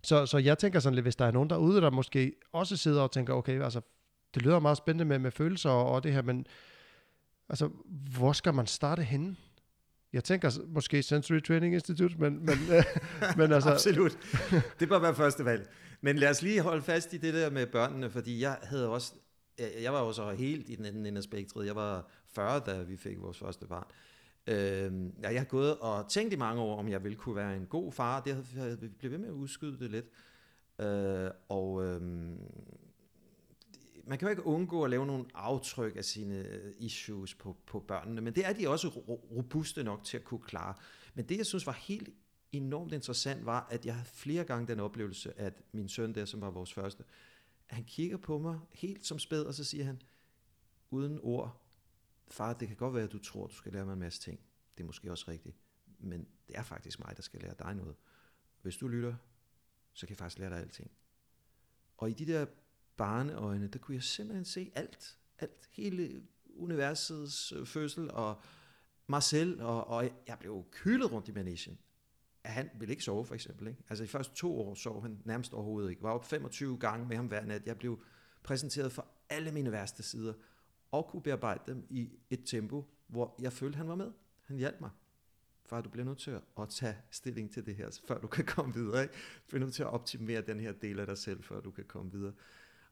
så, 0.02 0.26
så 0.26 0.38
jeg 0.38 0.58
tænker 0.58 0.80
sådan 0.80 0.94
lidt, 0.94 1.04
hvis 1.04 1.16
der 1.16 1.24
er 1.24 1.30
nogen 1.30 1.50
derude, 1.50 1.80
der 1.80 1.90
måske 1.90 2.32
også 2.52 2.76
sidder 2.76 3.02
og 3.02 3.10
tænker, 3.10 3.34
okay, 3.34 3.62
altså, 3.62 3.80
det 4.34 4.42
lyder 4.42 4.58
meget 4.58 4.76
spændende 4.76 5.04
med, 5.04 5.18
med 5.18 5.30
følelser 5.30 5.70
og, 5.70 5.90
og 5.90 6.02
det 6.02 6.12
her, 6.12 6.22
men 6.22 6.46
altså, 7.48 7.70
hvor 8.16 8.32
skal 8.32 8.54
man 8.54 8.66
starte 8.66 9.02
henne? 9.02 9.36
Jeg 10.12 10.24
tænker 10.24 10.50
måske 10.66 11.02
Sensory 11.02 11.40
Training 11.40 11.74
Institute, 11.74 12.14
men, 12.18 12.46
men, 12.46 12.58
øh, 12.72 12.84
men 13.38 13.52
altså... 13.52 13.70
Absolut. 13.70 14.18
Det 14.80 14.88
bør 14.88 14.98
være 14.98 15.14
første 15.14 15.44
valg. 15.44 15.68
Men 16.00 16.16
lad 16.16 16.30
os 16.30 16.42
lige 16.42 16.60
holde 16.60 16.82
fast 16.82 17.12
i 17.12 17.16
det 17.16 17.34
der 17.34 17.50
med 17.50 17.66
børnene, 17.66 18.10
fordi 18.10 18.40
jeg 18.40 18.58
havde 18.62 18.88
også 18.88 19.12
jeg 19.58 19.92
var 19.92 20.00
jo 20.00 20.12
så 20.12 20.30
helt 20.30 20.70
i 20.70 20.74
den 20.74 20.84
anden 20.84 21.06
ende 21.06 21.18
af 21.18 21.24
spektret. 21.24 21.66
Jeg 21.66 21.76
var 21.76 22.08
40, 22.26 22.60
da 22.66 22.82
vi 22.82 22.96
fik 22.96 23.20
vores 23.20 23.38
første 23.38 23.66
barn. 23.66 23.86
Øh, 24.46 25.10
jeg 25.22 25.40
har 25.40 25.44
gået 25.44 25.78
og 25.78 26.10
tænkt 26.10 26.32
i 26.32 26.36
mange 26.36 26.62
år, 26.62 26.78
om 26.78 26.88
jeg 26.88 27.04
ville 27.04 27.16
kunne 27.16 27.36
være 27.36 27.56
en 27.56 27.66
god 27.66 27.92
far. 27.92 28.20
Det 28.20 28.46
havde 28.54 28.80
vi 28.80 28.88
blev 28.88 29.10
ved 29.10 29.18
med 29.18 29.28
at 29.28 29.32
udskyde 29.32 29.78
det 29.78 29.90
lidt. 29.90 30.06
Øh, 30.80 31.30
og 31.48 31.84
øh, 31.84 32.00
man 34.06 34.18
kan 34.18 34.26
jo 34.26 34.30
ikke 34.30 34.46
undgå 34.46 34.84
at 34.84 34.90
lave 34.90 35.06
nogle 35.06 35.24
aftryk 35.34 35.96
af 35.96 36.04
sine 36.04 36.34
øh, 36.34 36.72
issues 36.78 37.34
på, 37.34 37.56
på 37.66 37.80
børnene, 37.80 38.20
men 38.20 38.34
det 38.34 38.46
er 38.46 38.52
de 38.52 38.68
også 38.68 38.88
robuste 39.36 39.84
nok 39.84 40.04
til 40.04 40.16
at 40.16 40.24
kunne 40.24 40.42
klare. 40.42 40.74
Men 41.14 41.28
det, 41.28 41.36
jeg 41.36 41.46
synes 41.46 41.66
var 41.66 41.72
helt 41.72 42.08
enormt 42.52 42.92
interessant, 42.92 43.46
var, 43.46 43.66
at 43.70 43.86
jeg 43.86 43.94
havde 43.94 44.08
flere 44.08 44.44
gange 44.44 44.66
den 44.66 44.80
oplevelse, 44.80 45.40
at 45.40 45.62
min 45.72 45.88
søn 45.88 46.14
der, 46.14 46.24
som 46.24 46.40
var 46.40 46.50
vores 46.50 46.72
første, 46.72 47.04
øh, 47.04 47.33
han 47.66 47.84
kigger 47.84 48.16
på 48.16 48.38
mig 48.38 48.60
helt 48.72 49.06
som 49.06 49.18
spæd, 49.18 49.42
og 49.42 49.54
så 49.54 49.64
siger 49.64 49.84
han, 49.84 50.02
uden 50.90 51.18
ord, 51.22 51.62
far, 52.28 52.52
det 52.52 52.68
kan 52.68 52.76
godt 52.76 52.94
være, 52.94 53.04
at 53.04 53.12
du 53.12 53.18
tror, 53.18 53.46
du 53.46 53.54
skal 53.54 53.72
lære 53.72 53.84
mig 53.84 53.92
en 53.92 53.98
masse 53.98 54.20
ting. 54.20 54.40
Det 54.76 54.82
er 54.82 54.86
måske 54.86 55.10
også 55.10 55.24
rigtigt. 55.28 55.56
Men 55.98 56.28
det 56.48 56.58
er 56.58 56.62
faktisk 56.62 56.98
mig, 56.98 57.16
der 57.16 57.22
skal 57.22 57.40
lære 57.40 57.54
dig 57.58 57.74
noget. 57.74 57.96
Hvis 58.62 58.76
du 58.76 58.88
lytter, 58.88 59.14
så 59.92 60.06
kan 60.06 60.12
jeg 60.12 60.18
faktisk 60.18 60.38
lære 60.38 60.50
dig 60.50 60.58
alting. 60.58 60.90
Og 61.96 62.10
i 62.10 62.12
de 62.12 62.26
der 62.26 62.46
barneøjne, 62.96 63.68
der 63.68 63.78
kunne 63.78 63.94
jeg 63.94 64.02
simpelthen 64.02 64.44
se 64.44 64.72
alt. 64.74 65.18
Alt. 65.38 65.68
Hele 65.70 66.26
universets 66.46 67.52
øh, 67.52 67.66
fødsel, 67.66 68.10
og 68.10 68.42
mig 69.06 69.22
selv, 69.22 69.62
og, 69.62 69.86
og 69.86 70.10
jeg 70.26 70.38
blev 70.38 70.64
kylet 70.70 71.12
rundt 71.12 71.28
i 71.28 71.32
managen 71.32 71.78
han 72.44 72.70
ville 72.78 72.92
ikke 72.92 73.04
sove, 73.04 73.24
for 73.24 73.34
eksempel. 73.34 73.68
Ikke? 73.68 73.82
Altså 73.88 74.04
i 74.04 74.06
første 74.06 74.34
to 74.34 74.60
år 74.60 74.74
sov 74.74 75.02
han 75.02 75.18
nærmest 75.24 75.52
overhovedet 75.52 75.90
ikke. 75.90 76.00
Jeg 76.02 76.08
var 76.08 76.14
op 76.14 76.24
25 76.24 76.78
gange 76.78 77.06
med 77.06 77.16
ham 77.16 77.26
hver 77.26 77.44
nat. 77.44 77.66
Jeg 77.66 77.78
blev 77.78 77.98
præsenteret 78.42 78.92
for 78.92 79.06
alle 79.30 79.52
mine 79.52 79.72
værste 79.72 80.02
sider, 80.02 80.32
og 80.90 81.06
kunne 81.06 81.22
bearbejde 81.22 81.62
dem 81.66 81.86
i 81.90 82.10
et 82.30 82.40
tempo, 82.46 82.84
hvor 83.06 83.36
jeg 83.40 83.52
følte, 83.52 83.76
han 83.76 83.88
var 83.88 83.94
med. 83.94 84.12
Han 84.44 84.56
hjalp 84.56 84.80
mig. 84.80 84.90
Far, 85.66 85.80
du 85.80 85.90
bliver 85.90 86.04
nødt 86.04 86.18
til 86.18 86.30
at 86.30 86.68
tage 86.68 86.96
stilling 87.10 87.52
til 87.52 87.66
det 87.66 87.74
her, 87.74 88.00
før 88.08 88.18
du 88.18 88.26
kan 88.26 88.44
komme 88.44 88.74
videre. 88.74 89.02
Ikke? 89.02 89.14
Du 89.14 89.48
bliver 89.48 89.60
nødt 89.60 89.74
til 89.74 89.82
at 89.82 89.88
optimere 89.88 90.40
den 90.40 90.60
her 90.60 90.72
del 90.72 91.00
af 91.00 91.06
dig 91.06 91.18
selv, 91.18 91.42
før 91.42 91.60
du 91.60 91.70
kan 91.70 91.84
komme 91.84 92.12
videre. 92.12 92.32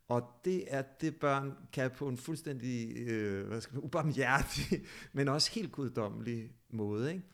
Og 0.09 0.41
det 0.45 0.75
er 0.75 0.83
det, 0.83 1.17
børn 1.17 1.53
kan 1.73 1.91
på 1.91 2.09
en 2.09 2.17
fuldstændig 2.17 2.97
øh, 2.97 3.47
hvad 3.47 3.61
skal 3.61 3.75
man, 3.75 3.85
ubarmhjertig, 3.85 4.83
men 5.13 5.29
også 5.29 5.53
helt 5.53 5.73
guddommelig 5.73 6.53
måde. 6.71 7.13
Ikke? 7.13 7.25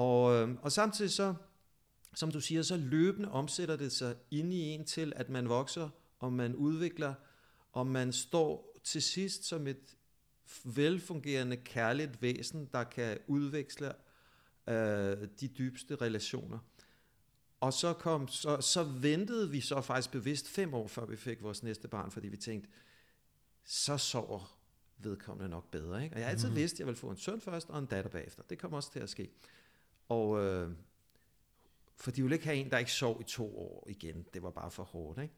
Og, 0.00 0.34
øh, 0.34 0.56
og 0.62 0.72
samtidig 0.72 1.10
så, 1.10 1.34
som 2.14 2.30
du 2.30 2.40
siger, 2.40 2.62
så 2.62 2.76
løbende 2.76 3.30
omsætter 3.30 3.76
det 3.76 3.92
sig 3.92 4.16
ind 4.30 4.52
i 4.52 4.60
en 4.60 4.84
til, 4.84 5.12
at 5.16 5.28
man 5.28 5.48
vokser, 5.48 5.88
og 6.18 6.32
man 6.32 6.54
udvikler, 6.54 7.14
og 7.72 7.86
man 7.86 8.12
står 8.12 8.80
til 8.84 9.02
sidst 9.02 9.44
som 9.44 9.66
et 9.66 9.96
velfungerende, 10.64 11.56
kærligt 11.56 12.22
væsen, 12.22 12.68
der 12.72 12.84
kan 12.84 13.18
udveksle 13.26 13.92
øh, 14.68 15.28
de 15.40 15.48
dybeste 15.48 15.96
relationer. 15.96 16.58
Og 17.60 17.72
så, 17.72 17.92
kom, 17.92 18.28
så, 18.28 18.60
så 18.60 18.82
ventede 18.82 19.50
vi 19.50 19.60
så 19.60 19.80
faktisk 19.80 20.10
bevidst 20.10 20.48
fem 20.48 20.74
år, 20.74 20.86
før 20.86 21.06
vi 21.06 21.16
fik 21.16 21.42
vores 21.42 21.62
næste 21.62 21.88
barn, 21.88 22.10
fordi 22.10 22.28
vi 22.28 22.36
tænkte, 22.36 22.70
så 23.64 23.98
sover 23.98 24.58
vedkommende 24.98 25.48
nok 25.48 25.70
bedre. 25.70 26.04
Ikke? 26.04 26.16
Og 26.16 26.20
jeg 26.20 26.26
har 26.26 26.30
altid 26.30 26.48
mm. 26.48 26.56
vidst, 26.56 26.74
at 26.74 26.78
jeg 26.78 26.86
ville 26.86 26.98
få 26.98 27.10
en 27.10 27.16
søn 27.16 27.40
først, 27.40 27.70
og 27.70 27.78
en 27.78 27.86
datter 27.86 28.10
bagefter. 28.10 28.42
Det 28.50 28.58
kommer 28.58 28.76
også 28.76 28.92
til 28.92 29.00
at 29.00 29.10
ske. 29.10 29.30
Og 30.10 30.44
øh, 30.44 30.70
for 31.96 32.10
de 32.10 32.22
ville 32.22 32.34
ikke 32.34 32.46
have 32.46 32.56
en, 32.56 32.70
der 32.70 32.78
ikke 32.78 32.92
sov 32.92 33.20
i 33.20 33.24
to 33.24 33.58
år 33.58 33.86
igen. 33.88 34.26
Det 34.34 34.42
var 34.42 34.50
bare 34.50 34.70
for 34.70 34.82
hårdt. 34.82 35.22
Ikke? 35.22 35.34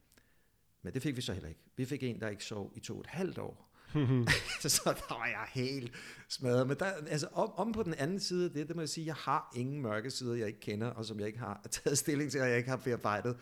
Men 0.82 0.94
det 0.94 1.02
fik 1.02 1.16
vi 1.16 1.20
så 1.20 1.32
heller 1.32 1.48
ikke. 1.48 1.60
Vi 1.76 1.84
fik 1.84 2.02
en, 2.02 2.20
der 2.20 2.28
ikke 2.28 2.44
sov 2.44 2.72
i 2.76 2.80
to 2.80 2.94
og 2.94 3.00
et 3.00 3.06
halvt 3.06 3.38
år. 3.38 3.68
så 4.62 4.82
der 4.84 5.14
var 5.14 5.26
jeg 5.26 5.46
helt 5.52 5.92
smadret. 6.28 6.66
Men 6.66 6.76
der, 6.78 6.84
altså 6.84 7.26
om, 7.32 7.52
om 7.52 7.72
på 7.72 7.82
den 7.82 7.94
anden 7.94 8.20
side 8.20 8.44
af 8.44 8.50
det, 8.50 8.68
det 8.68 8.76
må 8.76 8.82
jeg 8.82 8.88
sige, 8.88 9.06
jeg 9.06 9.14
har 9.14 9.52
ingen 9.56 9.82
mørke 9.82 10.10
sider, 10.10 10.34
jeg 10.34 10.46
ikke 10.46 10.60
kender, 10.60 10.86
og 10.86 11.04
som 11.04 11.18
jeg 11.18 11.26
ikke 11.26 11.38
har 11.38 11.66
taget 11.70 11.98
stilling 11.98 12.30
til, 12.30 12.40
og 12.40 12.48
jeg 12.48 12.56
ikke 12.56 12.70
har 12.70 12.76
bearbejdet. 12.76 13.36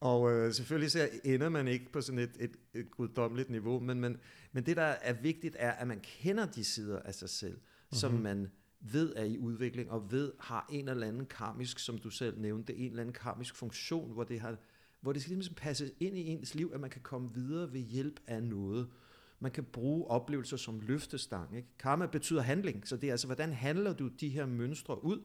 Og 0.00 0.32
øh, 0.32 0.54
selvfølgelig 0.54 0.90
så 0.90 1.08
ender 1.24 1.48
man 1.48 1.68
ikke 1.68 1.92
på 1.92 2.00
sådan 2.00 2.18
et, 2.18 2.36
et, 2.40 2.56
et 2.74 2.90
guddommeligt 2.90 3.50
niveau, 3.50 3.80
men, 3.80 4.00
men, 4.00 4.16
men 4.52 4.66
det, 4.66 4.76
der 4.76 4.82
er 4.82 5.12
vigtigt, 5.12 5.56
er, 5.58 5.70
at 5.70 5.88
man 5.88 6.00
kender 6.00 6.46
de 6.46 6.64
sider 6.64 7.00
af 7.02 7.14
sig 7.14 7.30
selv, 7.30 7.54
mm-hmm. 7.54 7.98
som 7.98 8.12
man 8.12 8.50
ved 8.92 9.12
er 9.16 9.24
i 9.24 9.38
udvikling, 9.38 9.90
og 9.90 10.12
ved 10.12 10.32
har 10.40 10.68
en 10.72 10.88
eller 10.88 11.06
anden 11.06 11.26
karmisk, 11.26 11.78
som 11.78 11.98
du 11.98 12.10
selv 12.10 12.40
nævnte, 12.40 12.76
en 12.76 12.90
eller 12.90 13.00
anden 13.00 13.14
karmisk 13.14 13.54
funktion, 13.54 14.12
hvor 14.12 14.24
det, 14.24 14.40
har, 14.40 14.56
hvor 15.00 15.12
det 15.12 15.22
skal 15.22 15.34
ligesom 15.34 15.54
passe 15.54 15.90
ind 16.00 16.18
i 16.18 16.26
ens 16.26 16.54
liv, 16.54 16.70
at 16.74 16.80
man 16.80 16.90
kan 16.90 17.02
komme 17.02 17.34
videre 17.34 17.72
ved 17.72 17.80
hjælp 17.80 18.20
af 18.26 18.42
noget. 18.42 18.88
Man 19.40 19.50
kan 19.50 19.64
bruge 19.64 20.06
oplevelser 20.06 20.56
som 20.56 20.80
løftestang. 20.80 21.56
Ikke? 21.56 21.68
Karma 21.78 22.06
betyder 22.06 22.40
handling, 22.40 22.88
så 22.88 22.96
det 22.96 23.06
er 23.08 23.12
altså, 23.12 23.26
hvordan 23.26 23.52
handler 23.52 23.92
du 23.92 24.08
de 24.08 24.28
her 24.28 24.46
mønstre 24.46 25.04
ud? 25.04 25.22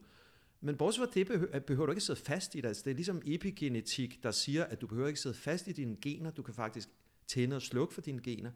Men 0.61 0.77
bortset 0.77 1.03
fra 1.03 1.11
det, 1.13 1.27
behøver, 1.27 1.59
behøver 1.59 1.85
du 1.85 1.91
ikke 1.91 2.03
sidde 2.03 2.19
fast 2.19 2.55
i 2.55 2.61
det. 2.61 2.67
Altså, 2.67 2.83
det 2.85 2.91
er 2.91 2.95
ligesom 2.95 3.21
epigenetik, 3.25 4.23
der 4.23 4.31
siger, 4.31 4.63
at 4.63 4.81
du 4.81 4.87
behøver 4.87 5.07
ikke 5.07 5.19
sidde 5.19 5.35
fast 5.35 5.67
i 5.67 5.71
dine 5.71 5.97
gener. 6.01 6.31
Du 6.31 6.41
kan 6.41 6.53
faktisk 6.53 6.89
tænde 7.27 7.55
og 7.55 7.61
slukke 7.61 7.93
for 7.93 8.01
dine 8.01 8.21
gener. 8.21 8.51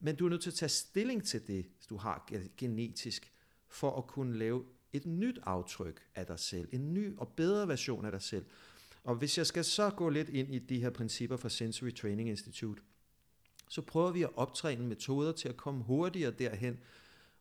Men 0.00 0.16
du 0.16 0.24
er 0.26 0.30
nødt 0.30 0.42
til 0.42 0.50
at 0.50 0.54
tage 0.54 0.68
stilling 0.68 1.24
til 1.24 1.46
det, 1.46 1.66
du 1.90 1.96
har 1.96 2.28
genetisk, 2.56 3.33
for 3.74 3.98
at 3.98 4.06
kunne 4.06 4.38
lave 4.38 4.64
et 4.92 5.06
nyt 5.06 5.38
aftryk 5.42 6.02
af 6.14 6.26
dig 6.26 6.38
selv. 6.38 6.68
En 6.72 6.94
ny 6.94 7.16
og 7.18 7.28
bedre 7.28 7.68
version 7.68 8.04
af 8.04 8.12
dig 8.12 8.22
selv. 8.22 8.44
Og 9.04 9.14
hvis 9.14 9.38
jeg 9.38 9.46
skal 9.46 9.64
så 9.64 9.90
gå 9.90 10.08
lidt 10.08 10.28
ind 10.28 10.54
i 10.54 10.58
de 10.58 10.80
her 10.80 10.90
principper 10.90 11.36
fra 11.36 11.48
Sensory 11.48 11.94
Training 11.94 12.28
Institute, 12.28 12.82
så 13.68 13.82
prøver 13.82 14.10
vi 14.10 14.22
at 14.22 14.30
optræne 14.36 14.86
metoder 14.86 15.32
til 15.32 15.48
at 15.48 15.56
komme 15.56 15.84
hurtigere 15.84 16.30
derhen, 16.30 16.78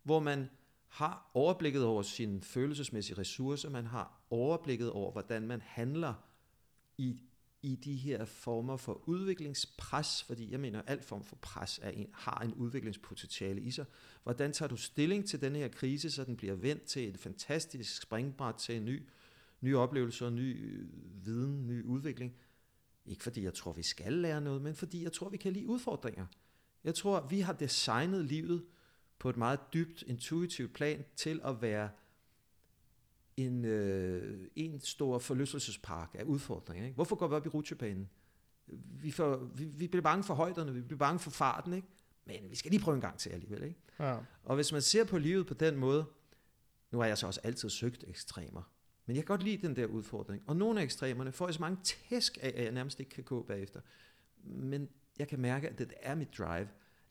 hvor 0.03 0.19
man 0.19 0.49
har 0.87 1.31
overblikket 1.33 1.83
over 1.83 2.01
sine 2.01 2.41
følelsesmæssige 2.41 3.17
ressourcer, 3.17 3.69
man 3.69 3.85
har 3.85 4.21
overblikket 4.29 4.91
over, 4.91 5.11
hvordan 5.11 5.47
man 5.47 5.61
handler 5.61 6.13
i, 6.97 7.21
i 7.63 7.75
de 7.75 7.95
her 7.95 8.25
former 8.25 8.77
for 8.77 9.09
udviklingspres, 9.09 10.23
fordi 10.23 10.51
jeg 10.51 10.59
mener, 10.59 10.79
at 10.79 10.85
al 10.87 11.01
form 11.01 11.23
for 11.23 11.35
pres 11.35 11.79
er 11.83 11.89
en, 11.89 12.07
har 12.13 12.39
en 12.39 12.53
udviklingspotentiale 12.53 13.61
i 13.61 13.71
sig. 13.71 13.85
Hvordan 14.23 14.53
tager 14.53 14.69
du 14.69 14.77
stilling 14.77 15.27
til 15.27 15.41
den 15.41 15.55
her 15.55 15.67
krise, 15.67 16.11
så 16.11 16.23
den 16.23 16.35
bliver 16.35 16.55
vendt 16.55 16.83
til 16.83 17.09
et 17.09 17.17
fantastisk 17.17 18.01
springbræt 18.01 18.55
til 18.55 18.75
en 18.75 18.85
ny, 18.85 19.03
ny 19.61 19.75
oplevelse 19.75 20.25
og 20.25 20.33
ny 20.33 20.71
øh, 20.71 20.87
viden, 21.25 21.67
ny 21.67 21.83
udvikling? 21.83 22.33
Ikke 23.05 23.23
fordi 23.23 23.43
jeg 23.43 23.53
tror, 23.53 23.73
vi 23.73 23.83
skal 23.83 24.13
lære 24.13 24.41
noget, 24.41 24.61
men 24.61 24.75
fordi 24.75 25.03
jeg 25.03 25.13
tror, 25.13 25.29
vi 25.29 25.37
kan 25.37 25.53
lide 25.53 25.67
udfordringer. 25.67 26.25
Jeg 26.83 26.95
tror, 26.95 27.27
vi 27.29 27.39
har 27.39 27.53
designet 27.53 28.25
livet 28.25 28.65
på 29.19 29.29
et 29.29 29.37
meget 29.37 29.59
dybt, 29.73 30.03
intuitivt 30.07 30.73
plan 30.73 31.05
til 31.15 31.41
at 31.43 31.61
være 31.61 31.89
en, 33.37 33.65
øh, 33.65 34.47
en 34.55 34.79
stor 34.79 35.19
forlystelsespark 35.19 36.15
af 36.19 36.23
udfordringer. 36.23 36.85
Ikke? 36.85 36.95
Hvorfor 36.95 37.15
går 37.15 37.27
vi 37.27 37.35
op 37.35 37.45
i 37.45 37.49
rutsjebanen? 37.49 38.09
Vi, 39.01 39.11
får, 39.11 39.37
vi, 39.55 39.65
vi 39.65 39.87
bliver 39.87 40.01
bange 40.01 40.23
for 40.23 40.33
højderne, 40.33 40.73
vi 40.73 40.81
bliver 40.81 40.97
bange 40.97 41.19
for 41.19 41.31
farten, 41.31 41.73
ikke? 41.73 41.87
men 42.25 42.49
vi 42.49 42.55
skal 42.55 42.71
lige 42.71 42.81
prøve 42.81 42.95
en 42.95 43.01
gang 43.01 43.17
til 43.17 43.29
alligevel. 43.29 43.63
Ikke? 43.63 43.79
Ja. 43.99 44.17
Og 44.43 44.55
hvis 44.55 44.71
man 44.71 44.81
ser 44.81 45.03
på 45.03 45.17
livet 45.17 45.47
på 45.47 45.53
den 45.53 45.77
måde, 45.77 46.05
nu 46.91 46.99
har 46.99 47.05
jeg 47.05 47.17
så 47.17 47.27
også 47.27 47.41
altid 47.43 47.69
søgt 47.69 48.03
ekstremer, 48.07 48.71
men 49.05 49.15
jeg 49.15 49.23
kan 49.23 49.37
godt 49.37 49.43
lide 49.43 49.67
den 49.67 49.75
der 49.75 49.85
udfordring. 49.85 50.43
Og 50.47 50.55
nogle 50.55 50.79
af 50.79 50.83
ekstremerne 50.83 51.31
får 51.31 51.47
jeg 51.47 51.53
så 51.53 51.61
mange 51.61 51.77
tæsk 51.83 52.37
af, 52.41 52.53
at 52.55 52.63
jeg 52.63 52.71
nærmest 52.71 52.99
ikke 52.99 53.09
kan 53.09 53.23
gå 53.23 53.43
bagefter. 53.43 53.81
Men 54.43 54.89
jeg 55.19 55.27
kan 55.27 55.39
mærke, 55.39 55.69
at 55.69 55.77
det 55.77 55.93
er 56.01 56.15
mit 56.15 56.37
drive, 56.37 56.67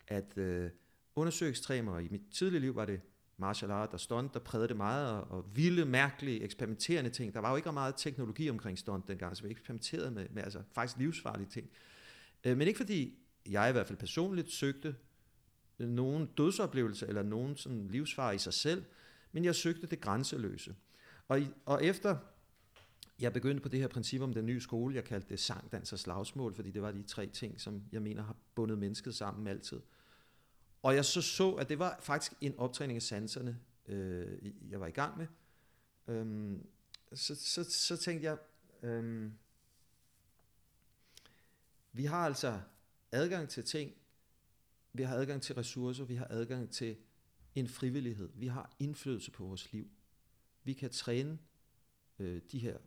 at 0.08 0.38
øh, 0.38 0.70
undersøge 1.16 1.50
ekstremer. 1.50 1.98
I 1.98 2.08
mit 2.08 2.22
tidlige 2.32 2.60
liv 2.60 2.74
var 2.74 2.84
det 2.84 3.00
martial 3.36 3.70
art 3.70 3.92
og 3.92 4.00
stunt, 4.00 4.34
der 4.34 4.40
prægede 4.40 4.68
det 4.68 4.76
meget, 4.76 5.10
og, 5.10 5.30
og 5.30 5.56
vilde, 5.56 5.84
mærkelige, 5.84 6.42
eksperimenterende 6.42 7.10
ting. 7.10 7.34
Der 7.34 7.40
var 7.40 7.50
jo 7.50 7.56
ikke 7.56 7.72
meget 7.72 7.94
teknologi 7.96 8.50
omkring 8.50 8.78
stunt 8.78 9.08
dengang, 9.08 9.36
så 9.36 9.42
vi 9.42 9.50
eksperimenterede 9.50 10.10
med, 10.10 10.28
med 10.30 10.42
altså, 10.42 10.62
faktisk 10.72 10.98
livsfarlige 10.98 11.48
ting. 11.48 11.70
Øh, 12.44 12.56
men 12.56 12.68
ikke 12.68 12.78
fordi 12.78 13.18
jeg 13.50 13.68
i 13.68 13.72
hvert 13.72 13.86
fald 13.86 13.98
personligt 13.98 14.50
søgte 14.50 14.94
nogen 15.78 16.26
dødsoplevelse 16.26 17.06
eller 17.06 17.22
nogen 17.22 17.56
sådan 17.56 17.88
livsfare 17.88 18.34
i 18.34 18.38
sig 18.38 18.54
selv, 18.54 18.84
men 19.32 19.44
jeg 19.44 19.54
søgte 19.54 19.86
det 19.86 20.00
grænseløse. 20.00 20.74
Og, 21.28 21.40
og 21.66 21.84
efter 21.84 22.16
jeg 23.20 23.32
begyndte 23.32 23.62
på 23.62 23.68
det 23.68 23.80
her 23.80 23.88
princip 23.88 24.20
om 24.20 24.34
den 24.34 24.46
nye 24.46 24.60
skole, 24.60 24.94
jeg 24.94 25.04
kaldte 25.04 25.28
det 25.28 25.40
sang, 25.40 25.72
dans 25.72 25.92
og 25.92 25.98
slagsmål, 25.98 26.54
fordi 26.54 26.70
det 26.70 26.82
var 26.82 26.90
de 26.90 27.02
tre 27.02 27.26
ting, 27.26 27.60
som 27.60 27.82
jeg 27.92 28.02
mener 28.02 28.22
har 28.22 28.36
bundet 28.54 28.78
mennesket 28.78 29.14
sammen 29.14 29.46
altid. 29.46 29.80
Og 30.82 30.94
jeg 30.94 31.04
så 31.04 31.22
så, 31.22 31.52
at 31.52 31.68
det 31.68 31.78
var 31.78 31.98
faktisk 32.00 32.32
en 32.40 32.58
optræning 32.58 32.96
af 32.96 33.02
sanserne, 33.02 33.60
øh, 33.86 34.70
jeg 34.70 34.80
var 34.80 34.86
i 34.86 34.90
gang 34.90 35.18
med. 35.18 35.26
Øhm, 36.08 36.66
så, 37.12 37.34
så, 37.34 37.64
så 37.64 37.96
tænkte 37.96 38.26
jeg, 38.26 38.38
øhm, 38.82 39.32
vi 41.92 42.04
har 42.04 42.26
altså 42.26 42.60
adgang 43.12 43.48
til 43.48 43.64
ting, 43.64 43.94
vi 44.92 45.02
har 45.02 45.16
adgang 45.16 45.42
til 45.42 45.54
ressourcer, 45.54 46.04
vi 46.04 46.14
har 46.14 46.26
adgang 46.30 46.70
til 46.70 46.96
en 47.54 47.68
frivillighed, 47.68 48.30
vi 48.34 48.46
har 48.46 48.76
indflydelse 48.78 49.30
på 49.30 49.44
vores 49.44 49.72
liv. 49.72 49.90
Vi 50.64 50.72
kan 50.72 50.90
træne 50.90 51.38
øh, 52.18 52.40
de 52.52 52.58
her 52.58 52.78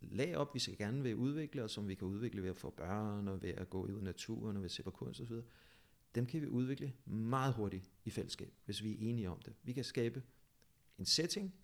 lag 0.00 0.36
op, 0.36 0.54
vi 0.54 0.58
skal 0.58 0.76
gerne 0.76 1.02
vil 1.02 1.16
udvikle, 1.16 1.64
og 1.64 1.70
som 1.70 1.88
vi 1.88 1.94
kan 1.94 2.08
udvikle 2.08 2.42
ved 2.42 2.50
at 2.50 2.56
få 2.56 2.70
børn, 2.70 3.28
og 3.28 3.42
ved 3.42 3.50
at 3.50 3.70
gå 3.70 3.82
ud 3.82 4.00
i 4.00 4.04
naturen, 4.04 4.56
og 4.56 4.62
ved 4.62 4.64
at 4.64 4.72
se 4.72 4.82
på 4.82 4.90
kunst 4.90 5.20
osv., 5.20 5.36
dem 6.14 6.26
kan 6.26 6.40
vi 6.40 6.46
udvikle 6.46 6.92
meget 7.04 7.54
hurtigt 7.54 7.90
i 8.04 8.10
fællesskab, 8.10 8.52
hvis 8.64 8.82
vi 8.82 8.92
er 8.92 8.96
enige 9.10 9.30
om 9.30 9.40
det. 9.40 9.54
Vi 9.62 9.72
kan 9.72 9.84
skabe 9.84 10.22
en 10.98 11.04
setting, 11.04 11.54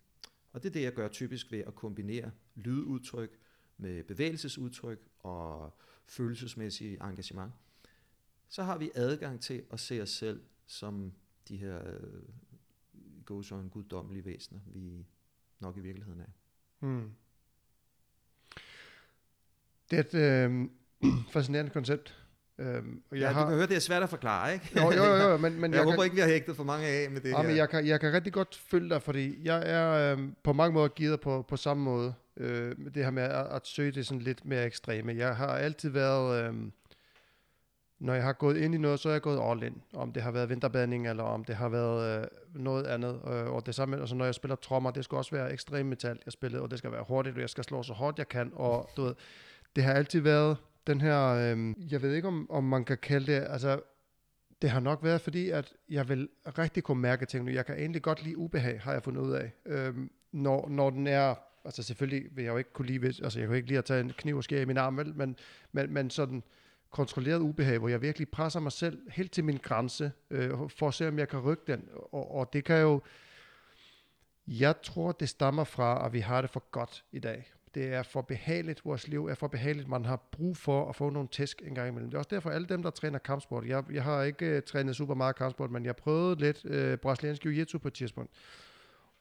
og 0.53 0.63
det 0.63 0.69
er 0.69 0.73
det, 0.73 0.81
jeg 0.81 0.93
gør 0.93 1.07
typisk 1.07 1.51
ved 1.51 1.59
at 1.59 1.75
kombinere 1.75 2.31
lydudtryk 2.55 3.39
med 3.77 4.03
bevægelsesudtryk 4.03 5.07
og 5.19 5.77
følelsesmæssig 6.05 6.93
engagement. 6.93 7.53
Så 8.47 8.63
har 8.63 8.77
vi 8.77 8.91
adgang 8.95 9.41
til 9.41 9.65
at 9.71 9.79
se 9.79 10.01
os 10.01 10.09
selv 10.09 10.43
som 10.65 11.13
de 11.47 11.57
her 11.57 11.87
øh, 11.87 12.23
gåsøjne 13.25 13.69
guddommelige 13.69 14.25
væsener, 14.25 14.59
vi 14.67 15.05
nok 15.59 15.77
i 15.77 15.79
virkeligheden 15.79 16.21
er. 16.21 16.31
Hmm. 16.79 17.11
Det 19.91 19.99
er 19.99 20.03
et 20.03 20.13
øh, 20.13 20.69
fascinerende 21.33 21.71
koncept. 21.71 22.24
Øhm, 22.59 23.01
og 23.11 23.17
jeg 23.17 23.21
ja, 23.21 23.31
har... 23.31 23.41
du 23.41 23.47
kan 23.47 23.55
høre, 23.57 23.67
det 23.67 23.75
er 23.75 23.79
svært 23.79 24.03
at 24.03 24.09
forklare, 24.09 24.53
ikke? 24.53 24.69
Jo, 24.77 24.91
jo, 24.91 25.03
jo, 25.03 25.29
jo 25.29 25.37
men, 25.37 25.61
men 25.61 25.63
jeg, 25.71 25.77
jeg 25.77 25.83
håber 25.83 25.95
kan... 25.95 26.03
ikke, 26.03 26.15
vi 26.15 26.21
har 26.21 26.27
hægtet 26.27 26.55
for 26.55 26.63
mange 26.63 26.87
af 26.87 27.11
med 27.11 27.21
det 27.21 27.29
ja, 27.29 27.37
her. 27.37 27.47
Men 27.47 27.57
jeg, 27.57 27.69
kan, 27.69 27.87
jeg 27.87 27.99
kan 27.99 28.13
rigtig 28.13 28.33
godt 28.33 28.61
følge 28.69 28.89
dig, 28.89 29.01
fordi 29.01 29.37
jeg 29.43 29.63
er 29.65 30.13
øh, 30.13 30.19
på 30.43 30.53
mange 30.53 30.73
måder 30.73 30.87
givet 30.87 31.19
på, 31.19 31.45
på 31.47 31.57
samme 31.57 31.83
måde. 31.83 32.13
Øh, 32.37 32.75
det 32.95 33.03
her 33.03 33.11
med 33.11 33.23
at, 33.23 33.45
at 33.51 33.67
søge 33.67 33.91
det 33.91 34.07
sådan 34.07 34.21
lidt 34.21 34.45
mere 34.45 34.65
ekstreme. 34.65 35.15
Jeg 35.17 35.35
har 35.35 35.47
altid 35.47 35.89
været... 35.89 36.43
Øh, 36.43 36.53
når 37.99 38.13
jeg 38.13 38.23
har 38.23 38.33
gået 38.33 38.57
ind 38.57 38.75
i 38.75 38.77
noget, 38.77 38.99
så 38.99 39.09
er 39.09 39.13
jeg 39.13 39.21
gået 39.21 39.51
all 39.51 39.63
in. 39.63 39.81
Om 39.93 40.11
det 40.11 40.23
har 40.23 40.31
været 40.31 40.49
vinterbadning, 40.49 41.09
eller 41.09 41.23
om 41.23 41.43
det 41.43 41.55
har 41.55 41.69
været 41.69 42.21
øh, 42.21 42.27
noget 42.63 42.87
andet. 42.87 43.21
Øh, 43.27 43.53
og 43.53 43.65
det 43.65 43.75
samme, 43.75 43.97
altså 43.97 44.15
når 44.15 44.25
jeg 44.25 44.35
spiller 44.35 44.55
trommer, 44.55 44.91
det 44.91 45.03
skal 45.03 45.15
også 45.15 45.31
være 45.31 45.53
ekstrem 45.53 45.85
metal, 45.85 46.19
jeg 46.25 46.33
spiller, 46.33 46.59
og 46.59 46.71
det 46.71 46.77
skal 46.77 46.91
være 46.91 47.03
hurtigt, 47.07 47.35
og 47.35 47.41
jeg 47.41 47.49
skal 47.49 47.63
slå 47.63 47.83
så 47.83 47.93
hårdt 47.93 48.17
jeg 48.17 48.29
kan. 48.29 48.51
Og 48.55 48.89
du 48.97 49.03
ved, 49.03 49.15
det 49.75 49.83
har 49.83 49.93
altid 49.93 50.19
været 50.21 50.57
den 50.87 51.01
her, 51.01 51.27
øh, 51.27 51.91
jeg 51.91 52.01
ved 52.01 52.13
ikke 52.13 52.27
om, 52.27 52.51
om 52.51 52.63
man 52.63 52.85
kan 52.85 52.97
kalde 52.97 53.33
det, 53.33 53.47
altså 53.49 53.81
det 54.61 54.69
har 54.69 54.79
nok 54.79 55.03
været 55.03 55.21
fordi, 55.21 55.49
at 55.49 55.73
jeg 55.89 56.09
vil 56.09 56.29
rigtig 56.45 56.83
kunne 56.83 57.01
mærke 57.01 57.25
ting 57.25 57.45
nu. 57.45 57.51
Jeg 57.51 57.65
kan 57.65 57.75
egentlig 57.77 58.01
godt 58.01 58.23
lide 58.23 58.37
ubehag, 58.37 58.81
har 58.81 58.93
jeg 58.93 59.03
fundet 59.03 59.21
ud 59.21 59.31
af. 59.31 59.51
Øh, 59.65 59.95
når, 60.31 60.69
når 60.69 60.89
den 60.89 61.07
er, 61.07 61.35
altså 61.65 61.83
selvfølgelig 61.83 62.27
vil 62.31 62.43
jeg 62.43 62.51
jo 62.51 62.57
ikke 62.57 62.73
kunne 62.73 62.87
lide, 62.87 63.07
altså 63.07 63.39
jeg 63.39 63.47
kan 63.47 63.57
ikke 63.57 63.67
lide 63.67 63.77
at 63.77 63.85
tage 63.85 63.99
en 63.99 64.11
kniv 64.17 64.37
og 64.37 64.43
skære 64.43 64.61
i 64.61 64.65
min 64.65 64.77
arm, 64.77 64.97
vel? 64.97 65.15
Men, 65.15 65.35
men, 65.71 65.93
men 65.93 66.09
sådan, 66.09 66.43
kontrolleret 66.95 67.39
ubehag, 67.39 67.77
hvor 67.79 67.89
jeg 67.89 68.01
virkelig 68.01 68.29
presser 68.29 68.59
mig 68.59 68.71
selv 68.71 69.11
helt 69.11 69.31
til 69.31 69.43
min 69.43 69.57
grænse, 69.57 70.11
øh, 70.29 70.51
for 70.69 70.87
at 70.87 70.93
se, 70.93 71.07
om 71.07 71.19
jeg 71.19 71.27
kan 71.27 71.39
rykke 71.39 71.63
den. 71.67 71.89
Og, 72.11 72.35
og 72.35 72.53
det 72.53 72.63
kan 72.63 72.81
jo... 72.81 73.01
Jeg 74.47 74.81
tror, 74.81 75.11
det 75.11 75.29
stammer 75.29 75.63
fra, 75.63 76.05
at 76.05 76.13
vi 76.13 76.19
har 76.19 76.41
det 76.41 76.49
for 76.49 76.63
godt 76.71 77.03
i 77.11 77.19
dag. 77.19 77.53
Det 77.75 77.93
er 77.93 78.03
for 78.03 78.21
behageligt, 78.21 78.85
vores 78.85 79.07
liv 79.07 79.25
er 79.25 79.35
for 79.35 79.47
behageligt. 79.47 79.87
Man 79.87 80.05
har 80.05 80.15
brug 80.31 80.57
for 80.57 80.89
at 80.89 80.95
få 80.95 81.09
nogle 81.09 81.27
tæsk 81.31 81.61
en 81.65 81.75
gang 81.75 81.87
imellem. 81.87 82.09
Det 82.09 82.15
er 82.15 82.19
også 82.19 82.29
derfor, 82.31 82.49
alle 82.49 82.67
dem, 82.67 82.83
der 82.83 82.89
træner 82.89 83.19
kampsport, 83.19 83.65
jeg, 83.65 83.83
jeg 83.91 84.03
har 84.03 84.23
ikke 84.23 84.57
uh, 84.57 84.63
trænet 84.63 84.95
super 84.95 85.13
meget 85.13 85.35
kampsport, 85.35 85.71
men 85.71 85.85
jeg 85.85 85.95
prøvede 85.95 86.39
lidt 86.39 86.65
uh, 86.65 86.99
brasiliansk 86.99 87.45
jiu-jitsu 87.45 87.77
på 87.77 87.87
et 87.87 87.93
tidspunkt. 87.93 88.31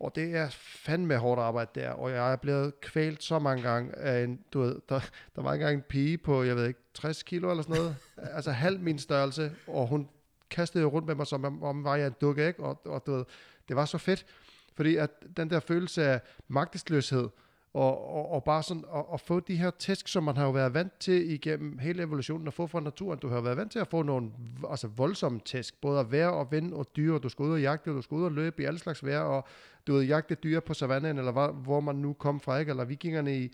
Og 0.00 0.12
det 0.14 0.36
er 0.36 0.48
fandme 0.58 1.16
hårdt 1.16 1.40
arbejde 1.40 1.70
der, 1.80 1.90
og 1.90 2.10
jeg 2.10 2.32
er 2.32 2.36
blevet 2.36 2.80
kvalt 2.80 3.22
så 3.22 3.38
mange 3.38 3.62
gange 3.62 3.98
af 3.98 4.24
en, 4.24 4.40
du 4.52 4.60
ved, 4.60 4.80
der, 4.88 5.00
der 5.36 5.42
var 5.42 5.52
engang 5.52 5.74
en 5.74 5.82
pige 5.82 6.18
på, 6.18 6.42
jeg 6.42 6.56
ved 6.56 6.66
ikke, 6.66 6.80
60 6.94 7.22
kilo 7.22 7.50
eller 7.50 7.62
sådan 7.62 7.76
noget, 7.76 7.96
altså 8.36 8.50
halv 8.50 8.80
min 8.80 8.98
størrelse, 8.98 9.52
og 9.66 9.86
hun 9.86 10.08
kastede 10.50 10.84
rundt 10.84 11.06
med 11.06 11.14
mig, 11.14 11.26
som 11.26 11.62
om 11.62 11.84
var 11.84 11.96
jeg 11.96 12.06
en 12.06 12.14
dukke, 12.20 12.46
ikke? 12.46 12.62
Og, 12.62 12.86
og 12.86 13.06
du 13.06 13.12
ved, 13.12 13.24
det 13.68 13.76
var 13.76 13.84
så 13.84 13.98
fedt, 13.98 14.26
fordi 14.74 14.96
at 14.96 15.10
den 15.36 15.50
der 15.50 15.60
følelse 15.60 16.04
af 16.04 16.20
magtesløshed, 16.48 17.28
og, 17.74 18.14
og, 18.14 18.32
og 18.32 18.44
bare 18.44 18.62
sådan 18.62 18.84
at, 18.94 19.04
at 19.12 19.20
få 19.20 19.40
de 19.40 19.56
her 19.56 19.70
tæsk, 19.70 20.08
som 20.08 20.22
man 20.22 20.36
har 20.36 20.44
jo 20.44 20.50
været 20.50 20.74
vant 20.74 21.00
til 21.00 21.30
igennem 21.30 21.78
hele 21.78 22.02
evolutionen, 22.02 22.46
at 22.46 22.54
få 22.54 22.66
fra 22.66 22.80
naturen. 22.80 23.18
Du 23.18 23.28
har 23.28 23.40
været 23.40 23.56
vant 23.56 23.72
til 23.72 23.78
at 23.78 23.88
få 23.88 24.02
nogle 24.02 24.30
altså 24.70 24.88
voldsomme 24.88 25.40
tæsk, 25.44 25.80
både 25.80 26.00
at 26.00 26.12
være 26.12 26.32
og 26.32 26.52
vind 26.52 26.74
og 26.74 26.86
dyr, 26.96 27.14
og 27.14 27.22
du 27.22 27.28
skal 27.28 27.42
ud 27.42 27.52
og 27.52 27.60
jagte, 27.60 27.88
og 27.88 27.94
du 27.94 28.02
skal 28.02 28.14
ud 28.14 28.24
og 28.24 28.32
løbe 28.32 28.62
i 28.62 28.66
alle 28.66 28.78
slags 28.78 29.04
vejr, 29.04 29.20
og 29.20 29.44
du 29.86 29.92
ved, 29.94 30.02
jagte 30.02 30.34
dyr 30.34 30.60
på 30.60 30.74
savannen, 30.74 31.18
eller 31.18 31.32
hvor, 31.32 31.52
hvor 31.52 31.80
man 31.80 31.96
nu 31.96 32.12
kom 32.12 32.40
fra, 32.40 32.58
ikke? 32.58 32.70
eller 32.70 32.84
vikingerne 32.84 33.38
i, 33.38 33.52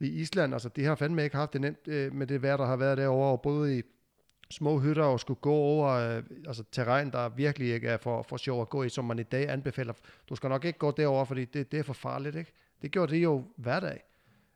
i 0.00 0.08
Island, 0.08 0.52
altså 0.52 0.68
det 0.68 0.84
har 0.84 0.94
fandme 0.94 1.24
ikke 1.24 1.36
haft 1.36 1.52
det 1.52 1.60
nemt 1.60 1.88
øh, 1.88 2.14
med 2.14 2.26
det 2.26 2.42
vejr, 2.42 2.56
der 2.56 2.66
har 2.66 2.76
været 2.76 2.98
derovre, 2.98 3.30
og 3.30 3.42
både 3.42 3.78
i 3.78 3.82
små 4.50 4.78
hytter 4.78 5.04
og 5.04 5.20
skulle 5.20 5.40
gå 5.40 5.52
over 5.52 5.88
øh, 5.88 6.22
altså 6.46 6.64
terræn, 6.72 7.10
der 7.10 7.28
virkelig 7.28 7.74
ikke 7.74 7.88
er 7.88 7.96
for, 7.96 8.22
for 8.22 8.36
sjov 8.36 8.62
at 8.62 8.68
gå 8.68 8.82
i, 8.82 8.88
som 8.88 9.04
man 9.04 9.18
i 9.18 9.22
dag 9.22 9.48
anbefaler. 9.48 9.92
Du 10.28 10.36
skal 10.36 10.48
nok 10.48 10.64
ikke 10.64 10.78
gå 10.78 10.90
derover, 10.90 11.24
fordi 11.24 11.44
det, 11.44 11.72
det 11.72 11.78
er 11.78 11.82
for 11.82 11.92
farligt, 11.92 12.36
ikke? 12.36 12.52
Det 12.82 12.90
gjorde 12.90 13.14
det 13.14 13.22
jo 13.22 13.44
hverdag. 13.56 14.04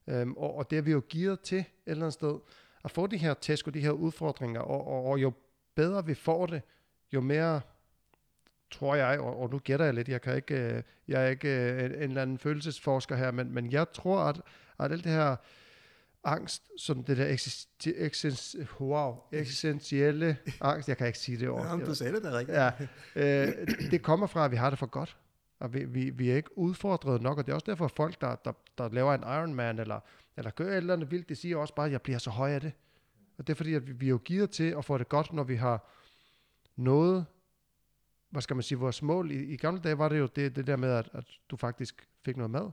Øhm, 0.07 0.37
og, 0.37 0.55
og 0.57 0.71
det 0.71 0.79
er 0.79 0.83
vi 0.83 0.91
jo 0.91 1.01
givet 1.09 1.41
til 1.41 1.59
et 1.59 1.67
eller 1.87 2.03
andet 2.03 2.13
sted, 2.13 2.39
at 2.85 2.91
få 2.91 3.07
de 3.07 3.17
her 3.17 3.35
tæsk 3.35 3.67
og 3.67 3.75
de 3.75 3.81
her 3.81 3.91
udfordringer, 3.91 4.61
og, 4.61 4.87
og, 4.87 5.05
og 5.05 5.23
jo 5.23 5.33
bedre 5.75 6.07
vi 6.07 6.15
får 6.15 6.47
det, 6.47 6.63
jo 7.13 7.21
mere 7.21 7.61
tror 8.71 8.95
jeg, 8.95 9.21
og, 9.21 9.41
og 9.41 9.51
nu 9.51 9.59
gætter 9.59 9.85
jeg 9.85 9.95
lidt, 9.95 10.09
jeg, 10.09 10.23
kan 10.23 10.37
ikke, 10.37 10.55
øh, 10.55 10.83
jeg 11.09 11.25
er 11.25 11.29
ikke 11.29 11.49
øh, 11.49 11.85
en, 11.85 11.93
en 11.93 12.03
eller 12.03 12.23
anden 12.23 12.39
følelsesforsker 12.39 13.17
her, 13.17 13.31
men, 13.31 13.55
men 13.55 13.73
jeg 13.73 13.87
tror, 13.93 14.21
at, 14.21 14.41
at 14.79 14.93
alt 14.93 15.05
det 15.05 15.13
her 15.13 15.37
angst, 16.25 16.63
som 16.79 17.05
det 17.05 17.17
der 17.17 17.27
eksist, 17.27 17.87
eksist, 17.87 18.57
wow, 18.81 19.17
eksistentielle 19.33 20.37
angst, 20.61 20.89
jeg 20.89 20.97
kan 20.97 21.07
ikke 21.07 21.19
sige 21.19 21.39
det 21.39 21.49
ord. 21.49 21.67
Jamen, 21.67 21.87
du 21.87 21.95
sagde 21.95 22.15
det 22.15 22.23
da 22.23 22.31
rigtigt. 22.31 22.59
Ja, 22.59 22.71
øh, 23.17 23.67
det 23.91 24.03
kommer 24.03 24.27
fra, 24.27 24.45
at 24.45 24.51
vi 24.51 24.57
har 24.57 24.71
det 24.71 24.79
for 24.79 24.87
godt. 24.87 25.17
Og 25.65 25.75
vi, 25.75 25.85
vi, 25.85 26.11
vi 26.11 26.31
er 26.31 26.37
ikke 26.37 26.59
udfordret 26.59 27.23
nok, 27.23 27.39
og 27.39 27.47
det 27.47 27.53
er 27.53 27.55
også 27.55 27.65
derfor, 27.67 27.85
at 27.85 27.91
folk, 27.91 28.21
der, 28.21 28.37
der, 28.37 28.53
der 28.79 28.89
laver 28.89 29.15
en 29.15 29.21
Ironman, 29.21 29.79
eller, 29.79 30.01
eller 30.37 30.51
gør 30.51 30.69
et 30.69 30.77
eller 30.77 30.95
andet 30.95 31.11
vildt, 31.11 31.29
de 31.29 31.35
siger 31.35 31.57
også 31.57 31.75
bare, 31.75 31.87
at 31.87 31.93
jeg 31.93 32.03
bliver 32.03 32.19
så 32.19 32.31
høj 32.31 32.51
af 32.51 32.61
det. 32.61 32.73
Og 33.39 33.47
det 33.47 33.53
er 33.53 33.57
fordi, 33.57 33.75
at 33.75 33.87
vi, 33.87 33.93
vi 33.93 34.07
er 34.07 34.11
jo 34.11 34.19
givet 34.19 34.51
til 34.51 34.75
at 34.79 34.85
få 34.85 34.99
det 34.99 35.09
godt, 35.09 35.33
når 35.33 35.45
vi 35.45 35.55
har 35.55 35.91
noget, 36.77 37.27
hvad 38.31 38.43
skal 38.43 38.57
man 38.57 38.63
sige, 38.63 38.79
vores 38.79 39.03
mål. 39.03 39.31
I, 39.31 39.35
i 39.35 39.57
gamle 39.57 39.81
dage 39.81 39.99
var 39.99 40.09
det 40.09 40.19
jo 40.19 40.27
det, 40.27 40.57
det 40.57 40.67
der 40.67 40.77
med, 40.77 40.91
at, 40.91 41.09
at 41.13 41.25
du 41.51 41.57
faktisk 41.57 42.09
fik 42.25 42.37
noget 42.37 42.51
mad. 42.51 42.71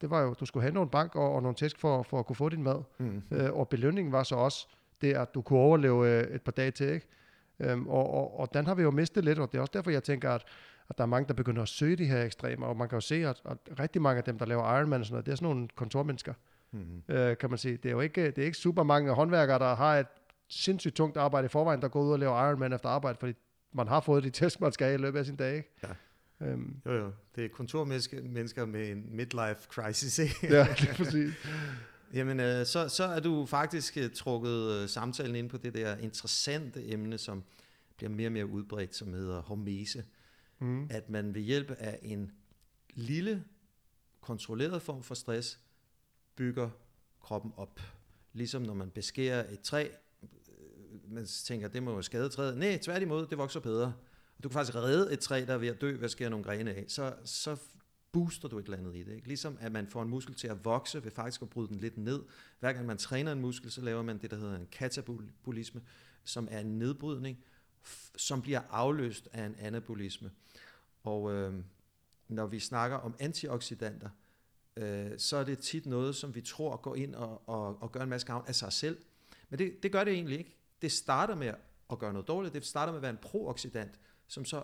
Det 0.00 0.10
var 0.10 0.20
jo, 0.20 0.34
du 0.34 0.46
skulle 0.46 0.62
have 0.62 0.74
nogle 0.74 0.90
bank 0.90 1.16
og, 1.16 1.32
og 1.32 1.42
nogle 1.42 1.56
tæsk 1.56 1.78
for, 1.78 2.02
for 2.02 2.18
at 2.18 2.26
kunne 2.26 2.36
få 2.36 2.48
din 2.48 2.62
mad. 2.62 2.82
Mm. 2.98 3.22
Øh, 3.30 3.52
og 3.52 3.68
belønningen 3.68 4.12
var 4.12 4.22
så 4.22 4.34
også 4.34 4.68
det, 5.00 5.14
at 5.14 5.34
du 5.34 5.42
kunne 5.42 5.58
overleve 5.58 6.08
øh, 6.08 6.34
et 6.34 6.42
par 6.42 6.52
dage 6.52 6.70
til, 6.70 6.88
ikke? 6.88 7.06
Øhm, 7.60 7.88
og, 7.88 8.10
og, 8.10 8.40
og 8.40 8.54
den 8.54 8.66
har 8.66 8.74
vi 8.74 8.82
jo 8.82 8.90
mistet 8.90 9.24
lidt, 9.24 9.38
og 9.38 9.52
det 9.52 9.58
er 9.58 9.62
også 9.62 9.72
derfor, 9.74 9.90
jeg 9.90 10.02
tænker, 10.02 10.30
at 10.30 10.44
at 10.90 10.98
der 10.98 11.04
er 11.04 11.08
mange, 11.08 11.28
der 11.28 11.34
begynder 11.34 11.62
at 11.62 11.68
søge 11.68 11.96
de 11.96 12.04
her 12.04 12.24
ekstremer, 12.24 12.66
og 12.66 12.76
man 12.76 12.88
kan 12.88 12.96
jo 12.96 13.00
se, 13.00 13.14
at, 13.14 13.42
at 13.44 13.80
rigtig 13.80 14.02
mange 14.02 14.18
af 14.18 14.24
dem, 14.24 14.38
der 14.38 14.46
laver 14.46 14.76
Ironman 14.76 15.00
og 15.00 15.06
sådan 15.06 15.14
noget, 15.14 15.26
det 15.26 15.32
er 15.32 15.36
sådan 15.36 15.48
nogle 15.48 15.68
kontormennesker, 15.76 16.34
mm-hmm. 16.70 17.14
øh, 17.14 17.36
kan 17.36 17.50
man 17.50 17.58
sige. 17.58 17.76
Det 17.76 17.88
er 17.88 17.92
jo 17.92 18.00
ikke, 18.00 18.26
det 18.26 18.38
er 18.38 18.44
ikke 18.44 18.58
super 18.58 18.82
mange 18.82 19.12
håndværkere, 19.12 19.58
der 19.58 19.74
har 19.74 19.96
et 19.96 20.06
sindssygt 20.48 20.94
tungt 20.94 21.16
arbejde 21.16 21.46
i 21.46 21.48
forvejen, 21.48 21.82
der 21.82 21.88
går 21.88 22.02
ud 22.02 22.12
og 22.12 22.18
laver 22.18 22.48
Ironman 22.48 22.72
efter 22.72 22.88
arbejde, 22.88 23.18
fordi 23.18 23.32
man 23.72 23.88
har 23.88 24.00
fået 24.00 24.24
de 24.24 24.30
test, 24.40 24.60
man 24.60 24.72
skal 24.72 24.94
i 24.94 24.96
løbet 24.96 25.18
af 25.18 25.26
sin 25.26 25.36
dag. 25.36 25.56
Ikke? 25.56 25.70
Ja. 25.82 25.88
Øhm. 26.46 26.76
Jo, 26.86 26.92
jo. 26.92 27.12
Det 27.36 27.44
er 27.44 27.48
kontormennesker 27.48 28.66
med 28.66 28.90
en 28.90 29.06
midlife 29.10 29.60
crisis, 29.68 30.18
ikke? 30.18 30.34
ja, 30.42 30.66
det 30.80 30.88
er 30.90 30.94
præcis. 30.94 31.32
Jamen, 32.14 32.40
øh, 32.40 32.66
så, 32.66 32.88
så 32.88 33.04
er 33.04 33.20
du 33.20 33.46
faktisk 33.46 33.98
uh, 34.04 34.10
trukket 34.14 34.82
uh, 34.82 34.88
samtalen 34.88 35.36
ind 35.36 35.50
på 35.50 35.56
det 35.56 35.74
der 35.74 35.96
interessante 35.96 36.92
emne, 36.92 37.18
som 37.18 37.42
bliver 37.96 38.10
mere 38.10 38.28
og 38.28 38.32
mere 38.32 38.46
udbredt, 38.46 38.94
som 38.94 39.12
hedder 39.12 39.42
hormese 39.42 40.04
mm. 40.64 40.86
at 40.90 41.10
man 41.10 41.34
ved 41.34 41.42
hjælp 41.42 41.70
af 41.70 41.98
en 42.02 42.32
lille, 42.94 43.44
kontrolleret 44.20 44.82
form 44.82 45.02
for 45.02 45.14
stress, 45.14 45.60
bygger 46.36 46.70
kroppen 47.20 47.52
op. 47.56 47.80
Ligesom 48.32 48.62
når 48.62 48.74
man 48.74 48.90
beskærer 48.90 49.52
et 49.52 49.60
træ, 49.60 49.88
øh, 50.22 51.12
man 51.12 51.26
tænker, 51.26 51.68
det 51.68 51.82
må 51.82 51.94
jo 51.94 52.02
skade 52.02 52.28
træet. 52.28 52.58
Nej, 52.58 52.78
tværtimod, 52.82 53.26
det 53.26 53.38
vokser 53.38 53.60
bedre. 53.60 53.92
Du 54.42 54.48
kan 54.48 54.52
faktisk 54.52 54.74
redde 54.74 55.12
et 55.12 55.20
træ, 55.20 55.44
der 55.46 55.54
er 55.54 55.58
ved 55.58 55.68
at 55.68 55.80
dø 55.80 55.92
ved 55.92 56.04
at 56.04 56.10
skære 56.10 56.30
nogle 56.30 56.44
grene 56.44 56.74
af. 56.74 56.84
Så, 56.88 57.14
så 57.24 57.56
booster 58.12 58.48
du 58.48 58.58
et 58.58 58.64
eller 58.64 58.78
andet 58.78 58.96
i 58.96 59.02
det. 59.02 59.12
Ikke? 59.14 59.28
Ligesom 59.28 59.56
at 59.60 59.72
man 59.72 59.86
får 59.86 60.02
en 60.02 60.08
muskel 60.08 60.34
til 60.34 60.48
at 60.48 60.64
vokse 60.64 61.04
ved 61.04 61.10
faktisk 61.10 61.42
at 61.42 61.50
bryde 61.50 61.68
den 61.68 61.76
lidt 61.76 61.98
ned. 61.98 62.22
Hver 62.60 62.72
gang 62.72 62.86
man 62.86 62.98
træner 62.98 63.32
en 63.32 63.40
muskel, 63.40 63.70
så 63.70 63.80
laver 63.80 64.02
man 64.02 64.18
det, 64.18 64.30
der 64.30 64.36
hedder 64.36 64.56
en 64.56 64.66
katabolisme, 64.72 65.80
som 66.24 66.48
er 66.50 66.60
en 66.60 66.78
nedbrydning, 66.78 67.38
som 68.16 68.42
bliver 68.42 68.60
afløst 68.70 69.28
af 69.32 69.44
en 69.44 69.56
anabolisme. 69.58 70.30
Og 71.02 71.32
øh, 71.32 71.54
når 72.28 72.46
vi 72.46 72.60
snakker 72.60 72.96
om 72.96 73.14
antioxidanter, 73.18 74.08
øh, 74.76 75.18
så 75.18 75.36
er 75.36 75.44
det 75.44 75.58
tit 75.58 75.86
noget, 75.86 76.16
som 76.16 76.34
vi 76.34 76.40
tror 76.40 76.76
går 76.76 76.94
ind 76.94 77.14
og, 77.14 77.48
og, 77.48 77.82
og 77.82 77.92
gør 77.92 78.00
en 78.00 78.08
masse 78.08 78.26
gavn 78.26 78.44
af 78.46 78.54
sig 78.54 78.72
selv. 78.72 78.98
Men 79.48 79.58
det, 79.58 79.82
det 79.82 79.92
gør 79.92 80.04
det 80.04 80.12
egentlig 80.12 80.38
ikke. 80.38 80.56
Det 80.82 80.92
starter 80.92 81.34
med 81.34 81.54
at 81.90 81.98
gøre 81.98 82.12
noget 82.12 82.28
dårligt. 82.28 82.54
Det 82.54 82.66
starter 82.66 82.92
med 82.92 82.98
at 82.98 83.02
være 83.02 83.10
en 83.10 83.18
prooxidant, 83.22 84.00
som 84.26 84.44
så 84.44 84.62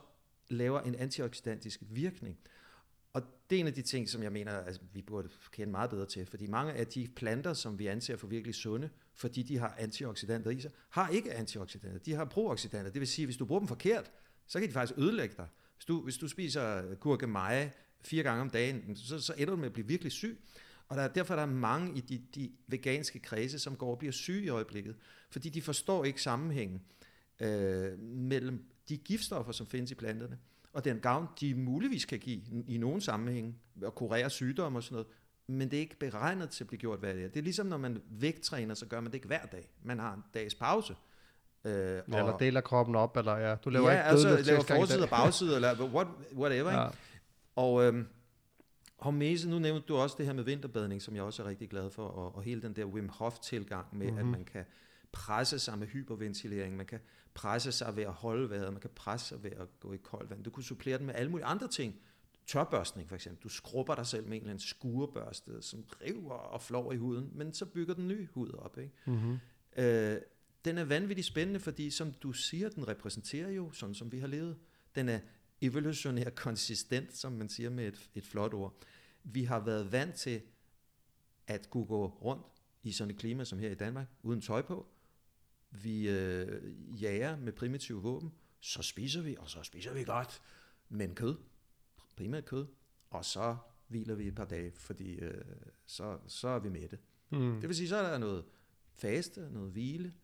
laver 0.49 0.81
en 0.81 0.95
antioxidantisk 0.95 1.81
virkning. 1.81 2.39
Og 3.13 3.23
det 3.51 3.57
er 3.57 3.61
en 3.61 3.67
af 3.67 3.75
de 3.75 3.83
ting, 3.83 4.09
som 4.09 4.23
jeg 4.23 4.33
mener, 4.33 4.53
at 4.53 4.81
vi 4.93 5.03
burde 5.03 5.29
kende 5.53 5.71
meget 5.71 5.91
bedre 5.91 6.07
til, 6.07 6.27
fordi 6.27 6.47
mange 6.47 6.73
af 6.73 6.87
de 6.87 7.09
planter, 7.17 7.53
som 7.53 7.79
vi 7.79 7.87
anser 7.87 8.17
for 8.17 8.27
virkelig 8.27 8.55
sunde, 8.55 8.91
fordi 9.15 9.43
de 9.43 9.59
har 9.59 9.75
antioxidanter 9.79 10.51
i 10.51 10.61
sig, 10.61 10.71
har 10.91 11.09
ikke 11.09 11.33
antioxidanter, 11.33 11.99
de 11.99 12.15
har 12.15 12.25
prooxidanter. 12.25 12.91
Det 12.91 13.01
vil 13.01 13.09
sige, 13.09 13.25
at 13.25 13.27
hvis 13.27 13.37
du 13.37 13.45
bruger 13.45 13.61
dem 13.61 13.69
forkert, 13.69 14.11
så 14.47 14.61
kan 14.61 14.69
de 14.69 14.73
faktisk 14.73 14.99
ødelægge 14.99 15.35
dig. 15.37 15.47
Hvis 15.77 15.85
du, 15.85 16.03
hvis 16.03 16.17
du 16.17 16.29
spiser 16.29 16.95
gurkemeje 16.95 17.73
fire 18.01 18.23
gange 18.23 18.41
om 18.41 18.51
dagen, 18.51 18.97
så, 18.97 19.21
så 19.21 19.35
ender 19.37 19.51
du 19.51 19.57
med 19.57 19.67
at 19.67 19.73
blive 19.73 19.87
virkelig 19.87 20.13
syg. 20.13 20.41
Og 20.89 20.97
der, 20.97 21.09
derfor 21.09 21.35
er 21.35 21.39
der 21.39 21.47
mange 21.47 21.99
i 21.99 22.01
de, 22.01 22.23
de 22.35 22.53
veganske 22.67 23.19
kredse, 23.19 23.59
som 23.59 23.77
går 23.77 23.91
og 23.91 23.99
bliver 23.99 24.13
syge 24.13 24.45
i 24.45 24.49
øjeblikket, 24.49 24.97
fordi 25.31 25.49
de 25.49 25.63
forstår 25.63 26.05
ikke 26.05 26.23
sammenhængen 26.23 26.83
øh, 27.41 27.99
mellem 27.99 28.65
de 28.89 28.97
giftstoffer, 28.97 29.53
som 29.53 29.67
findes 29.67 29.91
i 29.91 29.95
planterne, 29.95 30.39
og 30.73 30.85
den 30.85 31.01
gavn, 31.01 31.27
de 31.41 31.55
muligvis 31.55 32.05
kan 32.05 32.19
give 32.19 32.41
i 32.67 32.79
nogle 32.79 33.01
sammenhænge, 33.01 33.55
at 33.87 33.95
kurere 33.95 34.31
sygdomme 34.31 34.79
og 34.79 34.83
sådan 34.83 34.95
noget, 34.95 35.07
men 35.47 35.71
det 35.71 35.77
er 35.77 35.81
ikke 35.81 35.99
beregnet 35.99 36.51
til 36.51 36.65
at 36.65 36.69
blive 36.69 36.81
gjort 36.81 36.99
hver 36.99 37.13
dag. 37.13 37.23
Det 37.23 37.37
er 37.37 37.43
ligesom, 37.43 37.67
når 37.67 37.77
man 37.77 38.03
vægttræner, 38.11 38.75
så 38.75 38.87
gør 38.87 39.01
man 39.01 39.07
det 39.07 39.15
ikke 39.15 39.27
hver 39.27 39.47
dag. 39.47 39.71
Man 39.83 39.99
har 39.99 40.15
en 40.15 40.23
dags 40.35 40.55
pause. 40.55 40.97
Øh, 41.65 41.73
eller 42.07 42.37
deler 42.37 42.61
kroppen 42.61 42.95
op, 42.95 43.17
eller 43.17 43.37
ja, 43.37 43.55
du 43.55 43.71
laver 43.71 43.91
ja, 43.91 43.93
ikke 43.93 44.05
altså, 44.05 44.43
laver 44.47 44.63
forside 44.63 45.03
og 45.03 45.09
bagside, 45.09 45.55
eller 45.55 45.85
what, 45.95 46.07
whatever, 46.37 46.71
ja. 46.71 46.87
ikke? 46.87 46.99
Og 47.57 47.85
øhm, 47.85 48.07
Hormese, 48.97 49.51
nu 49.51 49.59
nævnte 49.59 49.87
du 49.89 49.97
også 49.97 50.15
det 50.19 50.27
her 50.27 50.33
med 50.33 50.45
vinterbadning, 50.45 51.03
som 51.03 51.17
jeg 51.17 51.23
også 51.23 51.43
er 51.43 51.47
rigtig 51.47 51.71
glad 51.71 51.91
for, 51.91 52.07
og, 52.07 52.37
og 52.37 52.43
hele 52.43 52.63
den 52.63 52.77
der 52.77 52.85
Wim 52.85 53.09
Hof-tilgang 53.09 53.87
med, 53.93 54.07
mm-hmm. 54.07 54.19
at 54.19 54.25
mhm. 54.25 54.33
man 54.33 54.45
kan 54.45 54.65
presse 55.13 55.59
sig 55.59 55.79
med 55.79 55.87
hyperventilering, 55.87 56.77
man 56.77 56.87
kan 56.87 56.99
presse 57.35 57.73
sig 57.73 57.97
ved 57.97 58.03
at 58.03 58.13
holde 58.13 58.51
vejret, 58.51 58.73
man 58.73 58.81
kan 58.81 58.91
presse 58.95 59.27
sig 59.27 59.43
ved 59.43 59.51
at 59.51 59.81
gå 59.81 59.93
i 59.93 59.97
koldt 59.97 60.31
vand. 60.31 60.45
Du 60.45 60.51
kunne 60.51 60.65
supplere 60.65 60.99
den 60.99 61.07
med 61.07 61.15
alle 61.15 61.31
mulige 61.31 61.47
andre 61.47 61.69
ting. 61.69 61.95
Tørbørstning 62.47 63.09
for 63.09 63.15
eksempel. 63.15 63.43
Du 63.43 63.49
skrubber 63.49 63.95
dig 63.95 64.07
selv 64.07 64.25
med 64.25 64.33
en 64.33 64.43
eller 64.43 64.51
anden 64.51 64.67
skurebørste, 64.67 65.63
som 65.63 65.85
river 66.03 66.33
og 66.33 66.63
flår 66.63 66.93
i 66.93 66.97
huden, 66.97 67.31
men 67.35 67.53
så 67.53 67.67
bygger 67.67 67.95
den 67.95 68.09
ny 68.09 68.29
hud 68.29 68.53
op. 68.53 68.79
Ikke? 68.79 68.93
Mm-hmm. 69.07 69.39
Øh, 69.77 70.17
den 70.65 70.79
er 70.79 70.85
vanvittigt 70.85 71.27
spændende, 71.27 71.61
fordi 71.61 71.91
som 71.91 72.13
du 72.13 72.33
siger, 72.33 72.69
den 72.69 72.89
repræsenterer 72.89 73.51
jo 73.51 73.73
sådan, 73.73 73.95
som 73.95 74.13
vi 74.13 74.19
har 74.19 74.27
levet. 74.27 74.57
Den 74.95 75.09
er 75.09 75.21
evolutionær 75.61 76.31
konsistent, 76.31 77.17
som 77.17 77.33
man 77.33 77.49
siger 77.49 77.71
med 77.71 77.89
et, 77.89 78.11
et 78.15 78.27
flot 78.27 78.55
ord. 78.55 78.75
Vi 79.25 79.45
har 79.45 79.61
været 79.61 79.93
vant 79.93 80.15
til 80.15 80.43
at 81.47 81.71
kunne 81.71 81.87
gå 81.87 82.07
rundt 82.07 82.47
i 82.83 82.93
sådan 82.93 83.11
et 83.11 83.21
klima 83.21 83.45
som 83.45 83.59
her 83.59 83.71
i 83.71 83.75
Danmark, 83.75 84.07
uden 84.23 84.41
tøj 84.41 84.63
på. 84.63 84.87
Vi 85.71 86.09
øh, 86.09 87.03
jager 87.03 87.37
med 87.37 87.53
primitive 87.53 88.03
våben, 88.03 88.33
så 88.61 88.83
spiser 88.83 89.23
vi, 89.23 89.37
og 89.39 89.51
så 89.51 89.63
spiser 89.63 89.93
vi 89.95 90.05
godt, 90.05 90.43
men 90.89 91.15
kød, 91.15 91.37
primært 92.17 92.45
kød, 92.45 92.67
og 93.11 93.25
så 93.25 93.57
hviler 93.89 94.15
vi 94.15 94.29
et 94.29 94.35
par 94.35 94.45
dage, 94.45 94.73
fordi 94.77 95.15
øh, 95.15 95.45
så, 95.87 96.19
så 96.27 96.49
er 96.49 96.59
vi 96.59 96.69
mætte. 96.69 96.99
Mm. 97.31 97.61
Det 97.61 97.69
vil 97.69 97.77
sige, 97.77 97.89
så 97.89 97.97
er 97.97 98.11
der 98.11 98.19
noget 98.19 98.45
faste, 98.95 99.51
noget 99.51 99.73
hvile, 99.73 100.15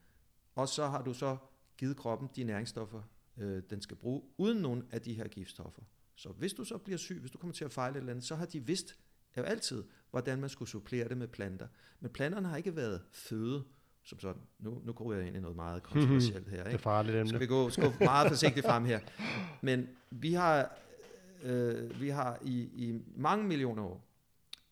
og 0.55 0.69
så 0.69 0.87
har 0.87 1.03
du 1.03 1.15
så 1.15 1.37
givet 1.77 1.97
kroppen 1.97 2.29
de 2.37 2.45
næringsstoffer, 2.45 3.03
øh, 3.37 3.63
den 3.71 3.81
skal 3.81 3.97
bruge, 3.97 4.23
uden 4.39 4.59
nogen 4.59 4.85
af 4.91 5.03
de 5.03 5.15
her 5.15 5.29
giftstoffer. 5.29 5.83
Så 6.15 6.29
hvis 6.29 6.53
du 6.53 6.65
så 6.65 6.79
bliver 6.79 6.99
syg, 6.99 7.21
hvis 7.21 7.31
du 7.31 7.39
kommer 7.39 7.55
til 7.55 7.65
at 7.65 7.73
fejle 7.73 7.97
et 7.97 8.01
eller 8.01 8.13
andet, 8.13 8.25
så 8.25 8.35
har 8.35 8.47
de 8.47 8.67
vidst 8.67 8.99
jo 9.37 9.43
altid, 9.43 9.85
hvordan 10.11 10.41
man 10.41 10.51
skulle 10.51 10.69
supplere 10.69 11.09
det 11.09 11.19
med 11.19 11.29
planter. 11.29 11.69
Men 12.01 12.11
planterne 12.11 12.49
har 12.49 12.57
ikke 12.57 12.77
været 12.77 13.03
føde 13.13 13.65
som 14.07 14.19
sådan. 14.21 14.43
Nu, 14.59 14.81
nu 14.85 14.93
går 14.93 15.13
jeg 15.13 15.27
ind 15.27 15.37
i 15.37 15.41
noget 15.41 15.57
meget 15.57 15.83
kontroversielt 15.83 16.49
her. 16.49 16.57
Det 16.65 16.67
er 16.67 16.71
Ikke? 16.71 16.83
farligt 16.83 17.13
Skal 17.13 17.21
emne. 17.21 17.39
vi 17.39 17.47
gå, 17.47 17.71
gå 17.77 18.05
meget 18.05 18.29
forsigtigt 18.29 18.67
frem 18.67 18.85
her. 18.85 19.01
Men 19.63 19.89
vi 20.11 20.33
har, 20.33 20.77
øh, 21.43 22.01
vi 22.01 22.09
har 22.09 22.39
i, 22.45 22.61
i 22.63 23.03
mange 23.17 23.45
millioner 23.45 23.83
år, 23.83 24.05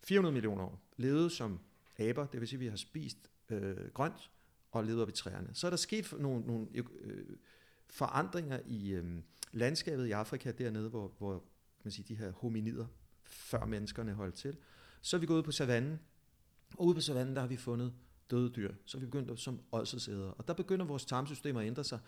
400 0.04 0.32
millioner 0.32 0.64
år, 0.64 0.80
levet 0.96 1.32
som 1.32 1.60
aber, 1.98 2.26
det 2.26 2.40
vil 2.40 2.48
sige, 2.48 2.56
at 2.56 2.60
vi 2.60 2.66
har 2.66 2.76
spist 2.76 3.18
øh, 3.50 3.76
grønt 3.94 4.30
og 4.70 4.84
levet 4.84 5.02
op 5.02 5.08
i 5.08 5.12
træerne. 5.12 5.48
Så 5.52 5.66
er 5.66 5.70
der 5.70 5.76
sket 5.76 6.14
nogle, 6.18 6.46
nogle 6.46 6.66
øh, 6.74 7.26
forandringer 7.90 8.60
i 8.66 8.90
øh, 8.92 9.04
landskabet 9.52 10.06
i 10.06 10.10
Afrika 10.10 10.52
dernede, 10.52 10.88
hvor, 10.88 11.12
hvor 11.18 11.44
man 11.84 11.92
sige, 11.92 12.04
de 12.08 12.14
her 12.14 12.32
hominider, 12.32 12.86
før 13.22 13.64
menneskerne 13.64 14.12
holdt 14.12 14.34
til. 14.34 14.56
Så 15.00 15.16
er 15.16 15.20
vi 15.20 15.26
gået 15.26 15.38
ud 15.38 15.42
på 15.42 15.52
savannen, 15.52 16.00
og 16.78 16.86
ude 16.86 16.94
på 16.94 17.00
savannen, 17.00 17.34
der 17.34 17.40
har 17.40 17.48
vi 17.48 17.56
fundet 17.56 17.92
døde 18.30 18.50
dyr. 18.50 18.74
Så 18.84 18.98
er 18.98 19.00
vi 19.00 19.06
begyndt 19.06 19.40
som 19.40 19.60
ådselsædere. 19.72 20.34
Og 20.34 20.48
der 20.48 20.54
begynder 20.54 20.84
vores 20.84 21.04
tarmsystem 21.04 21.56
at 21.56 21.66
ændre 21.66 21.84
sig. 21.84 21.98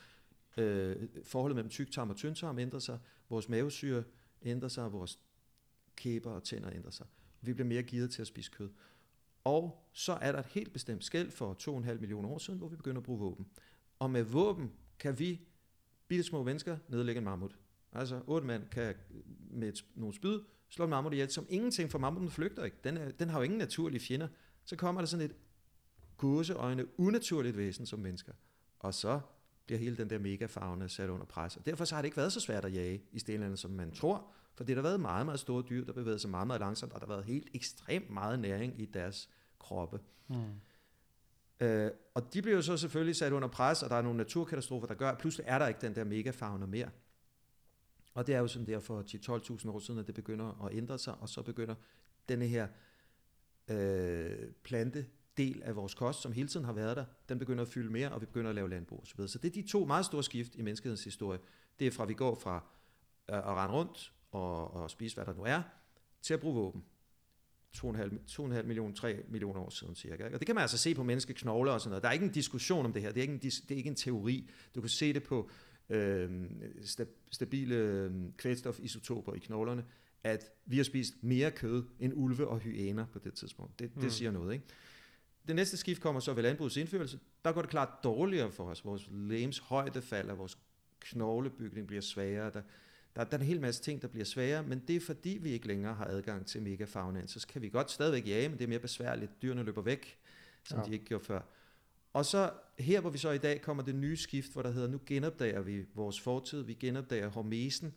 Øh, 0.57 1.09
forholdet 1.25 1.57
mellem 1.57 1.71
tyktarm 1.71 2.11
og 2.11 2.17
tyndtarm 2.17 2.59
ændrer 2.59 2.79
sig. 2.79 2.99
Vores 3.31 3.49
mavesyre 3.49 4.05
ændrer 4.43 4.69
sig. 4.69 4.93
Vores 4.93 5.19
kæber 5.97 6.31
og 6.31 6.43
tænder 6.45 6.71
ændrer 6.73 6.91
sig. 6.91 7.07
Vi 7.41 7.53
bliver 7.53 7.69
mere 7.69 7.83
givet 7.83 8.11
til 8.11 8.23
at 8.23 8.27
spise 8.27 8.51
kød. 8.51 8.71
Og 9.45 9.89
så 9.93 10.13
er 10.13 10.33
der 10.33 10.39
et 10.39 10.47
helt 10.47 10.73
bestemt 10.73 11.05
skæld 11.05 11.31
for 11.31 11.81
2,5 11.85 11.95
millioner 12.01 12.29
år 12.29 12.39
siden, 12.39 12.59
hvor 12.59 12.69
vi 12.69 12.77
begynder 12.77 13.01
at 13.01 13.05
bruge 13.05 13.19
våben. 13.19 13.47
Og 13.99 14.11
med 14.11 14.23
våben 14.23 14.73
kan 14.99 15.19
vi, 15.19 15.41
bitte 16.09 16.25
små 16.25 16.43
mennesker, 16.43 16.79
nedlægge 16.89 17.19
en 17.19 17.25
mammut. 17.25 17.59
Altså, 17.93 18.23
otte 18.27 18.47
mand 18.47 18.69
kan 18.69 18.95
med 19.51 19.69
et, 19.69 19.85
nogle 19.95 20.15
spyd 20.15 20.41
slå 20.69 20.85
en 20.85 20.91
mammut 20.91 21.13
ihjel, 21.13 21.31
som 21.31 21.47
ingenting, 21.49 21.91
for 21.91 21.99
mammuten 21.99 22.31
flygter 22.31 22.65
ikke. 22.65 22.77
Den, 22.85 22.97
er, 22.97 23.11
den 23.11 23.29
har 23.29 23.39
jo 23.39 23.43
ingen 23.43 23.59
naturlige 23.59 24.01
fjender. 24.01 24.29
Så 24.65 24.77
kommer 24.77 25.01
der 25.01 25.07
sådan 25.07 25.27
et 25.27 25.37
gåseøjne 26.17 27.01
unaturligt 27.01 27.57
væsen 27.57 27.87
som 27.87 27.99
mennesker. 27.99 28.33
Og 28.79 28.95
så 28.95 29.21
bliver 29.67 29.79
hele 29.79 29.97
den 29.97 30.11
der 30.11 30.19
megafauna 30.19 30.89
sat 30.89 31.11
under 31.11 31.27
pres. 31.27 31.57
Og 31.57 31.67
derfor 31.67 31.85
så 31.85 31.95
har 31.95 32.03
det 32.03 32.07
ikke 32.07 32.17
været 32.17 32.33
så 32.33 32.41
svært 32.41 32.65
at 32.65 32.75
jage 32.75 33.03
i 33.13 33.19
stenlandet, 33.19 33.59
som 33.59 33.71
man 33.71 33.93
tror. 33.93 34.31
For 34.55 34.65
det 34.65 34.77
har 34.77 34.83
været 34.83 35.01
meget, 35.01 35.27
meget 35.27 35.41
store 35.41 35.63
dyr, 35.71 35.85
der 35.85 35.93
bevæger 35.93 36.19
sig 36.19 36.31
meget, 36.31 36.47
meget 36.47 36.61
langsomt, 36.61 36.93
og 36.93 37.01
der 37.01 37.07
har 37.07 37.13
været 37.15 37.25
helt 37.25 37.49
ekstremt 37.55 38.11
meget 38.11 38.39
næring 38.39 38.81
i 38.81 38.85
deres 38.85 39.29
kroppe. 39.59 40.01
Mm. 40.29 40.37
Øh, 41.61 41.91
og 42.15 42.35
de 42.35 42.43
bliver 42.43 42.57
jo 42.57 42.63
så 42.63 42.77
selvfølgelig 42.77 43.17
sat 43.17 43.33
under 43.33 43.49
pres, 43.49 43.83
og 43.83 43.91
der 43.91 43.97
er 43.97 44.03
nogle 44.03 44.17
naturkatastrofer, 44.17 44.87
der 44.87 44.95
gør, 44.95 45.11
at 45.11 45.19
pludselig 45.19 45.45
er 45.49 45.59
der 45.59 45.67
ikke 45.67 45.81
den 45.81 45.95
der 45.95 46.05
megafauna 46.05 46.67
mere. 46.67 46.91
Og 48.15 48.27
det 48.27 48.35
er 48.35 48.39
jo 48.39 48.47
sådan 48.47 48.67
der 48.67 48.81
for 48.81 49.03
10-12.000 49.03 49.71
år 49.71 49.79
siden, 49.79 50.01
at 50.01 50.07
det 50.07 50.15
begynder 50.15 50.65
at 50.67 50.75
ændre 50.75 50.99
sig, 50.99 51.15
og 51.21 51.29
så 51.29 51.43
begynder 51.43 51.75
denne 52.29 52.47
her 52.47 52.69
øh, 53.69 54.53
plante 54.63 55.07
del 55.37 55.63
af 55.63 55.77
vores 55.77 55.95
kost, 55.95 56.23
som 56.23 56.33
hele 56.33 56.49
tiden 56.49 56.67
har 56.67 56.73
været 56.73 56.97
der, 56.97 57.05
den 57.29 57.39
begynder 57.39 57.63
at 57.63 57.69
fylde 57.69 57.93
mere, 57.93 58.13
og 58.13 58.21
vi 58.21 58.27
begynder 58.27 58.49
at 58.49 58.55
lave 58.55 58.71
landbrug 58.71 59.01
osv. 59.03 59.27
Så 59.27 59.39
det 59.39 59.49
er 59.49 59.63
de 59.63 59.69
to 59.69 59.85
meget 59.85 60.05
store 60.05 60.23
skift 60.23 60.55
i 60.55 60.63
menneskehedens 60.63 61.05
historie. 61.05 61.39
Det 61.79 61.87
er 61.87 61.91
fra, 61.91 62.03
at 62.03 62.09
vi 62.09 62.15
går 62.15 62.35
fra 62.35 62.57
øh, 63.31 63.37
at 63.39 63.45
rende 63.45 63.75
rundt 63.75 64.13
og, 64.31 64.75
og 64.75 64.91
spise, 64.91 65.15
hvad 65.17 65.27
der 65.27 65.35
nu 65.35 65.43
er, 65.43 65.63
til 66.23 66.35
at 66.35 66.41
bruge 66.41 66.55
våben. 66.55 66.85
2,5 67.77 68.63
millioner, 68.63 68.95
3 68.95 69.23
millioner 69.29 69.61
år 69.61 69.71
siden 69.71 69.95
cirka. 69.95 70.25
Og 70.25 70.39
det 70.41 70.47
kan 70.47 70.55
man 70.55 70.63
altså 70.63 70.79
se 70.79 70.95
på 70.95 71.03
menneskeknogler 71.03 71.73
og 71.73 71.81
sådan 71.81 71.91
noget. 71.91 72.03
Der 72.03 72.09
er 72.09 72.13
ikke 72.13 72.25
en 72.27 72.33
diskussion 72.33 72.87
om 72.87 72.93
det 72.93 73.03
her. 73.03 73.09
Det 73.13 73.17
er 73.19 73.23
ikke 73.23 73.35
en, 73.35 73.41
det 73.41 73.71
er 73.71 73.75
ikke 73.77 73.89
en 73.89 73.95
teori. 73.97 74.51
Du 74.75 74.81
kan 74.81 74.91
se 74.91 75.13
det 75.13 75.23
på 75.23 75.51
øh, 75.89 76.45
sta- 76.81 77.29
stabile 77.33 77.75
øh, 77.75 78.13
kvælstofisotoper 78.37 79.35
i 79.35 79.39
knoglerne, 79.39 79.85
at 80.25 80.45
vi 80.67 80.77
har 80.77 80.85
spist 80.85 81.15
mere 81.23 81.51
kød 81.51 81.85
end 82.01 82.13
ulve 82.17 82.49
og 82.49 82.59
hyæner 82.59 83.07
på 83.13 83.19
det 83.19 83.35
tidspunkt. 83.35 83.79
Det, 83.79 83.95
det 83.95 84.03
Mm. 84.03 84.11
siger 84.11 84.31
noget, 84.31 84.53
ikke? 84.55 84.65
Det 85.47 85.57
næste 85.57 85.77
skift 85.77 86.01
kommer 86.01 86.21
så 86.21 86.33
ved 86.33 86.43
landbrugets 86.43 86.77
indførelse. 86.77 87.19
Der 87.45 87.53
går 87.53 87.61
det 87.61 87.71
klart 87.71 87.89
dårligere 88.05 88.53
for 88.53 88.65
os. 88.65 88.85
Vores 88.85 89.09
lægens 89.11 89.59
højde 89.59 90.03
falder, 90.03 90.35
vores 90.35 90.59
knoglebygning 91.01 91.87
bliver 91.87 92.03
svagere. 92.03 92.51
Der, 92.51 92.63
der, 93.17 93.25
der 93.25 93.37
er 93.37 93.41
en 93.41 93.47
hel 93.47 93.61
masse 93.61 93.83
ting, 93.83 94.03
der 94.03 94.09
bliver 94.09 94.25
sværere, 94.25 94.63
men 94.63 94.83
det 94.89 94.97
er 94.97 95.01
fordi, 95.01 95.39
vi 95.43 95.51
ikke 95.51 95.67
længere 95.67 95.95
har 95.95 96.05
adgang 96.05 96.47
til 96.47 96.63
megafaunaen. 96.63 97.29
Så 97.29 97.47
kan 97.47 97.63
vi 97.63 97.69
godt 97.69 97.91
stadigvæk 97.91 98.27
jage, 98.27 98.49
men 98.49 98.59
det 98.59 98.65
er 98.65 98.69
mere 98.69 98.79
besværligt. 98.79 99.43
Dyrene 99.43 99.63
løber 99.63 99.83
væk, 99.83 100.19
som 100.65 100.79
ja. 100.79 100.85
de 100.85 100.93
ikke 100.93 101.05
gjorde 101.05 101.25
før. 101.25 101.41
Og 102.13 102.27
så 102.27 102.51
her, 102.79 103.01
hvor 103.01 103.11
vi 103.11 103.19
så 103.19 103.31
i 103.31 103.39
dag 103.39 103.63
kommer 103.63 103.83
det 103.83 103.95
nye 103.95 104.17
skift, 104.17 104.53
hvor 104.53 104.63
der 104.63 104.71
hedder, 104.71 104.89
nu 104.89 105.01
genopdager 105.07 105.61
vi 105.61 105.85
vores 105.95 106.21
fortid, 106.21 106.63
vi 106.63 106.75
genopdager 106.75 107.29
hormesen, 107.29 107.95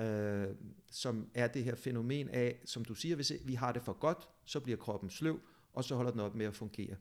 øh, 0.00 0.46
som 0.90 1.30
er 1.34 1.46
det 1.46 1.64
her 1.64 1.74
fænomen 1.74 2.28
af, 2.28 2.60
som 2.64 2.84
du 2.84 2.94
siger, 2.94 3.16
hvis 3.16 3.32
vi 3.44 3.54
har 3.54 3.72
det 3.72 3.82
for 3.82 3.92
godt, 3.92 4.28
så 4.44 4.60
bliver 4.60 4.78
kroppen 4.78 5.10
sløv, 5.10 5.40
og 5.76 5.84
så 5.84 5.94
holder 5.94 6.10
den 6.10 6.20
op 6.20 6.34
med 6.34 6.46
at 6.46 6.54
fungere. 6.54 6.96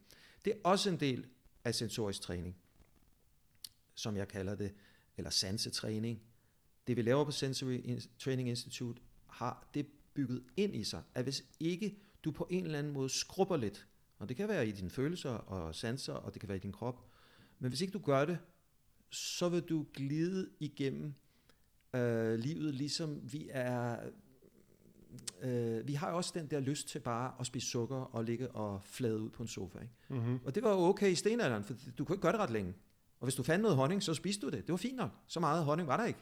Det 0.45 0.53
er 0.53 0.57
også 0.63 0.89
en 0.89 0.99
del 0.99 1.25
af 1.63 1.75
sensorisk 1.75 2.21
træning, 2.21 2.57
som 3.93 4.17
jeg 4.17 4.27
kalder 4.27 4.55
det, 4.55 4.73
eller 5.17 5.29
sansetræning. 5.29 6.21
Det 6.87 6.97
vi 6.97 7.01
laver 7.01 7.23
på 7.23 7.31
Sensory 7.31 7.99
Training 8.19 8.49
Institute, 8.49 9.01
har 9.27 9.67
det 9.73 9.87
bygget 10.13 10.43
ind 10.57 10.75
i 10.75 10.83
sig, 10.83 11.03
at 11.13 11.23
hvis 11.23 11.43
ikke 11.59 11.97
du 12.23 12.31
på 12.31 12.47
en 12.49 12.65
eller 12.65 12.79
anden 12.79 12.93
måde 12.93 13.09
skrubber 13.09 13.57
lidt, 13.57 13.87
og 14.19 14.29
det 14.29 14.37
kan 14.37 14.47
være 14.47 14.67
i 14.67 14.71
dine 14.71 14.89
følelser 14.89 15.29
og 15.29 15.75
sanser, 15.75 16.13
og 16.13 16.33
det 16.33 16.39
kan 16.39 16.49
være 16.49 16.57
i 16.57 16.61
din 16.61 16.71
krop, 16.71 17.05
men 17.59 17.69
hvis 17.69 17.81
ikke 17.81 17.93
du 17.93 17.99
gør 17.99 18.25
det, 18.25 18.37
så 19.09 19.49
vil 19.49 19.61
du 19.61 19.85
glide 19.93 20.49
igennem 20.59 21.13
øh, 21.93 22.39
livet, 22.39 22.75
ligesom 22.75 23.33
vi 23.33 23.49
er... 23.51 24.09
Øh, 25.41 25.87
vi 25.87 25.93
har 25.93 26.09
jo 26.09 26.17
også 26.17 26.31
den 26.35 26.47
der 26.47 26.59
lyst 26.59 26.87
til 26.87 26.99
bare 26.99 27.33
at 27.39 27.45
spise 27.45 27.67
sukker 27.67 27.95
og 27.95 28.23
ligge 28.23 28.51
og 28.51 28.81
flade 28.83 29.19
ud 29.21 29.29
på 29.29 29.43
en 29.43 29.47
sofa. 29.47 29.79
Ikke? 29.79 29.93
Mm-hmm. 30.09 30.39
Og 30.45 30.55
det 30.55 30.63
var 30.63 30.69
okay 30.75 31.11
i 31.11 31.15
stenalderen, 31.15 31.63
for 31.63 31.73
du 31.97 32.05
kunne 32.05 32.13
ikke 32.13 32.21
gøre 32.21 32.31
det 32.31 32.39
ret 32.39 32.49
længe. 32.49 32.73
Og 33.19 33.25
hvis 33.25 33.35
du 33.35 33.43
fandt 33.43 33.61
noget 33.61 33.77
honning, 33.77 34.03
så 34.03 34.13
spiste 34.13 34.41
du 34.45 34.49
det. 34.51 34.67
Det 34.67 34.71
var 34.71 34.77
fint 34.77 34.95
nok. 34.95 35.11
Så 35.27 35.39
meget 35.39 35.63
honning 35.65 35.87
var 35.87 35.97
der 35.97 36.05
ikke. 36.05 36.19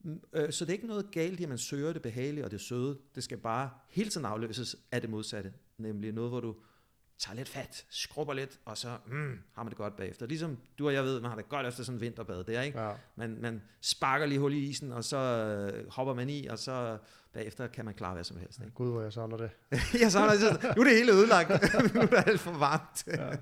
Mm, 0.00 0.20
øh, 0.32 0.52
Så 0.52 0.64
det 0.64 0.70
er 0.70 0.74
ikke 0.74 0.86
noget 0.86 1.10
galt 1.10 1.40
i, 1.40 1.42
at 1.42 1.48
man 1.48 1.58
søger 1.58 1.92
det 1.92 2.02
behagelige 2.02 2.44
og 2.44 2.50
det 2.50 2.60
søde. 2.60 2.98
Det 3.14 3.24
skal 3.24 3.38
bare 3.38 3.70
hele 3.88 4.10
tiden 4.10 4.26
afløses 4.26 4.76
af 4.92 5.00
det 5.00 5.10
modsatte. 5.10 5.52
Nemlig 5.78 6.12
noget, 6.12 6.30
hvor 6.30 6.40
du 6.40 6.56
tager 7.18 7.36
lidt 7.36 7.48
fat, 7.48 7.84
skrubber 7.90 8.34
lidt, 8.34 8.58
og 8.64 8.78
så 8.78 8.88
mm, 9.06 9.38
har 9.54 9.62
man 9.62 9.70
det 9.70 9.78
godt 9.78 9.96
bagefter. 9.96 10.26
Ligesom 10.26 10.58
du 10.78 10.86
og 10.86 10.94
jeg 10.94 11.04
ved, 11.04 11.20
man 11.20 11.30
har 11.30 11.36
det 11.36 11.48
godt 11.48 11.66
efter 11.66 11.84
sådan 11.84 11.96
en 11.96 12.00
vinterbad. 12.00 12.44
Det 12.44 12.56
er 12.56 12.62
ikke? 12.62 12.80
Ja. 12.80 12.90
Man, 13.16 13.38
man 13.40 13.62
sparker 13.80 14.26
lige 14.26 14.38
hul 14.38 14.52
i 14.52 14.58
isen, 14.58 14.92
og 14.92 15.04
så 15.04 15.16
øh, 15.16 15.90
hopper 15.90 16.14
man 16.14 16.30
i, 16.30 16.46
og 16.46 16.58
så 16.58 16.98
bagefter 17.32 17.66
kan 17.66 17.84
man 17.84 17.94
klare 17.94 18.14
hvad 18.14 18.24
som 18.24 18.36
helst. 18.36 18.58
Ikke? 18.60 18.72
Gud, 18.72 18.90
hvor 18.90 19.02
jeg 19.02 19.12
savner 19.12 19.36
det. 19.36 19.50
jeg 20.02 20.12
så, 20.12 20.18
så, 20.40 20.72
nu 20.76 20.82
er 20.82 20.86
det 20.86 20.96
hele 20.96 21.12
ødelagt. 21.12 21.48
nu 21.94 22.00
er 22.00 22.06
det 22.06 22.22
alt 22.26 22.40
for 22.40 22.52
varmt. 22.58 23.06
Ja. 23.06 23.36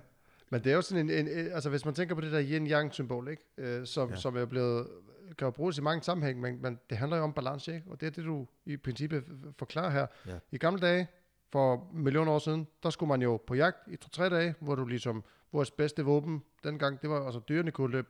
Men 0.50 0.64
det 0.64 0.70
er 0.70 0.76
jo 0.76 0.82
sådan 0.82 1.10
en, 1.10 1.26
en, 1.26 1.38
en 1.38 1.52
altså 1.52 1.70
hvis 1.70 1.84
man 1.84 1.94
tænker 1.94 2.14
på 2.14 2.20
det 2.20 2.32
der 2.32 2.42
yin-yang-symbol, 2.42 3.28
ikke? 3.28 3.42
Øh, 3.58 3.86
som, 3.86 4.10
ja. 4.10 4.16
Som 4.16 4.36
er 4.36 4.44
blevet, 4.44 4.86
kan 5.38 5.46
jo 5.46 5.50
bruges 5.50 5.78
i 5.78 5.80
mange 5.80 6.02
sammenhæng, 6.02 6.40
men, 6.40 6.62
men 6.62 6.78
det 6.90 6.98
handler 6.98 7.16
jo 7.16 7.22
om 7.22 7.32
balance, 7.32 7.74
ikke? 7.74 7.86
Og 7.90 8.00
det 8.00 8.06
er 8.06 8.10
det, 8.10 8.24
du 8.24 8.46
i 8.66 8.76
princippet 8.76 9.24
forklarer 9.58 9.90
her. 9.90 10.06
Ja. 10.26 10.38
I 10.52 10.58
gamle 10.58 10.80
dage, 10.80 11.08
for 11.52 11.90
millioner 11.92 12.32
år 12.32 12.38
siden, 12.38 12.66
der 12.82 12.90
skulle 12.90 13.08
man 13.08 13.22
jo 13.22 13.36
på 13.46 13.54
jagt 13.54 13.76
i 13.88 13.96
to-tre 13.96 14.30
dage, 14.30 14.54
hvor 14.60 14.74
du 14.74 14.84
ligesom, 14.84 15.24
vores 15.52 15.70
bedste 15.70 16.04
våben 16.04 16.42
dengang, 16.64 17.02
det 17.02 17.10
var, 17.10 17.24
altså 17.24 17.40
dyrene 17.48 17.70
kunne 17.70 17.90
løbe 17.90 18.08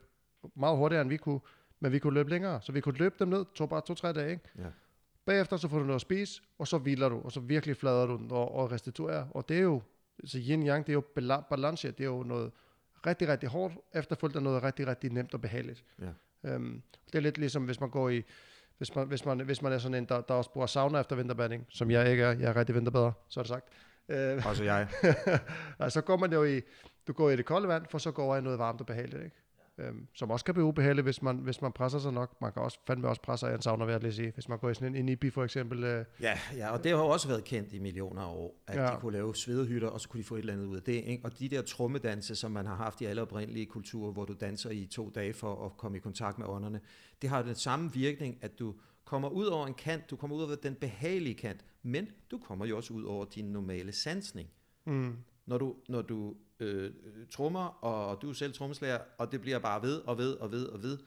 meget 0.55 0.77
hurtigere, 0.77 1.03
end 1.03 1.11
vi 1.11 1.17
kunne, 1.17 1.41
men 1.81 1.93
vi 1.93 1.99
kunne 1.99 2.15
løbe 2.15 2.31
længere, 2.31 2.63
så 2.63 2.73
vi 2.73 2.81
kunne 2.81 2.99
løbe 2.99 3.15
dem 3.19 3.29
ned, 3.29 3.45
tog 3.55 3.69
bare 3.69 3.81
to-tre 3.81 4.13
dage, 4.13 4.31
ikke? 4.31 4.45
Ja. 4.59 4.67
Bagefter 5.25 5.57
så 5.57 5.69
får 5.69 5.79
du 5.79 5.85
noget 5.85 5.95
at 5.95 6.01
spise, 6.01 6.43
og 6.59 6.69
så 6.69 6.79
hviler 6.79 7.09
du, 7.09 7.21
og 7.25 7.33
så 7.33 7.41
virkelig 7.41 7.77
flader 7.77 8.07
du 8.07 8.21
og, 8.31 8.55
og 8.55 8.73
restituerer. 8.73 9.27
Og 9.31 9.49
det 9.49 9.57
er 9.57 9.63
jo, 9.63 9.83
så 10.25 10.39
yin-yang, 10.39 10.87
det 10.87 10.89
er 10.89 10.93
jo 10.93 11.03
bala- 11.19 11.49
balance, 11.51 11.91
det 11.91 12.01
er 12.01 12.09
jo 12.09 12.23
noget 12.23 12.53
rigtig, 13.07 13.29
rigtig 13.29 13.49
hårdt, 13.49 13.75
efterfulgt 13.95 14.37
af 14.37 14.43
noget 14.43 14.63
rigtig, 14.63 14.87
rigtig 14.87 15.13
nemt 15.13 15.35
og 15.35 15.41
behageligt. 15.41 15.85
Ja. 16.01 16.09
Øhm, 16.55 16.83
det 17.07 17.15
er 17.15 17.21
lidt 17.21 17.39
ligesom, 17.39 17.65
hvis 17.65 17.81
man 17.81 17.91
går 17.91 18.09
i, 18.09 18.23
hvis 18.79 18.95
man, 18.95 19.07
hvis 19.07 19.25
man, 19.25 19.41
hvis 19.41 19.63
man 19.63 19.73
er 19.73 19.79
sådan 19.79 19.95
en, 19.95 20.05
der, 20.05 20.21
der 20.21 20.35
også 20.35 20.51
bruger 20.51 20.67
sauna 20.67 21.01
efter 21.01 21.17
vinterbadning, 21.17 21.67
som 21.69 21.91
jeg 21.91 22.11
ikke 22.11 22.23
er, 22.23 22.33
jeg 22.33 22.49
er 22.49 22.57
rigtig 22.57 22.75
vinterbader, 22.75 23.13
så 23.29 23.41
er 23.41 23.45
det 23.45 23.49
sagt. 23.49 23.69
Øh, 24.09 24.47
Også 24.47 24.65
jeg. 24.65 24.89
altså, 25.79 26.01
så 26.01 26.01
går 26.01 26.17
man 26.17 26.33
jo 26.33 26.45
i, 26.45 26.61
du 27.07 27.13
går 27.13 27.31
i 27.31 27.37
det 27.37 27.45
kolde 27.45 27.69
vand, 27.69 27.87
for 27.91 27.99
så 27.99 28.11
går 28.11 28.25
over 28.25 28.37
i 28.37 28.41
noget 28.43 28.59
varmt 28.59 28.81
og 28.81 28.87
behageligt, 28.87 29.25
ikke? 29.25 29.37
Øhm, 29.79 30.07
som 30.15 30.31
også 30.31 30.45
kan 30.45 30.55
blive 30.55 30.65
ubehageligt, 30.67 31.05
hvis 31.07 31.23
man, 31.23 31.37
hvis 31.37 31.63
man 31.63 31.73
presser 31.73 31.99
sig 31.99 32.13
nok. 32.13 32.41
Man 32.41 32.53
kan 32.53 32.63
også 32.63 32.79
fandme 32.87 33.09
også 33.09 33.23
presse 33.23 33.47
sig 33.47 33.55
en 33.55 33.63
sauna, 33.63 33.85
vil 33.85 33.99
jeg 34.03 34.13
sige. 34.13 34.31
Hvis 34.31 34.49
man 34.49 34.59
går 34.59 34.71
i 34.71 34.75
sådan 34.75 34.89
en, 34.89 34.97
en 35.03 35.09
IBI 35.09 35.31
for 35.31 35.45
eksempel. 35.45 35.85
Øh, 35.85 36.05
Ja, 36.21 36.39
ja, 36.57 36.71
og 36.71 36.85
det 36.85 36.91
har 36.93 36.99
jo 36.99 37.07
også 37.07 37.29
været 37.29 37.45
kendt 37.45 37.73
i 37.73 37.79
millioner 37.79 38.23
af 38.23 38.35
år, 38.35 38.63
at 38.67 38.77
Ja. 38.77 38.83
ja. 38.85 38.95
de 38.95 39.01
kunne 39.01 39.13
lave 39.13 39.35
svedehytter, 39.35 39.89
og 39.89 40.01
så 40.01 40.09
kunne 40.09 40.19
de 40.19 40.25
få 40.25 40.35
et 40.35 40.39
eller 40.39 40.53
andet 40.53 40.67
ud 40.67 40.77
af 40.77 40.83
det. 40.83 40.93
Ikke? 40.93 41.25
Og 41.25 41.39
de 41.39 41.49
der 41.49 41.63
trommedanse, 41.63 42.37
som 42.37 42.51
man 42.51 42.67
har 42.67 42.75
haft 42.75 43.01
i 43.01 43.05
alle 43.05 43.23
oprindelige 43.23 43.67
kulturer, 43.67 44.13
hvor 44.13 44.25
du 44.25 44.33
danser 44.41 44.71
i 44.71 44.87
to 44.87 45.11
dage 45.15 45.33
for 45.35 45.67
at 45.67 45.77
komme 45.77 45.97
i 45.97 46.01
kontakt 46.01 46.39
med 46.39 46.47
ånderne, 46.47 46.81
det 47.23 47.31
har 47.31 47.43
den 47.43 47.55
samme 47.55 47.93
virkning, 47.93 48.39
at 48.41 48.59
du 48.59 48.75
kommer 49.05 49.29
ud 49.29 49.47
over 49.47 49.67
en 49.67 49.75
kant, 49.75 50.11
du 50.11 50.17
kommer 50.17 50.37
ud 50.37 50.43
over 50.43 50.55
den 50.55 50.75
behagelige 50.75 51.35
kant, 51.35 51.65
men 51.83 52.09
du 52.31 52.39
kommer 52.39 52.67
jo 52.67 52.77
også 52.77 52.95
ud 52.95 53.03
over 53.05 53.25
din 53.25 53.45
normale 53.45 53.93
sansning. 53.93 54.49
mm, 54.85 55.17
Når 55.47 55.59
du, 55.59 55.75
når 55.89 56.03
du 56.03 56.35
øh, 56.61 56.91
trommer, 57.31 57.85
og 57.85 58.23
du 58.23 58.29
er 58.29 58.33
selv 58.33 58.53
trommeslager, 58.53 58.99
og 59.19 59.33
det 59.33 59.41
bliver 59.41 59.59
bare 59.59 59.83
ved 59.83 60.01
og 60.01 60.19
ved 60.19 60.35
og 60.35 60.53
ved 60.53 60.67
og 60.67 60.83
ved, 60.83 60.99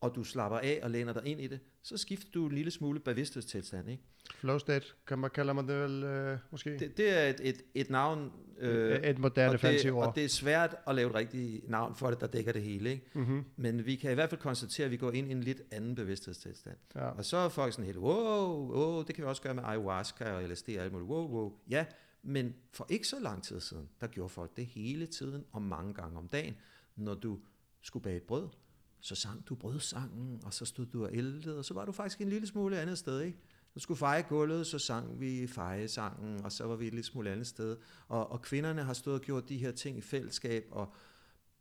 og 0.00 0.14
du 0.14 0.24
slapper 0.24 0.58
af 0.58 0.80
og 0.82 0.90
læner 0.90 1.12
dig 1.12 1.26
ind 1.26 1.40
i 1.40 1.46
det, 1.46 1.60
så 1.82 1.96
skifter 1.96 2.30
du 2.34 2.46
en 2.46 2.52
lille 2.52 2.70
smule 2.70 3.00
bevidsthedstilstand. 3.00 3.90
Ikke? 3.90 4.02
Flow 4.34 4.58
state, 4.58 4.86
kan 5.06 5.18
man 5.18 5.30
kalde 5.30 5.54
man 5.54 5.68
det 5.68 5.82
vel, 5.82 6.04
øh, 6.04 6.38
måske? 6.50 6.78
Det, 6.78 6.96
det 6.96 7.18
er 7.18 7.28
et, 7.28 7.40
et, 7.42 7.62
et 7.74 7.90
navn, 7.90 8.32
øh, 8.58 9.00
et 9.02 9.18
moderne 9.18 9.54
og 9.54 9.60
fancy 9.60 9.86
ord. 9.86 10.06
og 10.06 10.14
det 10.14 10.24
er 10.24 10.28
svært 10.28 10.76
at 10.86 10.94
lave 10.94 11.10
et 11.10 11.14
rigtigt 11.14 11.68
navn 11.70 11.94
for 11.96 12.10
det, 12.10 12.20
der 12.20 12.26
dækker 12.26 12.52
det 12.52 12.62
hele. 12.62 12.90
Ikke? 12.90 13.10
Mm-hmm. 13.12 13.44
Men 13.56 13.86
vi 13.86 13.96
kan 13.96 14.10
i 14.10 14.14
hvert 14.14 14.30
fald 14.30 14.40
konstatere, 14.40 14.84
at 14.84 14.90
vi 14.90 14.96
går 14.96 15.10
ind 15.10 15.28
i 15.28 15.30
en 15.30 15.40
lidt 15.40 15.62
anden 15.70 15.94
bevidsthedstilstand. 15.94 16.76
Ja. 16.94 17.08
Og 17.08 17.24
så 17.24 17.36
er 17.36 17.48
folk 17.48 17.72
sådan 17.72 17.84
helt, 17.84 17.98
wow, 17.98 18.72
wow, 18.74 19.02
det 19.02 19.14
kan 19.14 19.24
vi 19.24 19.28
også 19.28 19.42
gøre 19.42 19.54
med 19.54 19.62
ayahuasca 19.66 20.32
og 20.32 20.42
LSD 20.42 20.68
og 20.68 20.84
alt 20.84 20.92
muligt, 20.92 21.10
wow, 21.10 21.28
wow. 21.28 21.52
Ja, 21.70 21.84
men 22.22 22.54
for 22.70 22.86
ikke 22.88 23.08
så 23.08 23.20
lang 23.20 23.42
tid 23.42 23.60
siden, 23.60 23.88
der 24.00 24.06
gjorde 24.06 24.28
folk 24.28 24.56
det 24.56 24.66
hele 24.66 25.06
tiden 25.06 25.44
og 25.52 25.62
mange 25.62 25.94
gange 25.94 26.18
om 26.18 26.28
dagen. 26.28 26.54
Når 26.96 27.14
du 27.14 27.38
skulle 27.80 28.02
bage 28.02 28.16
et 28.16 28.22
brød, 28.22 28.48
så 29.00 29.14
sang 29.14 29.48
du 29.48 29.54
brødsangen, 29.54 30.40
og 30.44 30.54
så 30.54 30.64
stod 30.64 30.86
du 30.86 31.04
og 31.04 31.10
ældede, 31.14 31.58
og 31.58 31.64
så 31.64 31.74
var 31.74 31.84
du 31.84 31.92
faktisk 31.92 32.20
en 32.20 32.28
lille 32.28 32.46
smule 32.46 32.80
andet 32.80 32.98
sted, 32.98 33.20
ikke? 33.20 33.38
Så 33.74 33.80
skulle 33.80 33.98
feje 33.98 34.22
gulvet, 34.22 34.66
så 34.66 34.78
sang 34.78 35.20
vi 35.20 35.46
fejesangen, 35.46 36.44
og 36.44 36.52
så 36.52 36.64
var 36.64 36.76
vi 36.76 36.86
et 36.86 36.92
lille 36.92 37.04
smule 37.04 37.30
andet 37.30 37.46
sted. 37.46 37.76
Og, 38.08 38.32
og 38.32 38.42
kvinderne 38.42 38.82
har 38.82 38.92
stået 38.92 39.18
og 39.18 39.22
gjort 39.22 39.48
de 39.48 39.58
her 39.58 39.72
ting 39.72 39.98
i 39.98 40.00
fællesskab, 40.00 40.64
og 40.70 40.94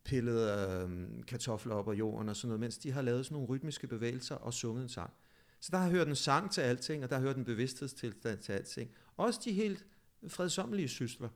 pillet 0.03 0.69
øh, 0.69 1.07
kartofler 1.27 1.75
op 1.75 1.89
af 1.89 1.93
jorden 1.93 2.29
og 2.29 2.35
sådan 2.35 2.47
noget, 2.47 2.59
mens 2.59 2.77
de 2.77 2.91
har 2.91 3.01
lavet 3.01 3.25
sådan 3.25 3.35
nogle 3.35 3.47
rytmiske 3.47 3.87
bevægelser 3.87 4.35
og 4.35 4.53
sunget 4.53 4.83
en 4.83 4.89
sang. 4.89 5.13
Så 5.59 5.69
der 5.71 5.77
har 5.77 5.89
hørt 5.89 6.07
en 6.07 6.15
sang 6.15 6.51
til 6.51 6.61
alting, 6.61 7.03
og 7.03 7.09
der 7.09 7.15
har 7.15 7.23
hørt 7.23 7.37
en 7.37 7.45
bevidsthedstilstand 7.45 8.39
til 8.39 8.51
alting. 8.51 8.91
Også 9.17 9.41
de 9.45 9.51
helt 9.51 9.85
fredsommelige 10.27 10.87
sysler. 10.87 11.29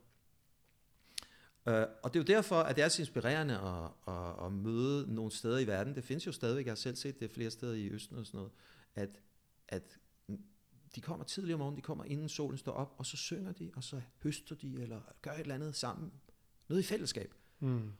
Uh, 1.68 1.74
og 1.74 2.14
det 2.14 2.16
er 2.16 2.20
jo 2.20 2.24
derfor, 2.24 2.56
at 2.56 2.76
det 2.76 2.84
er 2.84 2.88
så 2.90 3.02
inspirerende 3.02 3.54
at, 3.60 4.14
at, 4.14 4.46
at 4.46 4.52
møde 4.52 5.14
nogle 5.14 5.32
steder 5.32 5.58
i 5.60 5.68
verden. 5.68 5.96
Det 5.96 6.04
findes 6.04 6.28
jo 6.28 6.32
stadigvæk, 6.32 6.66
jeg 6.66 6.72
har 6.72 6.76
selv 6.76 6.96
set 6.96 7.20
det 7.20 7.32
flere 7.32 7.52
steder 7.52 7.74
i 7.74 7.90
Østen 7.90 8.18
og 8.18 8.26
sådan 8.26 8.38
noget, 8.38 8.52
at, 8.96 9.22
at 9.68 10.00
de 10.96 11.02
kommer 11.02 11.26
tidligere 11.26 11.54
om 11.54 11.60
morgenen, 11.60 11.78
de 11.78 11.82
kommer 11.82 12.04
inden 12.04 12.30
solen 12.30 12.58
står 12.58 12.72
op, 12.72 12.96
og 12.98 13.06
så 13.06 13.18
synger 13.18 13.52
de, 13.52 13.72
og 13.76 13.84
så 13.84 14.02
høster 14.24 14.56
de, 14.56 14.82
eller 14.82 15.02
gør 15.22 15.32
et 15.32 15.40
eller 15.40 15.56
andet 15.56 15.76
sammen. 15.76 16.12
Noget 16.68 16.82
i 16.82 16.86
fællesskab. 16.86 17.34
Mm. 17.60 17.92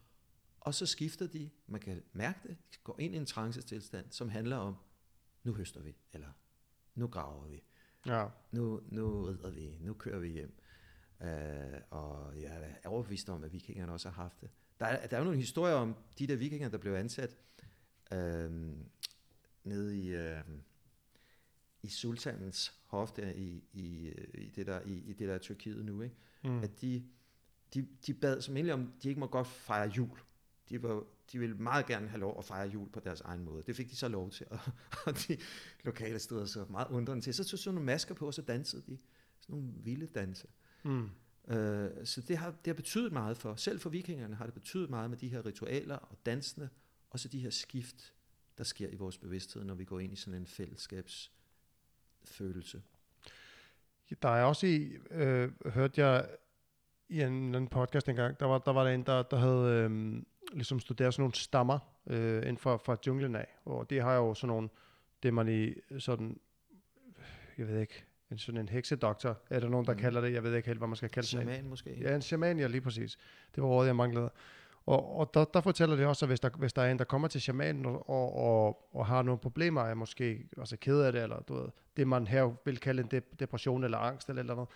Og 0.60 0.74
så 0.74 0.86
skifter 0.86 1.28
de, 1.28 1.50
man 1.68 1.82
kan 1.82 2.04
mærke 2.14 2.40
det, 2.44 2.58
de 2.74 2.78
går 2.84 3.00
ind 3.00 3.14
i 3.14 3.18
en 3.18 3.26
trancetilstand, 3.26 4.06
som 4.12 4.30
handler 4.30 4.58
om, 4.58 4.76
nu 5.44 5.54
høster 5.54 5.82
vi, 5.82 5.96
eller 6.14 6.30
nu 6.96 7.08
graver 7.08 7.48
vi, 7.48 7.64
Ja. 8.06 8.28
nu, 8.52 8.82
nu 8.88 9.24
rider 9.26 9.50
vi, 9.50 9.78
nu 9.82 9.94
kører 9.94 10.20
vi 10.20 10.28
hjem. 10.28 10.60
Uh, 11.20 11.28
og 11.90 12.42
jeg 12.42 12.78
er 12.84 12.90
overbevist 12.90 13.30
om, 13.30 13.44
at 13.44 13.54
vikingerne 13.54 13.92
også 13.94 14.10
har 14.10 14.24
haft 14.24 14.42
det. 14.42 14.50
Der 14.80 14.86
er, 14.86 15.08
der 15.08 15.16
er 15.16 15.20
jo 15.20 15.24
nogle 15.24 15.40
historier 15.40 15.76
om 15.76 15.96
de 16.20 16.28
der 16.28 16.36
vikinger, 16.36 16.70
der 16.70 16.78
blev 16.78 16.94
ansat 16.94 17.38
uh, 18.12 18.18
nede 19.64 20.00
i, 20.00 20.16
uh, 20.16 20.42
i 21.84 21.90
sultanens 21.90 22.74
hof 22.86 23.12
der 23.12 23.32
i, 23.32 23.64
i, 23.74 24.14
i, 24.34 24.50
det 24.56 24.68
der, 24.68 24.82
i, 24.82 24.94
i 24.94 25.14
det 25.14 25.28
der 25.28 25.38
Tyrkiet 25.38 25.86
nu, 25.86 26.02
ikke? 26.02 26.16
Mm. 26.44 26.60
at 26.60 26.82
de, 26.82 27.04
de, 27.74 27.88
de 28.08 28.14
bad 28.14 28.42
som 28.42 28.56
egentlig 28.56 28.74
om, 28.74 28.94
de 29.04 29.10
ikke 29.10 29.20
må 29.20 29.28
godt 29.28 29.48
fejre 29.48 29.90
jul. 29.90 30.20
De, 30.70 30.84
var, 30.84 31.04
de 31.32 31.40
ville 31.40 31.56
meget 31.56 31.86
gerne 31.86 32.08
have 32.08 32.20
lov 32.20 32.40
at 32.40 32.46
fejre 32.46 32.70
jul 32.70 32.90
på 32.90 33.00
deres 33.00 33.22
egen 33.22 33.44
måde. 33.44 33.64
Det 33.64 33.76
fik 33.76 33.90
de 33.90 33.96
så 33.96 34.08
lov 34.08 34.32
til, 34.32 34.48
og, 34.50 34.60
og 35.06 35.14
de 35.28 35.38
lokale 35.84 36.20
stod 36.20 36.48
så 36.48 36.66
meget 36.70 36.88
undrende 36.88 37.24
til. 37.24 37.34
Så 37.34 37.44
tog 37.44 37.60
sådan 37.60 37.76
nogle 37.76 37.86
masker 37.86 38.16
på, 38.16 38.28
og 38.28 38.34
så 38.34 38.42
dansede 38.42 38.82
de. 38.88 38.98
Sådan 39.40 39.56
nogle 39.56 39.74
vilde 39.84 40.08
danse. 40.08 40.48
Mm. 40.86 41.10
Øh, 41.48 41.90
så 42.04 42.22
det 42.22 42.38
har, 42.38 42.52
det 42.52 42.68
har 42.68 42.74
betydet 42.74 43.12
meget 43.12 43.38
for, 43.38 43.56
selv 43.56 43.80
for 43.80 43.90
vikingerne 43.90 44.36
har 44.36 44.46
det 44.46 44.54
betydet 44.54 44.90
meget 44.90 45.10
med 45.10 45.18
de 45.18 45.28
her 45.28 45.46
ritualer 45.46 45.96
og 45.96 46.18
dansene, 46.26 46.70
og 47.10 47.20
så 47.20 47.28
de 47.28 47.40
her 47.40 47.50
skift, 47.50 48.14
der 48.58 48.64
sker 48.64 48.90
i 48.90 48.96
vores 48.96 49.18
bevidsthed, 49.18 49.64
når 49.64 49.76
vi 49.76 49.86
går 49.86 50.00
ind 50.00 50.14
i 50.14 50.16
sådan 50.16 50.40
en 50.40 50.48
fællesskabsfølelse. 50.48 52.82
Der 54.22 54.30
er 54.30 54.44
også 54.44 54.68
i, 54.68 54.98
øh, 55.12 55.52
hørte 55.66 56.06
jeg 56.06 56.30
i 57.10 57.22
en, 57.22 57.34
en 57.34 57.56
anden 57.56 57.68
podcast 57.68 58.10
engang, 58.10 58.40
der 58.40 58.46
var, 58.46 58.58
der 58.58 58.74
var 58.74 58.84
der 58.84 58.92
en, 58.92 59.04
der, 59.04 59.24
der 59.24 59.38
havde 59.38 59.84
øh, 59.84 60.22
ligesom 60.54 60.80
studeret 60.80 61.14
sådan 61.14 61.22
nogle 61.22 61.36
stammer 61.36 61.80
øh, 62.08 62.42
inden 62.42 62.58
for, 62.58 62.78
fra 62.78 62.98
junglen 63.08 63.36
af, 63.36 63.48
og 63.66 63.90
det 63.90 64.02
har 64.02 64.14
jo 64.14 64.34
sådan 64.34 64.48
nogle, 64.48 64.70
det 65.24 65.34
man 65.34 65.48
i 65.48 65.74
sådan, 66.00 66.40
jeg 67.58 67.68
ved 67.68 67.82
ikke, 67.82 68.06
en 68.32 68.38
sådan 68.38 68.62
en 68.62 68.70
heksedoktor, 68.70 69.38
er 69.50 69.60
der 69.60 69.70
nogen, 69.70 69.86
der 69.86 69.94
Mm. 69.94 70.00
kalder 70.00 70.22
det, 70.22 70.34
jeg 70.34 70.44
ved 70.44 70.56
ikke 70.56 70.68
helt, 70.68 70.80
hvad 70.80 70.88
man 70.88 70.96
skal 70.96 71.10
kalde 71.10 71.26
en. 71.26 71.48
Shaman 71.48 71.68
måske? 71.70 71.98
Ja, 72.02 72.16
en 72.16 72.22
shaman, 72.22 72.60
ja, 72.60 72.68
lige 72.68 72.82
præcis. 72.82 73.18
Det 73.56 73.64
var 73.64 73.70
ordet, 73.70 73.88
jeg 73.88 73.96
manglede. 73.96 74.30
Og, 74.86 75.16
og 75.18 75.32
der, 75.34 75.46
der 75.46 75.62
fortæller 75.62 75.96
det 75.96 76.06
også, 76.06 76.26
at 76.26 76.30
hvis 76.30 76.40
der, 76.40 76.50
hvis 76.50 76.74
der 76.74 76.82
er 76.82 76.92
en, 76.92 77.00
der 77.00 77.04
kommer 77.06 77.28
til 77.28 77.42
shamanen 77.42 77.86
og, 77.86 78.10
og, 78.10 78.36
og, 78.36 78.90
og 78.96 79.06
har 79.06 79.22
nogle 79.22 79.40
problemer, 79.40 79.82
er 79.82 79.94
måske 79.94 80.48
også 80.58 80.78
ked 80.78 81.02
af 81.02 81.12
det, 81.12 81.24
eller 81.24 81.40
du 81.40 81.54
ved, 81.54 81.68
det 81.98 82.08
man 82.08 82.28
her 82.28 82.52
vil 82.66 82.80
kalde 82.80 83.02
en 83.04 83.08
de- 83.12 83.22
depression 83.40 83.84
eller 83.84 83.98
angst 83.98 84.30
eller, 84.30 84.40
eller 84.42 84.56
noget, 84.56 84.70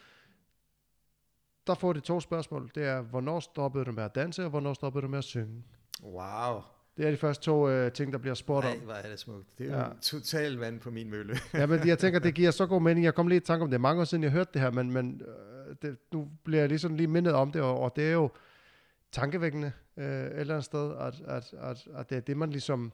der 1.68 1.74
får 1.76 1.93
det 1.93 2.04
to 2.04 2.20
spørgsmål. 2.20 2.72
Det 2.76 2.84
er, 2.86 3.02
hvornår 3.02 3.39
stoppede 3.39 3.86
du 3.86 3.91
med 3.91 4.04
at 4.04 4.16
danse, 4.16 4.43
og 4.43 4.50
hvornår 4.50 4.74
stoppede 4.74 5.02
du 5.02 5.08
med 5.08 5.18
at 5.18 5.24
synge? 5.24 5.64
Wow. 6.04 6.62
Det 7.00 7.08
er 7.08 7.12
de 7.12 7.18
første 7.18 7.43
to 7.43 7.70
øh, 7.70 7.91
ting, 7.91 8.12
der 8.14 8.18
bliver 8.20 8.34
spurgt 8.34 8.66
om. 8.66 8.72
Nej, 8.76 8.84
hvor 8.86 8.93
er 8.93 9.10
det 9.10 9.20
smukt. 9.20 9.58
Det 9.60 9.68
er 9.72 9.78
Ja. 9.78 9.86
jo 9.88 9.93
totalt 10.02 10.60
vand 10.60 10.80
på 10.80 10.91
min 10.91 11.10
mølle. 11.10 11.38
Ja, 11.54 11.66
men 11.66 11.88
jeg 11.88 12.00
tænker, 12.00 12.20
det 12.20 12.36
giver 12.36 12.52
så 12.52 12.66
god 12.66 12.82
mening. 12.82 13.06
Jeg 13.06 13.16
kom 13.16 13.28
lige 13.28 13.38
i 13.38 13.39
tanke 13.45 13.64
om 13.64 13.72
det. 13.72 13.82
Mange 13.82 14.02
år 14.02 14.06
siden, 14.06 14.24
jeg 14.24 14.32
hørte 14.32 14.50
det 14.54 14.62
her, 14.62 14.72
men, 14.72 14.91
men 14.91 15.22
øh, 15.22 15.76
det, 15.82 15.97
nu 16.14 16.30
bliver 16.43 16.60
jeg 16.60 16.70
ligesom 16.70 16.95
lige 16.95 17.08
mindet 17.08 17.34
om 17.34 17.52
det, 17.52 17.62
og, 17.62 17.80
og 17.80 17.95
det 17.95 18.08
er 18.08 18.12
jo 18.12 18.30
tankevækkende 19.12 19.72
øh, 19.97 20.06
et 20.06 20.39
eller 20.39 20.54
andet 20.54 20.66
sted, 20.66 20.95
at, 21.00 21.22
at, 21.28 21.54
at, 21.54 21.88
at 21.95 22.10
det 22.10 22.16
er 22.16 22.22
det, 22.22 22.38
man 22.38 22.50
ligesom 22.50 22.91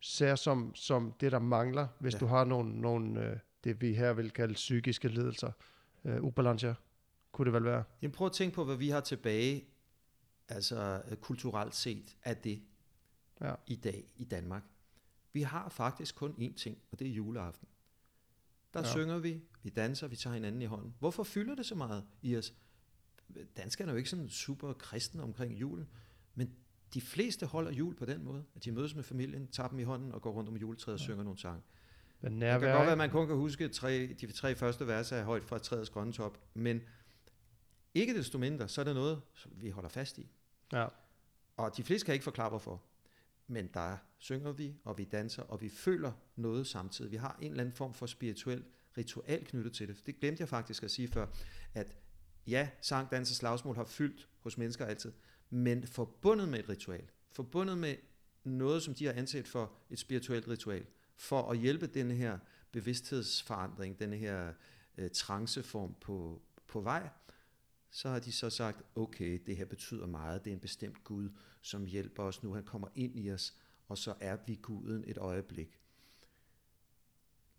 ser 0.00 0.34
som, 0.34 0.74
som 0.74 1.14
det, 1.20 1.32
der 1.32 1.38
mangler, 1.38 1.86
hvis 1.98 2.12
Ja. 2.12 2.16
ja. 2.16 2.20
du 2.20 2.26
har 2.26 2.44
nogle, 2.44 2.80
nogle 2.80 3.26
øh, 3.30 3.36
det 3.64 3.80
vi 3.80 3.94
her 3.94 4.12
vil 4.12 4.30
kalde 4.30 4.54
psykiske 4.54 5.08
lidelser, 5.08 5.50
øh, 6.04 6.22
ubalancer, 6.22 6.74
kunne 7.32 7.44
det 7.44 7.52
vel 7.52 7.64
være. 7.64 7.82
Jamen 8.02 8.12
prøv 8.12 8.26
at 8.26 8.32
tænke 8.32 8.54
på, 8.54 8.64
hvad 8.64 8.76
vi 8.76 8.88
har 8.88 9.00
tilbage, 9.00 9.64
altså 10.48 11.02
øh, 11.10 11.16
kulturelt 11.16 11.74
set, 11.74 12.16
af 12.24 12.36
det 12.36 12.60
Ja. 13.40 13.54
i 13.66 13.76
dag 13.76 14.04
i 14.16 14.24
Danmark. 14.24 14.62
Vi 15.32 15.42
har 15.42 15.68
faktisk 15.68 16.14
kun 16.14 16.34
én 16.38 16.54
ting, 16.54 16.78
og 16.92 16.98
det 16.98 17.06
er 17.06 17.12
juleaften. 17.12 17.68
Der 18.74 18.80
ja. 18.80 18.86
Ja. 18.86 18.92
synger 18.92 19.18
vi, 19.18 19.42
vi 19.62 19.70
danser, 19.70 20.08
vi 20.08 20.16
tager 20.16 20.34
hinanden 20.34 20.62
i 20.62 20.64
hånden. 20.64 20.94
Hvorfor 20.98 21.22
fylder 21.22 21.54
det 21.54 21.66
så 21.66 21.74
meget 21.74 22.04
i 22.22 22.36
os? 22.36 22.54
Danskerne 23.56 23.90
er 23.90 23.94
jo 23.94 23.96
ikke 23.96 24.10
sådan 24.10 24.28
super 24.28 24.72
kristne 24.72 25.22
omkring 25.22 25.60
julen, 25.60 25.88
men 26.34 26.54
de 26.94 27.00
fleste 27.00 27.46
holder 27.46 27.72
jul 27.72 27.94
på 27.94 28.04
den 28.04 28.24
måde, 28.24 28.44
at 28.56 28.64
de 28.64 28.72
mødes 28.72 28.94
med 28.94 29.02
familien, 29.02 29.46
tager 29.46 29.68
dem 29.68 29.78
i 29.78 29.82
hånden 29.82 30.12
og 30.12 30.22
går 30.22 30.30
rundt 30.30 30.48
om 30.48 30.56
juletræet 30.56 30.94
og 30.94 31.00
synger 31.00 31.22
nogle 31.22 31.38
sange. 31.38 31.62
Men 32.20 32.32
Det 32.32 32.40
kan 32.40 32.60
godt 32.60 32.72
være, 32.72 32.92
at 32.92 32.98
man 32.98 33.10
kun 33.10 33.26
kan 33.26 33.36
huske 33.36 33.68
tre, 33.68 34.06
de 34.06 34.32
tre 34.32 34.54
første 34.54 34.86
verser 34.86 35.16
af 35.16 35.24
højt 35.24 35.44
fra 35.44 35.58
træets 35.58 35.90
grønne 35.90 36.12
top, 36.12 36.38
men 36.54 36.80
ikke 37.94 38.18
desto 38.18 38.38
mindre, 38.38 38.68
så 38.68 38.80
er 38.80 38.84
det 38.84 38.94
noget, 38.94 39.22
som 39.34 39.52
vi 39.54 39.70
holder 39.70 39.88
fast 39.88 40.18
i. 40.18 40.30
Ja. 40.72 40.86
Og 41.56 41.76
de 41.76 41.82
fleste 41.82 42.06
kan 42.06 42.14
ikke 42.14 42.24
forklare 42.24 42.48
hvorfor. 42.48 42.82
Men 43.50 43.70
der 43.74 43.96
synger 44.18 44.52
vi, 44.52 44.74
og 44.84 44.98
vi 44.98 45.04
danser, 45.04 45.42
og 45.42 45.60
vi 45.60 45.68
føler 45.68 46.12
noget 46.36 46.66
samtidig. 46.66 47.10
Vi 47.10 47.16
har 47.16 47.38
en 47.40 47.50
eller 47.50 47.60
anden 47.62 47.74
form 47.74 47.94
for 47.94 48.06
spirituel 48.06 48.64
ritual 48.98 49.44
knyttet 49.44 49.72
til 49.72 49.88
det. 49.88 50.06
Det 50.06 50.20
glemte 50.20 50.40
jeg 50.40 50.48
faktisk 50.48 50.82
at 50.82 50.90
sige 50.90 51.08
før, 51.08 51.26
at 51.74 51.96
ja, 52.46 52.68
sang, 52.82 53.10
dans 53.10 53.30
og 53.30 53.36
slagsmål 53.36 53.76
har 53.76 53.84
fyldt 53.84 54.28
hos 54.40 54.58
mennesker 54.58 54.86
altid, 54.86 55.12
men 55.50 55.86
forbundet 55.86 56.48
med 56.48 56.58
et 56.58 56.68
ritual, 56.68 57.10
forbundet 57.32 57.78
med 57.78 57.96
noget, 58.44 58.82
som 58.82 58.94
de 58.94 59.06
har 59.06 59.12
anset 59.12 59.48
for 59.48 59.72
et 59.90 59.98
spirituelt 59.98 60.48
ritual, 60.48 60.86
for 61.16 61.50
at 61.50 61.58
hjælpe 61.58 61.86
den 61.86 62.10
her 62.10 62.38
bevidsthedsforandring, 62.72 63.98
den 63.98 64.12
her 64.12 64.52
øh, 64.98 65.10
tranceform 65.10 65.94
på, 66.00 66.42
på 66.66 66.80
vej, 66.80 67.08
så 67.90 68.08
har 68.08 68.18
de 68.18 68.32
så 68.32 68.50
sagt, 68.50 68.82
okay, 68.94 69.42
det 69.46 69.56
her 69.56 69.64
betyder 69.64 70.06
meget, 70.06 70.44
det 70.44 70.50
er 70.50 70.54
en 70.54 70.60
bestemt 70.60 71.04
Gud, 71.04 71.30
som 71.60 71.86
hjælper 71.86 72.22
os 72.22 72.42
nu, 72.42 72.54
han 72.54 72.64
kommer 72.64 72.88
ind 72.94 73.18
i 73.18 73.30
os, 73.30 73.54
og 73.88 73.98
så 73.98 74.14
er 74.20 74.36
vi 74.46 74.58
guden 74.62 75.04
et 75.06 75.18
øjeblik. 75.18 75.80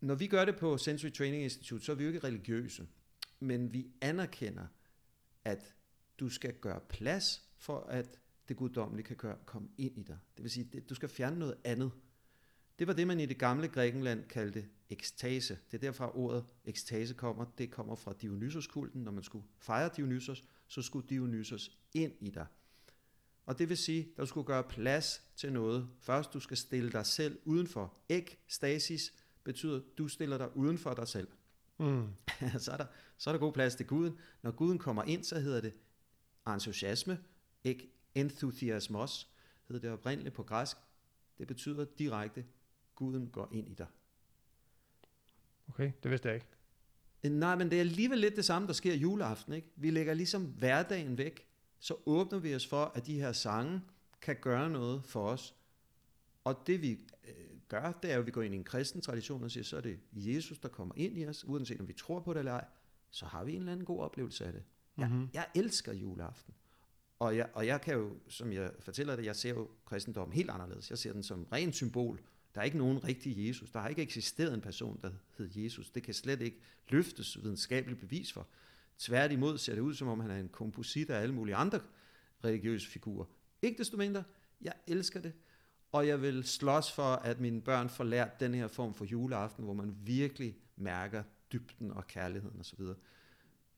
Når 0.01 0.15
vi 0.15 0.27
gør 0.27 0.45
det 0.45 0.55
på 0.55 0.77
Sensory 0.77 1.11
Training 1.11 1.43
Institute, 1.43 1.85
så 1.85 1.91
er 1.91 1.95
vi 1.95 2.03
jo 2.03 2.09
ikke 2.09 2.27
religiøse, 2.27 2.87
men 3.39 3.73
vi 3.73 3.91
anerkender, 4.01 4.67
at 5.45 5.75
du 6.19 6.29
skal 6.29 6.53
gøre 6.53 6.81
plads 6.89 7.41
for, 7.57 7.79
at 7.79 8.19
det 8.47 8.57
guddommelige 8.57 9.05
kan 9.05 9.15
gøre, 9.15 9.37
komme 9.45 9.69
ind 9.77 9.97
i 9.97 10.03
dig. 10.03 10.17
Det 10.37 10.43
vil 10.43 10.51
sige, 10.51 10.69
at 10.77 10.89
du 10.89 10.95
skal 10.95 11.09
fjerne 11.09 11.39
noget 11.39 11.57
andet. 11.63 11.91
Det 12.79 12.87
var 12.87 12.93
det, 12.93 13.07
man 13.07 13.19
i 13.19 13.25
det 13.25 13.39
gamle 13.39 13.67
Grækenland 13.67 14.23
kaldte 14.23 14.69
ekstase. 14.91 15.57
Det 15.71 15.77
er 15.77 15.81
derfra 15.81 16.17
ordet 16.17 16.45
ekstase 16.65 17.13
kommer. 17.13 17.45
Det 17.57 17.71
kommer 17.71 17.95
fra 17.95 18.13
Dionysos-kulten. 18.21 19.03
Når 19.03 19.11
man 19.11 19.23
skulle 19.23 19.45
fejre 19.57 19.89
Dionysos, 19.95 20.43
så 20.67 20.81
skulle 20.81 21.09
Dionysos 21.09 21.77
ind 21.93 22.13
i 22.19 22.29
dig. 22.29 22.45
Og 23.45 23.59
det 23.59 23.69
vil 23.69 23.77
sige, 23.77 23.99
at 23.99 24.17
du 24.17 24.25
skulle 24.25 24.47
gøre 24.47 24.63
plads 24.63 25.21
til 25.35 25.53
noget. 25.53 25.89
Først, 25.99 26.33
du 26.33 26.39
skal 26.39 26.57
stille 26.57 26.91
dig 26.91 27.05
selv 27.05 27.39
udenfor. 27.45 27.97
Ekstasis 28.09 29.13
betyder, 29.43 29.77
at 29.77 29.83
du 29.97 30.07
stiller 30.07 30.37
dig 30.37 30.57
uden 30.57 30.77
for 30.77 30.93
dig 30.93 31.07
selv. 31.07 31.27
Mm. 31.79 32.07
så, 32.59 32.71
er 32.71 32.77
der, 32.77 32.85
så 33.17 33.29
er 33.29 33.33
der 33.33 33.39
god 33.39 33.53
plads 33.53 33.75
til 33.75 33.87
Guden. 33.87 34.17
Når 34.41 34.51
Guden 34.51 34.77
kommer 34.77 35.03
ind, 35.03 35.23
så 35.23 35.39
hedder 35.39 35.61
det 35.61 35.73
entusiasme, 36.47 37.19
ek 37.63 37.83
enthusiasmos, 38.15 39.29
hed 39.67 39.79
det 39.79 39.91
oprindeligt 39.91 40.35
på 40.35 40.43
græsk. 40.43 40.77
Det 41.37 41.47
betyder 41.47 41.85
direkte, 41.85 42.45
guden 42.95 43.29
går 43.29 43.49
ind 43.51 43.69
i 43.69 43.73
dig. 43.73 43.87
Okay, 45.73 45.91
det 46.03 46.11
vidste 46.11 46.27
jeg 46.27 46.35
ikke. 46.35 46.47
Øh, 47.23 47.31
Nej, 47.31 47.55
men 47.55 47.69
det 47.71 47.75
er 47.75 47.79
alligevel 47.79 48.17
lidt 48.19 48.35
det 48.35 48.45
samme, 48.45 48.67
der 48.67 48.73
sker 48.73 48.93
juleaften. 48.95 49.53
Ikke? 49.53 49.67
Vi 49.75 49.89
lægger 49.89 50.13
ligesom 50.13 50.43
hverdagen 50.45 51.17
væk, 51.17 51.47
så 51.79 51.95
åbner 52.05 52.39
vi 52.39 52.55
os 52.55 52.67
for, 52.67 52.91
at 52.95 53.07
de 53.07 53.19
her 53.19 53.31
sange 53.31 53.81
kan 54.21 54.35
gøre 54.41 54.69
noget 54.69 55.03
for 55.05 55.27
os. 55.27 55.55
Og 56.43 56.63
det 56.67 56.81
vi 56.81 56.91
øh, 57.27 57.33
gør, 57.67 57.91
det 57.91 58.11
er 58.11 58.15
jo, 58.15 58.19
at 58.21 58.25
vi 58.25 58.31
går 58.31 58.41
ind 58.41 58.53
i 58.53 58.57
en 58.57 58.63
kristen 58.63 59.01
tradition 59.01 59.43
og 59.43 59.51
siger, 59.51 59.63
så 59.63 59.77
er 59.77 59.81
det 59.81 59.99
Jesus, 60.13 60.59
der 60.59 60.69
kommer 60.69 60.95
ind 60.97 61.17
i 61.17 61.25
os, 61.27 61.45
uanset 61.47 61.79
om 61.79 61.87
vi 61.87 61.93
tror 61.93 62.19
på 62.19 62.33
det 62.33 62.39
eller 62.39 62.51
ej, 62.51 62.65
så 63.09 63.25
har 63.25 63.43
vi 63.43 63.51
en 63.53 63.59
eller 63.59 63.71
anden 63.71 63.85
god 63.85 63.99
oplevelse 63.99 64.45
af 64.45 64.53
det. 64.53 64.63
Jeg, 64.97 65.09
Mhm. 65.09 65.29
jeg 65.33 65.47
elsker 65.55 65.93
juleaften. 65.93 66.53
Og 67.19 67.37
jeg, 67.37 67.49
og 67.53 67.67
jeg 67.67 67.81
kan 67.81 67.93
jo, 67.93 68.13
som 68.27 68.53
jeg 68.53 68.71
fortæller 68.79 69.15
det, 69.15 69.25
jeg 69.25 69.35
ser 69.35 69.49
jo 69.49 69.69
kristendommen 69.85 70.33
helt 70.35 70.49
anderledes. 70.49 70.89
Jeg 70.89 70.97
ser 70.97 71.13
den 71.13 71.23
som 71.23 71.47
ren 71.51 71.73
symbol. 71.73 72.21
Der 72.55 72.61
er 72.61 72.65
ikke 72.65 72.77
nogen 72.77 73.03
rigtig 73.03 73.47
Jesus. 73.47 73.71
Der 73.71 73.79
har 73.79 73.89
ikke 73.89 74.01
eksisteret 74.01 74.53
en 74.53 74.61
person, 74.61 74.99
der 75.01 75.11
hed 75.37 75.49
Jesus. 75.55 75.89
Det 75.89 76.03
kan 76.03 76.13
slet 76.13 76.41
ikke 76.41 76.57
løftes 76.89 77.43
videnskabeligt 77.43 77.99
bevis 77.99 78.33
for. 78.33 78.47
Tværtimod 78.97 79.57
ser 79.57 79.73
det 79.75 79.81
ud, 79.81 79.93
som 79.93 80.07
om 80.07 80.19
han 80.19 80.31
er 80.31 80.39
en 80.39 80.49
komposit 80.49 81.09
af 81.09 81.21
alle 81.21 81.35
mulige 81.35 81.55
andre 81.55 81.79
religiøse 82.43 82.87
figurer. 82.87 83.25
Ikke 83.61 83.77
desto 83.77 83.97
mindre, 83.97 84.23
jeg 84.61 84.73
elsker 84.87 85.21
det, 85.21 85.33
og 85.91 86.07
jeg 86.07 86.21
vil 86.21 86.43
slås 86.43 86.91
for, 86.91 87.03
at 87.03 87.39
mine 87.39 87.61
børn 87.61 87.89
får 87.89 88.03
lært 88.03 88.39
den 88.39 88.53
her 88.53 88.67
form 88.67 88.93
for 88.93 89.05
juleaften, 89.05 89.63
hvor 89.63 89.73
man 89.73 89.95
virkelig 90.03 90.55
mærker 90.75 91.23
dybden 91.53 91.91
og 91.91 92.07
kærligheden 92.07 92.59
osv. 92.59 92.83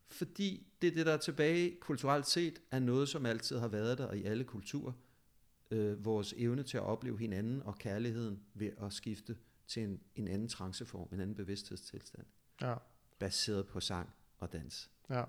Fordi 0.08 0.68
det 0.82 0.88
er 0.88 0.92
det, 0.92 1.06
der 1.06 1.14
er 1.14 1.18
tilbage 1.18 1.76
kulturelt 1.80 2.28
set, 2.28 2.62
er 2.72 2.80
noget, 2.80 3.10
som 3.10 3.26
altid 3.26 3.58
har 3.58 3.68
været 3.68 3.98
der 3.98 4.14
i 4.14 4.24
alle 4.24 4.44
kulturer. 4.44 4.94
Øh, 5.74 6.06
vores 6.06 6.34
evne 6.38 6.64
til 6.64 6.78
at 6.78 6.84
opleve 6.84 7.20
hinanden 7.20 7.62
og 7.66 7.76
kærligheden 7.78 8.40
ved 8.54 8.70
at 8.82 8.94
skifte 8.94 9.36
til 9.68 9.84
en, 9.84 10.00
en 10.16 10.28
anden 10.28 10.48
tranceform, 10.48 11.08
en 11.12 11.20
anden 11.20 11.36
bevidsthedstilstand, 11.36 12.26
Ja. 12.62 12.76
baseret 13.20 13.68
på 13.68 13.80
sang 13.80 14.10
og 14.40 14.54
dans. 14.54 14.90
Ja. 15.10 15.24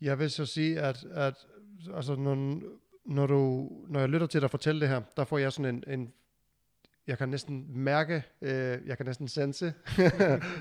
Jeg 0.00 0.18
vil 0.18 0.30
så 0.30 0.46
sige, 0.46 0.80
at, 0.80 1.04
at 1.04 1.46
altså, 1.94 2.14
når, 2.16 2.60
når, 3.04 3.26
du, 3.26 3.70
når 3.88 4.00
jeg 4.00 4.08
lytter 4.08 4.26
til 4.26 4.40
dig 4.40 4.50
fortælle 4.50 4.80
det 4.80 4.88
her, 4.88 5.02
der 5.16 5.24
får 5.24 5.38
jeg 5.38 5.52
sådan 5.52 5.74
en, 5.74 6.00
en 6.00 6.12
jeg 7.06 7.18
kan 7.18 7.28
næsten 7.28 7.78
mærke, 7.78 8.22
øh, 8.40 8.86
jeg 8.86 8.96
kan 8.96 9.06
næsten 9.06 9.28
sense 9.28 9.66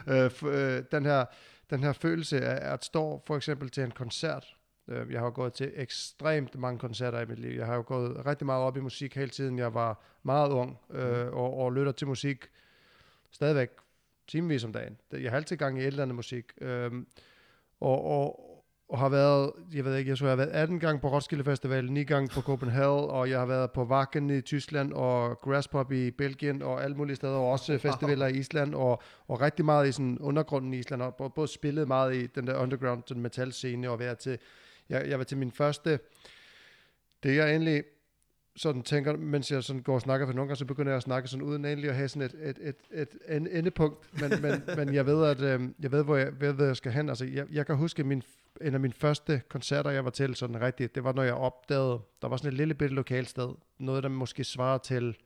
øh, 0.08 0.32
øh, 0.44 0.84
den, 0.92 1.06
her, 1.06 1.26
den 1.70 1.84
her 1.84 1.94
følelse 1.94 2.42
af 2.42 2.74
at 2.74 2.86
stå 2.86 3.24
for 3.28 3.36
eksempel 3.36 3.70
til 3.70 3.84
en 3.84 3.92
koncert. 3.92 4.56
Øh, 4.88 5.12
jeg 5.12 5.20
har 5.20 5.26
jo 5.26 5.32
gået 5.36 5.54
til 5.54 5.72
ekstremt 5.76 6.60
mange 6.60 6.80
koncerter 6.80 7.22
i 7.22 7.26
mit 7.26 7.40
liv. 7.40 7.58
Jeg 7.58 7.66
har 7.66 7.76
jo 7.76 7.84
gået 7.88 8.26
rigtig 8.26 8.46
meget 8.46 8.64
op 8.64 8.78
i 8.78 8.80
musik 8.80 9.16
hele 9.16 9.30
tiden. 9.30 9.60
Jeg 9.60 9.74
var 9.74 10.04
meget 10.24 10.52
ung 10.52 10.78
øh, 10.90 11.28
og, 11.28 11.58
og 11.58 11.74
lytter 11.74 11.92
til 11.92 12.08
musik 12.08 12.46
stadigvæk 13.32 13.70
timevis 14.28 14.64
om 14.64 14.74
dagen. 14.74 14.98
Jeg 15.12 15.32
har 15.32 15.38
altid 15.38 15.58
gang 15.58 15.78
i 15.78 15.82
et 15.82 15.88
eller 15.88 16.04
andet 16.04 16.16
musik. 16.16 16.46
Øh, 16.62 16.92
og, 17.80 18.06
og, 18.06 18.40
og 18.90 19.00
har 19.00 19.10
været, 19.10 19.52
jeg 19.74 19.86
ved 19.86 19.96
ikke, 19.96 20.10
jeg 20.10 20.18
tror, 20.18 20.28
jeg 20.28 20.32
har 20.32 20.46
været 20.46 20.50
18 20.62 20.80
gange 20.80 21.02
på 21.02 21.08
Roskilde 21.08 21.44
Festival, 21.44 21.92
9 21.92 22.04
gange 22.04 22.30
på 22.34 22.42
Copenhagen, 22.42 23.10
og 23.10 23.30
jeg 23.30 23.40
har 23.40 23.46
været 23.46 23.72
på 23.72 23.84
Wacken 23.84 24.30
i 24.30 24.42
Tyskland, 24.42 24.94
og 24.94 25.40
Grasspop 25.42 25.92
i 25.92 26.12
Belgien, 26.12 26.62
og 26.62 26.84
alle 26.84 26.98
mulige 26.98 27.16
steder, 27.16 27.34
og 27.34 27.52
også 27.52 27.78
festivaler 27.88 28.28
i 28.28 28.38
Island, 28.38 28.76
og, 28.76 29.02
og 29.28 29.42
rigtig 29.42 29.66
meget 29.66 29.88
i 29.88 29.92
sådan 29.92 30.20
undergrunden 30.20 30.74
i 30.74 30.78
Island, 30.78 31.02
og 31.02 31.34
både- 31.34 31.48
spillet 31.48 31.88
meget 31.88 32.16
i 32.16 32.28
den 32.28 32.48
der 32.48 32.58
underground 32.58 33.04
sådan 33.06 33.24
metal 33.24 33.54
scene, 33.54 33.90
og 33.90 34.00
været 34.00 34.18
til, 34.18 34.40
jeg, 34.90 35.10
jeg 35.10 35.18
var 35.18 35.24
til 35.24 35.38
min 35.38 35.52
første, 35.52 36.00
det 37.24 37.36
jeg 37.36 37.50
egentlig 37.50 37.84
sådan 38.56 38.82
tænker, 38.82 39.18
mens 39.18 39.52
jeg 39.52 39.64
sådan 39.64 39.82
går 39.82 39.94
og 39.94 40.02
snakker, 40.02 40.26
for 40.28 40.34
nogle 40.34 40.48
gange 40.48 40.56
så 40.56 40.66
begynder 40.66 40.92
jeg 40.92 40.98
at 40.98 41.04
snakke 41.04 41.28
sådan 41.28 41.44
uden 41.44 41.66
egentlig 41.66 41.90
at 41.90 41.96
have 41.96 42.08
sådan 42.08 42.22
et, 42.22 42.36
et, 42.50 42.58
et, 42.62 42.76
et, 42.92 43.18
en 43.30 43.48
endepunkt, 43.48 44.22
men, 44.22 44.42
men, 44.42 44.64
men 44.78 44.94
jeg 44.94 45.06
ved, 45.06 45.26
at 45.26 45.42
øh, 45.42 45.70
jeg 45.80 45.92
ved, 45.92 46.04
hvor 46.04 46.16
jeg, 46.16 46.42
ved, 46.42 46.54
hvor 46.54 46.66
jeg 46.66 46.76
skal 46.76 46.92
hen. 46.92 47.10
Altså, 47.10 47.26
jeg, 47.26 47.46
jeg 47.52 47.66
kan 47.66 47.76
huske 47.76 48.04
min, 48.04 48.24
en 48.62 48.74
af 48.74 48.80
mine 48.80 48.94
første 48.94 49.42
koncerter, 49.50 49.90
jeg 49.90 50.06
var 50.06 50.12
til 50.12 50.36
sådan 50.36 50.62
rigtigt, 50.62 50.96
det 50.96 51.04
var, 51.04 51.14
når 51.14 51.24
jeg 51.24 51.34
opdagede, 51.34 52.00
der 52.22 52.28
var 52.28 52.38
sådan 52.38 52.52
et 52.52 52.58
lille 52.58 52.74
bitte 52.74 52.96
lokalsted, 52.96 53.50
noget, 53.80 54.04
der 54.04 54.10
måske 54.10 54.44
svarer 54.44 54.78
til 54.78 55.18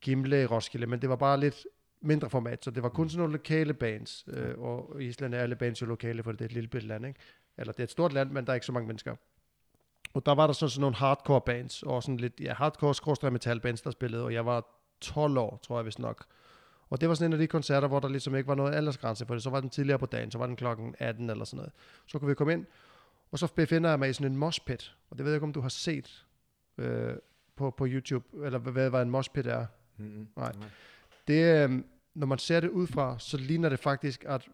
Gimle 0.00 0.42
i 0.42 0.46
Roskilde, 0.46 0.86
men 0.86 1.00
det 1.00 1.08
var 1.08 1.16
bare 1.16 1.40
lidt 1.40 1.66
mindre 2.00 2.30
format, 2.30 2.64
så 2.64 2.70
det 2.70 2.82
var 2.82 2.88
kun 2.88 3.08
sådan 3.08 3.18
nogle 3.18 3.32
lokale 3.32 3.74
bands, 3.74 4.24
øh, 4.28 4.58
og 4.58 5.02
i 5.02 5.06
Island 5.06 5.34
er 5.34 5.38
alle 5.38 5.56
bands 5.56 5.82
jo 5.82 5.86
lokale, 5.86 6.22
for 6.22 6.32
det 6.32 6.40
er 6.40 6.44
et 6.44 6.52
lille 6.52 6.68
bitte 6.68 6.86
land, 6.86 7.06
ikke? 7.06 7.20
Eller 7.60 7.72
det 7.72 7.80
er 7.80 7.84
et 7.84 7.90
stort 7.90 8.12
land, 8.12 8.30
men 8.30 8.44
der 8.44 8.52
er 8.52 8.54
ikke 8.54 8.66
så 8.66 8.72
mange 8.72 8.86
mennesker. 8.86 9.14
Og 10.14 10.26
der 10.26 10.34
var 10.34 10.46
der 10.46 10.54
sådan, 10.54 10.70
sådan 10.70 10.80
nogle 10.80 10.96
hardcore 10.96 11.40
bands, 11.40 11.82
og 11.82 12.02
sådan 12.02 12.16
lidt, 12.16 12.40
ja, 12.40 12.54
hardcore 12.54 12.94
skråstrej 12.94 13.30
metal 13.30 13.60
bands, 13.60 13.82
der 13.82 13.90
spillede, 13.90 14.24
og 14.24 14.32
jeg 14.32 14.46
var 14.46 14.66
12 15.00 15.38
år, 15.38 15.60
tror 15.62 15.78
jeg 15.78 15.86
vist 15.86 15.98
nok. 15.98 16.24
Og 16.90 17.00
det 17.00 17.08
var 17.08 17.14
sådan 17.14 17.28
en 17.28 17.32
af 17.32 17.38
de 17.38 17.46
koncerter, 17.46 17.88
hvor 17.88 18.00
der 18.00 18.08
ligesom 18.08 18.36
ikke 18.36 18.48
var 18.48 18.54
noget 18.54 18.74
aldersgrænse 18.74 19.26
for 19.26 19.34
det. 19.34 19.42
Så 19.42 19.50
var 19.50 19.60
den 19.60 19.70
tidligere 19.70 19.98
på 19.98 20.06
dagen, 20.06 20.30
så 20.30 20.38
var 20.38 20.46
den 20.46 20.56
klokken 20.56 20.94
18 20.98 21.30
eller 21.30 21.44
sådan 21.44 21.56
noget. 21.56 21.72
Så 22.06 22.18
kunne 22.18 22.28
vi 22.28 22.34
komme 22.34 22.52
ind, 22.52 22.66
og 23.32 23.38
så 23.38 23.52
befinder 23.54 23.90
jeg 23.90 23.98
mig 23.98 24.10
i 24.10 24.12
sådan 24.12 24.32
en 24.32 24.38
moshpit. 24.38 24.94
Og 25.10 25.18
det 25.18 25.24
ved 25.24 25.32
jeg 25.32 25.36
ikke, 25.36 25.46
om 25.46 25.52
du 25.52 25.60
har 25.60 25.68
set 25.68 26.26
øh, 26.78 27.14
på, 27.56 27.70
på 27.70 27.86
YouTube, 27.86 28.46
eller 28.46 28.58
hvad, 28.58 28.90
hvad 28.90 29.02
en 29.02 29.10
moshpit 29.10 29.46
er. 29.46 29.66
Mm-hmm. 29.96 30.28
Nej. 30.36 30.52
Det, 31.28 31.64
øh, 31.64 31.82
når 32.14 32.26
man 32.26 32.38
ser 32.38 32.60
det 32.60 32.68
udefra, 32.68 33.18
så 33.18 33.36
ligner 33.36 33.68
det 33.68 33.78
faktisk, 33.78 34.24
at 34.28 34.48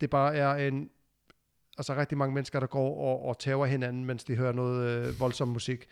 det 0.00 0.10
bare 0.10 0.36
er 0.36 0.68
en, 0.68 0.90
altså 1.78 1.94
rigtig 1.94 2.18
mange 2.18 2.34
mennesker, 2.34 2.60
der 2.60 2.66
går 2.66 3.00
og, 3.00 3.28
og 3.28 3.38
tæver 3.38 3.66
hinanden, 3.66 4.04
mens 4.04 4.24
de 4.24 4.36
hører 4.36 4.52
noget 4.52 4.88
øh, 4.88 5.20
voldsom 5.20 5.48
musik. 5.48 5.86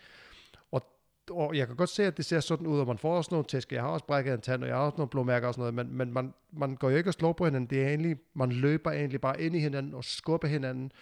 Og, 0.71 0.87
og 1.31 1.57
jeg 1.57 1.67
kan 1.67 1.77
godt 1.77 1.91
se, 1.91 2.05
at 2.05 2.17
det 2.17 2.25
ser 2.25 2.41
sådan 2.41 2.67
ud, 2.67 2.81
og 2.81 2.87
man 2.87 2.99
får 2.99 3.17
også 3.17 3.29
nogle 3.33 3.47
tæsk. 3.47 3.73
Jeg 3.73 3.83
har 3.83 3.89
også 3.89 4.07
brækket 4.07 4.35
en 4.35 4.41
tand, 4.41 4.63
og 4.63 4.69
jeg 4.69 4.77
har 4.77 4.85
også 4.85 4.97
nogle 4.97 5.11
blåmærker 5.11 5.49
og 5.49 5.55
sådan 5.55 5.75
noget, 5.75 5.75
men, 5.75 5.97
men 5.97 6.13
man, 6.13 6.35
man 6.53 6.77
går 6.77 6.91
jo 6.91 6.97
ikke 6.97 7.11
og 7.11 7.15
slår 7.15 7.33
på 7.33 7.45
hinanden. 7.45 7.71
Det 7.71 7.83
er 7.83 7.89
egentlig, 7.89 8.17
man 8.35 8.53
løber 8.53 8.91
egentlig 8.91 9.21
bare 9.21 9.41
ind 9.41 9.57
i 9.57 9.59
hinanden 9.59 9.95
og 9.95 10.05
skubber 10.05 10.49
hinanden 10.49 10.93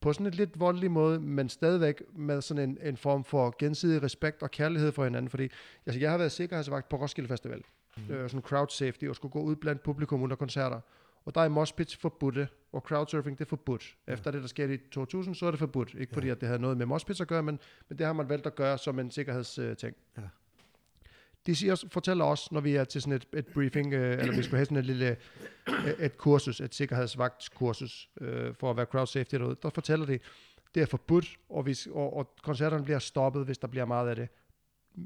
på 0.00 0.12
sådan 0.12 0.26
en 0.26 0.32
lidt 0.32 0.60
voldelig 0.60 0.90
måde, 0.90 1.20
men 1.20 1.48
stadigvæk 1.48 2.02
med 2.16 2.42
sådan 2.42 2.70
en, 2.70 2.78
en 2.82 2.96
form 2.96 3.24
for 3.24 3.54
gensidig 3.58 4.02
respekt 4.02 4.42
og 4.42 4.50
kærlighed 4.50 4.92
for 4.92 5.04
hinanden, 5.04 5.30
fordi 5.30 5.48
altså, 5.86 6.00
jeg 6.00 6.10
har 6.10 6.18
været 6.18 6.32
sikkerhedsvagt 6.32 6.88
på 6.88 6.96
Roskilde 6.96 7.28
Festival, 7.28 7.62
mm. 7.96 8.14
øh, 8.14 8.30
sådan 8.30 8.42
crowd 8.42 8.68
safety, 8.68 9.04
og 9.04 9.16
skulle 9.16 9.32
gå 9.32 9.40
ud 9.40 9.56
blandt 9.56 9.82
publikum 9.82 10.22
under 10.22 10.36
koncerter. 10.36 10.80
Og 11.28 11.34
der 11.34 11.40
er 11.40 11.48
moshpits 11.48 11.96
forbudte, 11.96 12.48
og 12.72 12.80
crowdsurfing 12.80 13.38
det 13.38 13.44
er 13.44 13.48
forbudt. 13.48 13.96
Efter 14.06 14.30
det, 14.30 14.42
der 14.42 14.48
sker 14.48 14.68
i 14.68 14.78
2000, 14.92 15.34
så 15.34 15.46
er 15.46 15.50
det 15.50 15.58
forbudt. 15.58 15.94
Ikke 15.98 16.14
fordi, 16.14 16.28
at 16.28 16.40
det 16.40 16.46
havde 16.46 16.60
noget 16.60 16.76
med 16.76 16.86
moshpits 16.86 17.20
at 17.20 17.28
gøre, 17.28 17.42
men, 17.42 17.58
men 17.88 17.98
det 17.98 18.06
har 18.06 18.12
man 18.12 18.28
valgt 18.28 18.46
at 18.46 18.54
gøre 18.54 18.78
som 18.78 18.98
en 18.98 19.10
sikkerhedsting. 19.10 19.96
Ja. 20.16 20.22
De 21.46 21.56
siger, 21.56 21.84
fortæller 21.92 22.24
os, 22.24 22.52
når 22.52 22.60
vi 22.60 22.74
er 22.74 22.84
til 22.84 23.02
sådan 23.02 23.12
et, 23.12 23.26
et 23.36 23.46
briefing, 23.46 23.94
øh, 23.94 24.18
eller 24.18 24.36
vi 24.36 24.42
skulle 24.42 24.56
have 24.56 24.64
sådan 24.64 24.76
et 24.76 24.86
lille 24.86 25.16
et, 25.68 25.96
et 25.98 26.18
kursus, 26.18 26.60
et 26.60 26.74
sikkerhedsvagtskursus 26.74 28.10
øh, 28.20 28.54
for 28.54 28.70
at 28.70 28.76
være 28.76 28.86
crowd 28.86 29.06
safety 29.06 29.34
derude, 29.34 29.56
der 29.62 29.70
fortæller 29.70 30.06
de, 30.06 30.18
det 30.74 30.82
er 30.82 30.86
forbudt, 30.86 31.36
og, 31.48 31.62
hvis, 31.62 31.86
og, 31.86 32.16
og 32.16 32.36
koncerterne 32.42 32.84
bliver 32.84 32.98
stoppet, 32.98 33.44
hvis 33.44 33.58
der 33.58 33.68
bliver 33.68 33.84
meget 33.84 34.08
af 34.08 34.16
det. 34.16 34.28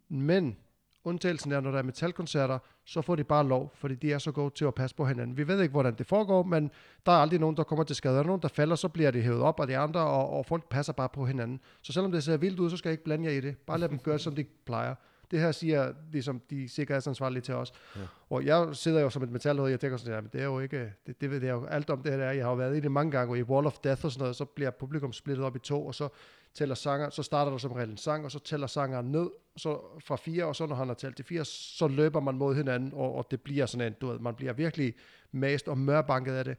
Men 0.09 0.57
undtagelsen 1.05 1.53
er, 1.53 1.61
når 1.61 1.70
der 1.70 1.78
er 1.78 1.82
metalkoncerter, 1.82 2.59
så 2.84 3.03
får 3.03 3.16
de 3.16 3.24
bare 3.24 3.46
lov, 3.48 3.72
fordi 3.74 3.94
de 3.94 4.12
er 4.12 4.18
så 4.18 4.32
gode 4.32 4.55
til 4.55 4.64
at 4.64 4.74
passe 4.74 4.96
på 4.96 5.07
hinanden. 5.07 5.36
Vi 5.36 5.48
ved 5.48 5.61
ikke, 5.61 5.72
hvordan 5.72 5.94
det 5.94 6.07
foregår, 6.07 6.42
men 6.42 6.70
der 7.07 7.12
er 7.12 7.16
aldrig 7.16 7.40
nogen, 7.40 7.57
der 7.57 7.62
kommer 7.62 7.84
til 7.84 7.96
skade. 7.96 8.18
Er 8.18 8.22
nogen, 8.22 8.42
der 8.42 8.48
falder, 8.48 8.76
så 8.76 8.88
bliver 8.88 9.11
det 9.11 9.22
hævet 9.22 9.40
op 9.40 9.61
af 9.61 9.66
de 9.66 9.76
andre, 9.76 10.00
og, 10.00 10.30
og 10.30 10.46
folk 10.46 10.68
passer 10.68 10.92
bare 10.92 11.09
på 11.09 11.26
hinanden. 11.26 11.61
Så 11.82 11.92
selvom 11.92 12.12
det 12.12 12.24
ser 12.24 12.36
vildt 12.36 12.61
ud, 12.61 12.70
så 12.70 12.76
skal 12.76 12.88
jeg 12.88 12.92
ikke 12.92 13.05
blande 13.05 13.24
jer 13.24 13.36
i 13.36 13.40
det. 13.40 13.59
Bare 13.59 13.78
lad 13.78 13.88
dem 13.88 13.98
gøre, 13.98 14.18
som 14.18 14.34
de 14.34 14.44
plejer. 14.44 14.94
Det 15.33 15.41
her 15.41 15.53
siger 15.53 15.93
ligesom 16.12 16.41
de 16.51 16.68
sikkerhedsansvarlige 16.68 17.43
til 17.43 17.55
os. 17.55 17.72
Ja. 17.97 18.01
Og 18.30 18.45
jeg 18.45 18.76
sidder 18.76 19.01
jo 19.01 19.11
som 19.11 19.22
et 19.22 19.30
metalhoved, 19.30 19.70
jeg 19.70 19.80
tænker 19.80 19.97
sådan, 19.97 20.22
men 20.22 20.30
det 20.33 20.41
er 20.41 20.45
jo 20.45 20.61
ikke, 20.61 20.93
det, 21.07 21.20
det 21.20 21.30
ved 21.30 21.43
jeg 21.43 21.53
jo 21.53 21.64
alt 21.64 21.91
om 21.91 22.03
det 22.03 22.12
her. 22.12 22.18
der. 22.18 22.30
Jeg 22.30 22.45
har 22.45 22.51
jo 22.51 22.57
været 22.57 22.76
i 22.76 22.80
det 22.80 22.93
mange 22.93 23.11
gange, 23.11 23.33
og 23.33 23.39
i 23.39 23.43
Wall 23.43 23.66
of 23.66 23.78
Death 23.78 24.05
og 24.05 24.12
sådan 24.12 24.22
noget, 24.22 24.37
så 24.37 24.45
bliver 24.45 24.70
publikum 24.70 25.12
splittet 25.12 25.47
op 25.47 25.57
i 25.57 25.59
to, 25.59 25.87
og 25.87 25.95
så 25.95 26.09
tæller 26.55 26.74
sanger, 26.74 27.11
så 27.11 27.22
starter 27.22 27.51
der 27.51 27.59
som 27.59 27.72
regel 27.72 27.91
en 27.91 27.97
sang, 27.97 28.24
og 28.24 28.30
så 28.30 28.39
tæller 28.39 28.66
sangeren 28.66 29.12
ned 29.12 29.30
så 29.57 29.80
fra 30.05 30.16
fire, 30.16 30.45
og 30.45 30.57
så 30.57 30.66
når 30.66 30.76
han 30.76 30.89
har 30.89 30.95
talt 30.95 31.16
til 31.16 31.24
fire, 31.24 31.45
så 31.45 31.89
løber 31.89 32.20
man 32.20 32.35
mod 32.35 32.55
hinanden, 32.55 32.93
og, 32.95 33.14
og 33.14 33.26
det 33.30 33.41
bliver 33.41 33.66
sådan 33.66 33.87
en, 33.87 33.93
du 34.01 34.07
ved, 34.07 34.18
man 34.18 34.35
bliver 34.35 34.53
virkelig 34.53 34.95
mast 35.33 35.68
og 35.68 35.78
mørbanket 35.78 36.33
af 36.33 36.45
det. 36.45 36.57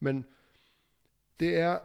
Men 0.00 0.24
det 1.40 1.56
er, 1.56 1.78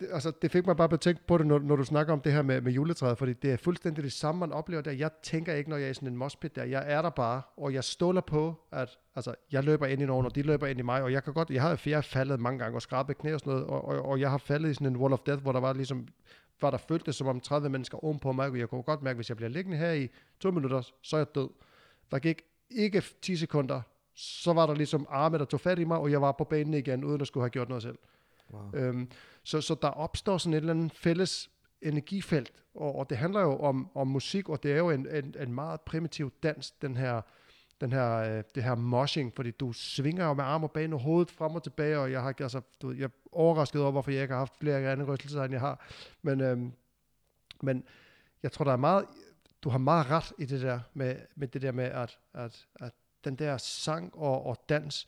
det, 0.00 0.08
altså, 0.12 0.32
det 0.42 0.50
fik 0.50 0.66
mig 0.66 0.76
bare 0.76 0.88
betænkt 0.88 1.26
på 1.26 1.38
det, 1.38 1.46
når, 1.46 1.58
når 1.58 1.76
du 1.76 1.84
snakker 1.84 2.12
om 2.12 2.20
det 2.20 2.32
her 2.32 2.42
med, 2.42 2.60
med 2.60 2.72
juletræet, 2.72 3.18
fordi 3.18 3.32
det 3.32 3.52
er 3.52 3.56
fuldstændig 3.56 4.04
det 4.04 4.12
samme, 4.12 4.38
man 4.38 4.52
oplever 4.52 4.82
der. 4.82 4.90
Jeg 4.90 5.10
tænker 5.22 5.54
ikke, 5.54 5.70
når 5.70 5.76
jeg 5.76 5.86
er 5.86 5.90
i 5.90 5.94
sådan 5.94 6.08
en 6.08 6.16
moshpit 6.16 6.56
der. 6.56 6.64
Jeg 6.64 6.84
er 6.86 7.02
der 7.02 7.10
bare, 7.10 7.42
og 7.56 7.74
jeg 7.74 7.84
stoler 7.84 8.20
på, 8.20 8.54
at 8.72 8.98
altså, 9.14 9.34
jeg 9.52 9.64
løber 9.64 9.86
ind 9.86 10.02
i 10.02 10.06
nogen, 10.06 10.26
og 10.26 10.34
de 10.34 10.42
løber 10.42 10.66
ind 10.66 10.78
i 10.78 10.82
mig, 10.82 11.02
og 11.02 11.12
jeg 11.12 11.24
kan 11.24 11.32
godt, 11.32 11.50
jeg 11.50 11.62
har, 11.62 11.82
jeg 11.86 11.96
har 11.96 12.02
faldet 12.02 12.40
mange 12.40 12.58
gange 12.58 12.76
og 12.76 12.82
skrabet 12.82 13.18
knæ 13.18 13.34
og 13.34 13.40
sådan 13.40 13.52
noget, 13.52 13.66
og, 13.66 13.84
og, 13.84 14.02
og, 14.02 14.20
jeg 14.20 14.30
har 14.30 14.38
faldet 14.38 14.70
i 14.70 14.74
sådan 14.74 14.86
en 14.86 14.96
wall 14.96 15.12
of 15.12 15.20
death, 15.26 15.42
hvor 15.42 15.52
der 15.52 15.60
var 15.60 15.72
ligesom, 15.72 16.08
var 16.60 16.70
der 16.70 16.78
føltes 16.78 17.16
som 17.16 17.26
om 17.26 17.40
30 17.40 17.68
mennesker 17.68 18.04
oven 18.04 18.18
på 18.18 18.32
mig, 18.32 18.50
og 18.50 18.58
jeg 18.58 18.68
kunne 18.68 18.82
godt 18.82 19.02
mærke, 19.02 19.16
hvis 19.16 19.28
jeg 19.28 19.36
bliver 19.36 19.50
liggende 19.50 19.78
her 19.78 19.92
i 19.92 20.08
to 20.40 20.50
minutter, 20.50 20.82
så 21.02 21.16
er 21.16 21.20
jeg 21.20 21.34
død. 21.34 21.48
Der 22.10 22.18
gik 22.18 22.42
ikke 22.70 23.02
10 23.22 23.36
sekunder, 23.36 23.80
så 24.14 24.52
var 24.52 24.66
der 24.66 24.74
ligesom 24.74 25.06
arme, 25.10 25.38
der 25.38 25.44
tog 25.44 25.60
fat 25.60 25.78
i 25.78 25.84
mig, 25.84 25.98
og 25.98 26.10
jeg 26.10 26.22
var 26.22 26.32
på 26.32 26.44
banen 26.44 26.74
igen, 26.74 27.04
uden 27.04 27.20
at 27.20 27.26
skulle 27.26 27.42
have 27.42 27.50
gjort 27.50 27.68
noget 27.68 27.82
selv. 27.82 27.98
Wow. 28.52 28.70
Øhm, 28.74 29.08
så, 29.42 29.60
så 29.60 29.76
der 29.82 29.88
opstår 29.88 30.38
sådan 30.38 30.54
et 30.54 30.56
eller 30.56 30.72
andet 30.72 30.92
fælles 30.92 31.50
energifelt, 31.82 32.52
og, 32.74 32.96
og 32.96 33.10
det 33.10 33.18
handler 33.18 33.40
jo 33.40 33.58
om, 33.58 33.90
om 33.94 34.06
musik, 34.06 34.48
og 34.48 34.62
det 34.62 34.72
er 34.72 34.76
jo 34.76 34.90
en, 34.90 35.06
en, 35.08 35.34
en 35.38 35.54
meget 35.54 35.80
primitiv 35.80 36.32
dans, 36.42 36.70
den 36.70 36.96
her, 36.96 37.20
den 37.80 37.92
her, 37.92 38.16
øh, 38.16 38.44
det 38.54 38.62
her 38.62 38.74
moshing, 38.74 39.32
fordi 39.36 39.50
du 39.50 39.72
svinger 39.72 40.26
jo 40.26 40.34
med 40.34 40.44
arm 40.44 40.64
og 40.64 40.70
bane 40.70 40.96
og 40.96 41.00
hovedet 41.00 41.30
frem 41.30 41.54
og 41.54 41.62
tilbage, 41.62 41.98
og 41.98 42.12
jeg 42.12 42.22
har 42.22 42.34
altså, 42.40 42.60
du, 42.82 42.88
ved, 42.88 42.96
jeg 42.96 43.04
er 43.04 43.08
overrasket 43.32 43.82
over, 43.82 43.90
hvorfor 43.90 44.10
jeg 44.10 44.22
ikke 44.22 44.34
har 44.34 44.38
haft 44.38 44.58
flere 44.58 44.92
andre 44.92 45.04
rystelser, 45.06 45.42
end 45.42 45.52
jeg 45.52 45.60
har, 45.60 45.86
men, 46.22 46.40
øh, 46.40 46.58
men 47.62 47.84
jeg 48.42 48.52
tror, 48.52 48.64
der 48.64 48.72
er 48.72 48.76
meget, 48.76 49.06
du 49.62 49.68
har 49.68 49.78
meget 49.78 50.10
ret 50.10 50.32
i 50.38 50.44
det 50.44 50.60
der, 50.60 50.80
med, 50.94 51.16
med 51.36 51.48
det 51.48 51.62
der 51.62 51.72
med, 51.72 51.84
at, 51.84 52.18
at, 52.34 52.66
at 52.80 52.92
den 53.24 53.36
der 53.36 53.56
sang 53.56 54.14
og, 54.14 54.46
og 54.46 54.64
dans, 54.68 55.06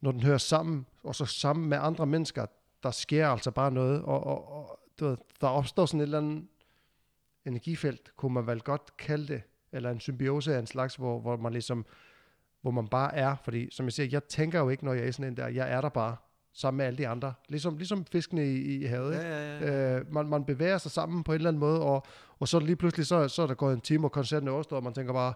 når 0.00 0.12
den 0.12 0.22
hører 0.22 0.38
sammen, 0.38 0.86
og 1.02 1.14
så 1.14 1.24
sammen 1.24 1.68
med 1.68 1.78
andre 1.80 2.06
mennesker, 2.06 2.46
der 2.84 2.90
sker 2.90 3.28
altså 3.28 3.50
bare 3.50 3.70
noget, 3.70 4.02
og, 4.02 4.26
og, 4.26 4.52
og 4.52 4.80
du 5.00 5.06
ved, 5.06 5.16
der 5.40 5.46
opstår 5.46 5.86
sådan 5.86 6.00
et 6.00 6.04
eller 6.04 6.18
andet 6.18 6.46
energifelt, 7.46 8.12
kunne 8.16 8.34
man 8.34 8.46
vel 8.46 8.60
godt 8.60 8.96
kalde 8.96 9.28
det, 9.28 9.42
eller 9.72 9.90
en 9.90 10.00
symbiose 10.00 10.54
af 10.54 10.58
en 10.58 10.66
slags, 10.66 10.96
hvor, 10.96 11.20
hvor 11.20 11.36
man 11.36 11.52
ligesom, 11.52 11.86
hvor 12.60 12.70
man 12.70 12.88
bare 12.88 13.14
er, 13.14 13.36
fordi 13.44 13.68
som 13.70 13.86
jeg 13.86 13.92
siger, 13.92 14.08
jeg 14.12 14.24
tænker 14.24 14.60
jo 14.60 14.68
ikke, 14.68 14.84
når 14.84 14.92
jeg 14.92 15.06
er 15.06 15.10
sådan 15.10 15.30
en 15.30 15.36
der, 15.36 15.48
jeg 15.48 15.72
er 15.72 15.80
der 15.80 15.88
bare, 15.88 16.16
sammen 16.56 16.76
med 16.76 16.86
alle 16.86 16.98
de 16.98 17.08
andre, 17.08 17.34
ligesom, 17.48 17.76
ligesom 17.76 18.04
fiskene 18.04 18.46
i, 18.46 18.82
i 18.82 18.84
havet, 18.84 19.12
ikke? 19.12 19.26
Ja, 19.26 19.58
ja, 19.58 19.58
ja. 19.58 19.98
Øh, 19.98 20.12
man, 20.12 20.26
man 20.26 20.44
bevæger 20.44 20.78
sig 20.78 20.90
sammen 20.90 21.24
på 21.24 21.32
en 21.32 21.36
eller 21.36 21.48
anden 21.48 21.60
måde, 21.60 21.80
og, 21.80 22.06
og 22.38 22.48
så 22.48 22.58
lige 22.58 22.76
pludselig, 22.76 23.06
så, 23.06 23.28
så 23.28 23.42
er 23.42 23.46
der 23.46 23.54
gået 23.54 23.74
en 23.74 23.80
time, 23.80 24.06
og 24.06 24.12
koncerten 24.12 24.48
er 24.48 24.52
overstået, 24.52 24.76
og 24.76 24.84
man 24.84 24.94
tænker 24.94 25.12
bare, 25.12 25.34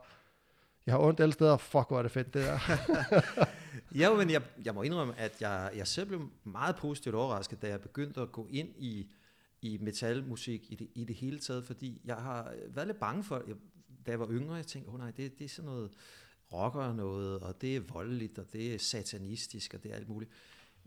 jeg 0.88 0.96
har 0.96 1.00
ondt 1.00 1.20
alle 1.20 1.32
steder, 1.32 1.56
fuck 1.56 1.88
hvor 1.88 1.98
er 1.98 2.02
det 2.02 2.10
fedt 2.10 2.34
det 2.34 2.44
der. 2.44 2.58
Ja, 3.94 4.16
men 4.16 4.30
jeg, 4.30 4.42
jeg 4.64 4.74
må 4.74 4.82
indrømme, 4.82 5.18
at 5.18 5.40
jeg, 5.40 5.70
jeg 5.76 5.86
selv 5.86 6.06
blev 6.06 6.30
meget 6.44 6.76
positivt 6.76 7.14
overrasket, 7.14 7.62
da 7.62 7.68
jeg 7.68 7.80
begyndte 7.80 8.20
at 8.20 8.32
gå 8.32 8.46
ind 8.50 8.68
i, 8.78 9.10
i 9.62 9.78
metalmusik 9.80 10.72
i 10.72 10.74
det, 10.74 10.88
i 10.94 11.04
det 11.04 11.16
hele 11.16 11.38
taget, 11.38 11.64
fordi 11.64 12.00
jeg 12.04 12.16
har 12.16 12.54
været 12.68 12.86
lidt 12.86 13.00
bange 13.00 13.24
for, 13.24 13.42
jeg, 13.46 13.56
da 14.06 14.10
jeg 14.10 14.20
var 14.20 14.28
yngre, 14.30 14.54
jeg 14.54 14.66
tænkte, 14.66 14.88
oh 14.88 14.98
nej, 14.98 15.10
det, 15.10 15.38
det 15.38 15.44
er 15.44 15.48
sådan 15.48 15.70
noget 15.70 15.90
rocker 16.52 16.92
noget, 16.92 17.40
og 17.40 17.60
det 17.60 17.76
er 17.76 17.80
voldeligt, 17.80 18.38
og 18.38 18.52
det 18.52 18.74
er 18.74 18.78
satanistisk, 18.78 19.74
og 19.74 19.82
det 19.82 19.90
er 19.92 19.96
alt 19.96 20.08
muligt. 20.08 20.30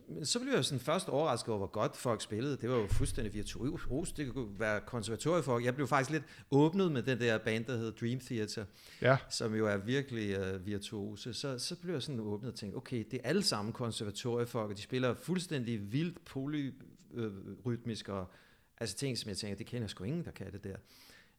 Men 0.07 0.25
så 0.25 0.39
blev 0.39 0.53
jeg 0.53 0.65
sådan 0.65 0.79
først 0.79 1.09
overrasket 1.09 1.49
over, 1.49 1.57
hvor 1.57 1.67
godt 1.67 1.97
folk 1.97 2.21
spillede. 2.21 2.57
Det 2.57 2.69
var 2.69 2.75
jo 2.75 2.87
fuldstændig 2.87 3.33
virtuos. 3.33 4.11
Det 4.11 4.33
kunne 4.33 4.59
være 4.59 4.81
konservatoriefolk. 4.81 5.65
Jeg 5.65 5.75
blev 5.75 5.87
faktisk 5.87 6.11
lidt 6.11 6.23
åbnet 6.51 6.91
med 6.91 7.03
den 7.03 7.19
der 7.19 7.37
band, 7.37 7.65
der 7.65 7.77
hedder 7.77 7.91
Dream 7.91 8.19
Theater, 8.19 8.65
ja, 9.01 9.17
som 9.29 9.55
jo 9.55 9.67
er 9.67 9.77
virkelig 9.77 10.39
uh, 10.39 10.65
virtuose. 10.65 11.33
Så, 11.33 11.59
så 11.59 11.75
blev 11.75 11.93
jeg 11.93 12.01
sådan 12.01 12.19
åbnet 12.19 12.51
og 12.51 12.57
tænkte, 12.57 12.75
okay, 12.75 13.05
det 13.11 13.21
er 13.23 13.29
alle 13.29 13.43
sammen 13.43 13.73
konservatoriefolk, 13.73 14.69
og 14.69 14.77
de 14.77 14.81
spiller 14.81 15.13
fuldstændig 15.13 15.91
vildt 15.91 16.25
polyrytmisk, 16.25 18.09
og 18.09 18.31
altså 18.77 18.95
ting, 18.95 19.17
som 19.17 19.29
jeg 19.29 19.37
tænker, 19.37 19.57
det 19.57 19.65
kender 19.65 19.87
sgu 19.87 20.03
ingen, 20.03 20.25
der 20.25 20.31
kan 20.31 20.51
det 20.51 20.63
der. 20.63 20.75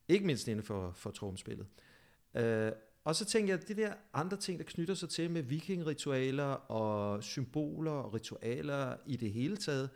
Ikke 0.08 0.26
mindst 0.26 0.48
inden 0.48 0.64
for, 0.64 0.92
for 0.92 1.10
tromspillet. 1.10 1.66
Uh, 2.34 2.42
og 3.04 3.16
så 3.16 3.24
tænker 3.24 3.52
jeg, 3.52 3.68
det 3.68 3.76
der 3.76 3.94
andre 4.12 4.36
ting, 4.36 4.58
der 4.58 4.64
knytter 4.64 4.94
sig 4.94 5.08
til 5.08 5.30
med 5.30 5.42
vikingritualer 5.42 6.44
og 6.44 7.22
symboler 7.24 7.90
og 7.90 8.14
ritualer 8.14 8.96
i 9.06 9.16
det 9.16 9.32
hele 9.32 9.56
taget, 9.56 9.90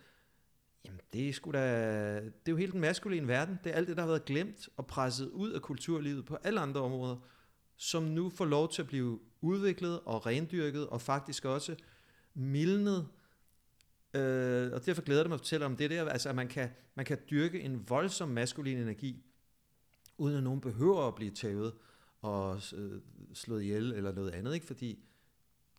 jamen 0.85 1.01
det 1.13 1.29
er, 1.29 1.33
sgu 1.33 1.51
da, 1.51 2.15
det 2.21 2.27
er 2.47 2.53
jo 2.53 2.57
hele 2.57 2.73
den 2.73 2.81
maskuline 2.81 3.29
verden. 3.29 3.59
Det 3.65 3.73
er 3.73 3.77
alt 3.77 3.89
det, 3.89 3.97
der 3.97 4.03
har 4.03 4.09
været 4.09 4.25
glemt 4.25 4.69
og 4.77 4.87
presset 4.87 5.29
ud 5.29 5.51
af 5.53 5.63
kulturlivet 5.63 6.25
på 6.25 6.37
alle 6.43 6.61
andre 6.61 6.81
områder, 6.81 7.17
som 7.77 8.03
nu 8.03 8.31
får 8.31 8.45
lov 8.45 8.73
til 8.73 8.83
at 8.83 8.89
blive 8.89 9.21
udviklet 9.41 10.01
og 10.01 10.27
rendyrket 10.27 10.87
og 10.87 11.01
faktisk 11.01 11.45
også 11.45 11.77
mildnet. 12.35 13.09
Øh, 14.15 14.73
og 14.73 14.87
derfor 14.87 15.03
glæder 15.03 15.23
det 15.23 15.31
mig 15.31 15.35
at 15.35 15.41
fortælle 15.41 15.67
om 15.67 15.77
det 15.77 15.91
der, 15.91 16.09
altså 16.09 16.29
at 16.29 16.35
man 16.35 16.49
kan, 16.49 16.71
man 16.95 17.07
kan 17.07 17.19
dyrke 17.31 17.61
en 17.61 17.89
voldsom 17.89 18.29
maskulin 18.29 18.79
energi, 18.79 19.23
uden 20.19 20.37
at 20.37 20.43
nogen 20.43 20.61
behøver 20.61 21.09
at 21.09 21.15
blive 21.15 21.31
tævet 21.31 21.73
og 22.23 22.61
øh, 22.75 23.01
slået 23.35 23.63
ihjel 23.63 23.93
eller 23.93 24.13
noget 24.13 24.31
andet, 24.31 24.55
ikke? 24.55 24.67
Fordi 24.67 25.05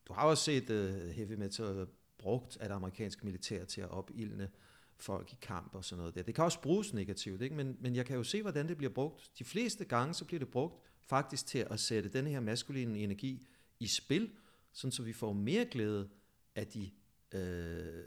du 0.08 0.14
har 0.14 0.28
også 0.28 0.44
set 0.44 0.70
øh, 0.70 1.10
heavy 1.10 1.34
metal 1.34 1.88
brugt 2.18 2.58
af 2.58 2.70
det 2.70 2.76
amerikanske 2.76 3.26
militær 3.26 3.66
til 3.66 3.82
at 3.82 3.90
opildne 3.90 4.50
folk 4.98 5.34
i 5.34 5.38
kamp 5.42 5.76
og 5.76 5.86
sådan 5.86 6.00
noget 6.00 6.16
der. 6.16 6.24
Det 6.24 6.36
kan 6.36 6.44
også 6.44 6.62
bruges 6.62 6.94
negativt, 6.94 7.42
ikke? 7.42 7.56
Men, 7.56 7.78
men 7.80 7.96
jeg 7.96 8.06
kan 8.06 8.16
jo 8.16 8.24
se, 8.24 8.42
hvordan 8.42 8.68
det 8.68 8.78
bliver 8.78 8.94
brugt. 8.94 9.32
De 9.40 9.44
fleste 9.44 9.86
gange, 9.86 10.14
så 10.14 10.26
bliver 10.26 10.40
det 10.40 10.50
brugt 10.50 10.82
faktisk 11.02 11.46
til 11.46 11.68
at 11.70 11.80
sætte 11.80 12.10
den 12.10 12.28
her 12.28 12.40
maskuline 12.40 13.00
energi 13.00 13.48
i 13.80 13.88
spil, 13.88 14.32
sådan 14.72 14.92
så 14.92 15.04
vi 15.04 15.14
får 15.14 15.34
mere 15.34 15.66
glæde 15.66 16.10
af 16.56 16.68
de, 16.68 16.92
øh, 17.34 18.04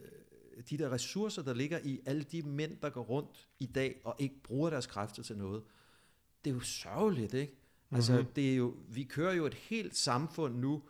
de 0.70 0.78
der 0.78 0.92
ressourcer, 0.92 1.42
der 1.42 1.54
ligger 1.54 1.78
i 1.84 2.00
alle 2.06 2.22
de 2.22 2.42
mænd, 2.42 2.76
der 2.82 2.90
går 2.90 3.02
rundt 3.02 3.48
i 3.58 3.66
dag 3.66 4.00
og 4.04 4.16
ikke 4.18 4.42
bruger 4.42 4.70
deres 4.70 4.86
kræfter 4.86 5.22
til 5.22 5.36
noget. 5.36 5.62
Det 6.44 6.50
er 6.50 6.54
jo 6.54 6.60
sørgeligt, 6.60 7.34
ikke? 7.34 7.59
Altså, 7.90 8.12
Mhm. 8.16 8.24
det 8.24 8.52
er 8.52 8.56
jo, 8.56 8.76
vi 8.88 9.04
kører 9.04 9.32
jo 9.32 9.46
et 9.46 9.54
helt 9.54 9.96
samfund 9.96 10.54
nu 10.56 10.82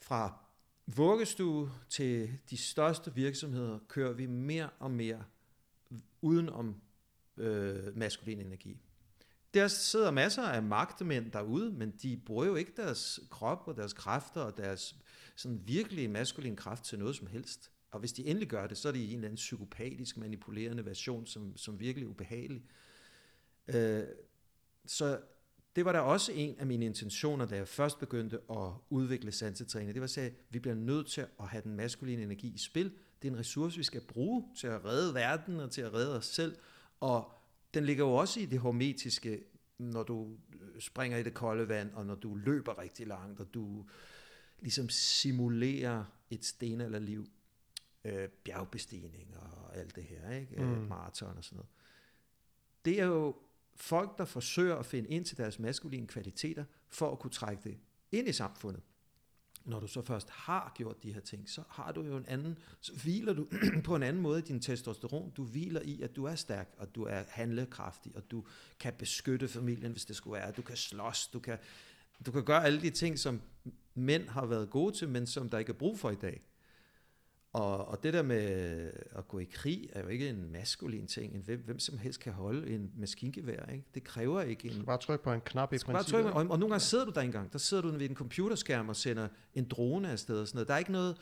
fra 0.00 0.38
vuggestue 0.86 1.70
til 1.88 2.38
de 2.50 2.56
største 2.56 3.14
virksomheder, 3.14 3.78
kører 3.88 4.12
vi 4.12 4.26
mere 4.26 4.70
og 4.78 4.90
mere 4.90 5.24
uden 6.22 6.48
om 6.48 6.80
øh, 7.36 7.96
maskulin 7.96 8.40
energi. 8.40 8.76
Der 9.54 9.68
sidder 9.68 10.10
masser 10.10 10.42
af 10.42 10.62
magtemænd 10.62 11.32
derude, 11.32 11.72
men 11.72 11.90
de 12.02 12.16
bruger 12.26 12.44
jo 12.46 12.54
ikke 12.54 12.72
deres 12.76 13.20
krop 13.30 13.62
og 13.68 13.76
deres 13.76 13.92
kræfter 13.92 14.40
og 14.40 14.56
deres 14.56 14.96
sådan 15.36 15.60
virkelig 15.66 16.10
maskulin 16.10 16.56
kraft 16.56 16.84
til 16.84 16.98
noget 16.98 17.16
som 17.16 17.26
helst. 17.26 17.70
Og 17.90 18.00
hvis 18.00 18.12
de 18.12 18.26
endelig 18.26 18.48
gør 18.48 18.66
det, 18.66 18.78
så 18.78 18.88
er 18.88 18.92
det 18.92 18.98
i 18.98 19.08
en 19.10 19.14
eller 19.14 19.28
anden 19.28 19.36
psykopatisk, 19.36 20.16
manipulerende 20.16 20.84
version, 20.84 21.26
som, 21.26 21.56
som 21.56 21.80
virkelig 21.80 22.06
er 22.06 22.10
ubehagelig. 22.10 22.64
Øh, 23.68 24.04
så 24.90 25.20
det 25.76 25.84
var 25.84 25.92
da 25.92 25.98
også 25.98 26.32
en 26.32 26.58
af 26.58 26.66
mine 26.66 26.84
intentioner, 26.84 27.46
da 27.46 27.56
jeg 27.56 27.68
først 27.68 27.98
begyndte 27.98 28.38
at 28.50 28.72
udvikle 28.90 29.32
sansetræning. 29.32 29.94
Det 29.94 30.00
var 30.00 30.04
at 30.04 30.10
sige, 30.10 30.26
at 30.26 30.32
vi 30.50 30.58
bliver 30.58 30.74
nødt 30.74 31.06
til 31.06 31.20
at 31.20 31.48
have 31.48 31.62
den 31.62 31.74
maskuline 31.74 32.22
energi 32.22 32.54
i 32.54 32.58
spil. 32.58 32.92
Det 33.22 33.28
er 33.28 33.32
en 33.32 33.38
ressource, 33.38 33.76
vi 33.76 33.82
skal 33.82 34.00
bruge 34.00 34.44
til 34.56 34.66
at 34.66 34.84
redde 34.84 35.14
verden 35.14 35.60
og 35.60 35.70
til 35.70 35.80
at 35.80 35.94
redde 35.94 36.16
os 36.16 36.26
selv. 36.26 36.56
Og 37.00 37.32
den 37.74 37.84
ligger 37.84 38.04
jo 38.04 38.14
også 38.14 38.40
i 38.40 38.46
det 38.46 38.58
hormetiske, 38.58 39.44
når 39.78 40.02
du 40.02 40.36
øh, 40.60 40.80
springer 40.80 41.18
i 41.18 41.22
det 41.22 41.34
kolde 41.34 41.68
vand, 41.68 41.92
og 41.94 42.06
når 42.06 42.14
du 42.14 42.34
løber 42.34 42.78
rigtig 42.78 43.06
langt, 43.06 43.40
og 43.40 43.54
du 43.54 43.86
ligesom 44.60 44.88
simulerer 44.88 46.04
et 46.30 46.44
stenalderliv, 46.44 47.26
øh, 48.04 48.28
bjergbestigning 48.28 49.36
og 49.36 49.76
alt 49.76 49.96
det 49.96 50.04
her, 50.04 50.30
ikke? 50.30 50.56
Mm. 50.56 50.66
Mm. 50.66 50.86
maraton 50.88 51.36
og 51.36 51.44
sådan 51.44 51.56
noget. 51.56 51.70
Det 52.84 53.00
er 53.00 53.06
jo 53.06 53.36
folk, 53.80 54.18
der 54.18 54.24
forsøger 54.24 54.76
at 54.76 54.86
finde 54.86 55.08
ind 55.08 55.24
til 55.24 55.36
deres 55.36 55.58
maskuline 55.58 56.06
kvaliteter, 56.06 56.64
for 56.88 57.12
at 57.12 57.18
kunne 57.18 57.30
trække 57.30 57.62
det 57.64 57.78
ind 58.12 58.28
i 58.28 58.32
samfundet. 58.32 58.82
Når 59.64 59.80
du 59.80 59.86
så 59.86 60.02
først 60.02 60.30
har 60.30 60.72
gjort 60.76 61.02
de 61.02 61.12
her 61.12 61.20
ting, 61.20 61.50
så 61.50 61.62
har 61.68 61.92
du 61.92 62.02
jo 62.02 62.16
en 62.16 62.26
anden, 62.28 62.58
så 62.80 62.92
hviler 63.02 63.32
du 63.32 63.46
på 63.84 63.96
en 63.96 64.02
anden 64.02 64.22
måde 64.22 64.38
i 64.38 64.42
din 64.42 64.60
testosteron. 64.60 65.30
Du 65.30 65.44
hviler 65.44 65.80
i, 65.80 66.02
at 66.02 66.16
du 66.16 66.24
er 66.24 66.34
stærk, 66.34 66.74
og 66.78 66.94
du 66.94 67.04
er 67.04 67.22
handlekraftig, 67.28 68.12
og 68.16 68.30
du 68.30 68.44
kan 68.80 68.92
beskytte 68.98 69.48
familien, 69.48 69.92
hvis 69.92 70.04
det 70.04 70.16
skulle 70.16 70.40
være. 70.40 70.52
Du 70.52 70.62
kan 70.62 70.76
slås, 70.76 71.26
du 71.26 71.38
kan, 71.38 71.58
du 72.26 72.32
kan 72.32 72.44
gøre 72.44 72.64
alle 72.64 72.80
de 72.80 72.90
ting, 72.90 73.18
som 73.18 73.40
mænd 73.94 74.28
har 74.28 74.46
været 74.46 74.70
gode 74.70 74.96
til, 74.96 75.08
men 75.08 75.26
som 75.26 75.48
der 75.48 75.58
ikke 75.58 75.70
er 75.70 75.76
brug 75.76 75.98
for 75.98 76.10
i 76.10 76.14
dag. 76.14 76.42
Og, 77.58 77.88
og 77.88 78.02
det 78.02 78.12
der 78.12 78.22
med 78.22 78.90
at 79.12 79.28
gå 79.28 79.38
i 79.38 79.44
krig 79.44 79.88
er 79.92 80.02
jo 80.02 80.08
ikke 80.08 80.28
en 80.28 80.52
maskulin 80.52 81.06
ting. 81.06 81.34
En 81.34 81.40
hvem, 81.40 81.62
hvem 81.64 81.78
som 81.78 81.98
helst 81.98 82.20
kan 82.20 82.32
holde 82.32 82.70
en 82.74 82.92
maskingevær. 82.96 83.66
Ikke? 83.72 83.84
Det 83.94 84.04
kræver 84.04 84.42
ikke 84.42 84.70
en... 84.70 84.84
Bare 84.84 84.98
tryk 84.98 85.20
på 85.20 85.32
en 85.32 85.40
knap 85.40 85.72
i 85.72 85.78
Bare 85.86 85.94
princippet. 85.94 86.32
og, 86.32 86.40
og 86.40 86.46
nogle 86.46 86.68
gange 86.68 86.80
sidder 86.80 87.04
du 87.04 87.10
der 87.14 87.20
engang. 87.20 87.52
Der 87.52 87.58
sidder 87.58 87.82
du 87.82 87.88
ved 87.88 88.10
en 88.10 88.14
computerskærm 88.14 88.88
og 88.88 88.96
sender 88.96 89.28
en 89.54 89.64
drone 89.64 90.10
afsted 90.10 90.40
og 90.40 90.48
sådan 90.48 90.56
noget. 90.56 90.68
Der 90.68 90.74
er 90.74 90.78
ikke 90.78 90.92
noget, 90.92 91.16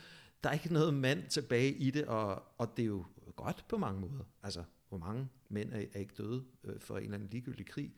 der 0.44 0.48
er 0.50 0.54
ikke 0.54 0.72
noget 0.72 0.94
mand 0.94 1.28
tilbage 1.28 1.72
i 1.72 1.90
det, 1.90 2.04
og, 2.04 2.42
og 2.58 2.76
det 2.76 2.82
er 2.82 2.86
jo 2.86 3.04
godt 3.36 3.64
på 3.68 3.78
mange 3.78 4.00
måder. 4.00 4.24
Altså, 4.42 4.62
hvor 4.88 4.98
mange 4.98 5.28
mænd 5.48 5.72
er, 5.72 5.82
er 5.94 5.98
ikke 5.98 6.14
døde 6.18 6.44
øh, 6.64 6.80
for 6.80 6.96
en 6.96 7.02
eller 7.02 7.14
anden 7.14 7.28
ligegyldig 7.30 7.66
krig, 7.66 7.94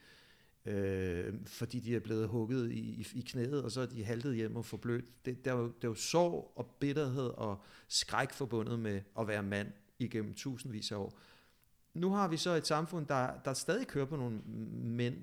øh, 0.69 1.35
fordi 1.47 1.81
de 1.81 1.97
er 1.97 2.01
blevet 2.01 2.29
hugget 2.29 2.71
i, 2.73 2.79
i, 2.79 3.07
i 3.15 3.21
knæet, 3.21 3.63
og 3.65 3.73
så 3.73 3.81
er 3.81 3.87
de 3.87 4.05
haltet 4.05 4.37
hjem 4.37 4.57
og 4.57 4.65
forblødt. 4.65 5.25
Det, 5.25 5.45
der, 5.45 5.53
er 5.53 5.57
jo, 5.57 5.67
der 5.67 5.89
er 5.89 5.91
jo 5.91 5.95
sorg 5.95 6.53
og 6.57 6.77
bitterhed 6.81 7.27
og 7.27 7.63
skræk 7.89 8.33
forbundet 8.33 8.79
med 8.79 9.01
at 9.19 9.29
være 9.29 9.43
mand 9.43 9.69
igennem 9.99 10.35
tusindvis 10.35 10.93
af 10.93 10.97
år. 10.97 11.19
Nu 11.95 12.11
har 12.11 12.29
vi 12.29 12.37
så 12.37 12.51
et 12.51 12.67
samfund, 12.67 13.07
der, 13.07 13.41
der 13.45 13.53
stadig 13.53 13.87
kører 13.87 14.07
på 14.07 14.17
nogle 14.17 14.41
mænd, 14.83 15.17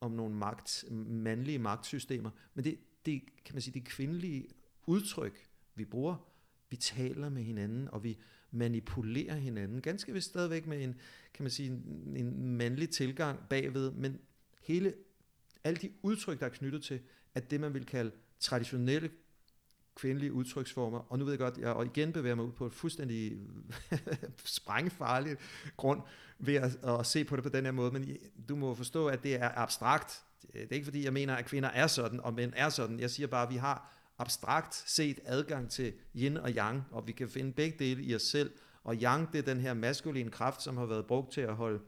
om 0.00 0.10
nogle 0.10 0.34
magt, 0.34 0.84
mandlige 0.90 1.58
magtsystemer, 1.58 2.30
men 2.54 2.64
det, 2.64 2.78
det 3.06 3.22
kan 3.44 3.54
man 3.54 3.62
sige, 3.62 3.74
det 3.74 3.84
kvindelige 3.84 4.46
udtryk, 4.86 5.48
vi 5.74 5.84
bruger, 5.84 6.16
vi 6.70 6.76
taler 6.76 7.28
med 7.28 7.42
hinanden, 7.42 7.88
og 7.88 8.04
vi 8.04 8.18
manipulerer 8.50 9.34
hinanden, 9.34 9.80
ganske 9.80 10.12
vist 10.12 10.28
stadigvæk 10.28 10.66
med 10.66 10.84
en, 10.84 10.94
kan 11.34 11.42
man 11.42 11.50
sige, 11.50 11.68
en, 11.68 12.16
en 12.16 12.56
mandlig 12.56 12.90
tilgang 12.90 13.38
bagved, 13.48 13.90
men 13.90 14.18
hele, 14.72 14.94
alle 15.64 15.76
de 15.76 15.90
udtryk, 16.02 16.40
der 16.40 16.46
er 16.46 16.50
knyttet 16.50 16.82
til, 16.82 17.00
at 17.34 17.50
det, 17.50 17.60
man 17.60 17.74
vil 17.74 17.86
kalde 17.86 18.10
traditionelle 18.40 19.10
kvindelige 19.94 20.32
udtryksformer, 20.32 20.98
og 20.98 21.18
nu 21.18 21.24
ved 21.24 21.32
jeg 21.32 21.38
godt, 21.38 21.58
jeg 21.58 21.72
og 21.72 21.86
igen 21.86 22.12
bevæger 22.12 22.34
mig 22.34 22.44
ud 22.44 22.52
på 22.52 22.66
et 22.66 22.72
fuldstændig 22.72 23.38
sprængfarligt 24.44 25.40
grund 25.76 26.02
ved 26.38 26.54
at, 26.54 26.84
at 26.84 27.06
se 27.06 27.24
på 27.24 27.36
det 27.36 27.44
på 27.44 27.50
den 27.50 27.64
her 27.64 27.72
måde, 27.72 27.92
men 27.92 28.16
du 28.48 28.56
må 28.56 28.74
forstå, 28.74 29.06
at 29.06 29.22
det 29.22 29.34
er 29.34 29.50
abstrakt. 29.54 30.22
Det 30.52 30.62
er 30.62 30.74
ikke 30.74 30.84
fordi, 30.84 31.04
jeg 31.04 31.12
mener, 31.12 31.34
at 31.34 31.46
kvinder 31.46 31.68
er 31.68 31.86
sådan, 31.86 32.20
og 32.20 32.34
mænd 32.34 32.52
er 32.56 32.68
sådan. 32.68 33.00
Jeg 33.00 33.10
siger 33.10 33.26
bare, 33.26 33.46
at 33.46 33.52
vi 33.52 33.56
har 33.56 33.92
abstrakt 34.18 34.74
set 34.74 35.20
adgang 35.24 35.70
til 35.70 35.92
yin 36.16 36.36
og 36.36 36.50
yang, 36.50 36.82
og 36.90 37.06
vi 37.06 37.12
kan 37.12 37.28
finde 37.28 37.52
begge 37.52 37.78
dele 37.78 38.02
i 38.02 38.14
os 38.14 38.22
selv, 38.22 38.50
og 38.84 38.94
yang, 38.94 39.32
det 39.32 39.38
er 39.38 39.54
den 39.54 39.60
her 39.60 39.74
maskuline 39.74 40.30
kraft, 40.30 40.62
som 40.62 40.76
har 40.76 40.86
været 40.86 41.06
brugt 41.06 41.32
til 41.32 41.40
at 41.40 41.56
holde 41.56 41.80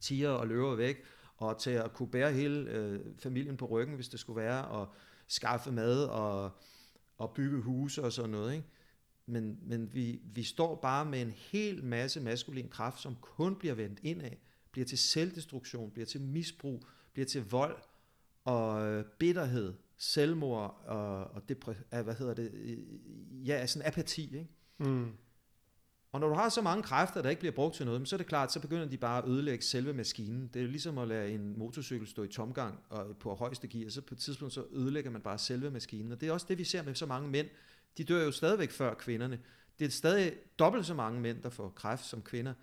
tiger 0.00 0.30
og 0.30 0.46
løver 0.46 0.74
væk, 0.74 1.04
og 1.36 1.58
til 1.60 1.70
at 1.70 1.92
kunne 1.92 2.10
bære 2.10 2.32
hele 2.32 2.70
øh, 2.70 3.00
familien 3.18 3.56
på 3.56 3.66
ryggen, 3.66 3.94
hvis 3.94 4.08
det 4.08 4.20
skulle 4.20 4.42
være, 4.42 4.64
og 4.64 4.94
skaffe 5.28 5.72
mad 5.72 6.04
og, 6.04 6.50
og 7.18 7.34
bygge 7.34 7.60
huse 7.60 8.02
og 8.02 8.12
sådan 8.12 8.30
noget. 8.30 8.54
Ikke? 8.54 8.66
Men, 9.26 9.58
men 9.62 9.94
vi, 9.94 10.20
vi 10.24 10.42
står 10.42 10.74
bare 10.74 11.04
med 11.04 11.22
en 11.22 11.30
hel 11.30 11.84
masse 11.84 12.20
maskulin 12.20 12.68
kraft, 12.68 13.00
som 13.00 13.16
kun 13.20 13.56
bliver 13.56 13.74
vendt 13.74 14.00
indad, 14.02 14.30
bliver 14.70 14.86
til 14.86 14.98
selvdestruktion, 14.98 15.90
bliver 15.90 16.06
til 16.06 16.20
misbrug, 16.20 16.84
bliver 17.12 17.26
til 17.26 17.50
vold 17.50 17.76
og 18.44 18.86
øh, 18.86 19.04
bitterhed, 19.18 19.74
selvmord 19.96 20.82
og, 20.86 21.24
og 21.24 21.42
depre- 21.52 22.02
hvad 22.02 22.14
hedder 22.14 22.34
det, 22.34 22.78
ja, 23.46 23.66
sådan 23.66 23.88
apati. 23.88 24.22
Ikke? 24.22 24.48
Mm. 24.78 25.12
Og 26.14 26.20
når 26.20 26.28
du 26.28 26.34
har 26.34 26.48
så 26.48 26.62
mange 26.62 26.82
kræfter, 26.82 27.22
der 27.22 27.30
ikke 27.30 27.40
bliver 27.40 27.52
brugt 27.52 27.74
til 27.74 27.86
noget, 27.86 28.08
så 28.08 28.16
er 28.16 28.18
det 28.18 28.26
klart, 28.26 28.52
så 28.52 28.60
begynder 28.60 28.86
de 28.86 28.96
bare 28.96 29.22
at 29.22 29.28
ødelægge 29.28 29.64
selve 29.64 29.92
maskinen. 29.92 30.50
Det 30.54 30.62
er 30.62 30.66
ligesom 30.66 30.98
at 30.98 31.08
lade 31.08 31.30
en 31.32 31.58
motorcykel 31.58 32.06
stå 32.06 32.22
i 32.22 32.28
tomgang 32.28 32.78
og 32.88 33.16
på 33.16 33.34
højeste 33.34 33.68
gear, 33.68 33.90
så 33.90 34.02
på 34.02 34.14
et 34.14 34.18
tidspunkt 34.18 34.54
så 34.54 34.64
ødelægger 34.72 35.10
man 35.10 35.20
bare 35.20 35.38
selve 35.38 35.70
maskinen. 35.70 36.12
Og 36.12 36.20
det 36.20 36.28
er 36.28 36.32
også 36.32 36.46
det, 36.48 36.58
vi 36.58 36.64
ser 36.64 36.82
med 36.82 36.94
så 36.94 37.06
mange 37.06 37.28
mænd. 37.28 37.48
De 37.98 38.04
dør 38.04 38.24
jo 38.24 38.30
stadigvæk 38.30 38.70
før 38.70 38.94
kvinderne. 38.94 39.40
Det 39.78 39.84
er 39.84 39.90
stadig 39.90 40.32
dobbelt 40.58 40.86
så 40.86 40.94
mange 40.94 41.20
mænd, 41.20 41.42
der 41.42 41.50
får 41.50 41.68
kræft 41.68 42.04
som 42.04 42.22
kvinder. 42.22 42.54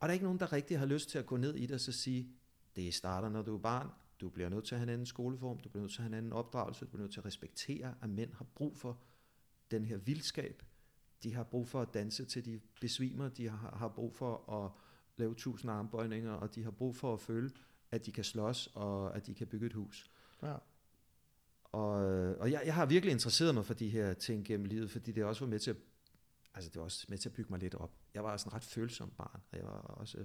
Og 0.00 0.08
der 0.08 0.08
er 0.08 0.12
ikke 0.12 0.24
nogen, 0.24 0.40
der 0.40 0.52
rigtig 0.52 0.78
har 0.78 0.86
lyst 0.86 1.10
til 1.10 1.18
at 1.18 1.26
gå 1.26 1.36
ned 1.36 1.54
i 1.54 1.66
det 1.66 1.74
og 1.74 1.80
så 1.80 1.92
sige, 1.92 2.28
det 2.76 2.94
starter, 2.94 3.28
når 3.28 3.42
du 3.42 3.54
er 3.54 3.60
barn. 3.60 3.88
Du 4.20 4.28
bliver 4.28 4.48
nødt 4.48 4.64
til 4.64 4.74
at 4.74 4.78
have 4.78 4.88
en 4.88 4.92
anden 4.92 5.06
skoleform, 5.06 5.58
du 5.58 5.68
bliver 5.68 5.82
nødt 5.82 5.92
til 5.92 5.98
at 5.98 6.02
have 6.02 6.08
en 6.08 6.18
anden 6.18 6.32
opdragelse, 6.32 6.84
du 6.84 6.90
bliver 6.90 7.02
nødt 7.02 7.12
til 7.12 7.20
at 7.20 7.26
respektere, 7.26 7.94
at 8.02 8.10
mænd 8.10 8.32
har 8.34 8.46
brug 8.54 8.76
for 8.76 8.98
den 9.70 9.84
her 9.84 9.96
vildskab, 9.96 10.62
de 11.22 11.34
har 11.34 11.42
brug 11.42 11.68
for 11.68 11.82
at 11.82 11.94
danse 11.94 12.24
til 12.24 12.44
de 12.44 12.60
besvimer, 12.80 13.28
de 13.28 13.48
har, 13.48 13.76
har 13.76 13.88
brug 13.88 14.14
for 14.14 14.64
at 14.64 14.70
lave 15.16 15.34
tusind 15.34 15.70
armbøjninger, 15.70 16.32
og 16.32 16.54
de 16.54 16.64
har 16.64 16.70
brug 16.70 16.96
for 16.96 17.14
at 17.14 17.20
føle, 17.20 17.50
at 17.90 18.06
de 18.06 18.12
kan 18.12 18.24
slås, 18.24 18.70
og 18.74 19.16
at 19.16 19.26
de 19.26 19.34
kan 19.34 19.46
bygge 19.46 19.66
et 19.66 19.72
hus. 19.72 20.10
Ja. 20.42 20.54
Og, 21.64 21.90
og 22.36 22.50
jeg, 22.50 22.62
jeg 22.64 22.74
har 22.74 22.86
virkelig 22.86 23.12
interesseret 23.12 23.54
mig 23.54 23.66
for 23.66 23.74
de 23.74 23.88
her 23.88 24.14
ting 24.14 24.44
gennem 24.44 24.66
livet, 24.66 24.90
fordi 24.90 25.12
det 25.12 25.24
også 25.24 25.44
var 25.44 25.50
med 25.50 25.58
til 25.58 25.70
at, 25.70 25.76
altså 26.54 26.70
det 26.70 26.76
var 26.76 26.84
også 26.84 27.06
med 27.08 27.18
til 27.18 27.28
at 27.28 27.34
bygge 27.34 27.50
mig 27.50 27.60
lidt 27.60 27.74
op. 27.74 27.92
Jeg 28.14 28.24
var 28.24 28.36
sådan 28.36 28.54
ret 28.54 28.64
følsom 28.64 29.10
barn, 29.10 29.40
og 29.50 29.58
jeg 29.58 29.64
var 29.64 29.80
også 29.80 30.24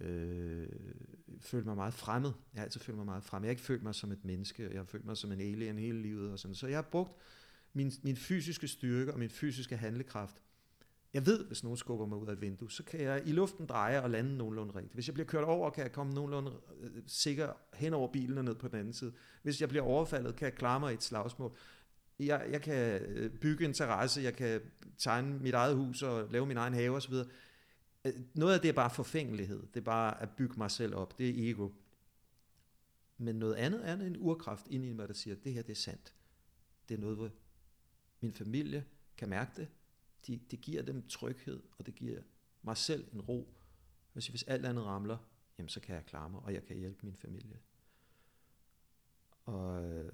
øh, 0.00 0.68
følte 1.40 1.66
mig 1.66 1.76
meget 1.76 1.94
fremmed. 1.94 2.32
Jeg 2.52 2.60
har 2.60 2.64
altid 2.64 2.80
følt 2.80 2.96
mig 2.96 3.06
meget 3.06 3.24
fremmed. 3.24 3.46
Jeg 3.46 3.48
har 3.48 3.52
ikke 3.52 3.62
følt 3.62 3.82
mig 3.82 3.94
som 3.94 4.12
et 4.12 4.24
menneske, 4.24 4.68
jeg 4.70 4.78
har 4.78 4.84
følt 4.84 5.04
mig 5.04 5.16
som 5.16 5.32
en 5.32 5.40
alien 5.40 5.78
hele 5.78 6.02
livet 6.02 6.32
og 6.32 6.38
sådan. 6.38 6.54
Så 6.54 6.66
jeg 6.66 6.76
har 6.76 6.82
brugt 6.82 7.12
min, 7.74 7.92
min 8.02 8.16
fysiske 8.16 8.68
styrke 8.68 9.12
og 9.12 9.18
min 9.18 9.30
fysiske 9.30 9.76
handlekraft. 9.76 10.36
Jeg 11.14 11.26
ved, 11.26 11.44
hvis 11.44 11.62
nogen 11.62 11.76
skubber 11.76 12.06
mig 12.06 12.18
ud 12.18 12.26
af 12.26 12.32
et 12.32 12.40
vindue, 12.40 12.70
så 12.70 12.82
kan 12.82 13.00
jeg 13.00 13.22
i 13.26 13.32
luften 13.32 13.66
dreje 13.66 14.02
og 14.02 14.10
lande 14.10 14.36
nogenlunde 14.36 14.74
rigtigt. 14.74 14.94
Hvis 14.94 15.08
jeg 15.08 15.14
bliver 15.14 15.26
kørt 15.26 15.44
over, 15.44 15.70
kan 15.70 15.82
jeg 15.82 15.92
komme 15.92 16.14
nogenlunde 16.14 16.52
øh, 16.80 16.90
sikker 17.06 17.52
hen 17.74 17.94
over 17.94 18.12
bilen 18.12 18.38
og 18.38 18.44
ned 18.44 18.54
på 18.54 18.68
den 18.68 18.78
anden 18.78 18.92
side. 18.92 19.12
Hvis 19.42 19.60
jeg 19.60 19.68
bliver 19.68 19.84
overfaldet, 19.84 20.36
kan 20.36 20.44
jeg 20.44 20.54
klare 20.54 20.80
mig 20.80 20.92
i 20.92 20.94
et 20.94 21.02
slagsmål. 21.02 21.56
Jeg, 22.18 22.46
jeg 22.50 22.62
kan 22.62 23.02
øh, 23.02 23.30
bygge 23.30 23.64
en 23.64 23.72
terrasse, 23.72 24.22
jeg 24.22 24.34
kan 24.34 24.60
tegne 24.98 25.38
mit 25.38 25.54
eget 25.54 25.76
hus 25.76 26.02
og 26.02 26.28
lave 26.30 26.46
min 26.46 26.56
egen 26.56 26.74
have 26.74 26.96
osv. 26.96 27.14
Øh, 28.04 28.12
noget 28.34 28.54
af 28.54 28.60
det 28.60 28.68
er 28.68 28.72
bare 28.72 28.90
forfængelighed. 28.90 29.62
Det 29.74 29.80
er 29.80 29.84
bare 29.84 30.22
at 30.22 30.30
bygge 30.30 30.54
mig 30.58 30.70
selv 30.70 30.94
op. 30.94 31.18
Det 31.18 31.28
er 31.28 31.50
ego. 31.50 31.70
Men 33.18 33.36
noget 33.36 33.54
andet 33.54 33.88
er 33.88 33.92
en 33.94 34.16
urkraft 34.18 34.66
inde 34.70 34.88
i 34.88 34.92
mig, 34.92 35.08
der 35.08 35.14
siger, 35.14 35.36
at 35.36 35.44
det 35.44 35.52
her 35.52 35.62
det 35.62 35.72
er 35.72 35.76
sandt. 35.76 36.14
Det 36.88 36.94
er 36.94 36.98
noget, 36.98 37.30
min 38.24 38.32
familie 38.32 38.84
kan 39.16 39.28
mærke 39.28 39.50
det. 39.56 39.68
De, 40.26 40.40
det 40.50 40.60
giver 40.60 40.82
dem 40.82 41.06
tryghed, 41.08 41.62
og 41.78 41.86
det 41.86 41.94
giver 41.94 42.20
mig 42.62 42.76
selv 42.76 43.08
en 43.12 43.20
ro. 43.20 43.54
Hvis, 44.12 44.26
hvis 44.26 44.42
alt 44.42 44.66
andet 44.66 44.84
ramler, 44.84 45.18
jamen 45.58 45.68
så 45.68 45.80
kan 45.80 45.94
jeg 45.94 46.06
klare 46.06 46.30
mig, 46.30 46.40
og 46.40 46.54
jeg 46.54 46.64
kan 46.64 46.76
hjælpe 46.76 47.06
min 47.06 47.16
familie. 47.16 47.58
Og 49.44 49.84
øh, 49.84 50.12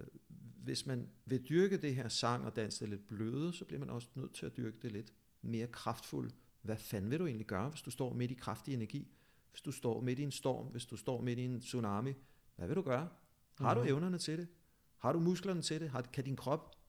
hvis 0.65 0.87
man 0.87 1.09
vil 1.25 1.49
dyrke 1.49 1.77
det 1.77 1.95
her 1.95 2.09
sang 2.09 2.45
og 2.45 2.57
dans 2.57 2.81
lidt 2.81 3.07
bløde, 3.07 3.53
så 3.53 3.65
bliver 3.65 3.81
man 3.81 3.91
også 3.91 4.09
nødt 4.15 4.35
til 4.35 4.47
at 4.47 4.57
dyrke 4.57 4.79
det 4.83 4.93
lidt 4.93 5.13
mere 5.43 5.67
kraftfuldt. 5.67 6.35
Hvad 6.63 6.77
fanden 6.77 7.11
vil 7.11 7.19
du 7.19 7.27
egentlig 7.27 7.47
gøre, 7.47 7.69
hvis 7.69 7.83
du 7.83 7.91
står 7.91 8.15
midt 8.15 8.31
i 8.31 8.35
kraftig 8.35 8.75
energi? 8.75 9.09
Hvis 9.51 9.63
du 9.63 9.73
står 9.73 10.01
midt 10.01 10.19
i 10.19 10.23
en 10.23 10.31
storm, 10.31 10.67
hvis 10.67 10.87
du 10.87 10.97
står 10.97 11.21
midt 11.21 11.39
i 11.39 11.45
en 11.45 11.61
tsunami, 11.61 12.13
hvad 12.57 12.67
vil 12.67 12.77
du 12.77 12.83
gøre? 12.83 13.09
Har 13.59 13.75
du 13.75 13.81
mhm. 13.81 13.89
evnerne 13.89 14.19
til 14.19 14.39
det? 14.39 14.49
Har 14.99 15.13
du 15.13 15.21
musklerne 15.21 15.63
til 15.63 15.81
det? 15.81 15.91
Har, 15.91 16.03
kan 16.03 16.25
din 16.25 16.37
krop 16.37 16.80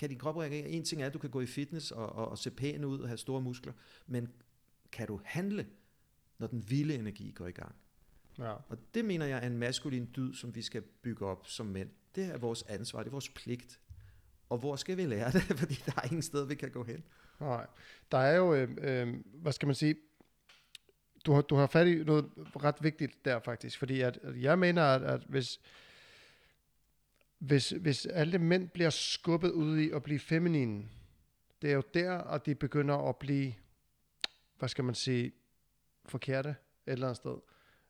kan 0.00 0.08
din 0.08 0.18
krop 0.18 0.36
reagere? 0.36 0.68
En 0.68 0.84
ting 0.84 1.02
er, 1.02 1.06
at 1.06 1.14
du 1.14 1.18
kan 1.18 1.30
gå 1.30 1.40
i 1.40 1.46
fitness 1.46 1.90
og, 1.90 2.12
og, 2.12 2.28
og 2.28 2.38
se 2.38 2.50
pæn 2.50 2.84
ud 2.84 3.00
og 3.00 3.08
have 3.08 3.18
store 3.18 3.40
muskler, 3.40 3.72
men 4.06 4.28
kan 4.92 5.06
du 5.06 5.20
handle, 5.24 5.66
når 6.38 6.46
den 6.46 6.70
vilde 6.70 6.94
energi 6.94 7.30
går 7.30 7.46
i 7.46 7.52
gang? 7.52 7.74
Ja. 8.38 8.52
Og 8.52 8.78
det 8.94 9.04
mener 9.04 9.26
jeg 9.26 9.38
er 9.42 9.46
en 9.46 9.58
maskulin 9.58 10.08
dyd, 10.16 10.34
som 10.34 10.54
vi 10.54 10.62
skal 10.62 10.82
bygge 10.82 11.26
op 11.26 11.46
som 11.46 11.66
mænd. 11.66 11.90
Det 12.14 12.24
er 12.24 12.38
vores 12.38 12.62
ansvar, 12.62 12.98
det 12.98 13.06
er 13.06 13.10
vores 13.10 13.28
pligt. 13.28 13.80
Og 14.48 14.58
hvor 14.58 14.76
skal 14.76 14.96
vi 14.96 15.06
lære 15.06 15.32
det? 15.32 15.42
Fordi 15.60 15.74
der 15.86 15.92
er 15.96 16.04
ingen 16.04 16.22
sted, 16.22 16.46
vi 16.46 16.54
kan 16.54 16.70
gå 16.70 16.84
hen. 16.84 17.04
Nej, 17.40 17.66
der 18.12 18.18
er 18.18 18.36
jo, 18.36 18.54
øh, 18.54 18.68
øh, 18.78 19.14
hvad 19.24 19.52
skal 19.52 19.66
man 19.66 19.74
sige, 19.74 19.94
du 21.26 21.32
har, 21.32 21.42
du 21.42 21.54
har 21.54 21.66
fat 21.66 21.86
i 21.86 22.04
noget 22.04 22.30
ret 22.36 22.76
vigtigt 22.80 23.24
der 23.24 23.40
faktisk, 23.44 23.78
fordi 23.78 24.00
at, 24.00 24.18
at 24.22 24.42
jeg 24.42 24.58
mener, 24.58 24.82
at, 24.82 25.02
at 25.02 25.22
hvis, 25.28 25.60
hvis, 27.40 27.70
hvis 27.70 28.06
alle 28.06 28.38
mænd 28.38 28.68
bliver 28.68 28.90
skubbet 28.90 29.50
ud 29.50 29.78
i 29.78 29.90
at 29.90 30.02
blive 30.02 30.18
feminine, 30.18 30.84
det 31.62 31.70
er 31.70 31.74
jo 31.74 31.82
der, 31.94 32.18
at 32.18 32.46
de 32.46 32.54
begynder 32.54 33.08
at 33.08 33.16
blive, 33.16 33.54
hvad 34.58 34.68
skal 34.68 34.84
man 34.84 34.94
sige, 34.94 35.32
forkerte 36.06 36.48
et 36.48 36.56
eller 36.86 37.06
andet 37.06 37.16
sted. 37.16 37.36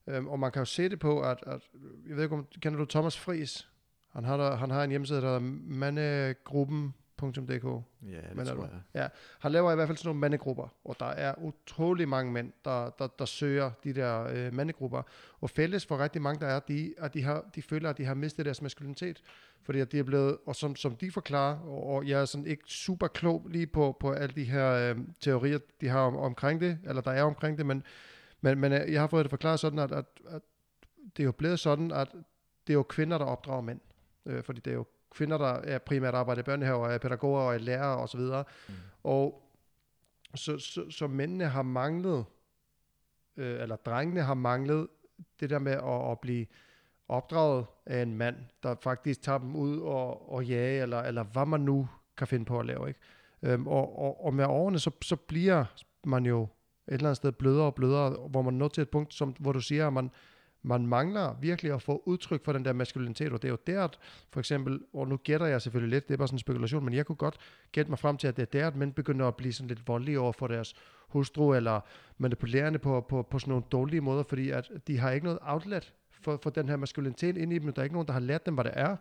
Um, 0.07 0.29
og 0.29 0.39
man 0.39 0.53
kan 0.53 0.61
jo 0.61 0.65
se 0.65 0.89
det 0.89 0.99
på, 0.99 1.23
at, 1.23 1.39
at 1.47 1.61
jeg 2.09 2.17
ved 2.17 2.23
ikke, 2.23 2.37
om, 2.37 2.47
kender 2.61 2.79
du 2.79 2.85
Thomas 2.85 3.19
Fris? 3.19 3.69
Han 4.09 4.25
har, 4.25 4.37
der, 4.37 4.57
han 4.57 4.71
har 4.71 4.85
en 4.85 4.91
hjemmeside, 4.91 5.21
der 5.21 5.27
hedder 5.27 5.41
mandegruppen 5.65 6.95
Mandegruppen.dk. 7.23 7.85
Ja, 8.03 8.43
det 8.43 8.47
tror 8.47 8.63
jeg. 8.63 8.81
Ja, 8.95 9.09
han 9.39 9.53
laver 9.53 9.73
i 9.73 9.75
hvert 9.75 9.89
fald 9.89 9.99
sådan 9.99 10.09
nogle 10.09 10.21
mandegrupper, 10.21 10.69
og 10.85 10.97
der 11.01 11.07
er 11.07 11.35
utrolig 11.39 12.09
mange 12.09 12.33
mænd, 12.33 12.53
der, 12.65 12.91
der, 12.99 13.07
der 13.07 13.25
søger 13.25 13.71
de 13.85 13.93
der 13.93 14.27
øh, 14.33 14.55
mandegrupper. 14.55 15.03
Og 15.41 15.51
fælles 15.51 15.87
for 15.87 15.99
rigtig 15.99 16.23
mange, 16.23 16.41
der 16.41 16.47
er, 16.47 16.61
de, 16.61 16.95
at 16.99 17.15
de, 17.15 17.23
har, 17.23 17.45
de 17.55 17.63
føler, 17.63 17.91
at 17.91 17.99
de 17.99 18.05
har 18.05 18.15
mistet 18.15 18.47
deres 18.47 18.63
maskulinitet, 18.63 19.23
fordi 19.63 19.81
at 19.81 19.93
de 19.93 19.99
er 19.99 20.03
blevet, 20.03 20.39
og 20.47 20.57
som, 20.57 20.77
som 20.77 20.97
de 20.97 21.11
forklarer, 21.11 21.59
og, 21.59 21.87
og 21.87 22.09
jeg 22.09 22.21
er 22.21 22.25
sådan 22.25 22.47
ikke 22.47 22.63
super 22.67 23.07
klog 23.07 23.47
lige 23.51 23.67
på, 23.67 23.97
på 24.01 24.13
alle 24.13 24.35
de 24.35 24.45
her 24.45 24.73
øh, 24.73 24.99
teorier, 25.21 25.59
de 25.81 25.89
har 25.89 26.01
om, 26.01 26.17
omkring 26.17 26.61
det, 26.61 26.79
eller 26.85 27.03
der 27.03 27.11
er 27.11 27.23
omkring 27.23 27.59
det, 27.59 27.67
men, 27.67 27.83
men, 28.41 28.59
men 28.59 28.73
øh, 28.73 28.93
jeg 28.93 29.01
har 29.01 29.09
fået 29.09 29.25
det 29.25 29.31
forklaret 29.31 29.61
sådan, 29.61 29.79
at, 29.79 29.93
at, 29.93 30.05
at 30.29 30.43
det 31.17 31.23
er 31.23 31.25
jo 31.25 31.33
blevet 31.33 31.61
sådan, 31.61 31.91
at 31.91 32.09
det 32.67 32.73
er 32.73 32.75
jo 32.75 32.83
kvinder, 32.83 33.19
der 33.19 33.25
opdrager 33.25 33.61
mænd. 33.61 33.81
Øh, 34.27 34.43
fordi 34.43 34.61
det 34.61 34.71
er 34.71 34.75
jo 34.75 34.87
kvinder, 35.11 35.39
der 35.39 35.47
er 35.47 35.79
primært 35.79 36.15
arbejder 36.15 36.41
i 36.41 36.45
børnehaver, 36.45 36.89
er 36.89 36.99
pædagoger 36.99 37.41
og 37.41 37.55
er 37.55 37.59
lærere 37.59 37.97
osv. 37.97 38.21
Og, 38.21 38.47
mm. 38.69 38.75
og 39.03 39.49
så, 40.35 40.59
så, 40.59 40.91
så 40.91 41.07
mændene 41.07 41.45
har 41.45 41.63
manglet, 41.63 42.25
øh, 43.37 43.63
eller 43.63 43.77
drengene 43.77 44.23
har 44.23 44.35
manglet 44.35 44.89
det 45.41 45.51
der 45.51 45.59
med 45.59 45.73
at, 45.73 46.11
at 46.11 46.21
blive 46.21 46.47
opdraget 47.09 47.67
af 47.87 48.03
en 48.03 48.15
mand, 48.15 48.37
der 48.63 48.75
faktisk 48.83 49.23
tager 49.23 49.39
dem 49.39 49.57
ud 49.57 49.81
og, 49.81 50.33
og 50.33 50.45
jage, 50.45 50.83
eller, 50.83 51.01
eller 51.01 51.23
hvad 51.23 51.47
man 51.47 51.61
nu 51.61 51.89
kan 52.17 52.27
finde 52.27 52.45
på 52.45 52.59
at 52.59 52.67
lave. 52.67 52.89
Ikke? 52.89 53.01
Øhm, 53.43 53.67
og, 53.67 53.99
og, 53.99 54.25
og 54.25 54.35
med 54.35 54.45
årene, 54.45 54.79
så, 54.79 54.91
så 55.03 55.17
bliver 55.17 55.65
man 56.05 56.27
jo 56.27 56.43
et 56.43 56.49
eller 56.87 57.09
andet 57.09 57.17
sted 57.17 57.33
blødere 57.33 57.67
og 57.67 57.75
blødere, 57.75 58.29
hvor 58.29 58.43
man 58.43 58.55
når 58.55 58.69
til 58.69 58.83
et 58.83 58.91
punkt, 58.91 59.15
som, 59.15 59.35
hvor 59.39 59.53
du 59.53 59.61
siger, 59.61 59.87
at 59.87 59.93
man, 59.93 60.11
man 60.63 60.87
mangler 60.87 61.37
virkelig 61.41 61.73
at 61.73 61.83
få 61.83 62.03
udtryk 62.07 62.45
for 62.45 62.53
den 62.53 62.65
der 62.65 62.73
maskulinitet, 62.73 63.33
og 63.33 63.43
det 63.43 63.49
er 63.49 63.53
jo 63.53 63.59
der, 63.67 63.85
at 63.85 63.99
for 64.33 64.41
eksempel, 64.41 64.81
og 64.93 65.09
nu 65.09 65.17
gætter 65.17 65.47
jeg 65.47 65.63
selvfølgelig 65.63 65.97
lidt, 65.97 66.09
det 66.09 66.15
er 66.15 66.19
bare 66.19 66.29
sådan 66.29 66.35
en 66.35 66.39
spekulation, 66.39 66.85
men 66.85 66.95
jeg 66.95 67.07
kunne 67.07 67.17
godt 67.17 67.37
gætte 67.73 67.91
mig 67.91 67.99
frem 67.99 68.17
til, 68.17 68.29
at 68.29 68.37
det 68.37 68.43
er 68.43 68.61
der, 68.61 68.67
at 68.67 68.77
mænd 68.77 68.93
begynder 68.93 69.29
at 69.29 69.37
blive 69.37 69.53
sådan 69.53 69.69
lidt 69.69 69.89
voldelige 69.89 70.21
over 70.21 70.33
for 70.33 70.47
deres 70.47 70.75
hustru, 71.09 71.55
eller 71.55 71.81
manipulerende 72.19 72.79
på, 72.79 73.01
på, 73.09 73.23
på 73.23 73.39
sådan 73.39 73.51
nogle 73.51 73.65
dårlige 73.73 74.01
måder, 74.01 74.23
fordi 74.23 74.51
at 74.51 74.71
de 74.87 74.99
har 74.99 75.11
ikke 75.11 75.25
noget 75.25 75.39
outlet 75.43 75.93
for, 76.23 76.39
for 76.43 76.51
den 76.51 76.69
her 76.69 76.77
maskulinitet 76.77 77.37
ind 77.37 77.53
i 77.53 77.59
dem, 77.59 77.73
der 77.73 77.83
er 77.83 77.85
ikke 77.85 77.95
nogen, 77.95 78.07
der 78.07 78.13
har 78.13 78.21
lært 78.21 78.47
dem, 78.47 78.55
hvad 78.55 78.65
det 78.65 78.73
er. 78.75 78.97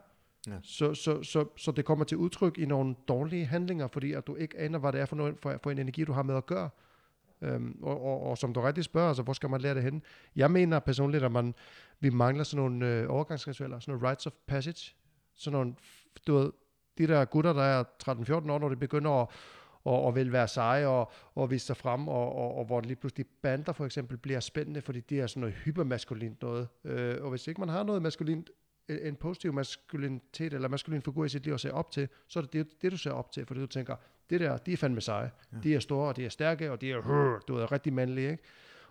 Ja. 0.48 0.54
Så, 0.64 0.94
så, 0.94 1.24
så, 1.24 1.46
så 1.58 1.72
det 1.72 1.86
kommer 1.86 2.06
til 2.06 2.18
udtryk 2.18 2.58
i 2.58 2.66
nogle 2.66 2.96
dårlige 3.08 3.46
handlinger, 3.46 3.88
fordi 3.88 4.14
at 4.14 4.28
du 4.28 4.36
ikke 4.36 4.60
aner, 4.60 4.80
hvad 4.80 4.92
det 4.92 5.02
er 5.02 5.06
for, 5.06 5.16
noget, 5.16 5.36
for, 5.40 5.60
for 5.64 5.72
en 5.72 5.80
energi, 5.80 6.04
du 6.04 6.14
har 6.14 6.24
med 6.24 6.36
at 6.36 6.46
gøre. 6.46 6.70
Øhm, 7.42 7.80
og, 7.82 8.02
og, 8.02 8.24
og 8.24 8.38
som 8.38 8.54
du 8.54 8.62
rigtig 8.62 8.84
spørger, 8.84 9.08
altså, 9.08 9.24
hvor 9.24 9.34
skal 9.34 9.50
man 9.50 9.62
lære 9.62 9.76
det 9.76 9.84
hen? 9.84 10.04
Jeg 10.36 10.52
mener 10.52 10.80
personligt, 10.80 11.24
at 11.24 11.32
man, 11.32 11.56
vi 12.00 12.10
mangler 12.10 12.44
sådan 12.44 12.64
nogle 12.64 12.88
øh, 12.88 13.10
overgangsritualer, 13.10 13.80
sådan 13.80 13.94
nogle 13.94 14.10
rites 14.10 14.28
of 14.28 14.34
passage, 14.48 14.96
sådan 15.36 15.58
nogle, 15.58 15.76
du 16.28 16.38
ved, 16.38 16.52
de 16.98 17.08
der 17.08 17.26
gutter, 17.26 17.54
der 17.54 17.64
er 17.64 17.84
13-14 18.10 18.34
år, 18.34 18.60
når 18.60 18.70
de 18.70 18.76
begynder 18.76 19.12
at, 19.12 19.28
og, 19.84 20.02
og 20.02 20.16
vil 20.16 20.32
være 20.32 20.48
seje 20.48 20.88
og, 20.88 21.12
og 21.36 21.52
vise 21.52 21.66
sig 21.66 21.78
frem, 21.78 22.08
og, 22.08 22.36
og, 22.36 22.58
og 22.58 22.66
hvor 22.66 22.82
lige 22.82 22.96
pludselig 22.96 23.26
bander 23.42 23.74
for 23.74 23.86
eksempel 23.86 24.18
bliver 24.18 24.40
spændende, 24.40 24.82
fordi 24.82 25.00
det 25.00 25.20
er 25.20 25.28
sådan 25.28 25.42
noget 25.42 25.56
hypermaskulint 25.56 26.42
noget. 26.42 26.68
Øh, 26.84 27.24
og 27.24 27.30
hvis 27.30 27.48
ikke 27.48 27.62
man 27.62 27.70
har 27.70 27.84
noget 27.84 28.02
maskulint, 28.02 28.50
en 28.90 29.16
positiv 29.16 29.54
maskulinitet 29.54 30.54
eller 30.54 30.68
maskulin 30.68 31.02
figur 31.02 31.26
i 31.26 31.30
sit 31.30 31.44
liv 31.44 31.54
at 31.54 31.60
se 31.60 31.74
op 31.74 31.92
til, 31.92 32.10
så 32.28 32.40
er 32.40 32.44
det 32.44 32.54
det, 32.54 32.82
det 32.82 32.92
du 32.92 32.98
ser 32.98 33.12
op 33.12 33.32
til, 33.32 33.46
fordi 33.46 33.60
du 33.60 33.68
tænker, 33.68 33.96
det 34.30 34.40
der, 34.40 34.58
de 34.58 34.74
er 34.74 34.78
fandme 34.78 35.02
seje. 35.02 35.32
Ja. 35.52 35.58
De 35.64 35.76
er 35.76 35.80
store, 35.80 36.08
og 36.08 36.16
de 36.16 36.26
er 36.26 36.30
stærke, 36.30 36.72
og 36.72 36.82
de 36.82 36.92
er, 36.92 37.02
hør, 37.02 37.40
du 37.40 37.56
er 37.56 37.72
rigtig 37.72 37.94
mandlige. 37.94 38.32
Ikke? 38.32 38.44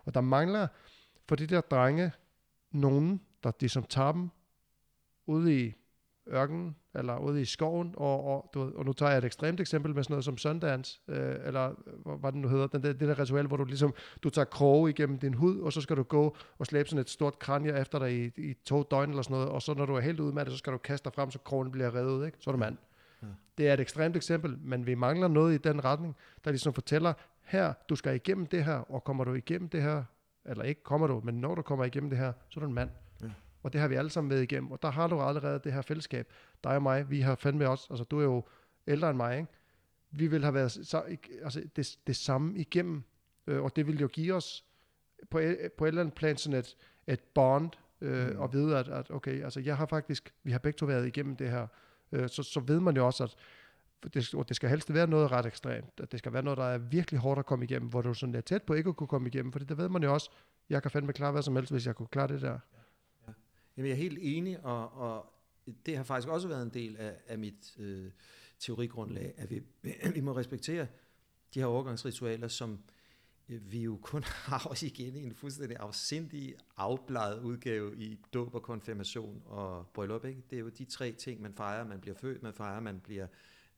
Og 0.05 0.13
der 0.13 0.21
mangler 0.21 0.67
for 1.27 1.35
de 1.35 1.47
der 1.47 1.61
drenge 1.61 2.11
nogen, 2.71 3.21
der 3.43 3.51
de 3.51 3.69
som 3.69 3.83
tager 3.83 4.11
dem 4.11 4.29
ude 5.25 5.65
i 5.65 5.73
ørkenen, 6.27 6.75
eller 6.95 7.17
ude 7.17 7.41
i 7.41 7.45
skoven, 7.45 7.93
og, 7.97 8.23
og, 8.23 8.49
du, 8.53 8.71
og 8.75 8.85
nu 8.85 8.93
tager 8.93 9.09
jeg 9.09 9.17
et 9.17 9.25
ekstremt 9.25 9.59
eksempel 9.59 9.95
med 9.95 10.03
sådan 10.03 10.13
noget 10.13 10.25
som 10.25 10.37
Sundance, 10.37 10.99
øh, 11.07 11.35
eller 11.45 11.73
hvad 12.17 12.31
det 12.31 12.41
nu 12.41 12.47
hedder, 12.47 12.67
den 12.67 12.83
der, 12.83 12.93
det 12.93 13.07
der 13.07 13.19
ritual, 13.19 13.47
hvor 13.47 13.57
du 13.57 13.63
ligesom, 13.63 13.93
du 14.23 14.29
tager 14.29 14.45
kroge 14.45 14.89
igennem 14.89 15.19
din 15.19 15.33
hud, 15.33 15.59
og 15.59 15.73
så 15.73 15.81
skal 15.81 15.97
du 15.97 16.03
gå 16.03 16.35
og 16.59 16.65
slæbe 16.65 16.89
sådan 16.89 17.01
et 17.01 17.09
stort 17.09 17.39
kranje 17.39 17.79
efter 17.79 17.99
dig 17.99 18.13
i, 18.13 18.49
i 18.49 18.53
to 18.53 18.83
døgn 18.83 19.09
eller 19.09 19.21
sådan 19.21 19.33
noget, 19.33 19.49
og 19.49 19.61
så 19.61 19.73
når 19.73 19.85
du 19.85 19.95
er 19.95 19.99
helt 19.99 20.19
udmattet, 20.19 20.53
så 20.53 20.57
skal 20.57 20.73
du 20.73 20.77
kaste 20.77 21.05
dig 21.05 21.13
frem, 21.13 21.31
så 21.31 21.39
krogen 21.39 21.71
bliver 21.71 21.95
revet, 21.95 22.25
ikke? 22.25 22.37
så 22.41 22.49
er 22.49 22.51
du 22.51 22.59
mand. 22.59 22.77
Ja. 23.21 23.27
Det 23.57 23.67
er 23.67 23.73
et 23.73 23.79
ekstremt 23.79 24.15
eksempel, 24.15 24.57
men 24.61 24.85
vi 24.85 24.95
mangler 24.95 25.27
noget 25.27 25.53
i 25.53 25.57
den 25.57 25.85
retning, 25.85 26.15
der 26.45 26.51
ligesom 26.51 26.73
fortæller, 26.73 27.13
her, 27.43 27.73
du 27.89 27.95
skal 27.95 28.15
igennem 28.15 28.45
det 28.45 28.65
her, 28.65 28.91
og 28.91 29.03
kommer 29.03 29.23
du 29.23 29.33
igennem 29.33 29.69
det 29.69 29.81
her, 29.81 30.03
eller 30.45 30.63
ikke 30.63 30.83
kommer 30.83 31.07
du, 31.07 31.21
men 31.23 31.35
når 31.35 31.55
du 31.55 31.61
kommer 31.61 31.85
igennem 31.85 32.09
det 32.09 32.19
her, 32.19 32.33
så 32.49 32.59
er 32.59 32.61
du 32.61 32.67
en 32.67 32.73
mand. 32.73 32.89
Ja. 33.23 33.27
Og 33.63 33.73
det 33.73 33.81
har 33.81 33.87
vi 33.87 33.95
alle 33.95 34.09
sammen 34.09 34.29
med 34.29 34.41
igennem, 34.41 34.71
og 34.71 34.81
der 34.81 34.91
har 34.91 35.07
du 35.07 35.21
allerede 35.21 35.59
det 35.63 35.73
her 35.73 35.81
fællesskab. 35.81 36.27
Dig 36.63 36.75
og 36.75 36.81
mig, 36.81 37.09
vi 37.09 37.21
har 37.21 37.35
fandme 37.35 37.69
også, 37.69 37.87
altså 37.89 38.03
du 38.03 38.19
er 38.19 38.23
jo 38.23 38.43
ældre 38.87 39.09
end 39.09 39.17
mig, 39.17 39.37
ikke? 39.37 39.51
Vi 40.11 40.27
vil 40.27 40.43
have 40.43 40.53
været 40.53 40.71
så, 40.71 41.17
altså, 41.43 41.63
det, 41.75 41.97
det 42.07 42.15
samme 42.15 42.57
igennem, 42.57 43.03
øh, 43.47 43.63
og 43.63 43.75
det 43.75 43.87
vil 43.87 43.99
jo 43.99 44.07
give 44.07 44.33
os 44.33 44.65
på, 45.29 45.39
på 45.77 45.85
et 45.85 45.87
eller 45.87 46.01
andet 46.01 46.13
plan 46.13 46.37
sådan 46.37 46.59
et, 46.59 46.77
et 47.07 47.19
bond, 47.19 47.71
øh, 48.01 48.29
mm. 48.29 48.39
og 48.39 48.53
vide, 48.53 48.77
at, 48.77 48.87
at 48.87 49.11
okay, 49.11 49.43
altså 49.43 49.59
jeg 49.59 49.77
har 49.77 49.85
faktisk, 49.85 50.33
vi 50.43 50.51
har 50.51 50.59
begge 50.59 50.77
to 50.77 50.85
været 50.85 51.07
igennem 51.07 51.35
det 51.35 51.49
her, 51.49 51.67
øh, 52.11 52.29
så, 52.29 52.43
så 52.43 52.59
ved 52.59 52.79
man 52.79 52.95
jo 52.95 53.05
også, 53.05 53.23
at 53.23 53.35
det, 54.13 54.33
det 54.47 54.55
skal 54.55 54.69
helst 54.69 54.93
være 54.93 55.07
noget 55.07 55.31
ret 55.31 55.45
ekstremt. 55.45 55.99
At 56.01 56.11
det 56.11 56.19
skal 56.19 56.33
være 56.33 56.43
noget, 56.43 56.57
der 56.57 56.63
er 56.63 56.77
virkelig 56.77 57.19
hårdt 57.19 57.39
at 57.39 57.45
komme 57.45 57.65
igennem, 57.65 57.89
hvor 57.89 58.01
du 58.01 58.13
sådan 58.13 58.35
er 58.35 58.41
tæt 58.41 58.63
på 58.63 58.73
ikke 58.73 58.89
at 58.89 58.95
kunne 58.95 59.07
komme 59.07 59.27
igennem, 59.27 59.51
for 59.51 59.59
det 59.59 59.77
ved 59.77 59.89
man 59.89 60.03
jo 60.03 60.13
også, 60.13 60.29
jeg 60.69 60.81
kan 60.81 60.91
fandme 60.91 61.13
klare 61.13 61.31
hvad 61.31 61.41
som 61.41 61.55
helst, 61.55 61.71
hvis 61.71 61.87
jeg 61.87 61.95
kunne 61.95 62.07
klare 62.07 62.27
det 62.27 62.41
der. 62.41 62.47
Ja, 62.47 62.57
ja. 63.27 63.33
Jamen, 63.77 63.89
jeg 63.89 63.91
er 63.91 64.01
helt 64.01 64.19
enig, 64.21 64.65
og, 64.65 64.97
og 64.97 65.33
det 65.85 65.97
har 65.97 66.03
faktisk 66.03 66.27
også 66.27 66.47
været 66.47 66.63
en 66.63 66.73
del 66.73 66.97
af, 66.97 67.15
af 67.27 67.37
mit 67.37 67.75
øh, 67.79 68.11
teorigrundlag, 68.59 69.33
at 69.37 69.49
vi, 69.49 69.61
vi 70.15 70.21
må 70.21 70.35
respektere 70.35 70.87
de 71.53 71.59
her 71.59 71.65
overgangsritualer, 71.65 72.47
som 72.47 72.79
øh, 73.49 73.71
vi 73.71 73.83
jo 73.83 73.99
kun 74.01 74.23
har 74.49 74.67
også 74.69 74.85
igen 74.85 75.15
i 75.15 75.23
en 75.23 75.35
fuldstændig 75.35 75.77
afsindig, 75.79 76.55
afbladet 76.77 77.41
udgave 77.41 77.97
i 77.97 78.19
dåb 78.33 78.55
og 78.55 78.63
konfirmation 78.63 79.43
og 79.45 79.87
bryllup. 79.87 80.25
Ikke? 80.25 80.43
Det 80.49 80.55
er 80.55 80.59
jo 80.59 80.69
de 80.69 80.85
tre 80.85 81.11
ting, 81.11 81.41
man 81.41 81.53
fejrer. 81.53 81.87
Man 81.87 81.99
bliver 81.99 82.15
født, 82.15 82.43
man 82.43 82.53
fejrer, 82.53 82.79
man 82.79 82.99
bliver 82.99 83.27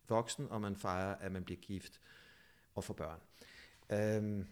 voksen, 0.08 0.48
og 0.50 0.62
man 0.62 0.76
fejrer, 0.76 1.16
at 1.16 1.32
man 1.32 1.44
bliver 1.44 1.60
gift 1.62 2.02
og 2.76 2.84
får 2.84 2.94
børn. 2.94 3.20
Øhm, 3.92 4.48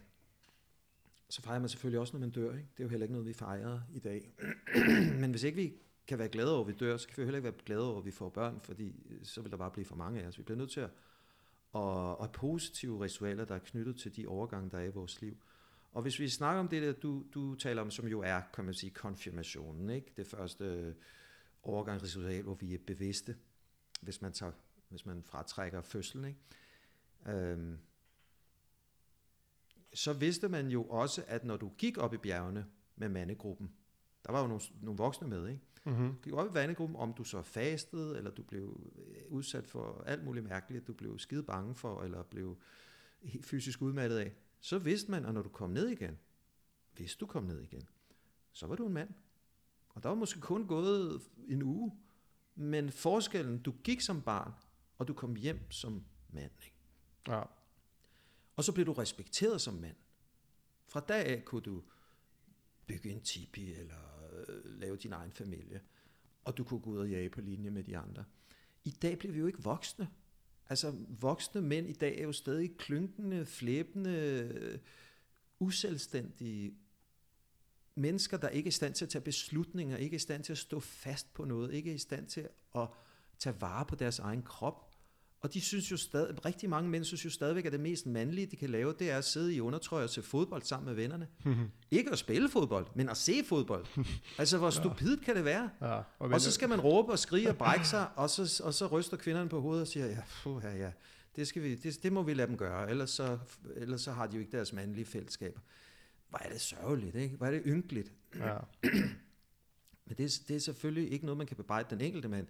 så 1.28 1.42
fejrer 1.42 1.60
man 1.60 1.68
selvfølgelig 1.68 2.00
også, 2.00 2.12
når 2.12 2.20
man 2.20 2.30
dør. 2.30 2.52
Ikke? 2.52 2.68
Det 2.76 2.80
er 2.80 2.84
jo 2.84 2.88
heller 2.88 3.04
ikke 3.04 3.12
noget, 3.12 3.28
vi 3.28 3.32
fejrer 3.32 3.80
i 3.92 3.98
dag. 3.98 4.32
Men 5.20 5.30
hvis 5.30 5.42
ikke 5.42 5.56
vi 5.56 5.74
kan 6.10 6.18
være 6.18 6.28
glade 6.28 6.52
over, 6.52 6.60
at 6.60 6.68
vi 6.68 6.72
dør, 6.72 6.96
så 6.96 7.08
kan 7.08 7.16
vi 7.16 7.22
heller 7.22 7.38
ikke 7.38 7.44
være 7.44 7.64
glade 7.66 7.90
over, 7.90 7.98
at 7.98 8.04
vi 8.04 8.10
får 8.10 8.28
børn, 8.28 8.60
fordi 8.60 8.94
øh, 9.10 9.24
så 9.24 9.42
vil 9.42 9.50
der 9.50 9.56
bare 9.56 9.70
blive 9.70 9.84
for 9.84 9.96
mange 9.96 10.22
af 10.22 10.26
os. 10.26 10.38
Vi 10.38 10.42
bliver 10.42 10.58
nødt 10.58 10.70
til 10.70 10.80
at 10.80 10.90
og, 11.72 12.20
og 12.20 12.32
positive 12.32 13.04
ritualer, 13.04 13.44
der 13.44 13.54
er 13.54 13.58
knyttet 13.58 13.96
til 13.96 14.16
de 14.16 14.26
overgange, 14.26 14.70
der 14.70 14.78
er 14.78 14.84
i 14.84 14.90
vores 14.90 15.20
liv. 15.22 15.36
Og 15.92 16.02
hvis 16.02 16.20
vi 16.20 16.28
snakker 16.28 16.60
om 16.60 16.68
det 16.68 16.82
der, 16.82 16.92
du, 16.92 17.24
du 17.34 17.54
taler 17.54 17.82
om, 17.82 17.90
som 17.90 18.06
jo 18.06 18.20
er, 18.20 18.40
kan 18.54 18.64
man 18.64 18.74
sige, 18.74 18.90
konfirmationen, 18.90 19.90
ikke? 19.90 20.12
det 20.16 20.26
første 20.26 20.64
øh, 20.64 20.94
overgangsritual, 21.62 22.42
hvor 22.42 22.54
vi 22.54 22.74
er 22.74 22.78
bevidste, 22.86 23.36
hvis 24.00 24.22
man 24.22 24.32
tager 24.32 24.52
hvis 24.88 25.06
man 25.06 25.22
fratrækker 25.22 25.82
fødslen. 25.82 26.24
Ikke? 26.24 26.38
Øhm, 27.26 27.78
så 29.94 30.12
vidste 30.12 30.48
man 30.48 30.68
jo 30.68 30.84
også, 30.84 31.24
at 31.26 31.44
når 31.44 31.56
du 31.56 31.72
gik 31.78 31.98
op 31.98 32.14
i 32.14 32.16
bjergene 32.16 32.66
med 32.96 33.08
mandegruppen, 33.08 33.72
der 34.24 34.32
var 34.32 34.40
jo 34.40 34.46
nogle, 34.46 34.62
nogle 34.80 34.98
voksne 34.98 35.28
med, 35.28 35.48
ikke? 35.48 35.60
Mm-hmm. 35.84 36.12
Du 36.12 36.18
gik 36.22 36.32
op 36.32 36.50
i 36.50 36.54
vandegruppen, 36.54 36.96
om 36.96 37.14
du 37.14 37.24
så 37.24 37.42
fastede, 37.42 38.18
eller 38.18 38.30
du 38.30 38.42
blev 38.42 38.90
øh, 38.98 39.22
udsat 39.28 39.66
for 39.66 40.02
alt 40.06 40.24
muligt 40.24 40.44
mærkeligt, 40.44 40.86
du 40.86 40.92
blev 40.92 41.18
skide 41.18 41.42
bange 41.42 41.74
for, 41.74 42.02
eller 42.02 42.22
blev 42.22 42.58
fysisk 43.42 43.82
udmattet 43.82 44.18
af, 44.18 44.34
så 44.60 44.78
vidste 44.78 45.10
man, 45.10 45.24
at 45.24 45.34
når 45.34 45.42
du 45.42 45.48
kom 45.48 45.70
ned 45.70 45.88
igen, 45.88 46.18
hvis 46.92 47.16
du 47.16 47.26
kom 47.26 47.44
ned 47.44 47.60
igen, 47.60 47.88
så 48.52 48.66
var 48.66 48.74
du 48.74 48.86
en 48.86 48.92
mand. 48.92 49.14
Og 49.88 50.02
der 50.02 50.08
var 50.08 50.16
måske 50.16 50.40
kun 50.40 50.66
gået 50.66 51.22
en 51.48 51.62
uge, 51.62 51.98
men 52.54 52.90
forskellen, 52.90 53.62
du 53.62 53.74
gik 53.84 54.00
som 54.00 54.22
barn, 54.22 54.52
og 54.98 55.08
du 55.08 55.14
kom 55.14 55.34
hjem 55.34 55.70
som 55.70 56.04
mand. 56.28 56.52
Ikke? 56.64 56.76
Ja. 57.28 57.42
Og 58.56 58.64
så 58.64 58.72
blev 58.72 58.86
du 58.86 58.92
respekteret 58.92 59.60
som 59.60 59.74
mand. 59.74 59.96
Fra 60.88 61.00
dag 61.00 61.26
af 61.26 61.44
kunne 61.44 61.62
du 61.62 61.82
bygge 62.86 63.10
en 63.10 63.20
tipi, 63.20 63.72
eller 63.72 64.09
Øh, 64.32 64.80
lave 64.80 64.96
din 64.96 65.12
egen 65.12 65.32
familie, 65.32 65.80
og 66.44 66.56
du 66.56 66.64
kunne 66.64 66.80
gå 66.80 66.90
ud 66.90 66.98
og 66.98 67.10
jage 67.10 67.30
på 67.30 67.40
linje 67.40 67.70
med 67.70 67.84
de 67.84 67.96
andre. 67.96 68.24
I 68.84 68.90
dag 68.90 69.18
bliver 69.18 69.32
vi 69.32 69.38
jo 69.38 69.46
ikke 69.46 69.62
voksne. 69.62 70.08
Altså 70.68 70.94
voksne 71.08 71.62
mænd 71.62 71.88
i 71.88 71.92
dag 71.92 72.18
er 72.18 72.22
jo 72.22 72.32
stadig 72.32 72.76
klynkende, 72.76 73.46
flæbende, 73.46 74.10
øh, 74.10 74.78
uselvstændige 75.58 76.74
mennesker, 77.94 78.36
der 78.36 78.48
ikke 78.48 78.66
er 78.66 78.70
i 78.70 78.72
stand 78.72 78.94
til 78.94 79.04
at 79.04 79.08
tage 79.08 79.22
beslutninger, 79.22 79.96
ikke 79.96 80.14
er 80.14 80.18
i 80.18 80.20
stand 80.20 80.44
til 80.44 80.52
at 80.52 80.58
stå 80.58 80.80
fast 80.80 81.34
på 81.34 81.44
noget, 81.44 81.74
ikke 81.74 81.90
er 81.90 81.94
i 81.94 81.98
stand 81.98 82.26
til 82.26 82.48
at 82.76 82.88
tage 83.38 83.60
vare 83.60 83.86
på 83.86 83.94
deres 83.94 84.18
egen 84.18 84.42
krop, 84.42 84.89
og 85.42 85.54
de 85.54 85.60
synes 85.60 85.90
jo 85.90 85.96
stadig, 85.96 86.44
rigtig 86.44 86.70
mange 86.70 86.90
mænd 86.90 87.04
synes 87.04 87.24
jo 87.24 87.30
stadigvæk, 87.30 87.64
at 87.64 87.72
det 87.72 87.80
mest 87.80 88.06
mandlige, 88.06 88.46
de 88.46 88.56
kan 88.56 88.70
lave, 88.70 88.94
det 88.98 89.10
er 89.10 89.18
at 89.18 89.24
sidde 89.24 89.54
i 89.54 89.60
undertrøje 89.60 90.04
og 90.04 90.10
se 90.10 90.22
fodbold 90.22 90.62
sammen 90.62 90.86
med 90.86 90.94
vennerne. 90.94 91.28
Ikke 91.90 92.10
at 92.10 92.18
spille 92.18 92.48
fodbold, 92.48 92.86
men 92.94 93.08
at 93.08 93.16
se 93.16 93.44
fodbold. 93.44 93.86
altså, 94.38 94.58
hvor 94.58 94.70
stupidt 94.70 95.24
kan 95.24 95.36
det 95.36 95.44
være? 95.44 95.70
Ja, 95.80 95.94
og, 95.94 96.04
og 96.18 96.40
så 96.40 96.52
skal 96.52 96.68
man 96.68 96.80
råbe 96.80 97.12
og 97.12 97.18
skrige 97.18 97.48
og 97.48 97.56
brække 97.56 97.88
sig, 97.94 98.08
og 98.16 98.30
så, 98.30 98.62
og 98.64 98.74
så 98.74 98.86
ryster 98.86 99.16
kvinderne 99.16 99.48
på 99.48 99.60
hovedet 99.60 99.82
og 99.82 99.88
siger, 99.88 100.06
ja, 100.06 100.22
puh, 100.42 100.62
ja, 100.64 100.76
ja, 100.76 100.90
det, 101.36 101.48
skal 101.48 101.62
vi, 101.62 101.74
det, 101.74 102.02
det 102.02 102.12
må 102.12 102.22
vi 102.22 102.34
lade 102.34 102.48
dem 102.48 102.56
gøre, 102.56 102.90
ellers 102.90 103.10
så, 103.10 103.38
ellers 103.76 104.00
så 104.00 104.12
har 104.12 104.26
de 104.26 104.34
jo 104.34 104.40
ikke 104.40 104.52
deres 104.52 104.72
mandlige 104.72 105.04
fællesskaber. 105.04 105.60
Hvor 106.28 106.38
er 106.38 106.48
det 106.48 106.60
sørgeligt, 106.60 107.16
ikke? 107.16 107.36
Hvor 107.36 107.46
er 107.46 107.50
det 107.50 107.62
ynkeligt. 107.66 108.12
Ja. 108.36 108.56
men 110.06 110.16
det, 110.18 110.42
det 110.48 110.56
er 110.56 110.60
selvfølgelig 110.60 111.12
ikke 111.12 111.24
noget, 111.24 111.38
man 111.38 111.46
kan 111.46 111.56
bebrejde 111.56 111.86
den 111.90 112.00
enkelte 112.00 112.28
mand 112.28 112.46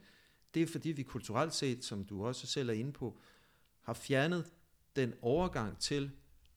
det 0.54 0.62
er 0.62 0.66
fordi 0.66 0.88
vi 0.88 1.02
kulturelt 1.02 1.54
set, 1.54 1.84
som 1.84 2.04
du 2.04 2.26
også 2.26 2.46
selv 2.46 2.68
er 2.68 2.72
inde 2.72 2.92
på, 2.92 3.18
har 3.80 3.92
fjernet 3.92 4.52
den 4.96 5.14
overgang 5.22 5.78
til, 5.78 6.10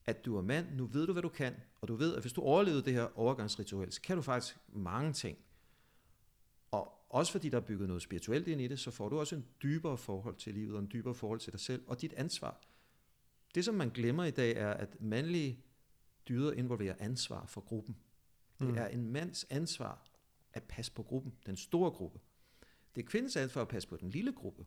at 0.06 0.24
du 0.24 0.36
er 0.36 0.42
mand, 0.42 0.76
nu 0.76 0.86
ved 0.86 1.06
du, 1.06 1.12
hvad 1.12 1.22
du 1.22 1.28
kan, 1.28 1.54
og 1.80 1.88
du 1.88 1.94
ved, 1.94 2.14
at 2.14 2.22
hvis 2.22 2.32
du 2.32 2.40
overlevede 2.40 2.82
det 2.82 2.92
her 2.92 3.18
overgangsritual, 3.18 3.92
så 3.92 4.02
kan 4.02 4.16
du 4.16 4.22
faktisk 4.22 4.58
mange 4.68 5.12
ting. 5.12 5.38
Og 6.70 7.06
også 7.08 7.32
fordi 7.32 7.48
der 7.48 7.56
er 7.56 7.60
bygget 7.60 7.88
noget 7.88 8.02
spirituelt 8.02 8.48
ind 8.48 8.60
i 8.60 8.68
det, 8.68 8.80
så 8.80 8.90
får 8.90 9.08
du 9.08 9.18
også 9.18 9.36
en 9.36 9.44
dybere 9.62 9.98
forhold 9.98 10.36
til 10.36 10.54
livet, 10.54 10.74
og 10.74 10.80
en 10.80 10.90
dybere 10.92 11.14
forhold 11.14 11.40
til 11.40 11.52
dig 11.52 11.60
selv, 11.60 11.82
og 11.86 12.00
dit 12.00 12.12
ansvar. 12.12 12.60
Det, 13.54 13.64
som 13.64 13.74
man 13.74 13.90
glemmer 13.90 14.24
i 14.24 14.30
dag, 14.30 14.56
er, 14.56 14.70
at 14.70 15.00
mandlige 15.00 15.64
dyder 16.28 16.52
involverer 16.52 16.94
ansvar 16.98 17.46
for 17.46 17.60
gruppen. 17.60 17.96
Det 18.58 18.68
mm. 18.68 18.78
er 18.78 18.86
en 18.86 19.12
mands 19.12 19.46
ansvar 19.50 20.06
at 20.52 20.62
passe 20.62 20.92
på 20.92 21.02
gruppen, 21.02 21.34
den 21.46 21.56
store 21.56 21.90
gruppe. 21.90 22.18
Det 22.96 23.04
er 23.04 23.06
kvindens 23.06 23.36
ansvar 23.36 23.62
at 23.62 23.68
passe 23.68 23.88
på 23.88 23.96
den 23.96 24.10
lille 24.10 24.32
gruppe. 24.32 24.64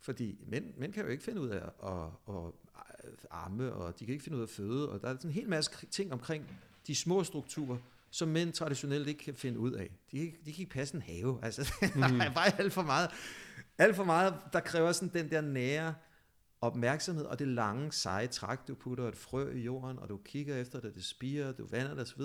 Fordi 0.00 0.38
mænd, 0.46 0.74
mænd 0.76 0.92
kan 0.92 1.04
jo 1.04 1.10
ikke 1.10 1.24
finde 1.24 1.40
ud 1.40 1.48
af 1.48 1.56
at, 1.56 2.34
at, 2.34 2.52
at 3.08 3.26
arme, 3.30 3.72
og 3.72 4.00
de 4.00 4.04
kan 4.04 4.12
ikke 4.12 4.24
finde 4.24 4.36
ud 4.36 4.42
af 4.42 4.46
at 4.46 4.50
føde, 4.50 4.88
og 4.90 5.00
der 5.00 5.08
er 5.08 5.14
sådan 5.16 5.30
en 5.30 5.34
hel 5.34 5.48
masse 5.48 5.86
ting 5.86 6.12
omkring 6.12 6.60
de 6.86 6.94
små 6.94 7.24
strukturer, 7.24 7.78
som 8.10 8.28
mænd 8.28 8.52
traditionelt 8.52 9.08
ikke 9.08 9.24
kan 9.24 9.34
finde 9.34 9.58
ud 9.58 9.72
af. 9.72 9.90
De, 10.12 10.18
de 10.18 10.52
kan 10.52 10.60
ikke 10.60 10.72
passe 10.72 10.94
en 10.94 11.02
have. 11.02 11.38
Altså, 11.42 11.74
mm. 11.82 12.00
der 12.18 12.24
er 12.24 12.34
bare 12.34 12.58
alt 12.58 12.72
for 12.72 12.82
meget. 12.82 13.10
Alt 13.78 13.96
for 13.96 14.04
meget, 14.04 14.34
der 14.52 14.60
kræver 14.60 14.92
sådan 14.92 15.22
den 15.22 15.30
der 15.30 15.40
nære 15.40 15.94
opmærksomhed, 16.60 17.24
og 17.24 17.38
det 17.38 17.48
lange, 17.48 17.92
seje 17.92 18.26
træk, 18.26 18.58
du 18.68 18.74
putter 18.74 19.08
et 19.08 19.16
frø 19.16 19.52
i 19.52 19.60
jorden, 19.60 19.98
og 19.98 20.08
du 20.08 20.16
kigger 20.16 20.56
efter 20.56 20.80
det, 20.80 20.94
det 20.94 21.04
spiger, 21.04 21.52
du 21.52 21.66
vander 21.66 21.94
det 21.94 22.02
osv. 22.02 22.22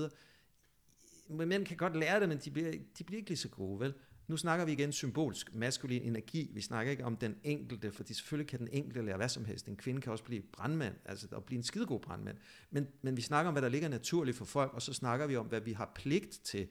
Men 1.29 1.49
mænd 1.49 1.65
kan 1.65 1.77
godt 1.77 1.95
lære 1.95 2.19
det, 2.19 2.29
men 2.29 2.37
de 2.37 2.51
bliver, 2.51 2.71
de 2.97 3.03
bliver 3.03 3.17
ikke 3.17 3.29
lige 3.29 3.37
så 3.37 3.49
gode, 3.49 3.79
vel? 3.79 3.93
Nu 4.27 4.37
snakker 4.37 4.65
vi 4.65 4.71
igen 4.71 4.91
symbolsk 4.91 5.55
maskulin 5.55 6.01
energi. 6.01 6.51
Vi 6.53 6.61
snakker 6.61 6.91
ikke 6.91 7.05
om 7.05 7.17
den 7.17 7.35
enkelte, 7.43 7.91
fordi 7.91 8.13
selvfølgelig 8.13 8.49
kan 8.49 8.59
den 8.59 8.67
enkelte 8.71 9.01
lære 9.01 9.17
hvad 9.17 9.29
som 9.29 9.45
helst. 9.45 9.67
En 9.67 9.75
kvinde 9.75 10.01
kan 10.01 10.11
også 10.11 10.23
blive 10.23 10.41
brandmand, 10.41 10.95
altså 11.05 11.27
at 11.35 11.43
blive 11.43 11.57
en 11.57 11.63
skidegod 11.63 11.99
brandmand. 11.99 12.37
Men, 12.71 12.87
men 13.01 13.17
vi 13.17 13.21
snakker 13.21 13.47
om, 13.47 13.53
hvad 13.53 13.61
der 13.61 13.69
ligger 13.69 13.89
naturligt 13.89 14.37
for 14.37 14.45
folk, 14.45 14.73
og 14.73 14.81
så 14.81 14.93
snakker 14.93 15.27
vi 15.27 15.35
om, 15.35 15.45
hvad 15.45 15.61
vi 15.61 15.73
har 15.73 15.91
pligt 15.95 16.39
til. 16.43 16.67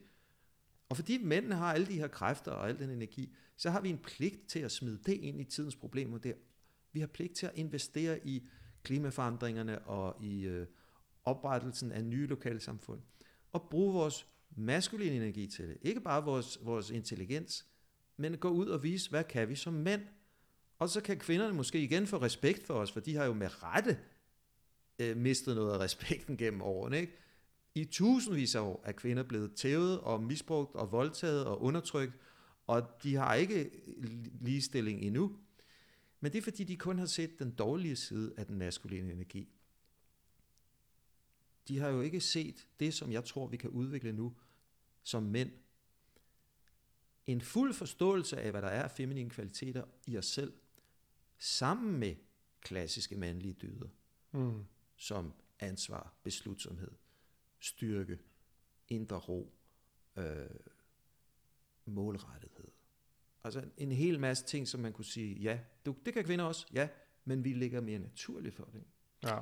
Og 0.89 0.95
fordi 0.95 1.23
mændene 1.23 1.55
har 1.55 1.73
alle 1.73 1.87
de 1.87 1.97
her 1.97 2.07
kræfter 2.07 2.51
og 2.51 2.69
al 2.69 2.79
den 2.79 2.89
energi, 2.89 3.33
så 3.57 3.69
har 3.69 3.81
vi 3.81 3.89
en 3.89 3.97
pligt 3.97 4.47
til 4.47 4.59
at 4.59 4.71
smide 4.71 4.99
det 5.05 5.13
ind 5.13 5.41
i 5.41 5.43
tidens 5.43 5.75
problemer 5.75 6.17
der. 6.17 6.33
Vi 6.91 6.99
har 6.99 7.07
pligt 7.07 7.35
til 7.35 7.45
at 7.45 7.51
investere 7.55 8.27
i 8.27 8.47
klimaforandringerne 8.83 9.79
og 9.79 10.23
i 10.23 10.41
øh, 10.41 10.67
oprettelsen 11.23 11.91
af 11.91 12.03
nye 12.03 12.27
lokale 12.27 12.59
samfund. 12.59 13.01
Og 13.51 13.67
bruge 13.69 13.93
vores 13.93 14.27
maskulin 14.55 15.13
energi 15.13 15.47
til 15.47 15.67
det. 15.67 15.77
Ikke 15.81 16.01
bare 16.01 16.23
vores, 16.23 16.59
vores 16.61 16.89
intelligens, 16.89 17.65
men 18.17 18.37
gå 18.37 18.49
ud 18.49 18.67
og 18.67 18.83
vise, 18.83 19.09
hvad 19.09 19.23
kan 19.23 19.49
vi 19.49 19.55
som 19.55 19.73
mænd. 19.73 20.01
Og 20.79 20.89
så 20.89 21.01
kan 21.01 21.19
kvinderne 21.19 21.53
måske 21.53 21.83
igen 21.83 22.07
få 22.07 22.17
respekt 22.17 22.63
for 22.63 22.73
os, 22.73 22.91
for 22.91 22.99
de 22.99 23.15
har 23.15 23.25
jo 23.25 23.33
med 23.33 23.63
rette 23.63 23.99
øh, 24.99 25.17
mistet 25.17 25.55
noget 25.55 25.73
af 25.73 25.77
respekten 25.77 26.37
gennem 26.37 26.61
årene. 26.61 26.99
Ikke? 26.99 27.13
I 27.75 27.85
tusindvis 27.85 28.55
af 28.55 28.59
år 28.59 28.81
er 28.85 28.91
kvinder 28.91 29.23
blevet 29.23 29.55
tævet 29.55 29.99
og 29.99 30.23
misbrugt 30.23 30.75
og 30.75 30.91
voldtaget 30.91 31.45
og 31.45 31.61
undertrykt, 31.61 32.13
og 32.67 33.03
de 33.03 33.15
har 33.15 33.35
ikke 33.35 33.71
ligestilling 34.41 35.01
endnu. 35.01 35.37
Men 36.19 36.31
det 36.31 36.37
er 36.37 36.41
fordi, 36.41 36.63
de 36.63 36.77
kun 36.77 36.99
har 36.99 37.05
set 37.05 37.39
den 37.39 37.51
dårlige 37.51 37.95
side 37.95 38.33
af 38.37 38.45
den 38.45 38.57
maskuline 38.57 39.11
energi. 39.11 39.49
De 41.67 41.79
har 41.79 41.89
jo 41.89 42.01
ikke 42.01 42.21
set 42.21 42.67
det, 42.79 42.93
som 42.93 43.11
jeg 43.11 43.25
tror, 43.25 43.47
vi 43.47 43.57
kan 43.57 43.69
udvikle 43.69 44.13
nu 44.13 44.35
som 45.03 45.23
mænd. 45.23 45.51
En 47.27 47.41
fuld 47.41 47.73
forståelse 47.73 48.41
af, 48.41 48.51
hvad 48.51 48.61
der 48.61 48.67
er 48.67 48.83
af 48.83 48.91
feminine 48.91 49.29
kvaliteter 49.29 49.83
i 50.07 50.17
os 50.17 50.25
selv, 50.25 50.53
sammen 51.37 51.99
med 51.99 52.15
klassiske 52.61 53.15
mandlige 53.15 53.53
dyder, 53.53 53.89
mm. 54.31 54.65
som 54.95 55.33
ansvar, 55.59 56.13
beslutsomhed, 56.23 56.91
styrke, 57.59 58.19
indre 58.87 59.17
ro, 59.17 59.53
øh, 60.17 60.49
målrettethed. 61.85 62.67
Altså 63.43 63.69
en 63.77 63.91
hel 63.91 64.19
masse 64.19 64.45
ting, 64.45 64.67
som 64.67 64.79
man 64.79 64.93
kunne 64.93 65.05
sige, 65.05 65.35
ja, 65.35 65.59
du, 65.85 65.95
det 66.05 66.13
kan 66.13 66.23
kvinder 66.23 66.45
også, 66.45 66.67
ja, 66.73 66.89
men 67.25 67.43
vi 67.43 67.53
ligger 67.53 67.81
mere 67.81 67.99
naturligt 67.99 68.55
for 68.55 68.69
det. 68.73 68.83
Ja. 69.23 69.39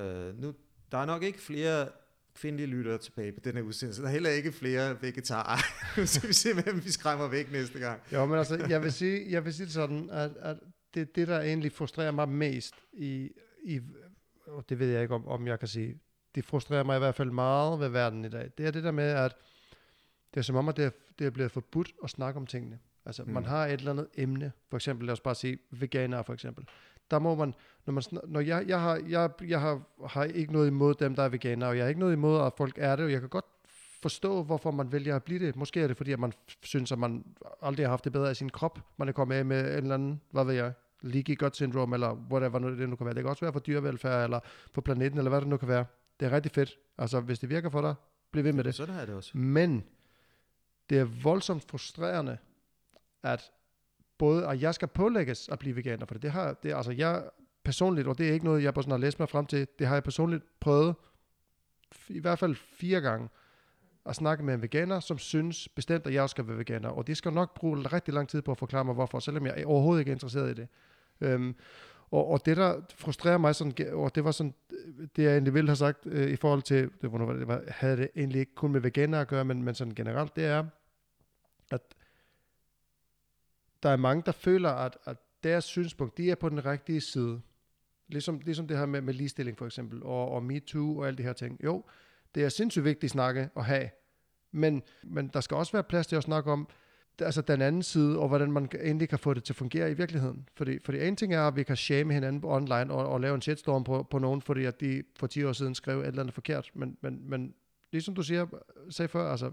Øh, 0.00 0.38
nu, 0.38 0.54
der 0.92 0.98
er 0.98 1.06
nok 1.06 1.22
ikke 1.22 1.40
flere 1.40 1.88
kvindelige 2.34 2.66
lyttere 2.66 2.98
tilbage 2.98 3.32
på 3.32 3.40
den 3.44 3.56
her 3.56 3.62
udsendelse. 3.62 4.02
Der 4.02 4.08
er 4.08 4.12
heller 4.12 4.30
ikke 4.30 4.52
flere 4.52 5.02
vegetarer. 5.02 5.58
skal 6.06 6.28
vi 6.28 6.34
se, 6.34 6.54
hvem 6.54 6.84
vi 6.84 6.90
skræmmer 6.90 7.28
væk 7.28 7.52
næste 7.52 7.78
gang. 7.78 8.00
Jo, 8.12 8.26
men 8.26 8.38
altså, 8.38 8.66
jeg 8.68 8.82
vil 8.82 8.92
sige, 8.92 9.30
jeg 9.30 9.44
vil 9.44 9.54
sige 9.54 9.66
det 9.66 9.74
sådan, 9.74 10.10
at, 10.10 10.30
at 10.40 10.56
det, 10.94 11.16
det, 11.16 11.28
der 11.28 11.40
egentlig 11.40 11.72
frustrerer 11.72 12.10
mig 12.10 12.28
mest 12.28 12.74
i, 12.92 13.30
i 13.64 13.80
og 14.46 14.68
det 14.68 14.78
ved 14.78 14.88
jeg 14.88 15.02
ikke, 15.02 15.14
om, 15.14 15.28
om 15.28 15.46
jeg 15.46 15.58
kan 15.58 15.68
sige, 15.68 16.00
det 16.34 16.44
frustrerer 16.44 16.84
mig 16.84 16.96
i 16.96 16.98
hvert 16.98 17.14
fald 17.14 17.30
meget 17.30 17.80
ved 17.80 17.88
verden 17.88 18.24
i 18.24 18.28
dag, 18.28 18.50
det 18.58 18.66
er 18.66 18.70
det 18.70 18.84
der 18.84 18.90
med, 18.90 19.10
at 19.10 19.36
det 20.34 20.40
er 20.40 20.42
som 20.42 20.56
om, 20.56 20.68
at 20.68 20.76
det 20.76 20.84
er, 20.84 20.90
det 21.18 21.26
er 21.26 21.30
blevet 21.30 21.52
forbudt 21.52 21.92
at 22.04 22.10
snakke 22.10 22.40
om 22.40 22.46
tingene. 22.46 22.78
Altså, 23.06 23.22
mm. 23.24 23.32
man 23.32 23.44
har 23.44 23.66
et 23.66 23.72
eller 23.72 23.90
andet 23.90 24.08
emne, 24.14 24.52
for 24.70 24.76
eksempel, 24.76 25.06
lad 25.06 25.12
os 25.12 25.20
bare 25.20 25.34
sige, 25.34 25.58
veganer 25.70 26.22
for 26.22 26.32
eksempel. 26.32 26.68
Der 27.10 27.18
må 27.18 27.34
man, 27.34 27.54
når, 27.86 27.92
man, 27.92 28.02
når 28.24 28.40
jeg, 28.40 28.64
jeg, 28.68 28.80
har, 28.80 29.00
jeg, 29.08 29.30
jeg 29.48 29.60
har, 29.60 29.82
har 30.06 30.24
ikke 30.24 30.52
noget 30.52 30.66
imod 30.66 30.94
dem, 30.94 31.14
der 31.14 31.22
er 31.22 31.28
veganer, 31.28 31.66
og 31.66 31.76
jeg 31.76 31.84
har 31.84 31.88
ikke 31.88 32.00
noget 32.00 32.12
imod, 32.12 32.40
at 32.40 32.52
folk 32.56 32.74
er 32.78 32.96
det, 32.96 33.04
og 33.04 33.12
jeg 33.12 33.20
kan 33.20 33.28
godt 33.28 33.44
forstå, 34.02 34.42
hvorfor 34.42 34.70
man 34.70 34.92
vælger 34.92 35.16
at 35.16 35.22
blive 35.22 35.46
det. 35.46 35.56
Måske 35.56 35.80
er 35.80 35.86
det, 35.86 35.96
fordi 35.96 36.12
at 36.12 36.18
man 36.18 36.32
synes, 36.62 36.92
at 36.92 36.98
man 36.98 37.24
aldrig 37.62 37.86
har 37.86 37.90
haft 37.90 38.04
det 38.04 38.12
bedre 38.12 38.30
i 38.30 38.34
sin 38.34 38.50
krop. 38.50 38.78
Man 38.96 39.08
er 39.08 39.12
kommet 39.12 39.36
af 39.36 39.44
med 39.44 39.60
en 39.60 39.76
eller 39.76 39.94
anden, 39.94 40.20
hvad 40.30 40.44
ved 40.44 40.54
jeg, 40.54 40.72
leaky 41.02 41.38
gut 41.38 41.56
syndrome, 41.56 41.96
eller 41.96 42.12
whatever 42.30 42.58
det 42.58 42.88
nu 42.88 42.96
kan 42.96 43.06
være. 43.06 43.14
Det 43.14 43.22
kan 43.22 43.30
også 43.30 43.44
være 43.44 43.52
for 43.52 43.60
dyrevelfærd, 43.60 44.24
eller 44.24 44.40
for 44.72 44.80
planeten, 44.80 45.18
eller 45.18 45.28
hvad 45.28 45.40
det 45.40 45.48
nu 45.48 45.56
kan 45.56 45.68
være. 45.68 45.84
Det 46.20 46.26
er 46.26 46.32
rigtig 46.32 46.52
fedt. 46.52 46.78
Altså, 46.98 47.20
hvis 47.20 47.38
det 47.38 47.48
virker 47.48 47.70
for 47.70 47.80
dig, 47.80 47.94
bliv 48.30 48.44
ved 48.44 48.52
med 48.52 48.64
det. 48.64 48.74
Sådan 48.74 48.94
er 48.94 49.06
det 49.06 49.14
også. 49.14 49.38
Men 49.38 49.84
det 50.90 50.98
er 50.98 51.04
voldsomt 51.04 51.64
frustrerende, 51.70 52.38
at 53.22 53.50
både, 54.18 54.46
at 54.46 54.62
jeg 54.62 54.74
skal 54.74 54.88
pålægges 54.88 55.48
at 55.48 55.58
blive 55.58 55.76
veganer, 55.76 56.06
for 56.06 56.14
det 56.14 56.30
har, 56.30 56.52
det, 56.62 56.74
altså 56.74 56.92
jeg 56.92 57.24
personligt, 57.64 58.08
og 58.08 58.18
det 58.18 58.28
er 58.28 58.32
ikke 58.32 58.44
noget, 58.44 58.62
jeg 58.62 58.74
bare 58.74 58.82
sådan 58.82 58.90
har 58.90 58.98
læst 58.98 59.18
mig 59.18 59.28
frem 59.28 59.46
til, 59.46 59.66
det 59.78 59.86
har 59.86 59.94
jeg 59.94 60.02
personligt 60.02 60.44
prøvet, 60.60 60.94
i 62.08 62.18
hvert 62.20 62.38
fald 62.38 62.54
fire 62.54 63.00
gange, 63.00 63.28
at 64.06 64.16
snakke 64.16 64.44
med 64.44 64.54
en 64.54 64.62
veganer, 64.62 65.00
som 65.00 65.18
synes 65.18 65.68
bestemt, 65.68 66.06
at 66.06 66.14
jeg 66.14 66.22
også 66.22 66.32
skal 66.32 66.48
være 66.48 66.58
veganer, 66.58 66.88
og 66.88 67.06
det 67.06 67.16
skal 67.16 67.32
nok 67.32 67.54
bruge 67.54 67.78
rigtig 67.78 68.14
lang 68.14 68.28
tid 68.28 68.42
på 68.42 68.50
at 68.50 68.58
forklare 68.58 68.84
mig, 68.84 68.94
hvorfor, 68.94 69.18
selvom 69.18 69.46
jeg 69.46 69.66
overhovedet 69.66 70.00
ikke 70.00 70.10
er 70.10 70.14
interesseret 70.14 70.50
i 70.50 70.54
det. 70.54 70.68
Øhm, 71.20 71.56
og, 72.10 72.28
og 72.28 72.46
det, 72.46 72.56
der 72.56 72.80
frustrerer 72.94 73.38
mig, 73.38 73.54
sådan, 73.54 73.92
og 73.92 74.14
det 74.14 74.24
var 74.24 74.30
sådan, 74.30 74.54
det 75.16 75.22
jeg 75.22 75.32
egentlig 75.32 75.54
ville 75.54 75.68
have 75.68 75.76
sagt 75.76 76.06
øh, 76.06 76.30
i 76.30 76.36
forhold 76.36 76.62
til, 76.62 76.90
det, 77.02 77.12
var, 77.12 77.32
det 77.32 77.48
var, 77.48 77.62
havde 77.68 77.96
det 77.96 78.08
egentlig 78.16 78.40
ikke 78.40 78.54
kun 78.54 78.72
med 78.72 78.80
veganer 78.80 79.20
at 79.20 79.28
gøre, 79.28 79.44
men, 79.44 79.62
men 79.62 79.74
sådan 79.74 79.94
generelt, 79.94 80.36
det 80.36 80.44
er, 80.44 80.64
at 81.70 81.80
der 83.82 83.88
er 83.88 83.96
mange, 83.96 84.22
der 84.26 84.32
føler, 84.32 84.70
at, 84.70 84.98
at 85.04 85.16
deres 85.42 85.64
synspunkt, 85.64 86.18
de 86.18 86.30
er 86.30 86.34
på 86.34 86.48
den 86.48 86.64
rigtige 86.64 87.00
side. 87.00 87.40
Ligesom, 88.08 88.40
ligesom 88.44 88.68
det 88.68 88.78
her 88.78 88.86
med, 88.86 89.00
med 89.00 89.14
ligestilling 89.14 89.58
for 89.58 89.66
eksempel, 89.66 90.02
og, 90.02 90.30
og 90.30 90.42
MeToo 90.42 90.98
og 90.98 91.06
alle 91.06 91.18
de 91.18 91.22
her 91.22 91.32
ting. 91.32 91.64
Jo, 91.64 91.84
det 92.34 92.44
er 92.44 92.48
sindssygt 92.48 92.84
vigtigt 92.84 93.04
at 93.04 93.10
snakke 93.10 93.48
og 93.54 93.64
have, 93.64 93.90
men, 94.52 94.82
men 95.02 95.28
der 95.28 95.40
skal 95.40 95.56
også 95.56 95.72
være 95.72 95.82
plads 95.82 96.06
til 96.06 96.16
at 96.16 96.22
snakke 96.22 96.52
om, 96.52 96.68
altså 97.18 97.42
den 97.42 97.62
anden 97.62 97.82
side, 97.82 98.18
og 98.18 98.28
hvordan 98.28 98.52
man 98.52 98.68
endelig 98.82 99.08
kan 99.08 99.18
få 99.18 99.34
det 99.34 99.44
til 99.44 99.52
at 99.52 99.56
fungere 99.56 99.90
i 99.90 99.94
virkeligheden. 99.94 100.48
Fordi, 100.54 100.78
fordi 100.84 101.06
en 101.06 101.16
ting 101.16 101.34
er, 101.34 101.40
at 101.40 101.56
vi 101.56 101.62
kan 101.62 101.76
shame 101.76 102.14
hinanden 102.14 102.44
online 102.44 102.94
og, 102.94 103.08
og 103.08 103.20
lave 103.20 103.34
en 103.34 103.42
shitstorm 103.42 103.84
på, 103.84 104.02
på 104.10 104.18
nogen, 104.18 104.42
fordi 104.42 104.64
at 104.64 104.80
de 104.80 105.02
for 105.16 105.26
10 105.26 105.44
år 105.44 105.52
siden 105.52 105.74
skrev 105.74 106.00
et 106.00 106.06
eller 106.06 106.20
andet 106.20 106.34
forkert. 106.34 106.70
Men, 106.74 106.96
men, 107.00 107.30
men 107.30 107.54
ligesom 107.92 108.14
du 108.14 108.22
siger, 108.22 108.46
sagde 108.90 109.08
før, 109.08 109.30
altså, 109.30 109.52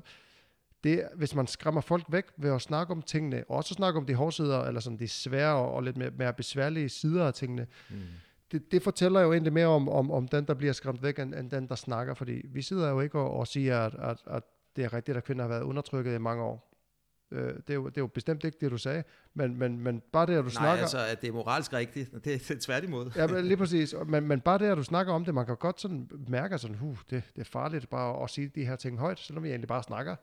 det, 0.83 1.07
hvis 1.15 1.35
man 1.35 1.47
skræmmer 1.47 1.81
folk 1.81 2.05
væk 2.09 2.25
ved 2.37 2.51
at 2.51 2.61
snakke 2.61 2.91
om 2.91 3.01
tingene, 3.01 3.43
og 3.49 3.57
også 3.57 3.73
snakke 3.73 3.99
om 3.99 4.05
de 4.05 4.15
hårdsider, 4.15 4.63
eller 4.63 4.81
sådan 4.81 4.99
de 4.99 5.07
svære 5.07 5.55
og, 5.55 5.83
lidt 5.83 5.97
mere, 5.97 6.11
mere 6.17 6.33
besværlige 6.33 6.89
sider 6.89 7.27
af 7.27 7.33
tingene, 7.33 7.67
mm. 7.89 7.95
det, 8.51 8.71
det 8.71 8.83
fortæller 8.83 9.21
jo 9.21 9.31
egentlig 9.33 9.53
mere 9.53 9.67
om, 9.67 9.89
om, 9.89 10.11
om 10.11 10.27
den, 10.27 10.45
der 10.45 10.53
bliver 10.53 10.73
skræmt 10.73 11.03
væk, 11.03 11.19
end, 11.19 11.35
end 11.35 11.51
den, 11.51 11.67
der 11.67 11.75
snakker. 11.75 12.13
Fordi 12.13 12.41
vi 12.45 12.61
sidder 12.61 12.89
jo 12.89 12.99
ikke 12.99 13.19
og, 13.19 13.31
og 13.31 13.47
siger, 13.47 13.79
at, 13.79 13.95
at, 13.99 14.17
at 14.27 14.43
det 14.75 14.83
er 14.83 14.93
rigtigt, 14.93 15.17
at 15.17 15.23
kvinder 15.23 15.43
har 15.43 15.49
været 15.49 15.63
undertrykket 15.63 16.15
i 16.15 16.17
mange 16.17 16.43
år. 16.43 16.69
Øh, 17.31 17.53
det, 17.53 17.69
er 17.69 17.73
jo, 17.73 17.85
det 17.89 17.97
er 17.97 18.01
jo 18.01 18.07
bestemt 18.07 18.43
ikke 18.43 18.57
det, 18.61 18.71
du 18.71 18.77
sagde, 18.77 19.03
men, 19.33 19.55
men, 19.55 19.79
men 19.79 20.01
bare 20.13 20.25
det, 20.25 20.33
at 20.33 20.37
du 20.37 20.43
Nej, 20.43 20.51
snakker... 20.51 20.81
altså, 20.81 21.05
at 21.05 21.21
det 21.21 21.27
er 21.27 21.33
moralsk 21.33 21.73
rigtigt, 21.73 22.11
det, 22.11 22.23
det 22.25 22.51
er 22.51 22.55
tværtimod. 22.59 23.11
ja, 23.15 23.27
men 23.27 23.45
lige 23.45 23.57
præcis. 23.57 23.95
Men, 24.05 24.27
men 24.27 24.41
bare 24.41 24.57
det, 24.57 24.65
at 24.65 24.77
du 24.77 24.83
snakker 24.83 25.13
om 25.13 25.25
det, 25.25 25.33
man 25.33 25.45
kan 25.45 25.55
godt 25.55 25.81
sådan 25.81 26.09
mærke 26.27 26.57
sådan, 26.57 26.75
huh, 26.75 26.97
det, 27.09 27.23
det 27.35 27.41
er 27.41 27.45
farligt 27.45 27.89
bare 27.89 28.17
at, 28.17 28.23
at 28.23 28.29
sige 28.29 28.47
de 28.47 28.65
her 28.65 28.75
ting 28.75 28.99
højt, 28.99 29.19
selvom 29.19 29.43
vi 29.43 29.49
egentlig 29.49 29.67
bare 29.67 29.83
snakker. 29.83 30.15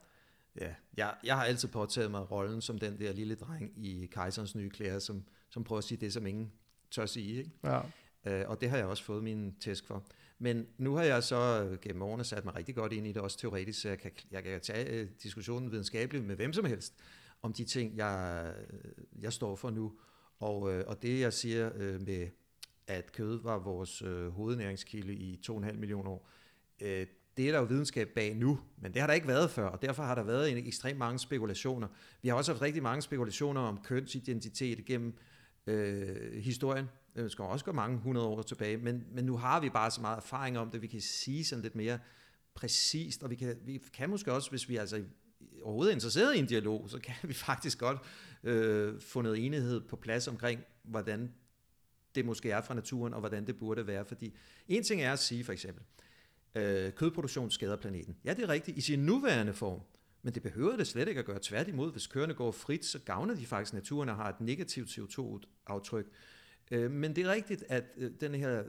Ja, 0.60 0.74
jeg, 0.96 1.14
jeg 1.24 1.36
har 1.36 1.44
altid 1.44 1.68
påtaget 1.68 2.10
mig 2.10 2.30
rollen 2.30 2.60
som 2.60 2.78
den 2.78 3.00
der 3.00 3.12
lille 3.12 3.34
dreng 3.34 3.72
i 3.76 4.06
Kejserens 4.06 4.54
nye 4.54 4.70
klæder, 4.70 4.98
som, 4.98 5.24
som 5.50 5.64
prøver 5.64 5.78
at 5.78 5.84
sige 5.84 5.98
det, 5.98 6.12
som 6.12 6.26
ingen 6.26 6.52
tør 6.90 7.06
sige. 7.06 7.38
Ikke? 7.38 7.50
Ja. 7.64 7.80
Øh, 8.26 8.48
og 8.48 8.60
det 8.60 8.70
har 8.70 8.76
jeg 8.76 8.86
også 8.86 9.04
fået 9.04 9.22
min 9.22 9.54
tæsk 9.60 9.86
for. 9.86 10.06
Men 10.38 10.66
nu 10.78 10.94
har 10.94 11.02
jeg 11.02 11.22
så 11.22 11.76
gennem 11.82 12.02
årene 12.02 12.24
sat 12.24 12.44
mig 12.44 12.56
rigtig 12.56 12.74
godt 12.74 12.92
ind 12.92 13.06
i 13.06 13.12
det, 13.12 13.22
også 13.22 13.38
teoretisk, 13.38 13.80
så 13.80 13.88
jeg 13.88 13.98
kan, 13.98 14.10
jeg 14.30 14.42
kan 14.42 14.60
tage 14.60 15.02
uh, 15.02 15.08
diskussionen 15.22 15.70
videnskabeligt 15.72 16.24
med 16.24 16.36
hvem 16.36 16.52
som 16.52 16.64
helst, 16.64 16.94
om 17.42 17.52
de 17.52 17.64
ting, 17.64 17.96
jeg, 17.96 18.54
jeg 19.20 19.32
står 19.32 19.56
for 19.56 19.70
nu. 19.70 19.92
Og, 20.38 20.62
uh, 20.62 20.80
og 20.86 21.02
det, 21.02 21.20
jeg 21.20 21.32
siger 21.32 21.70
uh, 21.74 22.06
med, 22.06 22.28
at 22.86 23.12
kød 23.12 23.42
var 23.42 23.58
vores 23.58 24.02
uh, 24.02 24.28
hovednæringskilde 24.28 25.14
i 25.14 25.40
2,5 25.50 25.72
millioner 25.72 26.10
år, 26.10 26.28
uh, 26.82 27.02
det 27.36 27.48
er 27.48 27.52
der 27.52 27.58
jo 27.58 27.64
videnskab 27.64 28.08
bag 28.08 28.36
nu, 28.36 28.60
men 28.82 28.92
det 28.92 29.00
har 29.00 29.06
der 29.06 29.14
ikke 29.14 29.28
været 29.28 29.50
før, 29.50 29.66
og 29.66 29.82
derfor 29.82 30.02
har 30.02 30.14
der 30.14 30.22
været 30.22 30.50
en 30.50 30.66
ekstremt 30.66 30.98
mange 30.98 31.18
spekulationer. 31.18 31.88
Vi 32.22 32.28
har 32.28 32.36
også 32.36 32.52
haft 32.52 32.62
rigtig 32.62 32.82
mange 32.82 33.02
spekulationer 33.02 33.60
om 33.60 33.80
kønsidentitet 33.84 34.84
gennem 34.84 35.14
øh, 35.66 36.32
historien. 36.42 36.88
Det 37.16 37.32
skal 37.32 37.42
også 37.42 37.64
gå 37.64 37.72
mange 37.72 37.98
hundrede 37.98 38.26
år 38.26 38.42
tilbage, 38.42 38.76
men, 38.76 39.04
men 39.12 39.24
nu 39.24 39.36
har 39.36 39.60
vi 39.60 39.68
bare 39.68 39.90
så 39.90 40.00
meget 40.00 40.16
erfaring 40.16 40.58
om 40.58 40.70
det, 40.70 40.82
vi 40.82 40.86
kan 40.86 41.00
sige 41.00 41.44
sådan 41.44 41.62
lidt 41.62 41.74
mere 41.74 41.98
præcist, 42.54 43.22
og 43.22 43.30
vi 43.30 43.34
kan, 43.34 43.56
vi 43.64 43.82
kan 43.92 44.10
måske 44.10 44.32
også, 44.32 44.50
hvis 44.50 44.68
vi 44.68 44.76
altså 44.76 45.02
overhovedet 45.62 45.90
er 45.90 45.94
interesseret 45.94 46.36
i 46.36 46.38
en 46.38 46.46
dialog, 46.46 46.90
så 46.90 46.98
kan 46.98 47.14
vi 47.22 47.32
faktisk 47.32 47.78
godt 47.78 47.98
øh, 48.42 49.00
få 49.00 49.22
noget 49.22 49.46
enighed 49.46 49.80
på 49.80 49.96
plads 49.96 50.28
omkring, 50.28 50.60
hvordan 50.82 51.32
det 52.14 52.24
måske 52.24 52.50
er 52.50 52.60
fra 52.60 52.74
naturen, 52.74 53.14
og 53.14 53.20
hvordan 53.20 53.46
det 53.46 53.58
burde 53.58 53.86
være. 53.86 54.04
Fordi 54.04 54.36
en 54.68 54.82
ting 54.82 55.02
er 55.02 55.12
at 55.12 55.18
sige 55.18 55.44
for 55.44 55.52
eksempel, 55.52 55.84
øh, 56.56 56.92
kødproduktion 56.92 57.50
skader 57.50 57.76
planeten. 57.76 58.16
Ja, 58.24 58.34
det 58.34 58.44
er 58.44 58.48
rigtigt 58.48 58.78
i 58.78 58.80
sin 58.80 58.98
nuværende 58.98 59.52
form, 59.52 59.80
men 60.22 60.34
det 60.34 60.42
behøver 60.42 60.76
det 60.76 60.86
slet 60.86 61.08
ikke 61.08 61.18
at 61.18 61.24
gøre. 61.24 61.38
Tværtimod, 61.42 61.92
hvis 61.92 62.06
køerne 62.06 62.34
går 62.34 62.50
frit, 62.50 62.84
så 62.84 62.98
gavner 62.98 63.34
de 63.34 63.46
faktisk 63.46 63.72
naturen 63.72 64.08
og 64.08 64.16
har 64.16 64.28
et 64.28 64.40
negativt 64.40 64.88
CO2-aftryk. 64.88 66.06
Øh, 66.70 66.90
men 66.90 67.16
det 67.16 67.24
er 67.24 67.32
rigtigt, 67.32 67.64
at 67.68 67.84
øh, 67.96 68.10
den 68.20 68.34
her 68.34 68.64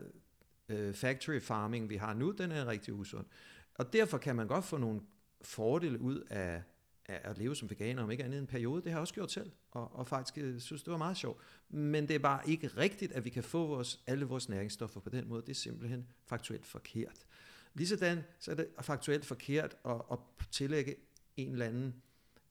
øh, 0.68 0.94
factory 0.94 1.40
farming, 1.40 1.90
vi 1.90 1.96
har 1.96 2.14
nu, 2.14 2.30
den 2.30 2.52
er 2.52 2.66
rigtig 2.66 2.94
usund. 2.94 3.26
Og 3.74 3.92
derfor 3.92 4.18
kan 4.18 4.36
man 4.36 4.46
godt 4.46 4.64
få 4.64 4.76
nogle 4.76 5.00
fordele 5.42 6.00
ud 6.00 6.20
af, 6.30 6.62
af 7.08 7.20
at 7.30 7.38
leve 7.38 7.56
som 7.56 7.70
veganer, 7.70 8.02
om 8.02 8.10
ikke 8.10 8.24
andet 8.24 8.38
en 8.38 8.46
periode. 8.46 8.82
Det 8.82 8.90
har 8.90 8.98
jeg 8.98 9.00
også 9.00 9.14
gjort 9.14 9.32
selv, 9.32 9.50
og, 9.70 9.96
og 9.96 10.08
faktisk 10.08 10.38
øh, 10.38 10.60
synes, 10.60 10.82
det 10.82 10.90
var 10.90 10.98
meget 10.98 11.16
sjovt. 11.16 11.40
Men 11.68 12.08
det 12.08 12.14
er 12.14 12.18
bare 12.18 12.48
ikke 12.48 12.68
rigtigt, 12.68 13.12
at 13.12 13.24
vi 13.24 13.30
kan 13.30 13.42
få 13.42 13.66
vores, 13.66 14.02
alle 14.06 14.24
vores 14.24 14.48
næringsstoffer 14.48 15.00
på 15.00 15.10
den 15.10 15.28
måde. 15.28 15.42
Det 15.42 15.50
er 15.50 15.54
simpelthen 15.54 16.06
faktuelt 16.26 16.66
forkert. 16.66 17.26
Ligesådan 17.74 18.24
så 18.38 18.50
er 18.50 18.54
det 18.54 18.68
faktuelt 18.80 19.24
forkert 19.24 19.76
at, 19.84 20.02
at 20.12 20.18
tillægge 20.50 20.96
en 21.36 21.52
eller 21.52 21.66
anden 21.66 22.02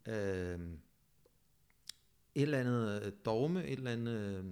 øh, 0.05 0.59
et 2.35 2.41
eller 2.41 2.59
andet 2.59 3.03
øh, 3.03 3.11
dogme, 3.25 3.65
et 3.65 3.77
eller 3.77 3.91
andet 3.91 4.11
øh, 4.11 4.45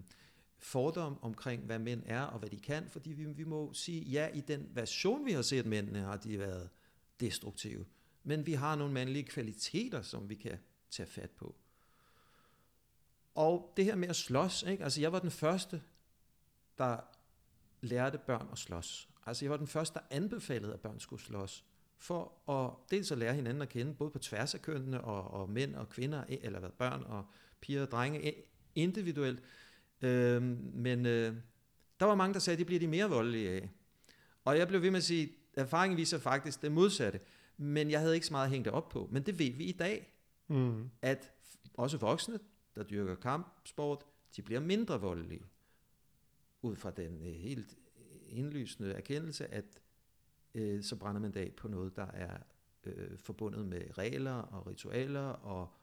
fordom 0.57 1.23
omkring, 1.23 1.63
hvad 1.63 1.79
mænd 1.79 2.03
er 2.05 2.21
og 2.21 2.39
hvad 2.39 2.49
de 2.49 2.59
kan, 2.59 2.89
fordi 2.89 3.09
vi, 3.09 3.25
vi 3.25 3.43
må 3.43 3.73
sige, 3.73 4.01
ja, 4.01 4.27
i 4.33 4.41
den 4.41 4.69
version, 4.73 5.25
vi 5.25 5.31
har 5.31 5.41
set 5.41 5.65
mændene, 5.65 5.99
har 5.99 6.17
de 6.17 6.39
været 6.39 6.69
destruktive. 7.19 7.85
Men 8.23 8.45
vi 8.45 8.53
har 8.53 8.75
nogle 8.75 8.93
mandlige 8.93 9.23
kvaliteter, 9.23 10.01
som 10.01 10.29
vi 10.29 10.35
kan 10.35 10.57
tage 10.89 11.07
fat 11.07 11.31
på. 11.31 11.55
Og 13.35 13.73
det 13.77 13.85
her 13.85 13.95
med 13.95 14.07
at 14.07 14.15
slås, 14.15 14.63
ikke? 14.63 14.83
altså 14.83 15.01
jeg 15.01 15.11
var 15.11 15.19
den 15.19 15.31
første, 15.31 15.81
der 16.77 16.97
lærte 17.81 18.17
børn 18.17 18.49
at 18.51 18.57
slås. 18.57 19.09
Altså 19.25 19.45
jeg 19.45 19.51
var 19.51 19.57
den 19.57 19.67
første, 19.67 19.99
der 19.99 20.05
anbefalede, 20.09 20.73
at 20.73 20.79
børn 20.79 20.99
skulle 20.99 21.21
slås. 21.21 21.65
For 21.97 22.49
at 22.51 22.89
dels 22.91 23.11
at 23.11 23.17
lære 23.17 23.33
hinanden 23.33 23.61
at 23.61 23.69
kende, 23.69 23.93
både 23.93 24.11
på 24.11 24.19
tværs 24.19 24.53
af 24.55 24.61
kønnene 24.61 25.01
og, 25.01 25.41
og 25.41 25.49
mænd 25.49 25.75
og 25.75 25.89
kvinder, 25.89 26.23
eller 26.29 26.59
hvad, 26.59 26.69
børn 26.69 27.03
og 27.03 27.25
piger 27.61 27.81
og 27.81 27.91
drenge, 27.91 28.33
individuelt. 28.75 29.43
Øhm, 30.01 30.71
men 30.73 31.05
øh, 31.05 31.35
der 31.99 32.05
var 32.05 32.15
mange, 32.15 32.33
der 32.33 32.39
sagde, 32.39 32.55
at 32.55 32.59
det 32.59 32.65
bliver 32.65 32.79
de 32.79 32.87
mere 32.87 33.09
voldelige 33.09 33.49
af. 33.49 33.69
Og 34.45 34.57
jeg 34.57 34.67
blev 34.67 34.81
ved 34.81 34.91
med 34.91 34.97
at 34.97 35.03
sige, 35.03 35.23
at 35.53 35.63
erfaringen 35.63 35.97
viser 35.97 36.17
faktisk 36.17 36.61
det 36.61 36.71
modsatte. 36.71 37.19
Men 37.57 37.91
jeg 37.91 37.99
havde 37.99 38.13
ikke 38.13 38.27
så 38.27 38.33
meget 38.33 38.65
det 38.65 38.73
op 38.73 38.89
på. 38.89 39.09
Men 39.11 39.23
det 39.23 39.39
ved 39.39 39.51
vi 39.51 39.63
i 39.63 39.71
dag, 39.71 40.11
Mm. 40.47 40.89
at 41.01 41.31
også 41.73 41.97
voksne, 41.97 42.39
der 42.75 42.83
dyrker 42.83 43.15
kampsport, 43.15 44.05
de 44.35 44.41
bliver 44.41 44.59
mindre 44.59 45.01
voldelige. 45.01 45.43
Ud 46.61 46.75
fra 46.75 46.91
den 46.91 47.21
øh, 47.21 47.33
helt 47.33 47.77
indlysende 48.27 48.91
erkendelse, 48.91 49.53
at 49.53 49.81
øh, 50.53 50.83
så 50.83 50.95
brænder 50.95 51.21
man 51.21 51.31
dag 51.31 51.55
på 51.55 51.67
noget, 51.67 51.95
der 51.95 52.07
er 52.07 52.37
øh, 52.83 53.17
forbundet 53.17 53.65
med 53.65 53.97
regler 53.97 54.33
og 54.33 54.67
ritualer 54.67 55.27
og 55.27 55.73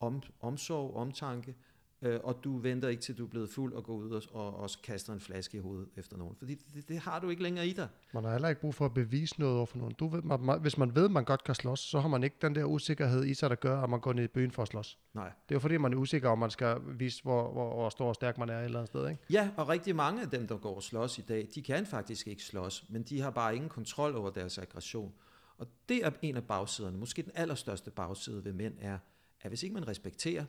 om, 0.00 0.22
omsorg, 0.40 0.94
omtanke, 0.94 1.56
øh, 2.04 2.20
og 2.24 2.44
du 2.44 2.58
venter 2.58 2.88
ikke 2.88 3.02
til 3.02 3.18
du 3.18 3.24
er 3.24 3.28
blevet 3.28 3.50
fuld 3.50 3.72
og 3.72 3.84
går 3.84 3.94
ud 3.94 4.10
og, 4.10 4.22
og, 4.32 4.56
og 4.56 4.70
kaster 4.82 5.12
en 5.12 5.20
flaske 5.20 5.56
i 5.56 5.60
hovedet 5.60 5.88
efter 5.96 6.16
nogen, 6.16 6.36
fordi 6.36 6.54
det, 6.54 6.88
det 6.88 6.98
har 6.98 7.18
du 7.18 7.30
ikke 7.30 7.42
længere 7.42 7.66
i 7.66 7.72
dig. 7.72 7.88
Man 8.14 8.24
har 8.24 8.32
heller 8.32 8.48
ikke 8.48 8.60
brug 8.60 8.74
for 8.74 8.84
at 8.84 8.94
bevise 8.94 9.40
noget 9.40 9.56
over 9.56 9.66
for 9.66 9.78
nogen. 9.78 9.94
Du 9.94 10.08
ved, 10.08 10.22
man, 10.22 10.40
man, 10.40 10.60
hvis 10.60 10.78
man 10.78 10.94
ved, 10.94 11.04
at 11.04 11.10
man 11.10 11.24
godt 11.24 11.44
kan 11.44 11.54
slås, 11.54 11.80
så 11.80 12.00
har 12.00 12.08
man 12.08 12.24
ikke 12.24 12.36
den 12.42 12.54
der 12.54 12.64
usikkerhed 12.64 13.24
i 13.24 13.34
sig, 13.34 13.50
der 13.50 13.56
gør, 13.56 13.80
at 13.80 13.90
man 13.90 14.00
går 14.00 14.12
ned 14.12 14.24
i 14.24 14.28
byen 14.28 14.50
for 14.50 14.62
at 14.62 14.68
slås. 14.68 14.98
Nej. 15.14 15.24
Det 15.24 15.54
er 15.54 15.56
jo 15.56 15.60
fordi, 15.60 15.76
man 15.76 15.92
er 15.92 15.96
usikker, 15.96 16.28
om 16.28 16.38
man 16.38 16.50
skal 16.50 16.76
vise, 16.98 17.22
hvor, 17.22 17.52
hvor, 17.52 17.74
hvor 17.74 17.88
stor 17.88 18.08
og 18.08 18.14
stærk 18.14 18.38
man 18.38 18.48
er 18.48 18.58
et 18.58 18.64
eller 18.64 18.78
andet 18.78 18.88
sted. 18.88 19.08
Ikke? 19.08 19.22
Ja, 19.30 19.50
og 19.56 19.68
rigtig 19.68 19.96
mange 19.96 20.22
af 20.22 20.30
dem, 20.30 20.46
der 20.46 20.56
går 20.56 20.74
og 20.74 20.82
slås 20.82 21.18
i 21.18 21.22
dag, 21.22 21.48
de 21.54 21.62
kan 21.62 21.86
faktisk 21.86 22.26
ikke 22.26 22.42
slås, 22.42 22.84
men 22.88 23.02
de 23.02 23.20
har 23.20 23.30
bare 23.30 23.54
ingen 23.54 23.70
kontrol 23.70 24.16
over 24.16 24.30
deres 24.30 24.58
aggression. 24.58 25.12
Og 25.58 25.66
det 25.88 26.06
er 26.06 26.10
en 26.22 26.36
af 26.36 26.44
bagsiderne. 26.44 26.98
Måske 26.98 27.22
den 27.22 27.32
allerstørste 27.34 27.90
bagside 27.90 28.44
ved 28.44 28.52
mænd 28.52 28.74
er, 28.80 28.98
at 29.40 29.50
hvis 29.50 29.62
ikke 29.62 29.74
man 29.74 29.88
respekterer 29.88 30.44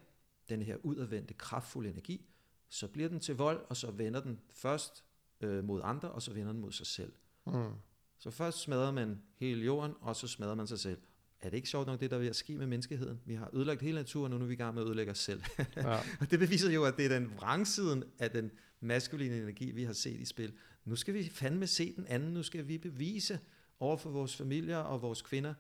den 0.50 0.62
her 0.62 0.78
udadvendte, 0.84 1.34
kraftfulde 1.34 1.90
energi, 1.90 2.26
så 2.70 2.88
bliver 2.88 3.10
den 3.10 3.20
til 3.20 3.36
vold, 3.36 3.66
og 3.70 3.78
så 3.78 3.92
vender 3.92 4.20
den 4.20 4.40
først 4.54 5.04
øh, 5.42 5.64
mod 5.64 5.82
andre, 5.84 6.12
og 6.12 6.22
så 6.22 6.34
vender 6.34 6.52
den 6.52 6.62
mod 6.62 6.72
sig 6.72 6.88
selv. 6.88 7.14
Mm. 7.46 7.72
Så 8.18 8.32
først 8.32 8.60
smadrer 8.60 8.92
man 8.92 9.22
hele 9.36 9.66
jorden, 9.66 9.94
og 10.02 10.16
så 10.16 10.28
smadrer 10.28 10.56
man 10.56 10.68
sig 10.68 10.80
selv. 10.80 10.98
Er 11.42 11.50
det 11.50 11.58
ikke 11.58 11.70
sjovt 11.70 11.88
nok 11.88 12.00
det, 12.00 12.10
der 12.10 12.16
er 12.16 12.20
ved 12.20 12.30
at 12.30 12.36
ske 12.36 12.58
med 12.58 12.68
menneskeheden? 12.68 13.22
Vi 13.26 13.34
har 13.34 13.50
ødelagt 13.54 13.82
hele 13.82 13.96
naturen, 13.96 14.34
og 14.34 14.40
nu 14.40 14.46
er 14.46 14.48
vi 14.48 14.54
i 14.54 14.58
gang 14.58 14.74
med 14.74 14.82
at 14.82 14.88
ødelægge 14.88 15.12
os 15.12 15.20
selv. 15.20 15.44
Ja. 15.76 16.00
Og 16.22 16.32
det 16.32 16.40
beviser 16.40 16.72
jo, 16.72 16.84
at 16.84 16.98
det 16.98 17.06
er 17.06 17.10
den 17.10 17.32
vrangsiden 17.36 18.04
af 18.20 18.32
den 18.32 18.52
maskuline 18.80 19.38
energi, 19.38 19.72
vi 19.72 19.84
har 19.84 19.94
set 19.94 20.20
i 20.20 20.26
spil. 20.26 20.54
Nu 20.86 20.96
skal 20.96 21.14
vi 21.14 21.30
fandme 21.30 21.68
se 21.68 21.96
den 21.96 22.08
anden. 22.08 22.34
Nu 22.34 22.44
skal 22.44 22.68
vi 22.68 22.78
bevise 22.78 23.40
over 23.80 23.98
for 23.98 24.10
vores 24.10 24.36
familier 24.36 24.78
og 24.78 25.02
vores 25.02 25.22
kvinder, 25.22 25.54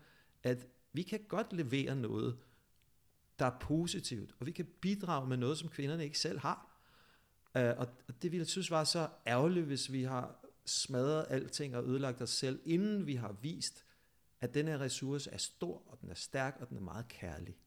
at 0.44 0.68
vi 0.94 1.02
kan 1.02 1.20
godt 1.28 1.54
levere 1.54 1.96
noget, 1.96 2.38
der 3.40 3.46
er 3.46 3.60
positivt, 3.60 4.36
og 4.40 4.46
vi 4.46 4.52
kan 4.52 4.66
bidrage 4.82 5.28
med 5.28 5.38
noget, 5.38 5.58
som 5.58 5.70
kvinderne 5.70 6.04
ikke 6.04 6.20
selv 6.20 6.40
har. 6.40 6.72
Uh, 7.56 7.62
og 7.62 7.88
det 8.08 8.32
ville 8.32 8.38
jeg 8.38 8.48
synes 8.48 8.72
var 8.72 8.84
så 8.84 9.10
ærgerligt, 9.28 9.66
hvis 9.66 9.92
vi 9.92 10.04
har 10.04 10.46
smadret 10.66 11.26
alting 11.30 11.76
og 11.76 11.84
ødelagt 11.84 12.22
os 12.22 12.30
selv, 12.30 12.60
inden 12.66 13.08
vi 13.08 13.16
har 13.16 13.36
vist, 13.42 13.86
at 14.42 14.54
den 14.54 14.68
her 14.68 14.82
ressource 14.82 15.30
er 15.32 15.38
stor, 15.38 15.84
og 15.88 16.02
den 16.02 16.10
er 16.10 16.14
stærk, 16.14 16.58
og 16.60 16.70
den 16.70 16.78
er 16.78 16.82
meget 16.82 17.08
kærlig. 17.08 17.58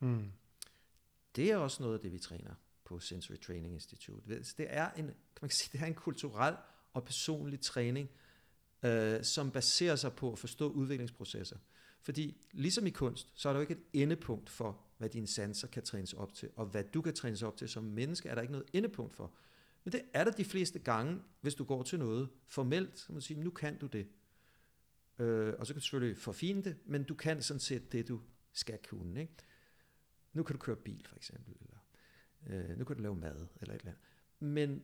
Mm. 0.00 0.32
Det 1.36 1.50
er 1.50 1.56
også 1.56 1.82
noget 1.82 1.94
af 1.94 2.00
det, 2.00 2.12
vi 2.12 2.18
træner 2.18 2.54
på 2.84 3.00
Sensory 3.00 3.36
Training 3.36 3.74
Institute. 3.74 4.28
Det 4.28 4.66
er 4.68 4.90
en, 4.90 5.06
kan 5.06 5.14
man 5.40 5.50
sige, 5.50 5.70
det 5.72 5.82
er 5.82 5.86
en 5.86 5.94
kulturel 5.94 6.56
og 6.92 7.04
personlig 7.04 7.60
træning, 7.60 8.10
øh, 8.82 9.24
som 9.24 9.50
baserer 9.50 9.96
sig 9.96 10.12
på 10.12 10.32
at 10.32 10.38
forstå 10.38 10.70
udviklingsprocesser. 10.70 11.56
Fordi 12.02 12.36
ligesom 12.52 12.86
i 12.86 12.90
kunst, 12.90 13.28
så 13.34 13.48
er 13.48 13.52
der 13.52 13.60
jo 13.60 13.60
ikke 13.60 13.74
et 13.74 14.02
endepunkt 14.02 14.50
for, 14.50 14.80
hvad 15.04 15.10
dine 15.10 15.26
sanser 15.26 15.68
kan 15.68 15.82
trænes 15.82 16.12
op 16.12 16.34
til, 16.34 16.50
og 16.56 16.66
hvad 16.66 16.84
du 16.84 17.02
kan 17.02 17.14
trænes 17.14 17.42
op 17.42 17.56
til 17.56 17.68
som 17.68 17.84
menneske, 17.84 18.28
er 18.28 18.34
der 18.34 18.42
ikke 18.42 18.52
noget 18.52 18.66
endepunkt 18.72 19.14
for. 19.14 19.34
Men 19.84 19.92
det 19.92 20.02
er 20.14 20.24
der 20.24 20.30
de 20.30 20.44
fleste 20.44 20.78
gange, 20.78 21.20
hvis 21.40 21.54
du 21.54 21.64
går 21.64 21.82
til 21.82 21.98
noget 21.98 22.28
formelt, 22.46 22.98
så 22.98 23.12
må 23.12 23.18
du 23.18 23.24
sige, 23.24 23.40
nu 23.40 23.50
kan 23.50 23.78
du 23.78 23.86
det. 23.86 24.06
Øh, 25.18 25.54
og 25.58 25.66
så 25.66 25.72
kan 25.72 25.80
du 25.80 25.84
selvfølgelig 25.84 26.18
forfine 26.18 26.62
det, 26.62 26.76
men 26.86 27.04
du 27.04 27.14
kan 27.14 27.42
sådan 27.42 27.60
set 27.60 27.92
det, 27.92 28.08
du 28.08 28.20
skal 28.52 28.78
kunne. 28.88 29.20
Ikke? 29.20 29.34
Nu 30.32 30.42
kan 30.42 30.56
du 30.56 30.60
køre 30.60 30.76
bil, 30.76 31.06
for 31.08 31.16
eksempel, 31.16 31.54
eller 31.60 31.78
øh, 32.46 32.78
nu 32.78 32.84
kan 32.84 32.96
du 32.96 33.02
lave 33.02 33.16
mad, 33.16 33.46
eller 33.60 33.74
et 33.74 33.80
eller 33.80 33.92
andet. 33.92 34.02
Men 34.40 34.82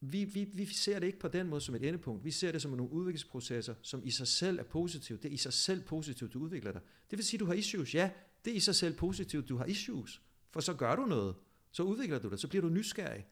vi, 0.00 0.24
vi, 0.24 0.44
vi 0.44 0.66
ser 0.66 0.98
det 0.98 1.06
ikke 1.06 1.18
på 1.18 1.28
den 1.28 1.46
måde 1.46 1.60
som 1.60 1.74
et 1.74 1.84
endepunkt. 1.84 2.24
Vi 2.24 2.30
ser 2.30 2.52
det 2.52 2.62
som 2.62 2.70
nogle 2.70 2.92
udviklingsprocesser, 2.92 3.74
som 3.82 4.00
i 4.04 4.10
sig 4.10 4.26
selv 4.26 4.58
er 4.58 4.62
positivt. 4.62 5.22
Det 5.22 5.28
er 5.28 5.32
i 5.32 5.36
sig 5.36 5.52
selv 5.52 5.82
positivt, 5.82 6.32
du 6.32 6.38
udvikler 6.38 6.72
dig. 6.72 6.80
Det 7.10 7.18
vil 7.18 7.26
sige, 7.26 7.38
du 7.38 7.46
har 7.46 7.54
issues. 7.54 7.94
Ja, 7.94 8.10
det 8.44 8.50
er 8.50 8.54
i 8.56 8.60
sig 8.60 8.74
selv 8.74 8.94
positivt, 8.96 9.48
du 9.48 9.56
har 9.56 9.64
issues. 9.64 10.22
For 10.50 10.60
så 10.60 10.74
gør 10.74 10.96
du 10.96 11.02
noget. 11.04 11.34
Så 11.72 11.82
udvikler 11.82 12.18
du 12.18 12.28
dig. 12.30 12.38
Så 12.38 12.48
bliver 12.48 12.62
du 12.62 12.68
nysgerrig. 12.68 13.26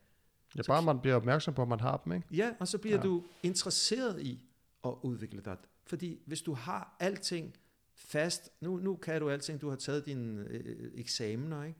Det 0.52 0.58
er 0.58 0.72
bare, 0.72 0.82
man 0.82 1.00
bliver 1.00 1.16
opmærksom 1.16 1.54
på, 1.54 1.62
at 1.62 1.68
man 1.68 1.80
har 1.80 1.96
dem, 1.96 2.12
ikke? 2.12 2.26
Ja, 2.30 2.54
og 2.60 2.68
så 2.68 2.78
bliver 2.78 2.96
Ja. 2.96 3.00
ja. 3.02 3.06
du 3.08 3.24
interesseret 3.42 4.22
i 4.22 4.44
at 4.84 4.94
udvikle 5.02 5.40
dig. 5.44 5.56
Fordi 5.86 6.18
hvis 6.26 6.42
du 6.42 6.52
har 6.54 6.96
alting 7.00 7.56
fast, 7.94 8.50
nu, 8.60 8.76
nu 8.76 8.96
kan 8.96 9.20
du 9.20 9.30
alting, 9.30 9.60
du 9.60 9.68
har 9.68 9.76
taget 9.76 10.06
dine 10.06 10.46
øh, 10.48 10.90
eksamener, 10.94 11.64
ikke? 11.64 11.78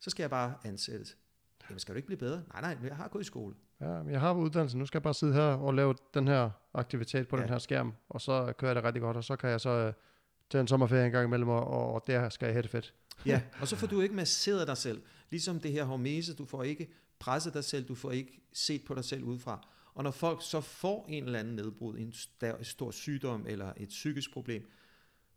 så 0.00 0.10
skal 0.10 0.22
jeg 0.22 0.30
bare 0.30 0.54
ansættes. 0.64 1.16
Jamen 1.68 1.78
skal 1.78 1.94
du 1.94 1.96
ikke 1.96 2.06
blive 2.06 2.18
bedre? 2.18 2.42
Nej, 2.52 2.60
nej, 2.60 2.76
jeg 2.88 2.96
har 2.96 3.08
gået 3.08 3.22
i 3.22 3.26
skole. 3.26 3.54
Ja, 3.80 4.02
men 4.02 4.12
jeg 4.12 4.20
har 4.20 4.32
uddannelse. 4.34 4.78
Nu 4.78 4.86
skal 4.86 4.98
jeg 4.98 5.02
bare 5.02 5.14
sidde 5.14 5.32
her 5.32 5.42
og 5.42 5.74
lave 5.74 5.94
den 6.14 6.28
her 6.28 6.50
aktivitet 6.74 7.28
på 7.28 7.36
ja. 7.36 7.40
Ja. 7.40 7.46
den 7.46 7.52
her 7.52 7.58
skærm, 7.58 7.92
og 8.08 8.20
så 8.20 8.52
kører 8.58 8.68
jeg 8.70 8.76
det 8.76 8.84
rigtig 8.84 9.00
godt, 9.02 9.16
og 9.16 9.24
så 9.24 9.36
kan 9.36 9.50
jeg 9.50 9.60
så 9.60 9.70
øh, 9.70 9.92
tage 10.50 10.60
en 10.60 10.68
sommerferie 10.68 11.06
en 11.06 11.12
gang 11.12 11.26
imellem, 11.26 11.48
og, 11.48 11.66
og 11.66 12.04
der 12.06 12.28
skal 12.28 12.46
jeg 12.46 12.54
have 12.54 12.62
det 12.62 12.70
fedt. 12.70 12.94
Ja, 13.26 13.42
og 13.60 13.68
så 13.68 13.76
får 13.76 13.86
du 13.86 14.00
ikke 14.00 14.14
masseret 14.14 14.66
dig 14.66 14.76
selv. 14.76 15.02
Ligesom 15.30 15.60
det 15.60 15.72
her 15.72 15.84
hormese, 15.84 16.34
du 16.34 16.44
får 16.44 16.62
ikke 16.62 16.90
presset 17.18 17.54
dig 17.54 17.64
selv, 17.64 17.88
du 17.88 17.94
får 17.94 18.10
ikke 18.10 18.40
set 18.52 18.84
på 18.84 18.94
dig 18.94 19.04
selv 19.04 19.24
udefra. 19.24 19.68
Og 19.94 20.04
når 20.04 20.10
folk 20.10 20.40
så 20.42 20.60
får 20.60 21.06
en 21.08 21.24
eller 21.24 21.38
anden 21.38 21.56
nedbrud, 21.56 21.98
en 21.98 22.12
stor 22.62 22.90
sygdom 22.90 23.46
eller 23.48 23.72
et 23.76 23.88
psykisk 23.88 24.32
problem, 24.32 24.70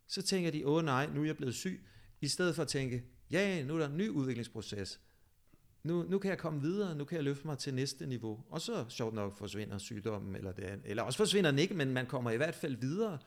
så 0.07 0.21
tænker 0.21 0.51
de, 0.51 0.67
åh 0.67 0.85
nej, 0.85 1.07
nu 1.13 1.21
er 1.21 1.25
jeg 1.25 1.37
blevet 1.37 1.55
syg, 1.55 1.85
i 2.21 2.27
stedet 2.27 2.55
for 2.55 2.61
at 2.61 2.67
tænke, 2.67 3.03
ja, 3.31 3.63
nu 3.63 3.75
er 3.75 3.79
der 3.79 3.87
en 3.87 3.97
ny 3.97 4.09
udviklingsproces. 4.09 4.99
Nu, 5.83 6.03
nu 6.03 6.19
kan 6.19 6.29
jeg 6.29 6.37
komme 6.37 6.61
videre, 6.61 6.95
nu 6.95 7.05
kan 7.05 7.15
jeg 7.15 7.23
løfte 7.23 7.47
mig 7.47 7.57
til 7.57 7.73
næste 7.73 8.05
niveau. 8.05 8.43
Og 8.49 8.61
så 8.61 8.85
sjovt 8.89 9.13
nok 9.13 9.37
forsvinder 9.37 9.77
sygdommen, 9.77 10.35
eller, 10.35 10.51
det, 10.51 10.81
eller 10.85 11.03
også 11.03 11.17
forsvinder 11.17 11.51
den 11.51 11.59
ikke, 11.59 11.73
men 11.73 11.93
man 11.93 12.05
kommer 12.05 12.31
i 12.31 12.37
hvert 12.37 12.55
fald 12.55 12.75
videre 12.75 13.17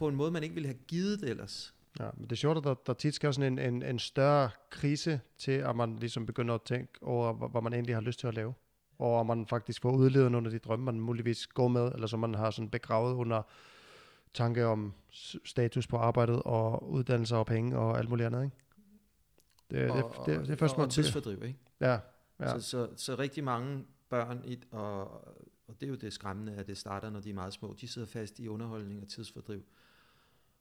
på 0.00 0.08
en 0.08 0.16
måde, 0.16 0.30
man 0.30 0.42
ikke 0.42 0.54
ville 0.54 0.66
have 0.66 0.78
givet 0.88 1.22
ellers. 1.22 1.74
Ja, 2.00 2.10
men 2.16 2.24
det 2.24 2.32
er 2.32 2.36
sjovt, 2.36 2.58
at 2.58 2.64
der, 2.64 2.74
der 2.74 2.92
tit 2.92 3.14
skal 3.14 3.34
sådan 3.34 3.58
en, 3.58 3.74
en, 3.74 3.82
en 3.82 3.98
større 3.98 4.50
krise 4.70 5.20
til, 5.38 5.52
at 5.52 5.76
man 5.76 5.96
ligesom 5.96 6.26
begynder 6.26 6.54
at 6.54 6.62
tænke 6.62 6.92
over, 7.02 7.32
hvad, 7.32 7.62
man 7.62 7.72
egentlig 7.72 7.96
har 7.96 8.02
lyst 8.02 8.20
til 8.20 8.26
at 8.26 8.34
lave. 8.34 8.54
Og 8.98 9.14
om 9.14 9.26
man 9.26 9.46
faktisk 9.46 9.82
får 9.82 9.92
udlevet 9.92 10.32
nogle 10.32 10.46
af 10.46 10.50
de 10.50 10.58
drømme, 10.58 10.84
man 10.84 11.00
muligvis 11.00 11.46
går 11.46 11.68
med, 11.68 11.92
eller 11.92 12.06
som 12.06 12.20
man 12.20 12.34
har 12.34 12.50
sådan 12.50 12.70
begravet 12.70 13.14
under 13.14 13.42
tanke 14.34 14.66
om 14.66 14.92
status 15.44 15.86
på 15.86 15.96
arbejdet 15.96 16.42
og 16.42 16.90
uddannelse 16.90 17.36
og 17.36 17.46
penge 17.46 17.78
og 17.78 17.98
alt 17.98 18.08
muligt 18.08 18.26
andet, 18.26 18.44
ikke? 18.44 18.56
Det, 19.70 19.92
det, 19.92 20.04
det, 20.04 20.26
det, 20.26 20.46
det 20.46 20.50
er 20.50 20.56
først, 20.56 20.74
og, 20.74 20.80
man 20.80 20.86
og 20.86 20.92
tidsfordriv, 20.92 21.42
ikke? 21.42 21.58
Ja. 21.80 21.98
Ja. 22.40 22.60
Så, 22.60 22.60
så, 22.60 22.88
så 22.96 23.14
rigtig 23.14 23.44
mange 23.44 23.84
børn, 24.08 24.42
i, 24.44 24.58
og, 24.70 25.10
og 25.68 25.80
det 25.80 25.82
er 25.82 25.90
jo 25.90 25.94
det 25.96 26.12
skræmmende, 26.12 26.54
at 26.54 26.66
det 26.66 26.78
starter, 26.78 27.10
når 27.10 27.20
de 27.20 27.30
er 27.30 27.34
meget 27.34 27.52
små, 27.52 27.76
de 27.80 27.88
sidder 27.88 28.08
fast 28.08 28.38
i 28.38 28.48
underholdning 28.48 29.02
og 29.02 29.08
tidsfordriv, 29.08 29.62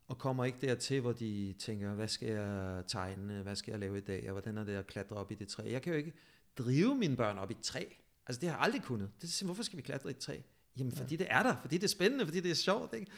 og 0.09 0.17
kommer 0.17 0.45
ikke 0.45 0.57
dertil, 0.61 1.01
hvor 1.01 1.11
de 1.11 1.53
tænker, 1.59 1.93
hvad 1.93 2.07
skal 2.07 2.27
jeg 2.27 2.83
tegne, 2.87 3.41
hvad 3.41 3.55
skal 3.55 3.71
jeg 3.71 3.79
lave 3.79 3.97
i 3.97 4.01
dag, 4.01 4.23
og 4.25 4.31
hvordan 4.31 4.57
er 4.57 4.63
det 4.63 4.75
at 4.75 4.87
klatre 4.87 5.15
op 5.15 5.31
i 5.31 5.35
det 5.35 5.47
træ. 5.47 5.63
Jeg 5.71 5.81
kan 5.81 5.93
jo 5.93 5.97
ikke 5.97 6.13
drive 6.57 6.95
mine 6.95 7.15
børn 7.15 7.37
op 7.37 7.51
i 7.51 7.53
et 7.53 7.61
træ. 7.63 7.83
Altså 8.27 8.39
det 8.41 8.49
har 8.49 8.55
jeg 8.57 8.63
aldrig 8.63 8.81
kunnet. 8.83 9.09
Det 9.15 9.23
er, 9.23 9.27
simpelthen, 9.27 9.47
hvorfor 9.47 9.63
skal 9.63 9.77
vi 9.77 9.81
klatre 9.81 10.09
i 10.09 10.11
et 10.11 10.17
træ? 10.17 10.37
Jamen 10.77 10.91
fordi 10.95 11.15
det 11.15 11.27
er 11.29 11.43
der, 11.43 11.55
fordi 11.61 11.77
det 11.77 11.83
er 11.83 11.87
spændende, 11.87 12.25
fordi 12.25 12.39
det 12.39 12.51
er 12.51 12.55
sjovt. 12.55 12.93
Ikke? 12.93 13.11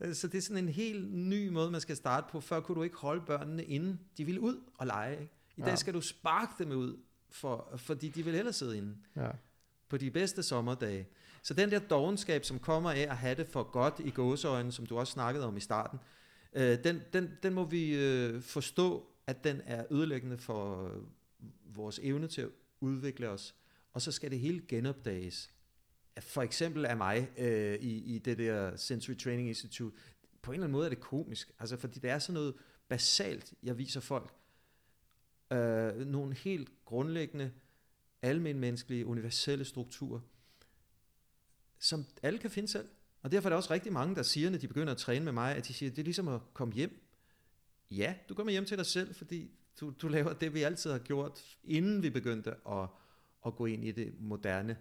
Øh, 0.00 0.14
Så 0.14 0.28
det 0.28 0.38
er 0.38 0.42
sådan 0.42 0.64
en 0.64 0.68
helt 0.68 1.14
ny 1.14 1.48
måde, 1.48 1.70
man 1.70 1.80
skal 1.80 1.96
starte 1.96 2.26
på. 2.30 2.40
Før 2.40 2.60
kunne 2.60 2.74
du 2.76 2.82
ikke 2.82 2.96
holde 2.96 3.22
børnene 3.26 3.64
inde. 3.64 3.98
De 4.18 4.24
ville 4.24 4.40
ud 4.40 4.60
og 4.74 4.86
lege. 4.86 5.20
Ikke? 5.20 5.32
I 5.56 5.60
dag 5.60 5.68
Ja. 5.68 5.76
skal 5.76 5.94
du 5.94 6.00
sparke 6.00 6.64
dem 6.64 6.72
ud, 6.72 6.96
for, 7.30 7.72
fordi 7.76 8.08
de 8.08 8.24
vil 8.24 8.34
hellere 8.34 8.52
sidde 8.52 8.76
inde 8.76 8.96
ja. 9.16 9.30
på 9.88 9.96
de 9.96 10.10
bedste 10.10 10.42
sommerdage. 10.42 11.06
Så 11.42 11.54
den 11.54 11.70
der 11.70 11.78
dogenskab, 11.78 12.44
som 12.44 12.58
kommer 12.58 12.90
af 12.90 13.00
at 13.10 13.16
have 13.16 13.34
det 13.34 13.46
for 13.46 13.62
godt 13.62 14.00
i 14.04 14.10
gåseøjne, 14.10 14.72
som 14.72 14.86
du 14.86 14.98
også 14.98 15.12
snakkede 15.12 15.46
om 15.46 15.56
i 15.56 15.60
starten, 15.60 15.98
øh, 16.52 16.84
den, 16.84 17.02
den, 17.12 17.30
den 17.42 17.54
må 17.54 17.64
vi 17.64 17.94
øh, 17.94 18.42
forstå, 18.42 19.06
at 19.26 19.44
den 19.44 19.60
er 19.64 19.84
ødelæggende 19.90 20.38
for 20.38 20.88
øh, 20.88 21.02
vores 21.76 22.00
evne 22.02 22.28
til 22.28 22.42
at 22.42 22.48
udvikle 22.80 23.28
os, 23.28 23.54
og 23.92 24.02
så 24.02 24.12
skal 24.12 24.30
det 24.30 24.38
hele 24.38 24.62
genopdages. 24.68 25.50
For 26.20 26.42
eksempel 26.42 26.86
af 26.86 26.96
mig 26.96 27.30
øh, 27.38 27.74
i, 27.74 28.14
i 28.14 28.18
det 28.18 28.38
der 28.38 28.76
Sensory 28.76 29.16
Training 29.16 29.48
Institute. 29.48 29.96
På 30.42 30.50
en 30.50 30.54
eller 30.54 30.64
anden 30.64 30.72
måde 30.72 30.84
er 30.84 30.90
det 30.90 31.00
komisk, 31.00 31.52
altså 31.58 31.76
fordi 31.76 32.00
det 32.00 32.10
er 32.10 32.18
sådan 32.18 32.34
noget 32.34 32.54
basalt, 32.88 33.54
jeg 33.62 33.78
viser 33.78 34.00
folk. 34.00 34.34
Øh, 35.52 35.96
nogle 36.06 36.34
helt 36.34 36.70
grundlæggende, 36.84 37.52
almenmenneskelige, 38.22 39.06
universelle 39.06 39.64
strukturer, 39.64 40.20
som 41.78 42.04
alle 42.22 42.38
kan 42.38 42.50
finde 42.50 42.68
selv. 42.68 42.88
Og 43.28 43.32
derfor 43.32 43.48
er 43.48 43.50
der 43.50 43.56
også 43.56 43.72
rigtig 43.72 43.92
mange, 43.92 44.14
der 44.14 44.22
siger, 44.22 44.50
når 44.50 44.58
de 44.58 44.68
begynder 44.68 44.92
at 44.92 44.98
træne 44.98 45.24
med 45.24 45.32
mig, 45.32 45.54
at 45.54 45.68
de 45.68 45.74
siger, 45.74 45.90
at 45.90 45.96
det 45.96 46.02
er 46.02 46.04
ligesom 46.04 46.28
at 46.28 46.40
komme 46.54 46.74
hjem. 46.74 47.00
Ja, 47.90 48.14
du 48.28 48.34
kommer 48.34 48.50
hjem 48.50 48.64
til 48.64 48.78
dig 48.78 48.86
selv, 48.86 49.14
fordi 49.14 49.50
du, 49.80 49.90
du 50.02 50.08
laver 50.08 50.32
det, 50.32 50.54
vi 50.54 50.62
altid 50.62 50.90
har 50.90 50.98
gjort, 50.98 51.56
inden 51.64 52.02
vi 52.02 52.10
begyndte 52.10 52.50
at, 52.50 52.88
at 53.46 53.56
gå 53.56 53.66
ind 53.66 53.84
i 53.84 53.92
det 53.92 54.14
moderne, 54.20 54.76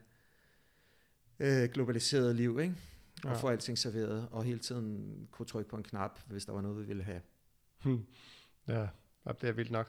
øh, 1.39 1.69
globaliserede 1.69 2.33
liv, 2.33 2.59
ikke? 2.59 2.75
og 3.23 3.29
ja. 3.29 3.35
få 3.37 3.47
alting 3.47 3.77
serveret, 3.77 4.27
og 4.31 4.43
hele 4.43 4.59
tiden 4.59 5.27
kunne 5.31 5.45
trykke 5.45 5.69
på 5.69 5.75
en 5.75 5.83
knap, 5.83 6.19
hvis 6.27 6.45
der 6.45 6.53
var 6.53 6.61
noget, 6.61 6.77
vi 6.77 6.83
ville 6.83 7.03
have. 7.03 7.21
Hmm. 7.83 8.05
Ja, 8.67 8.87
det 9.41 9.49
er 9.49 9.51
vildt 9.51 9.71
nok. 9.71 9.87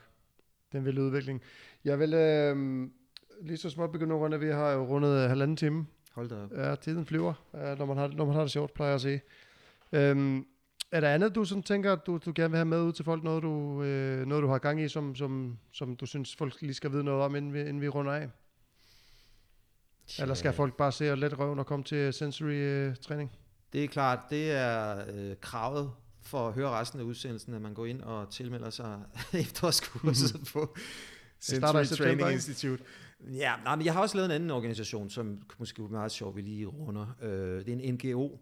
Det 0.73 0.75
er 0.75 0.79
en 0.79 0.85
vild 0.85 0.99
udvikling. 0.99 1.43
Jeg 1.85 1.99
vil 1.99 2.15
øh, 2.15 2.89
lige 3.43 3.57
så 3.57 3.71
småt 3.71 3.93
begynde 3.93 4.15
at 4.15 4.21
runde. 4.21 4.41
Vi 4.41 4.49
har 4.49 4.71
jo 4.71 4.87
rundet 4.87 5.29
halvanden 5.29 5.57
time. 5.57 5.87
Hold 6.19 6.29
da 6.29 6.35
op. 6.35 6.53
Ja, 6.53 6.75
tiden 6.75 7.07
flyver, 7.07 7.35
når 7.53 7.87
man 7.87 7.97
har, 7.97 8.09
når 8.09 8.25
man 8.25 8.35
har 8.35 8.43
det 8.43 8.51
sjovt, 8.51 8.75
plejer 8.75 8.91
jeg 8.91 8.95
at 8.95 9.01
sige. 9.01 9.21
Øhm, 9.93 10.47
er 10.91 11.01
der 11.01 11.09
andet, 11.09 11.35
du 11.35 11.45
sådan 11.45 11.63
tænker, 11.63 11.97
du, 11.97 12.19
du 12.25 12.33
gerne 12.35 12.51
vil 12.51 12.57
have 12.57 12.65
med 12.65 12.83
ud 12.83 12.93
til 12.93 13.05
folk, 13.05 13.25
noget 13.25 13.43
du, 13.43 13.83
øh, 13.83 14.27
noget 14.27 14.43
du 14.43 14.49
har 14.49 14.59
gang 14.59 14.81
i, 14.83 14.89
som, 14.89 15.15
som, 15.15 15.59
som 15.73 15.97
du 15.97 16.07
synes, 16.07 16.37
folk 16.37 16.63
lige 16.63 16.75
skal 16.75 16.93
vide 16.93 17.05
noget 17.05 17.23
om, 17.23 17.37
inden 17.37 17.53
vi, 17.53 17.61
inden 17.61 17.81
vi 17.81 17.89
runder 17.89 18.13
af? 18.13 18.29
Ja. 20.19 20.23
Eller 20.23 20.35
skal 20.35 20.53
folk 20.53 20.77
bare 20.77 20.93
se 20.93 21.13
og 21.13 21.19
let 21.19 21.39
røven 21.39 21.59
og 21.59 21.67
komme 21.67 21.85
til 21.85 22.13
sensory 22.13 22.53
øh, 22.53 22.97
træning? 22.97 23.33
Det 23.73 23.85
er 23.85 23.89
klart, 23.89 24.19
det 24.31 24.51
er 24.51 25.05
øh, 25.15 25.37
kravet 25.41 25.91
for 26.23 26.49
at 26.49 26.55
høre 26.55 26.71
resten 26.71 27.01
af 27.01 27.05
udsendelsen, 27.05 27.55
at 27.55 27.63
man 27.63 27.75
går 27.75 27.87
ind 27.87 28.03
og 28.03 28.31
tilmelder 28.31 28.71
sig 28.71 29.01
efterårskurset 29.33 30.35
mm-hmm. 30.35 30.47
på 30.53 30.77
Sensory 31.41 31.85
Training 31.85 32.33
Institute. 32.33 32.85
Ja, 33.21 33.57
nej, 33.65 33.77
men 33.77 33.85
jeg 33.85 33.93
har 33.93 34.01
også 34.01 34.17
lavet 34.17 34.27
en 34.27 34.35
anden 34.35 34.51
organisation, 34.51 35.11
som 35.11 35.43
måske 35.59 35.83
er 35.83 35.89
meget 35.89 36.13
sjov, 36.13 36.37
vi 36.37 36.41
lige 36.41 36.67
runder. 36.67 37.07
Øh, 37.23 37.67
det 37.67 37.69
er 37.69 37.79
en 37.79 37.95
NGO, 37.95 38.39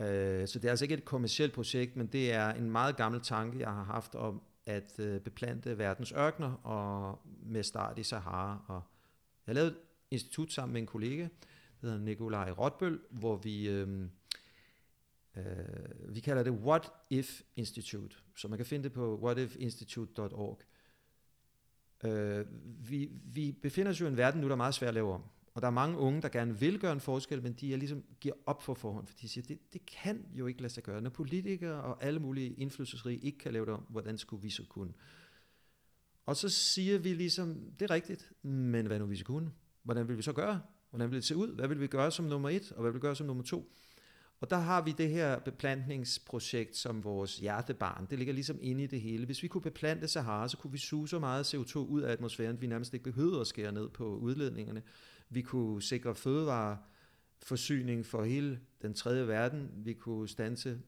øh, 0.00 0.48
så 0.48 0.58
det 0.58 0.64
er 0.64 0.70
altså 0.70 0.84
ikke 0.84 0.94
et 0.94 1.04
kommersielt 1.04 1.52
projekt, 1.52 1.96
men 1.96 2.06
det 2.06 2.32
er 2.32 2.50
en 2.50 2.70
meget 2.70 2.96
gammel 2.96 3.20
tanke, 3.20 3.58
jeg 3.58 3.68
har 3.68 3.84
haft 3.84 4.14
om 4.14 4.42
at 4.66 4.98
øh, 4.98 5.20
beplante 5.20 5.78
verdens 5.78 6.12
ørkner 6.12 6.52
og 6.66 7.20
med 7.42 7.62
start 7.62 7.98
i 7.98 8.02
Sahara. 8.02 8.64
Og 8.68 8.82
jeg 9.46 9.52
har 9.52 9.54
lavet 9.54 9.70
et 9.70 9.76
institut 10.10 10.52
sammen 10.52 10.72
med 10.72 10.80
en 10.80 10.86
kollega, 10.86 11.22
der 11.80 11.88
hedder 11.88 11.98
Nikolaj 11.98 12.50
Rotbøl, 12.50 13.00
hvor 13.10 13.36
vi, 13.36 13.68
øh, 13.68 14.08
øh, 15.36 15.44
vi 16.08 16.20
kalder 16.20 16.42
det 16.42 16.52
What 16.52 16.92
If 17.10 17.42
Institute, 17.56 18.16
så 18.36 18.48
man 18.48 18.58
kan 18.58 18.66
finde 18.66 18.84
det 18.84 18.92
på 18.92 19.18
whatifinstitute.org. 19.22 20.60
Øh, 22.06 22.46
vi, 22.88 23.10
vi 23.24 23.52
befinder 23.62 23.90
os 23.90 24.00
jo 24.00 24.06
i 24.06 24.08
en 24.08 24.16
verden 24.16 24.40
nu, 24.40 24.46
der 24.46 24.52
er 24.52 24.56
meget 24.56 24.74
svært 24.74 24.88
at 24.88 24.94
lave 24.94 25.12
om. 25.12 25.22
Og 25.54 25.62
der 25.62 25.68
er 25.68 25.72
mange 25.72 25.98
unge, 25.98 26.22
der 26.22 26.28
gerne 26.28 26.60
vil 26.60 26.78
gøre 26.78 26.92
en 26.92 27.00
forskel, 27.00 27.42
men 27.42 27.52
de 27.52 27.72
er 27.72 27.76
ligesom, 27.76 28.04
giver 28.20 28.34
op 28.46 28.62
for 28.62 28.74
forhånd, 28.74 29.06
for 29.06 29.14
de 29.20 29.28
siger, 29.28 29.44
det, 29.48 29.72
det 29.72 29.86
kan 29.86 30.26
jo 30.32 30.46
ikke 30.46 30.60
lade 30.60 30.72
sig 30.72 30.82
gøre. 30.82 31.00
Når 31.00 31.10
politikere 31.10 31.82
og 31.82 32.04
alle 32.04 32.20
mulige 32.20 32.52
indflydelsesrige 32.52 33.18
ikke 33.18 33.38
kan 33.38 33.52
lave 33.52 33.66
det 33.66 33.74
om, 33.74 33.86
hvordan 33.88 34.18
skulle 34.18 34.42
vi 34.42 34.50
så 34.50 34.62
kunne? 34.68 34.92
Og 36.26 36.36
så 36.36 36.48
siger 36.48 36.98
vi 36.98 37.14
ligesom, 37.14 37.72
det 37.78 37.90
er 37.90 37.94
rigtigt, 37.94 38.32
men 38.42 38.86
hvad 38.86 38.98
nu 38.98 39.06
hvis 39.06 39.18
vi 39.18 39.24
kunne? 39.24 39.50
Hvordan 39.82 40.08
vil 40.08 40.16
vi 40.16 40.22
så 40.22 40.32
gøre? 40.32 40.60
Hvordan 40.90 41.10
vil 41.10 41.16
det 41.16 41.24
se 41.24 41.36
ud? 41.36 41.54
Hvad 41.54 41.68
vil 41.68 41.80
vi 41.80 41.86
gøre 41.86 42.10
som 42.10 42.24
nummer 42.24 42.48
et, 42.48 42.72
og 42.72 42.80
hvad 42.80 42.90
vil 42.90 42.94
vi 42.94 43.00
gøre 43.00 43.16
som 43.16 43.26
nummer 43.26 43.44
to? 43.44 43.72
Og 44.40 44.50
der 44.50 44.56
har 44.56 44.82
vi 44.82 44.94
det 44.98 45.08
her 45.08 45.38
beplantningsprojekt 45.38 46.76
som 46.76 47.04
vores 47.04 47.38
hjertebarn. 47.38 48.06
Det 48.10 48.18
ligger 48.18 48.34
ligesom 48.34 48.58
inde 48.60 48.84
i 48.84 48.86
det 48.86 49.00
hele. 49.00 49.26
Hvis 49.26 49.42
vi 49.42 49.48
kunne 49.48 49.62
beplante 49.62 50.08
Sahara, 50.08 50.48
så 50.48 50.56
kunne 50.56 50.72
vi 50.72 50.78
suge 50.78 51.08
så 51.08 51.18
meget 51.18 51.54
CO2 51.54 51.78
ud 51.78 52.02
af 52.02 52.12
atmosfæren, 52.12 52.56
at 52.56 52.62
vi 52.62 52.66
nærmest 52.66 52.94
ikke 52.94 53.04
behøvede 53.04 53.40
at 53.40 53.46
skære 53.46 53.72
ned 53.72 53.88
på 53.88 54.16
udledningerne. 54.16 54.82
Vi 55.28 55.42
kunne 55.42 55.82
sikre 55.82 56.14
fødevareforsyning 56.14 58.06
for 58.06 58.24
hele 58.24 58.60
den 58.82 58.94
tredje 58.94 59.28
verden. 59.28 59.70
Vi 59.76 59.92
kunne 59.92 60.28
stanse 60.28 60.80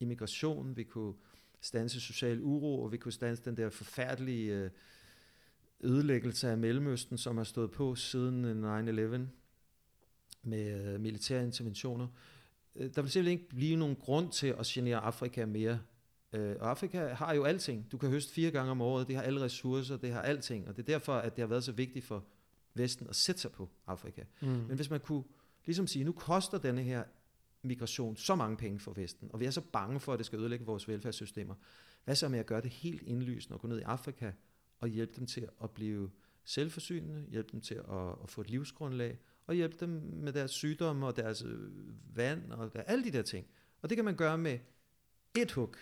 immigration. 0.00 0.76
Vi 0.76 0.84
kunne 0.84 1.14
stanse 1.60 2.00
social 2.00 2.40
uro, 2.42 2.82
og 2.82 2.92
vi 2.92 2.96
kunne 2.96 3.12
stanse 3.12 3.44
den 3.44 3.56
der 3.56 3.70
forfærdelige 3.70 4.54
øh, 4.54 4.70
ødelæggelse 5.80 6.48
af 6.48 6.58
Mellemøsten, 6.58 7.18
som 7.18 7.36
har 7.36 7.44
stået 7.44 7.70
på 7.70 7.94
siden 7.94 8.64
9-11 8.64 9.28
med 10.42 10.94
øh, 10.94 11.00
militære 11.00 11.44
interventioner. 11.44 12.08
Øh, 12.76 12.90
der 12.94 13.02
vil 13.02 13.10
simpelthen 13.10 13.38
ikke 13.38 13.48
blive 13.48 13.76
nogen 13.76 13.96
grund 13.96 14.32
til 14.32 14.46
at 14.46 14.66
genere 14.66 14.96
Afrika 14.96 15.46
mere. 15.46 15.80
Øh, 16.32 16.56
og 16.60 16.70
Afrika 16.70 17.06
har 17.06 17.34
jo 17.34 17.44
alting. 17.44 17.92
Du 17.92 17.98
kan 17.98 18.10
høste 18.10 18.32
fire 18.32 18.50
gange 18.50 18.70
om 18.70 18.80
året, 18.80 19.08
det 19.08 19.16
har 19.16 19.22
alle 19.22 19.40
ressourcer, 19.40 19.96
det 19.96 20.12
har 20.12 20.22
alting. 20.22 20.68
Og 20.68 20.76
det 20.76 20.82
er 20.82 20.86
derfor, 20.86 21.14
at 21.14 21.36
det 21.36 21.42
har 21.42 21.46
været 21.46 21.64
så 21.64 21.72
vigtigt 21.72 22.04
for 22.04 22.24
Vesten 22.74 23.06
at 23.08 23.16
sætte 23.16 23.40
sig 23.40 23.52
på 23.52 23.68
Afrika. 23.86 24.22
Mm. 24.40 24.48
Men 24.48 24.76
hvis 24.76 24.90
man 24.90 25.00
kunne 25.00 25.24
ligesom 25.66 25.86
sige, 25.86 26.04
nu 26.04 26.12
koster 26.12 26.58
denne 26.58 26.82
her 26.82 27.04
migration 27.62 28.16
så 28.16 28.34
mange 28.34 28.56
penge 28.56 28.78
for 28.78 28.92
Vesten, 28.92 29.30
og 29.32 29.40
vi 29.40 29.44
er 29.44 29.50
så 29.50 29.60
bange 29.72 30.00
for, 30.00 30.12
at 30.12 30.18
det 30.18 30.26
skal 30.26 30.38
ødelægge 30.38 30.64
vores 30.64 30.88
velfærdssystemer. 30.88 31.54
Hvad 32.04 32.14
så 32.14 32.28
med 32.28 32.38
at 32.38 32.46
gøre 32.46 32.60
det 32.60 32.70
helt 32.70 33.02
indlysende 33.02 33.56
og 33.56 33.60
gå 33.60 33.68
ned 33.68 33.78
i 33.78 33.82
Afrika 33.82 34.32
og 34.80 34.88
hjælpe 34.88 35.12
dem 35.16 35.26
til 35.26 35.48
at 35.62 35.70
blive 35.70 36.10
selvforsynende, 36.44 37.24
hjælpe 37.28 37.48
dem 37.52 37.60
til 37.60 37.74
at, 37.74 38.08
at 38.22 38.30
få 38.30 38.40
et 38.40 38.50
livsgrundlag, 38.50 39.18
og 39.46 39.54
hjælpe 39.54 39.76
dem 39.80 39.88
med 40.12 40.32
deres 40.32 40.50
sygdomme 40.50 41.06
og 41.06 41.16
deres 41.16 41.42
øh, 41.42 41.70
vand 42.16 42.52
og 42.52 42.72
der, 42.72 42.82
alle 42.82 43.04
de 43.04 43.10
der 43.10 43.22
ting. 43.22 43.46
Og 43.82 43.88
det 43.88 43.96
kan 43.96 44.04
man 44.04 44.16
gøre 44.16 44.38
med 44.38 44.58
et 45.36 45.52
hug 45.52 45.74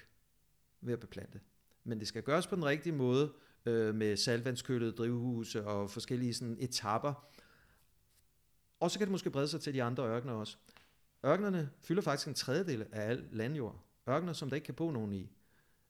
ved 0.81 0.93
at 0.93 1.01
beplante. 1.01 1.41
Men 1.85 2.01
det 2.01 2.09
skal 2.09 2.23
gøres 2.23 2.47
på 2.47 2.57
den 2.57 2.65
rigtige 2.65 2.95
måde, 2.95 3.33
øh, 3.67 3.95
med 3.95 4.17
saltvandskølede 4.17 4.93
drivhuse 4.93 5.67
og 5.67 5.91
forskellige 5.91 6.35
sådan 6.35 6.57
etapper. 6.61 7.29
Og 8.81 8.91
så 8.91 8.99
kan 8.99 9.07
det 9.07 9.13
måske 9.13 9.31
brede 9.31 9.49
sig 9.49 9.61
til 9.61 9.75
de 9.75 9.83
andre 9.83 10.09
ørkener 10.09 10.33
også. 10.33 10.57
Ørkenerne 11.27 11.71
fylder 11.81 12.03
faktisk 12.03 12.29
en 12.29 12.35
tredjedel 12.35 12.87
af 12.93 13.11
al 13.11 13.25
landjord. 13.33 13.85
Ørkener, 14.09 14.33
som 14.33 14.49
der 14.49 14.55
ikke 14.55 14.65
kan 14.65 14.75
bo 14.75 14.91
nogen 14.91 15.13
i. 15.13 15.31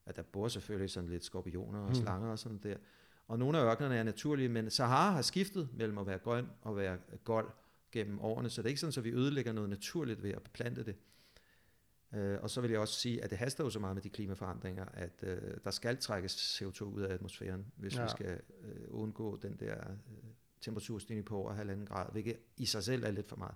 At 0.05 0.15
der 0.15 0.21
bor 0.21 0.47
selvfølgelig 0.47 0.89
sådan 0.89 1.09
lidt 1.09 1.23
skorpioner 1.23 1.79
og 1.79 1.85
hmm. 1.85 1.95
slanger 1.95 2.31
og 2.31 2.39
sådan 2.39 2.59
der. 2.63 2.75
Og 3.27 3.39
nogle 3.39 3.57
af 3.57 3.71
ørkenerne 3.71 3.95
er 3.95 4.03
naturlige, 4.03 4.49
men 4.49 4.69
Sahara 4.69 5.11
har 5.11 5.21
skiftet 5.21 5.69
mellem 5.73 5.97
at 5.97 6.07
være 6.07 6.17
grøn 6.17 6.47
og 6.61 6.77
være 6.77 6.97
gold 7.23 7.49
gennem 7.93 8.19
årene, 8.19 8.49
så 8.49 8.61
det 8.61 8.65
er 8.65 8.69
ikke 8.69 8.81
sådan, 8.81 8.93
at 8.97 9.03
vi 9.03 9.11
ødelægger 9.11 9.51
noget 9.51 9.69
naturligt 9.69 10.23
ved 10.23 10.31
at 10.31 10.43
beplante 10.43 10.85
det. 10.85 10.95
Øh, 12.13 12.37
og 12.41 12.49
så 12.49 12.61
vil 12.61 12.71
jeg 12.71 12.79
også 12.79 12.99
sige, 12.99 13.23
at 13.23 13.29
det 13.29 13.37
haster 13.37 13.63
jo 13.63 13.69
så 13.69 13.79
meget 13.79 13.95
med 13.95 14.03
de 14.03 14.09
klimaforandringer, 14.09 14.85
at 14.85 15.23
øh, 15.23 15.57
der 15.63 15.71
skal 15.71 15.97
trækkes 15.97 16.61
CO2 16.61 16.83
ud 16.83 17.01
af 17.01 17.13
atmosfæren, 17.13 17.65
hvis 17.75 17.95
ja. 17.95 18.03
vi 18.03 18.09
skal 18.09 18.39
øh, 18.61 18.85
undgå 18.89 19.37
den 19.37 19.55
der 19.59 19.75
øh, 19.89 20.17
temperaturstigning 20.61 21.25
på 21.25 21.37
over 21.37 21.53
halvanden 21.53 21.85
grad, 21.85 22.11
hvilket 22.11 22.37
i 22.57 22.65
sig 22.65 22.83
selv 22.83 23.03
er 23.03 23.11
lidt 23.11 23.29
for 23.29 23.35
meget. 23.35 23.55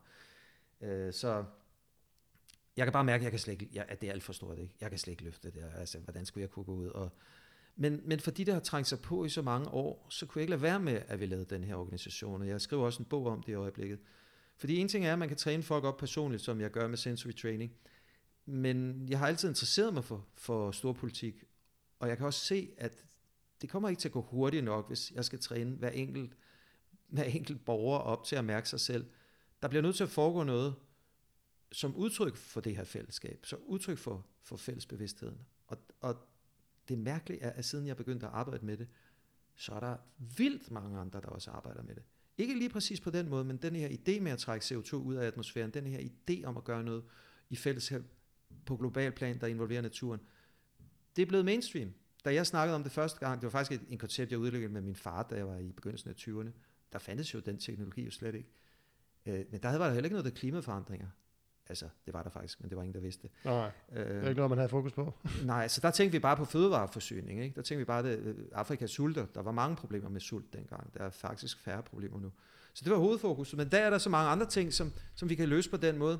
Øh, 0.81 1.13
så 1.13 1.45
jeg 2.77 2.85
kan 2.85 2.93
bare 2.93 3.03
mærke, 3.03 3.21
at, 3.21 3.23
jeg 3.23 3.31
kan 3.31 3.39
slet 3.39 3.61
ikke, 3.61 3.81
at 3.81 4.01
det 4.01 4.07
er 4.07 4.13
alt 4.13 4.23
for 4.23 4.33
stort. 4.33 4.59
Ikke? 4.59 4.73
Jeg 4.81 4.89
kan 4.89 4.99
slet 4.99 5.11
ikke 5.11 5.23
løfte 5.23 5.51
det. 5.51 5.63
Altså, 5.75 5.99
hvordan 5.99 6.25
skulle 6.25 6.41
jeg 6.41 6.49
kunne 6.49 6.65
gå 6.65 6.73
ud? 6.73 6.87
Og, 6.87 7.09
men, 7.75 8.01
men 8.05 8.19
fordi 8.19 8.43
det 8.43 8.53
har 8.53 8.61
trængt 8.61 8.87
sig 8.87 8.99
på 8.99 9.25
i 9.25 9.29
så 9.29 9.41
mange 9.41 9.69
år, 9.69 10.07
så 10.09 10.25
kunne 10.25 10.39
jeg 10.39 10.43
ikke 10.43 10.51
lade 10.51 10.61
være 10.61 10.79
med, 10.79 11.01
at 11.07 11.19
vi 11.19 11.25
lavede 11.25 11.45
den 11.45 11.63
her 11.63 11.75
organisation. 11.75 12.41
Og 12.41 12.47
jeg 12.47 12.61
skriver 12.61 12.85
også 12.85 13.03
en 13.03 13.05
bog 13.05 13.27
om 13.27 13.43
det 13.43 13.51
i 13.51 13.55
øjeblikket. 13.55 13.99
Fordi 14.57 14.77
en 14.77 14.87
ting 14.87 15.05
er, 15.05 15.13
at 15.13 15.19
man 15.19 15.27
kan 15.27 15.37
træne 15.37 15.63
folk 15.63 15.83
op 15.83 15.97
personligt, 15.97 16.43
som 16.43 16.61
jeg 16.61 16.71
gør 16.71 16.87
med 16.87 16.97
sensory 16.97 17.31
training. 17.31 17.71
Men 18.45 19.09
jeg 19.09 19.19
har 19.19 19.27
altid 19.27 19.49
interesseret 19.49 19.93
mig 19.93 20.03
for, 20.03 20.27
for 20.35 20.71
storpolitik, 20.71 21.43
og 21.99 22.09
jeg 22.09 22.17
kan 22.17 22.25
også 22.25 22.45
se, 22.45 22.73
at 22.77 23.05
det 23.61 23.69
kommer 23.69 23.89
ikke 23.89 23.99
til 23.99 24.07
at 24.07 24.13
gå 24.13 24.21
hurtigt 24.21 24.63
nok, 24.63 24.87
hvis 24.87 25.11
jeg 25.11 25.25
skal 25.25 25.39
træne 25.39 25.75
hver 25.75 25.89
enkelt, 25.89 26.37
hver 27.07 27.23
enkelt 27.23 27.65
borger 27.65 27.99
op 27.99 28.23
til 28.23 28.35
at 28.35 28.45
mærke 28.45 28.69
sig 28.69 28.79
selv. 28.79 29.05
Der 29.61 29.67
bliver 29.67 29.81
nødt 29.81 29.95
til 29.95 30.03
at 30.03 30.09
foregå 30.09 30.43
noget 30.43 30.75
som 31.71 31.95
udtryk 31.95 32.35
for 32.35 32.61
det 32.61 32.75
her 32.75 32.83
fællesskab, 32.83 33.45
så 33.45 33.55
udtryk 33.55 33.97
for, 33.97 34.25
for 34.41 34.57
fællesbevidstheden. 34.57 35.39
Og, 35.67 35.77
og 36.01 36.27
det 36.89 36.97
mærkelige 36.97 37.41
er, 37.41 37.49
at 37.49 37.65
siden 37.65 37.87
jeg 37.87 37.97
begyndte 37.97 38.25
at 38.25 38.31
arbejde 38.31 38.65
med 38.65 38.77
det, 38.77 38.87
så 39.55 39.73
er 39.73 39.79
der 39.79 39.97
vildt 40.37 40.71
mange 40.71 40.99
andre, 40.99 41.21
der 41.21 41.27
også 41.27 41.51
arbejder 41.51 41.83
med 41.83 41.95
det. 41.95 42.03
Ikke 42.37 42.53
lige 42.53 42.69
præcis 42.69 43.01
på 43.01 43.09
den 43.09 43.29
måde, 43.29 43.43
men 43.43 43.57
den 43.57 43.75
her 43.75 43.89
idé 43.89 44.19
med 44.19 44.31
at 44.31 44.39
trække 44.39 44.63
CO2 44.63 44.95
ud 44.95 45.15
af 45.15 45.27
atmosfæren, 45.27 45.71
den 45.71 45.87
her 45.87 45.99
idé 45.99 46.45
om 46.45 46.57
at 46.57 46.63
gøre 46.63 46.83
noget 46.83 47.03
i 47.49 47.55
fællesskab 47.55 48.03
på 48.65 48.77
global 48.77 49.11
plan, 49.11 49.39
der 49.41 49.47
involverer 49.47 49.81
naturen, 49.81 50.19
det 51.15 51.21
er 51.21 51.25
blevet 51.25 51.45
mainstream. 51.45 51.93
Da 52.25 52.33
jeg 52.33 52.47
snakkede 52.47 52.75
om 52.75 52.83
det 52.83 52.91
første 52.91 53.19
gang, 53.19 53.41
det 53.41 53.43
var 53.43 53.49
faktisk 53.49 53.81
et, 53.81 53.87
en 53.89 53.97
koncept, 53.97 54.31
jeg 54.31 54.39
udviklede 54.39 54.73
med 54.73 54.81
min 54.81 54.95
far, 54.95 55.23
da 55.23 55.35
jeg 55.35 55.47
var 55.47 55.57
i 55.57 55.71
begyndelsen 55.71 56.09
af 56.09 56.13
20'erne, 56.13 56.49
der 56.93 56.99
fandtes 56.99 57.33
jo 57.33 57.39
den 57.39 57.57
teknologi 57.57 58.01
jo 58.01 58.11
slet 58.11 58.35
ikke. 58.35 58.49
Øh, 59.25 59.45
men 59.51 59.61
der 59.61 59.77
var 59.77 59.85
der 59.85 59.93
heller 59.93 60.05
ikke 60.05 60.15
noget, 60.15 60.31
af 60.31 60.33
klimaforandringer. 60.33 61.07
Altså, 61.69 61.85
det 62.05 62.13
var 62.13 62.23
der 62.23 62.29
faktisk, 62.29 62.61
men 62.61 62.69
det 62.69 62.77
var 62.77 62.83
ingen, 62.83 62.93
der 62.93 62.99
vidste 62.99 63.23
det. 63.23 63.31
Nej, 63.45 63.71
det 63.93 64.01
er 64.07 64.21
ikke 64.21 64.33
noget, 64.33 64.49
man 64.49 64.57
havde 64.57 64.69
fokus 64.69 64.93
på. 64.93 65.13
Nej, 65.45 65.67
så 65.67 65.81
der 65.81 65.91
tænkte 65.91 66.11
vi 66.11 66.19
bare 66.19 66.37
på 66.37 66.45
fødevareforsyning. 66.45 67.43
Ikke? 67.43 67.55
Der 67.55 67.61
tænkte 67.61 67.77
vi 67.77 67.85
bare, 67.85 67.99
at 68.09 68.19
øh, 68.19 68.35
Afrika 68.51 68.87
sulter. 68.87 69.25
Der 69.25 69.41
var 69.41 69.51
mange 69.51 69.75
problemer 69.75 70.09
med 70.09 70.21
sult 70.21 70.53
dengang. 70.53 70.93
Der 70.93 71.03
er 71.03 71.09
faktisk 71.09 71.59
færre 71.59 71.83
problemer 71.83 72.19
nu. 72.19 72.31
Så 72.73 72.83
det 72.83 72.91
var 72.91 72.97
hovedfokus. 72.97 73.55
Men 73.55 73.71
der 73.71 73.77
er 73.77 73.89
der 73.89 73.97
så 73.97 74.09
mange 74.09 74.29
andre 74.29 74.45
ting, 74.45 74.73
som, 74.73 74.93
som 75.15 75.29
vi 75.29 75.35
kan 75.35 75.49
løse 75.49 75.69
på 75.69 75.77
den 75.77 75.97
måde. 75.97 76.19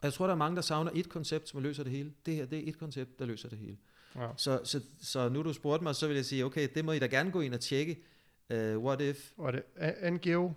Og 0.00 0.06
jeg 0.06 0.12
tror, 0.12 0.26
der 0.26 0.34
er 0.34 0.38
mange, 0.38 0.56
der 0.56 0.62
savner 0.62 0.90
et 0.94 1.08
koncept, 1.08 1.48
som 1.48 1.62
løser 1.62 1.82
det 1.82 1.92
hele. 1.92 2.12
Det 2.26 2.34
her, 2.34 2.46
det 2.46 2.58
er 2.58 2.68
et 2.68 2.78
koncept, 2.78 3.18
der 3.18 3.26
løser 3.26 3.48
det 3.48 3.58
hele. 3.58 3.76
Ja. 4.16 4.28
Så, 4.36 4.60
så, 4.64 4.80
så 5.02 5.28
nu 5.28 5.42
du 5.42 5.52
spurgte 5.52 5.82
mig, 5.82 5.94
så 5.94 6.06
vil 6.06 6.16
jeg 6.16 6.24
sige, 6.24 6.44
okay, 6.44 6.68
det 6.74 6.84
må 6.84 6.92
I 6.92 6.98
da 6.98 7.06
gerne 7.06 7.30
gå 7.30 7.40
ind 7.40 7.54
og 7.54 7.60
tjekke. 7.60 8.02
Uh, 8.54 8.58
what 8.58 9.00
if? 9.00 9.32
Det 9.36 9.62
er 9.76 10.10
NGO. 10.10 10.52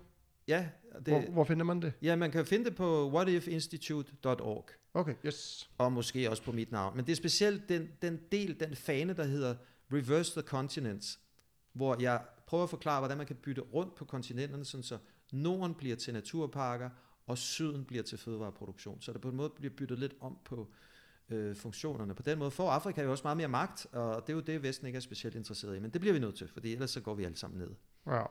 Ja, 0.48 0.68
Det... 1.06 1.14
Hvor, 1.14 1.32
hvor 1.32 1.44
finder 1.44 1.64
man 1.64 1.82
det? 1.82 1.92
ja, 2.02 2.16
man 2.16 2.30
kan 2.30 2.46
finde 2.46 2.64
det 2.64 2.74
på 2.74 3.10
whatifinstitute.org. 3.10 4.68
Okay, 4.94 5.14
yes. 5.26 5.70
og 5.78 5.92
måske 5.92 6.30
også 6.30 6.42
på 6.42 6.52
mit 6.52 6.72
navn. 6.72 6.96
Men 6.96 7.06
det 7.06 7.12
er 7.12 7.16
specielt 7.16 7.68
den, 7.68 7.88
den 8.02 8.20
del, 8.32 8.60
den 8.60 8.76
fane, 8.76 9.12
der 9.12 9.24
hedder 9.24 9.54
Reverse 9.92 10.32
the 10.32 10.42
Continents, 10.42 11.18
hvor 11.72 11.96
jeg 12.00 12.22
prøver 12.46 12.64
at 12.64 12.70
forklare, 12.70 13.00
hvordan 13.00 13.16
man 13.16 13.26
kan 13.26 13.36
bytte 13.36 13.62
rundt 13.62 13.94
på 13.94 14.04
kontinenterne, 14.04 14.64
sådan 14.64 14.84
så 14.84 14.98
Norden 15.32 15.74
bliver 15.74 15.96
til 15.96 16.14
naturparker, 16.14 16.90
og 17.26 17.38
Syden 17.38 17.84
bliver 17.84 18.02
til 18.02 18.18
fødevareproduktion. 18.18 19.00
Så 19.00 19.12
der 19.12 19.18
på 19.18 19.28
en 19.28 19.36
måde 19.36 19.50
bliver 19.50 19.74
byttet 19.76 19.98
lidt 19.98 20.14
om 20.20 20.38
på 20.44 20.68
øh, 21.28 21.56
funktionerne. 21.56 22.14
På 22.14 22.22
den 22.22 22.38
måde 22.38 22.50
får 22.50 22.70
Afrika 22.70 23.02
jo 23.02 23.10
også 23.10 23.24
meget 23.24 23.36
mere 23.36 23.48
magt, 23.48 23.86
og 23.92 24.26
det 24.26 24.32
er 24.32 24.34
jo 24.34 24.40
det, 24.40 24.62
Vesten 24.62 24.86
ikke 24.86 24.96
er 24.96 25.00
specielt 25.00 25.36
interesseret 25.36 25.76
i. 25.76 25.80
Men 25.80 25.90
det 25.90 26.00
bliver 26.00 26.12
vi 26.12 26.18
nødt 26.18 26.36
til, 26.36 26.48
fordi 26.48 26.72
ellers 26.72 26.90
så 26.90 27.00
går 27.00 27.14
vi 27.14 27.24
alle 27.24 27.36
sammen 27.36 27.58
ned. 27.58 27.70
Ja. 28.06 28.22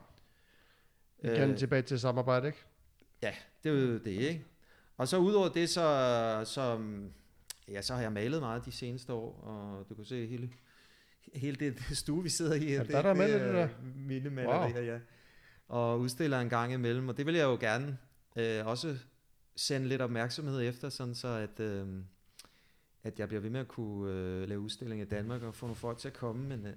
Igen 1.24 1.50
Øh, 1.50 1.58
tilbage 1.58 1.82
til 1.82 2.00
samarbejde, 2.00 2.48
ikke? 2.48 2.60
Ja, 3.22 3.34
det 3.64 3.70
er 3.70 3.74
jo 3.74 3.98
det, 3.98 4.08
ikke? 4.08 4.46
Og 4.98 5.08
så 5.08 5.18
udover 5.18 5.50
det, 5.50 5.70
så, 5.70 6.42
så, 6.46 6.80
ja, 7.68 7.82
så 7.82 7.94
har 7.94 8.02
jeg 8.02 8.12
malet 8.12 8.42
meget 8.42 8.66
de 8.66 8.72
seneste 8.72 9.14
år, 9.14 9.42
og 9.42 9.90
du 9.90 9.96
kan 9.96 10.06
se 10.06 10.28
hele, 10.28 10.50
hele 11.34 11.56
det 11.56 11.84
stue, 11.98 12.24
vi 12.24 12.30
sidder 12.30 12.56
i. 12.56 12.74
Ja, 12.74 12.84
der 12.84 12.98
er 12.98 13.02
der 13.02 13.14
malet 13.14 13.42
det 13.42 13.54
der. 13.54 13.70
Mine 13.96 14.30
malerier, 14.30 14.82
ja. 14.82 15.00
Og 15.68 16.00
udstiller 16.00 16.40
en 16.40 16.50
gang 16.50 16.74
imellem, 16.74 17.10
og 17.10 17.18
det 17.18 17.26
vil 17.26 17.36
jeg 17.36 17.44
jo 17.44 17.58
gerne 17.60 17.98
øh, 18.36 18.68
også 18.68 18.98
sende 19.56 19.88
lidt 19.88 20.02
opmærksomhed 20.02 20.62
efter, 20.62 20.90
sådan 20.90 21.16
så 21.16 21.28
at, 21.28 21.60
øh, 21.60 21.88
at 23.04 23.20
jeg 23.20 23.28
bliver 23.28 23.42
ved 23.42 23.50
med 23.50 23.60
at 23.60 23.68
kunne 23.68 24.14
øh, 24.14 24.50
lave 24.50 24.60
udstilling 24.60 25.02
i 25.02 25.06
Danmark 25.06 25.42
og 25.42 25.56
få 25.56 25.66
nogle 25.66 25.76
folk 25.76 25.98
til 25.98 26.08
at 26.08 26.14
komme, 26.14 26.48
men 26.48 26.66
øh, 26.66 26.74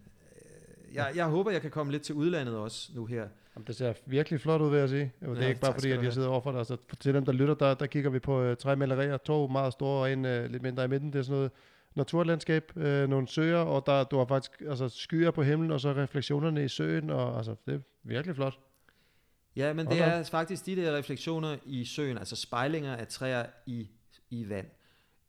jeg, 0.95 1.13
jeg 1.15 1.27
håber, 1.27 1.51
jeg 1.51 1.63
kan 1.63 1.71
komme 1.71 1.93
lidt 1.93 2.03
til 2.03 2.15
udlandet 2.15 2.57
også 2.57 2.93
nu 2.95 3.07
her. 3.07 3.29
Det 3.67 3.77
ser 3.77 3.93
virkelig 4.07 4.41
flot 4.41 4.61
ud, 4.61 4.71
vil 4.71 4.79
jeg 4.79 4.89
sige. 4.89 5.13
Det 5.21 5.29
er 5.29 5.43
Ja, 5.43 5.49
ikke 5.49 5.61
bare 5.61 5.75
fordi, 5.75 5.91
at 5.91 6.05
jeg 6.05 6.13
sidder 6.13 6.29
overfor 6.29 6.53
dig. 6.53 6.67
Så 6.67 6.77
til 7.01 7.15
dem, 7.15 7.25
der 7.25 7.33
lytter, 7.33 7.55
der, 7.55 7.75
der 7.75 7.87
kigger 7.87 8.11
vi 8.11 8.19
på 8.19 8.43
øh, 8.43 8.57
tre 8.57 8.77
malerier. 8.77 9.17
To 9.17 9.47
meget 9.47 9.73
store 9.73 10.03
og 10.03 10.13
en 10.13 10.25
øh, 10.25 10.51
lidt 10.51 10.63
mindre 10.63 10.85
i 10.85 10.89
midten. 10.89 11.13
Det 11.13 11.19
er 11.19 11.23
sådan 11.23 11.37
noget 11.37 11.51
naturlandskab, 11.95 12.77
øh, 12.77 13.09
nogle 13.09 13.29
søer, 13.29 13.59
og 13.59 13.83
der, 13.87 14.05
du 14.05 14.19
har 14.19 14.25
faktisk 14.25 14.63
altså, 14.69 14.89
skyer 14.89 15.31
på 15.31 15.43
himlen, 15.43 15.71
og 15.71 15.81
så 15.81 15.93
refleksionerne 15.93 16.65
i 16.65 16.69
søen, 16.69 17.11
og 17.11 17.37
altså, 17.37 17.55
det 17.67 17.75
er 17.75 17.79
virkelig 18.03 18.37
flot. 18.37 18.59
Ja, 19.57 19.73
men 19.73 19.87
Hold 19.87 19.99
det 19.99 20.07
er 20.07 20.23
faktisk 20.23 20.67
de 20.67 20.77
der 20.77 20.97
refleksioner 20.97 21.57
i 21.67 21.85
søen, 21.85 22.19
altså 22.19 22.37
spejlinger 22.37 22.97
af 22.97 23.07
træer 23.07 23.47
i, 23.67 23.89
i 24.31 24.49
vand. 24.49 24.67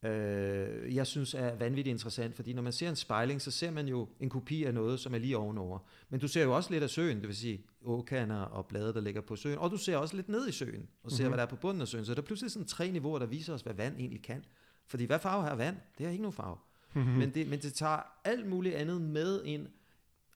Øh, 0.06 0.96
jeg 0.96 1.08
synes 1.08 1.34
er 1.34 1.56
vanvittigt 1.56 1.94
interessant, 1.94 2.36
fordi 2.36 2.54
når 2.54 2.62
man 2.62 2.74
ser 2.74 2.90
en 2.90 2.96
spejling, 2.96 3.42
så 3.42 3.52
ser 3.52 3.72
man 3.72 3.88
jo 3.88 4.08
en 4.20 4.30
kopi 4.30 4.64
af 4.64 4.74
noget, 4.74 5.00
som 5.00 5.14
er 5.14 5.18
lige 5.18 5.38
ovenover. 5.38 5.80
Men 6.10 6.20
du 6.20 6.28
ser 6.28 6.44
jo 6.44 6.56
også 6.56 6.72
lidt 6.72 6.84
af 6.84 6.90
søen, 6.90 7.18
det 7.20 7.28
vil 7.28 7.36
sige 7.36 7.64
åkander 7.86 8.42
og 8.42 8.66
blade, 8.66 8.94
der 8.94 9.02
ligger 9.02 9.22
på 9.22 9.36
søen, 9.36 9.58
og 9.58 9.72
du 9.72 9.78
ser 9.78 9.98
også 9.98 10.16
lidt 10.16 10.30
ned 10.30 10.48
i 10.48 10.52
søen, 10.52 10.88
og 11.04 11.12
ser, 11.12 11.24
Mhm. 11.24 11.30
hvad 11.30 11.38
der 11.38 11.44
er 11.44 11.50
på 11.50 11.56
bunden 11.56 11.82
af 11.82 11.88
søen. 11.88 12.06
Så 12.06 12.14
der 12.16 12.22
er 12.22 12.26
pludselig 12.26 12.52
sådan 12.52 12.68
tre 12.68 12.92
niveauer, 12.92 13.20
der 13.20 13.26
viser 13.26 13.54
os, 13.54 13.62
hvad 13.62 13.74
vand 13.74 13.96
egentlig 13.98 14.22
kan. 14.22 14.46
Fordi 14.88 15.06
hvad 15.06 15.20
farve 15.20 15.44
har 15.44 15.56
vand? 15.56 15.76
Det 15.98 16.06
har 16.06 16.12
ikke 16.12 16.22
nogen 16.22 16.34
farve. 16.34 16.58
Mhm. 16.94 17.06
Men, 17.06 17.30
det, 17.34 17.48
men 17.48 17.60
det 17.60 17.74
tager 17.74 18.00
alt 18.24 18.48
muligt 18.48 18.76
andet 18.76 19.02
med 19.02 19.44
ind 19.44 19.68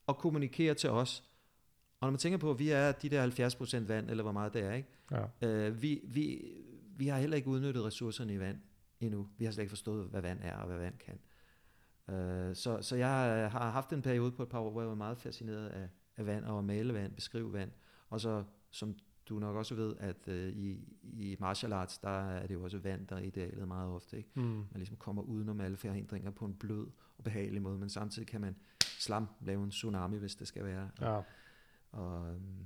og 0.07 0.17
kommunikerer 0.17 0.73
til 0.73 0.89
os. 0.89 1.23
Og 1.99 2.05
når 2.07 2.11
man 2.11 2.19
tænker 2.19 2.37
på, 2.37 2.51
at 2.51 2.59
vi 2.59 2.69
er 2.69 2.91
de 2.91 3.09
der 3.09 3.21
70% 3.21 3.87
vand, 3.87 4.09
eller 4.09 4.23
hvor 4.23 4.31
meget 4.31 4.53
det 4.53 4.61
er, 4.63 4.73
ikke? 4.73 4.89
Ja. 5.41 5.47
Øh, 5.47 5.81
vi, 5.81 6.01
vi, 6.03 6.41
vi 6.97 7.07
har 7.07 7.19
heller 7.19 7.37
ikke 7.37 7.47
udnyttet 7.47 7.83
ressourcerne 7.83 8.33
i 8.33 8.39
vand 8.39 8.57
endnu. 8.99 9.27
Vi 9.37 9.45
har 9.45 9.51
slet 9.51 9.61
ikke 9.61 9.71
forstået, 9.71 10.09
hvad 10.09 10.21
vand 10.21 10.39
er 10.41 10.55
og 10.55 10.67
hvad 10.67 10.77
vand 10.77 10.97
kan. 10.97 11.19
Øh, 12.15 12.55
så, 12.55 12.81
så 12.81 12.95
jeg 12.95 13.43
øh, 13.45 13.51
har 13.51 13.71
haft 13.71 13.93
en 13.93 14.01
periode 14.01 14.31
på 14.31 14.43
et 14.43 14.49
par 14.49 14.59
år, 14.59 14.71
hvor 14.71 14.81
jeg 14.81 14.89
var 14.89 14.95
meget 14.95 15.17
fascineret 15.17 15.67
af, 15.67 15.89
af 16.17 16.25
vand 16.25 16.45
og 16.45 16.57
at 16.57 16.65
male 16.65 16.93
vand, 16.93 17.13
beskrive 17.13 17.53
vand. 17.53 17.71
Og 18.09 18.21
så, 18.21 18.43
som 18.71 18.95
du 19.29 19.39
nok 19.39 19.55
også 19.55 19.75
ved, 19.75 19.95
at 19.99 20.27
øh, 20.27 20.53
i, 20.53 20.79
i 21.03 21.37
martial 21.39 21.73
arts, 21.73 21.97
der 21.97 22.29
er 22.29 22.47
det 22.47 22.53
jo 22.53 22.63
også 22.63 22.77
vand, 22.77 23.07
der 23.07 23.15
er 23.15 23.19
idealet 23.19 23.67
meget 23.67 23.89
ofte. 23.89 24.17
Ikke? 24.17 24.29
Mm. 24.35 24.43
Man 24.43 24.67
ligesom 24.73 24.97
kommer 24.97 25.21
udenom 25.21 25.61
alle 25.61 25.77
forhindringer 25.77 26.31
på 26.31 26.45
en 26.45 26.55
blød 26.55 26.87
og 27.17 27.23
behagelig 27.23 27.61
måde, 27.61 27.77
men 27.77 27.89
samtidig 27.89 28.27
kan 28.27 28.41
man 28.41 28.55
slam 28.81 29.27
lave 29.41 29.63
en 29.63 29.69
tsunami, 29.69 30.17
hvis 30.17 30.35
det 30.35 30.47
skal 30.47 30.65
være. 30.65 30.89
Ja. 31.01 31.21
Og, 31.91 32.29
øhm, 32.29 32.65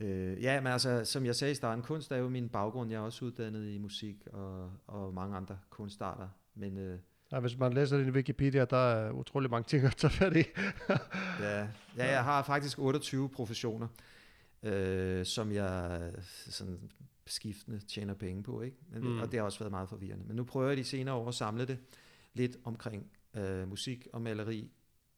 øh, 0.00 0.42
ja, 0.42 0.60
men 0.60 0.72
altså, 0.72 1.04
som 1.04 1.24
jeg 1.24 1.36
sagde 1.36 1.52
i 1.52 1.54
starten, 1.54 1.84
kunst 1.84 2.12
er 2.12 2.16
jo 2.16 2.28
min 2.28 2.48
baggrund. 2.48 2.90
Jeg 2.90 2.96
er 2.96 3.00
også 3.02 3.24
uddannet 3.24 3.68
i 3.68 3.78
musik 3.78 4.26
og, 4.32 4.72
og 4.86 5.14
mange 5.14 5.36
andre 5.36 5.58
kunstarter. 5.70 6.28
Men 6.54 6.78
øh, 6.78 6.98
Ja, 7.32 7.40
hvis 7.40 7.58
man 7.58 7.72
læser 7.72 7.98
din 7.98 8.10
Wikipedia, 8.10 8.64
der 8.64 8.76
er 8.76 9.12
utrolig 9.12 9.50
mange 9.50 9.64
ting 9.64 9.84
at 9.84 9.96
tage 9.96 10.10
fat 10.10 10.36
i. 10.36 10.44
ja, 11.40 11.68
ja, 11.96 12.10
jeg 12.10 12.24
har 12.24 12.42
faktisk 12.42 12.78
28 12.78 13.28
professioner, 13.28 13.88
øh, 14.62 15.24
som 15.26 15.52
jeg 15.52 16.00
sådan 16.26 16.90
skiftende 17.26 17.78
tjener 17.80 18.14
penge 18.14 18.42
på. 18.42 18.62
Ikke? 18.62 18.76
Men, 18.88 19.02
Mm. 19.02 19.20
Og 19.20 19.32
det 19.32 19.38
har 19.38 19.44
også 19.44 19.58
været 19.58 19.70
meget 19.70 19.88
forvirrende. 19.88 20.24
Men 20.26 20.36
nu 20.36 20.44
prøver 20.44 20.68
jeg 20.68 20.76
de 20.76 20.84
senere 20.84 21.14
år 21.14 21.28
at 21.28 21.34
samle 21.34 21.66
det 21.66 21.78
lidt 22.34 22.56
omkring 22.64 23.10
øh, 23.34 23.68
musik 23.68 24.06
og 24.12 24.22
maleri 24.22 24.70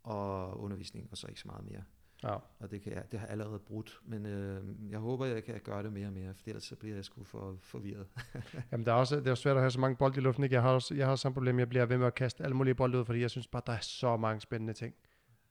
og 0.02 0.60
undervisning, 0.60 1.08
og 1.10 1.16
så 1.16 1.26
ikke 1.26 1.40
så 1.40 1.48
meget 1.48 1.64
mere. 1.64 1.82
Ja. 2.24 2.34
Og 2.58 2.70
det, 2.70 2.82
kan 2.82 2.92
jeg, 2.92 3.02
det 3.12 3.20
har 3.20 3.26
jeg 3.26 3.32
allerede 3.32 3.58
brudt, 3.58 4.00
men 4.04 4.26
øh, 4.26 4.62
jeg 4.90 4.98
håber, 4.98 5.26
jeg 5.26 5.44
kan 5.44 5.60
gøre 5.64 5.82
det 5.82 5.92
mere 5.92 6.06
og 6.06 6.12
mere, 6.12 6.34
for 6.34 6.42
ellers 6.46 6.64
så 6.64 6.76
bliver 6.76 6.94
jeg 6.94 7.04
sgu 7.04 7.24
for 7.24 7.56
forvirret. 7.60 8.06
Jamen, 8.72 8.86
der 8.86 8.92
er 8.92 8.96
også, 8.96 9.16
det 9.16 9.26
er 9.26 9.34
svært 9.34 9.56
at 9.56 9.62
have 9.62 9.70
så 9.70 9.80
mange 9.80 9.96
bolde 9.96 10.16
i 10.16 10.20
luften. 10.20 10.44
Ikke? 10.44 10.54
Jeg 10.54 10.62
har 10.62 10.70
også, 10.70 10.94
jeg 10.94 11.06
har 11.06 11.16
samme 11.16 11.34
problem. 11.34 11.58
Jeg 11.58 11.68
bliver 11.68 11.86
ved 11.86 11.98
med 11.98 12.06
at 12.06 12.14
kaste 12.14 12.44
alle 12.44 12.56
mulige 12.56 12.74
bolde 12.74 12.98
ud, 12.98 13.04
fordi 13.04 13.20
jeg 13.20 13.30
synes 13.30 13.46
bare, 13.46 13.62
der 13.66 13.72
er 13.72 13.80
så 13.80 14.16
mange 14.16 14.40
spændende 14.40 14.72
ting. 14.72 14.94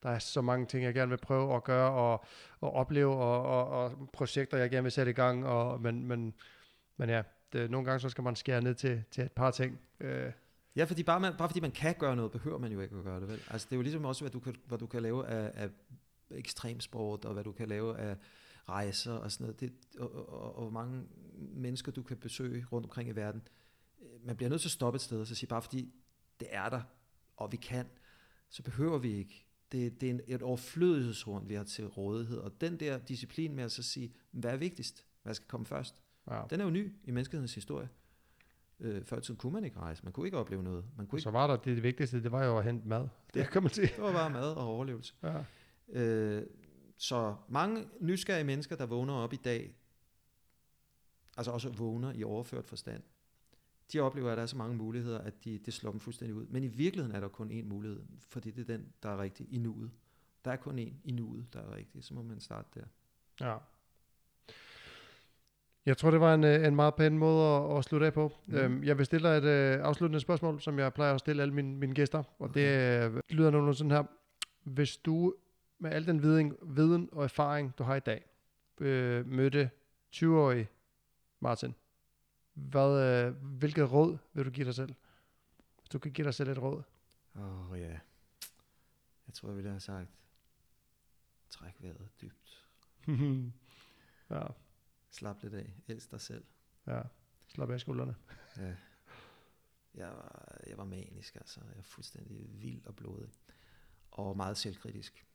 Der 0.04 0.10
er 0.10 0.20
så 0.20 0.42
mange 0.42 0.66
ting, 0.66 0.84
jeg 0.84 0.94
gerne 0.94 1.10
vil 1.10 1.18
prøve 1.18 1.56
at 1.56 1.64
gøre 1.64 1.92
og, 1.92 2.26
og 2.62 2.74
opleve, 2.74 3.16
og, 3.16 3.44
og, 3.44 3.68
og 3.68 4.10
projekter, 4.14 4.58
jeg 4.58 4.70
gerne 4.70 4.84
vil 4.84 4.92
sætte 4.92 5.10
i 5.10 5.16
gang. 5.16 5.46
Og, 5.46 5.82
men, 5.82 6.08
men, 6.08 6.34
men 6.98 7.10
ja, 7.10 7.22
det, 7.54 7.72
nogle 7.72 7.86
gange 7.86 8.00
så 8.00 8.10
skal 8.10 8.24
man 8.24 8.36
skære 8.36 8.62
ned 8.62 8.76
til, 8.76 9.04
til 9.12 9.24
et 9.24 9.32
par 9.32 9.52
ting. 9.52 9.80
Øh, 10.00 10.32
Ja, 10.76 10.84
fordi 10.84 11.04
bare, 11.04 11.20
man, 11.20 11.34
bare 11.38 11.50
fordi 11.50 11.60
man 11.60 11.72
kan 11.72 11.96
gøre 12.00 12.16
noget, 12.16 12.32
behøver 12.32 12.58
man 12.58 12.72
jo 12.72 12.80
ikke 12.82 12.96
at 12.96 13.04
gøre 13.04 13.20
det, 13.20 13.28
vel? 13.28 13.42
Altså 13.50 13.68
det 13.70 13.76
er 13.76 13.78
jo 13.78 13.82
ligesom 13.82 14.06
også, 14.06 14.24
hvad 14.24 14.32
du 14.32 14.40
kan, 14.40 14.56
hvad 14.66 14.78
du 14.78 14.86
kan 14.86 15.02
lave 15.02 15.28
af, 15.28 15.52
af 15.56 15.70
ekstremsport, 16.32 17.26
og 17.26 17.34
hvad 17.34 17.44
du 17.44 17.52
kan 17.52 17.68
lave 17.68 17.98
af 17.98 18.18
rejser 18.70 19.12
og 19.12 19.32
sådan 19.32 19.44
noget. 19.44 19.60
Det, 19.60 19.74
og, 20.00 20.30
og, 20.30 20.56
og, 20.56 20.62
hvor 20.62 20.70
mange 20.70 21.04
mennesker 21.38 21.92
du 21.92 22.04
kan 22.04 22.18
besøge 22.18 22.66
rundt 22.72 22.86
omkring 22.86 23.10
i 23.10 23.12
verden. 23.12 23.42
Øh, 24.02 24.26
Man 24.26 24.36
bliver 24.36 24.50
nødt 24.50 24.62
til 24.62 24.68
at 24.68 24.72
stoppe 24.72 24.96
et 24.96 25.02
sted 25.02 25.20
og 25.20 25.28
så 25.28 25.36
sige, 25.36 25.48
bare 25.48 25.62
fordi 25.62 25.94
det 26.40 26.48
er 26.52 26.70
der, 26.70 26.82
og 27.38 27.52
vi 27.52 27.58
kan, 27.58 27.86
så 28.50 28.64
behøver 28.64 28.98
vi 28.98 29.14
ikke. 29.14 29.46
Det, 29.72 30.02
det 30.02 30.10
er 30.10 30.14
en, 30.14 30.22
et 30.28 30.42
overflødighedsrum, 30.42 31.50
vi 31.50 31.54
har 31.54 31.64
til 31.64 31.88
rådighed. 31.88 32.38
Og 32.38 32.62
den 32.62 32.80
der 32.80 32.98
disciplin 32.98 33.56
med 33.56 33.64
at 33.64 33.72
så 33.72 33.84
sige, 33.84 34.14
hvad 34.32 34.52
er 34.52 34.58
vigtigst? 34.58 35.06
Hvad 35.24 35.34
skal 35.34 35.48
komme 35.48 35.66
først? 35.66 35.96
ja. 36.32 36.42
Den 36.50 36.60
er 36.60 36.64
jo 36.66 36.70
ny 36.72 36.94
i 37.04 37.12
menneskehedens 37.12 37.56
historie. 37.56 37.90
Øh, 38.80 39.04
før 39.06 39.18
i 39.18 39.22
tiden 39.22 39.38
kunne 39.38 39.54
man 39.54 39.64
ikke 39.64 39.80
rejse. 39.80 40.04
Man 40.04 40.14
kunne 40.14 40.28
ikke 40.28 40.38
opleve 40.38 40.64
noget. 40.64 40.86
Man 40.98 41.08
kunne 41.08 41.18
ikke 41.18 41.24
Så 41.24 41.32
var 41.32 41.48
der 41.48 41.56
det, 41.56 41.76
det 41.76 41.84
vigtigste, 41.84 42.24
det 42.24 42.32
var 42.32 42.46
jo 42.46 42.58
at 42.58 42.64
hente 42.64 42.88
mad. 42.88 43.08
Det 43.34 43.50
kan 43.50 43.64
man 43.64 43.72
sige. 43.72 43.88
Det 43.88 44.02
var 44.04 44.12
bare 44.12 44.30
mad 44.30 44.52
og 44.52 44.66
overlevelse. 44.66 45.14
Ja. 45.24 45.44
Øh, 45.90 46.44
så 46.98 47.36
mange 47.50 47.88
nysgerrige 48.00 48.44
mennesker, 48.44 48.76
der 48.76 48.86
vågner 48.86 49.14
op 49.14 49.34
i 49.34 49.40
dag, 49.44 49.76
altså 51.38 51.52
også 51.52 51.70
vågner 51.70 52.14
i 52.14 52.24
overført 52.24 52.66
forstand, 52.66 53.04
de 53.94 54.00
oplever, 54.00 54.32
at 54.32 54.38
der 54.38 54.44
er 54.44 54.48
så 54.48 54.58
mange 54.58 54.76
muligheder, 54.76 55.20
at 55.20 55.44
de, 55.44 55.58
det 55.58 55.74
slår 55.74 55.92
dem 55.92 56.00
fuldstændig 56.00 56.36
ud. 56.36 56.46
Men 56.46 56.64
i 56.64 56.68
virkeligheden 56.68 57.16
er 57.16 57.20
der 57.20 57.28
kun 57.28 57.52
én 57.52 57.66
mulighed, 57.66 58.02
fordi 58.20 58.52
det 58.52 58.70
er 58.70 58.78
den, 58.78 58.88
der 59.04 59.10
er 59.10 59.22
rigtig 59.22 59.48
i 59.54 59.58
nuet. 59.58 59.92
Der 60.46 60.52
er 60.52 60.56
kun 60.56 60.80
én 60.80 60.94
i 61.04 61.12
nuet, 61.12 61.54
der 61.54 61.60
er 61.60 61.76
rigtig. 61.76 62.04
Så 62.04 62.14
må 62.14 62.22
man 62.22 62.40
starte 62.40 62.70
der. 62.80 62.86
Ja. 63.46 63.58
Jeg 65.86 65.98
tror, 65.98 66.12
det 66.12 66.20
var 66.20 66.34
en, 66.34 66.44
øh, 66.44 66.68
en 66.68 66.76
meget 66.76 66.96
pæn 66.96 67.18
måde 67.18 67.48
at, 67.48 67.78
at 67.78 67.84
slutte 67.84 68.06
af 68.06 68.14
på. 68.14 68.32
Mm. 68.46 68.56
Øhm, 68.56 68.84
jeg 68.84 68.98
vil 68.98 69.06
stille 69.06 69.30
dig 69.30 69.38
et 69.38 69.44
øh, 69.44 69.86
afsluttende 69.86 70.20
spørgsmål, 70.20 70.62
som 70.62 70.80
jeg 70.80 70.94
plejer 70.94 71.14
at 71.14 71.20
stille 71.20 71.42
alle 71.42 71.54
mine, 71.54 71.78
mine 71.78 71.94
gæster. 71.94 72.24
Og 72.40 72.54
det 72.54 72.62
øh, 72.62 73.22
lyder 73.30 73.52
nogenlunde 73.52 73.78
sådan 73.78 73.92
her. 73.92 74.04
Hvis 74.64 74.98
du 74.98 75.36
med 75.80 75.92
al 75.92 76.08
den 76.08 76.22
viden, 76.22 76.58
viden 76.62 77.10
og 77.12 77.24
erfaring, 77.24 77.78
du 77.78 77.84
har 77.84 77.96
i 77.96 78.00
dag, 78.00 78.26
øh, 78.78 79.26
mødte 79.26 79.70
20-årige 80.16 80.70
Martin, 81.40 81.76
hvad, 82.54 83.26
øh, 83.28 83.36
hvilket 83.44 83.92
råd 83.92 84.18
vil 84.34 84.46
du 84.46 84.50
give 84.50 84.66
dig 84.66 84.76
selv? 84.76 84.96
Hvis 85.80 85.90
du 85.90 86.00
kan 86.00 86.12
give 86.12 86.26
dig 86.26 86.34
selv 86.34 86.50
et 86.50 86.58
råd. 86.58 86.84
Åh 87.36 87.72
oh, 87.72 87.80
ja. 87.80 88.00
Jeg 89.28 89.34
tror, 89.34 89.50
jeg 89.50 89.56
ville 89.56 89.70
have 89.70 89.80
sagt, 89.80 90.10
træk 91.50 91.74
vejret 91.80 92.10
dybt. 92.22 92.68
ja, 94.30 94.44
Slap 95.10 95.44
lidt 95.44 95.54
af. 95.54 95.74
Elsk 95.88 96.12
dig 96.12 96.22
selv. 96.22 96.46
ja. 96.88 97.02
Slap 97.48 97.70
af 97.70 97.80
skuldrene. 97.80 98.16
Ja. 98.58 98.76
Jeg 99.94 100.08
var, 100.08 100.58
jeg 100.68 100.78
var 100.78 100.84
manisk, 100.84 101.36
altså. 101.36 101.60
Jeg 101.68 101.76
var 101.76 101.84
fuldstændig 101.84 102.62
vild 102.62 102.86
og 102.86 102.96
blodig. 102.96 103.30
Og 104.12 104.38
meget 104.38 104.58
selvkritisk. 104.58 105.26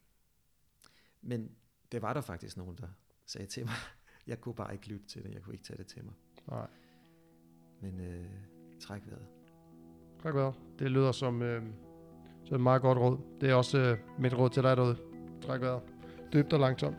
Men 1.23 1.51
det 1.93 2.03
var 2.03 2.12
der 2.12 2.20
faktisk 2.20 2.57
nogen, 2.57 2.77
der 2.77 2.86
sagde 3.27 3.47
til 3.47 3.65
mig. 3.65 3.74
Jeg 4.27 4.40
kunne 4.40 4.55
bare 4.55 4.73
ikke 4.73 4.89
lytte 4.89 5.07
til 5.07 5.23
det. 5.23 5.35
Jeg 5.35 5.43
kunne 5.43 5.55
ikke 5.55 5.65
tage 5.65 5.77
det 5.77 5.86
til 5.86 6.05
mig. 6.05 6.15
Nej. 6.49 6.66
Men 7.81 8.01
øh, 8.01 8.24
træk 8.81 9.03
vejret. 9.07 9.27
Tak 10.23 10.35
vejret. 10.35 10.55
Det 10.78 10.90
lyder 10.90 11.12
som, 11.12 11.43
øh, 11.43 11.62
som 12.44 12.55
et 12.55 12.61
meget 12.61 12.82
godt 12.82 12.99
råd. 12.99 13.19
Det 13.40 13.51
er 13.51 13.55
også 13.55 13.78
øh, 13.78 13.99
mit 14.19 14.35
råd 14.39 14.51
til 14.51 14.62
dig 14.62 14.77
derude. 14.77 14.97
Træk 15.43 15.61
vejret. 15.61 15.82
Dybt 16.32 16.53
og 16.53 16.61
langsomt. 16.61 16.97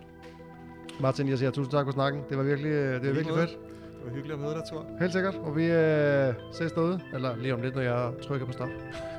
Martin, 1.01 1.27
jeg 1.29 1.37
siger 1.37 1.51
tusind 1.51 1.71
tak 1.71 1.85
for 1.85 1.91
snakken. 1.91 2.23
Det 2.29 2.37
var 2.37 2.43
virkelig, 2.43 2.69
øh, 2.69 3.01
det 3.01 3.07
var 3.07 3.13
virkelig 3.13 3.35
fedt. 3.35 3.49
Det 3.49 4.05
var 4.05 4.11
hyggeligt 4.11 4.33
at 4.33 4.39
møde 4.39 4.53
dig, 4.53 4.63
Thor. 4.67 4.85
Helt 4.99 5.13
sikkert. 5.13 5.35
Og 5.35 5.55
vi 5.55 5.65
øh, 5.65 6.33
ses 6.51 6.71
derude. 6.71 7.01
Eller 7.13 7.35
lige 7.35 7.53
om 7.53 7.61
lidt, 7.61 7.75
når 7.75 7.81
jeg 7.81 8.13
trykker 8.21 8.45
på 8.45 8.51
stop. 8.51 8.69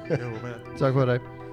Jeg 0.08 0.24
håber, 0.24 0.48
jeg. 0.48 0.60
Tak 0.78 0.92
for 0.92 1.02
i 1.02 1.06
dag. 1.06 1.43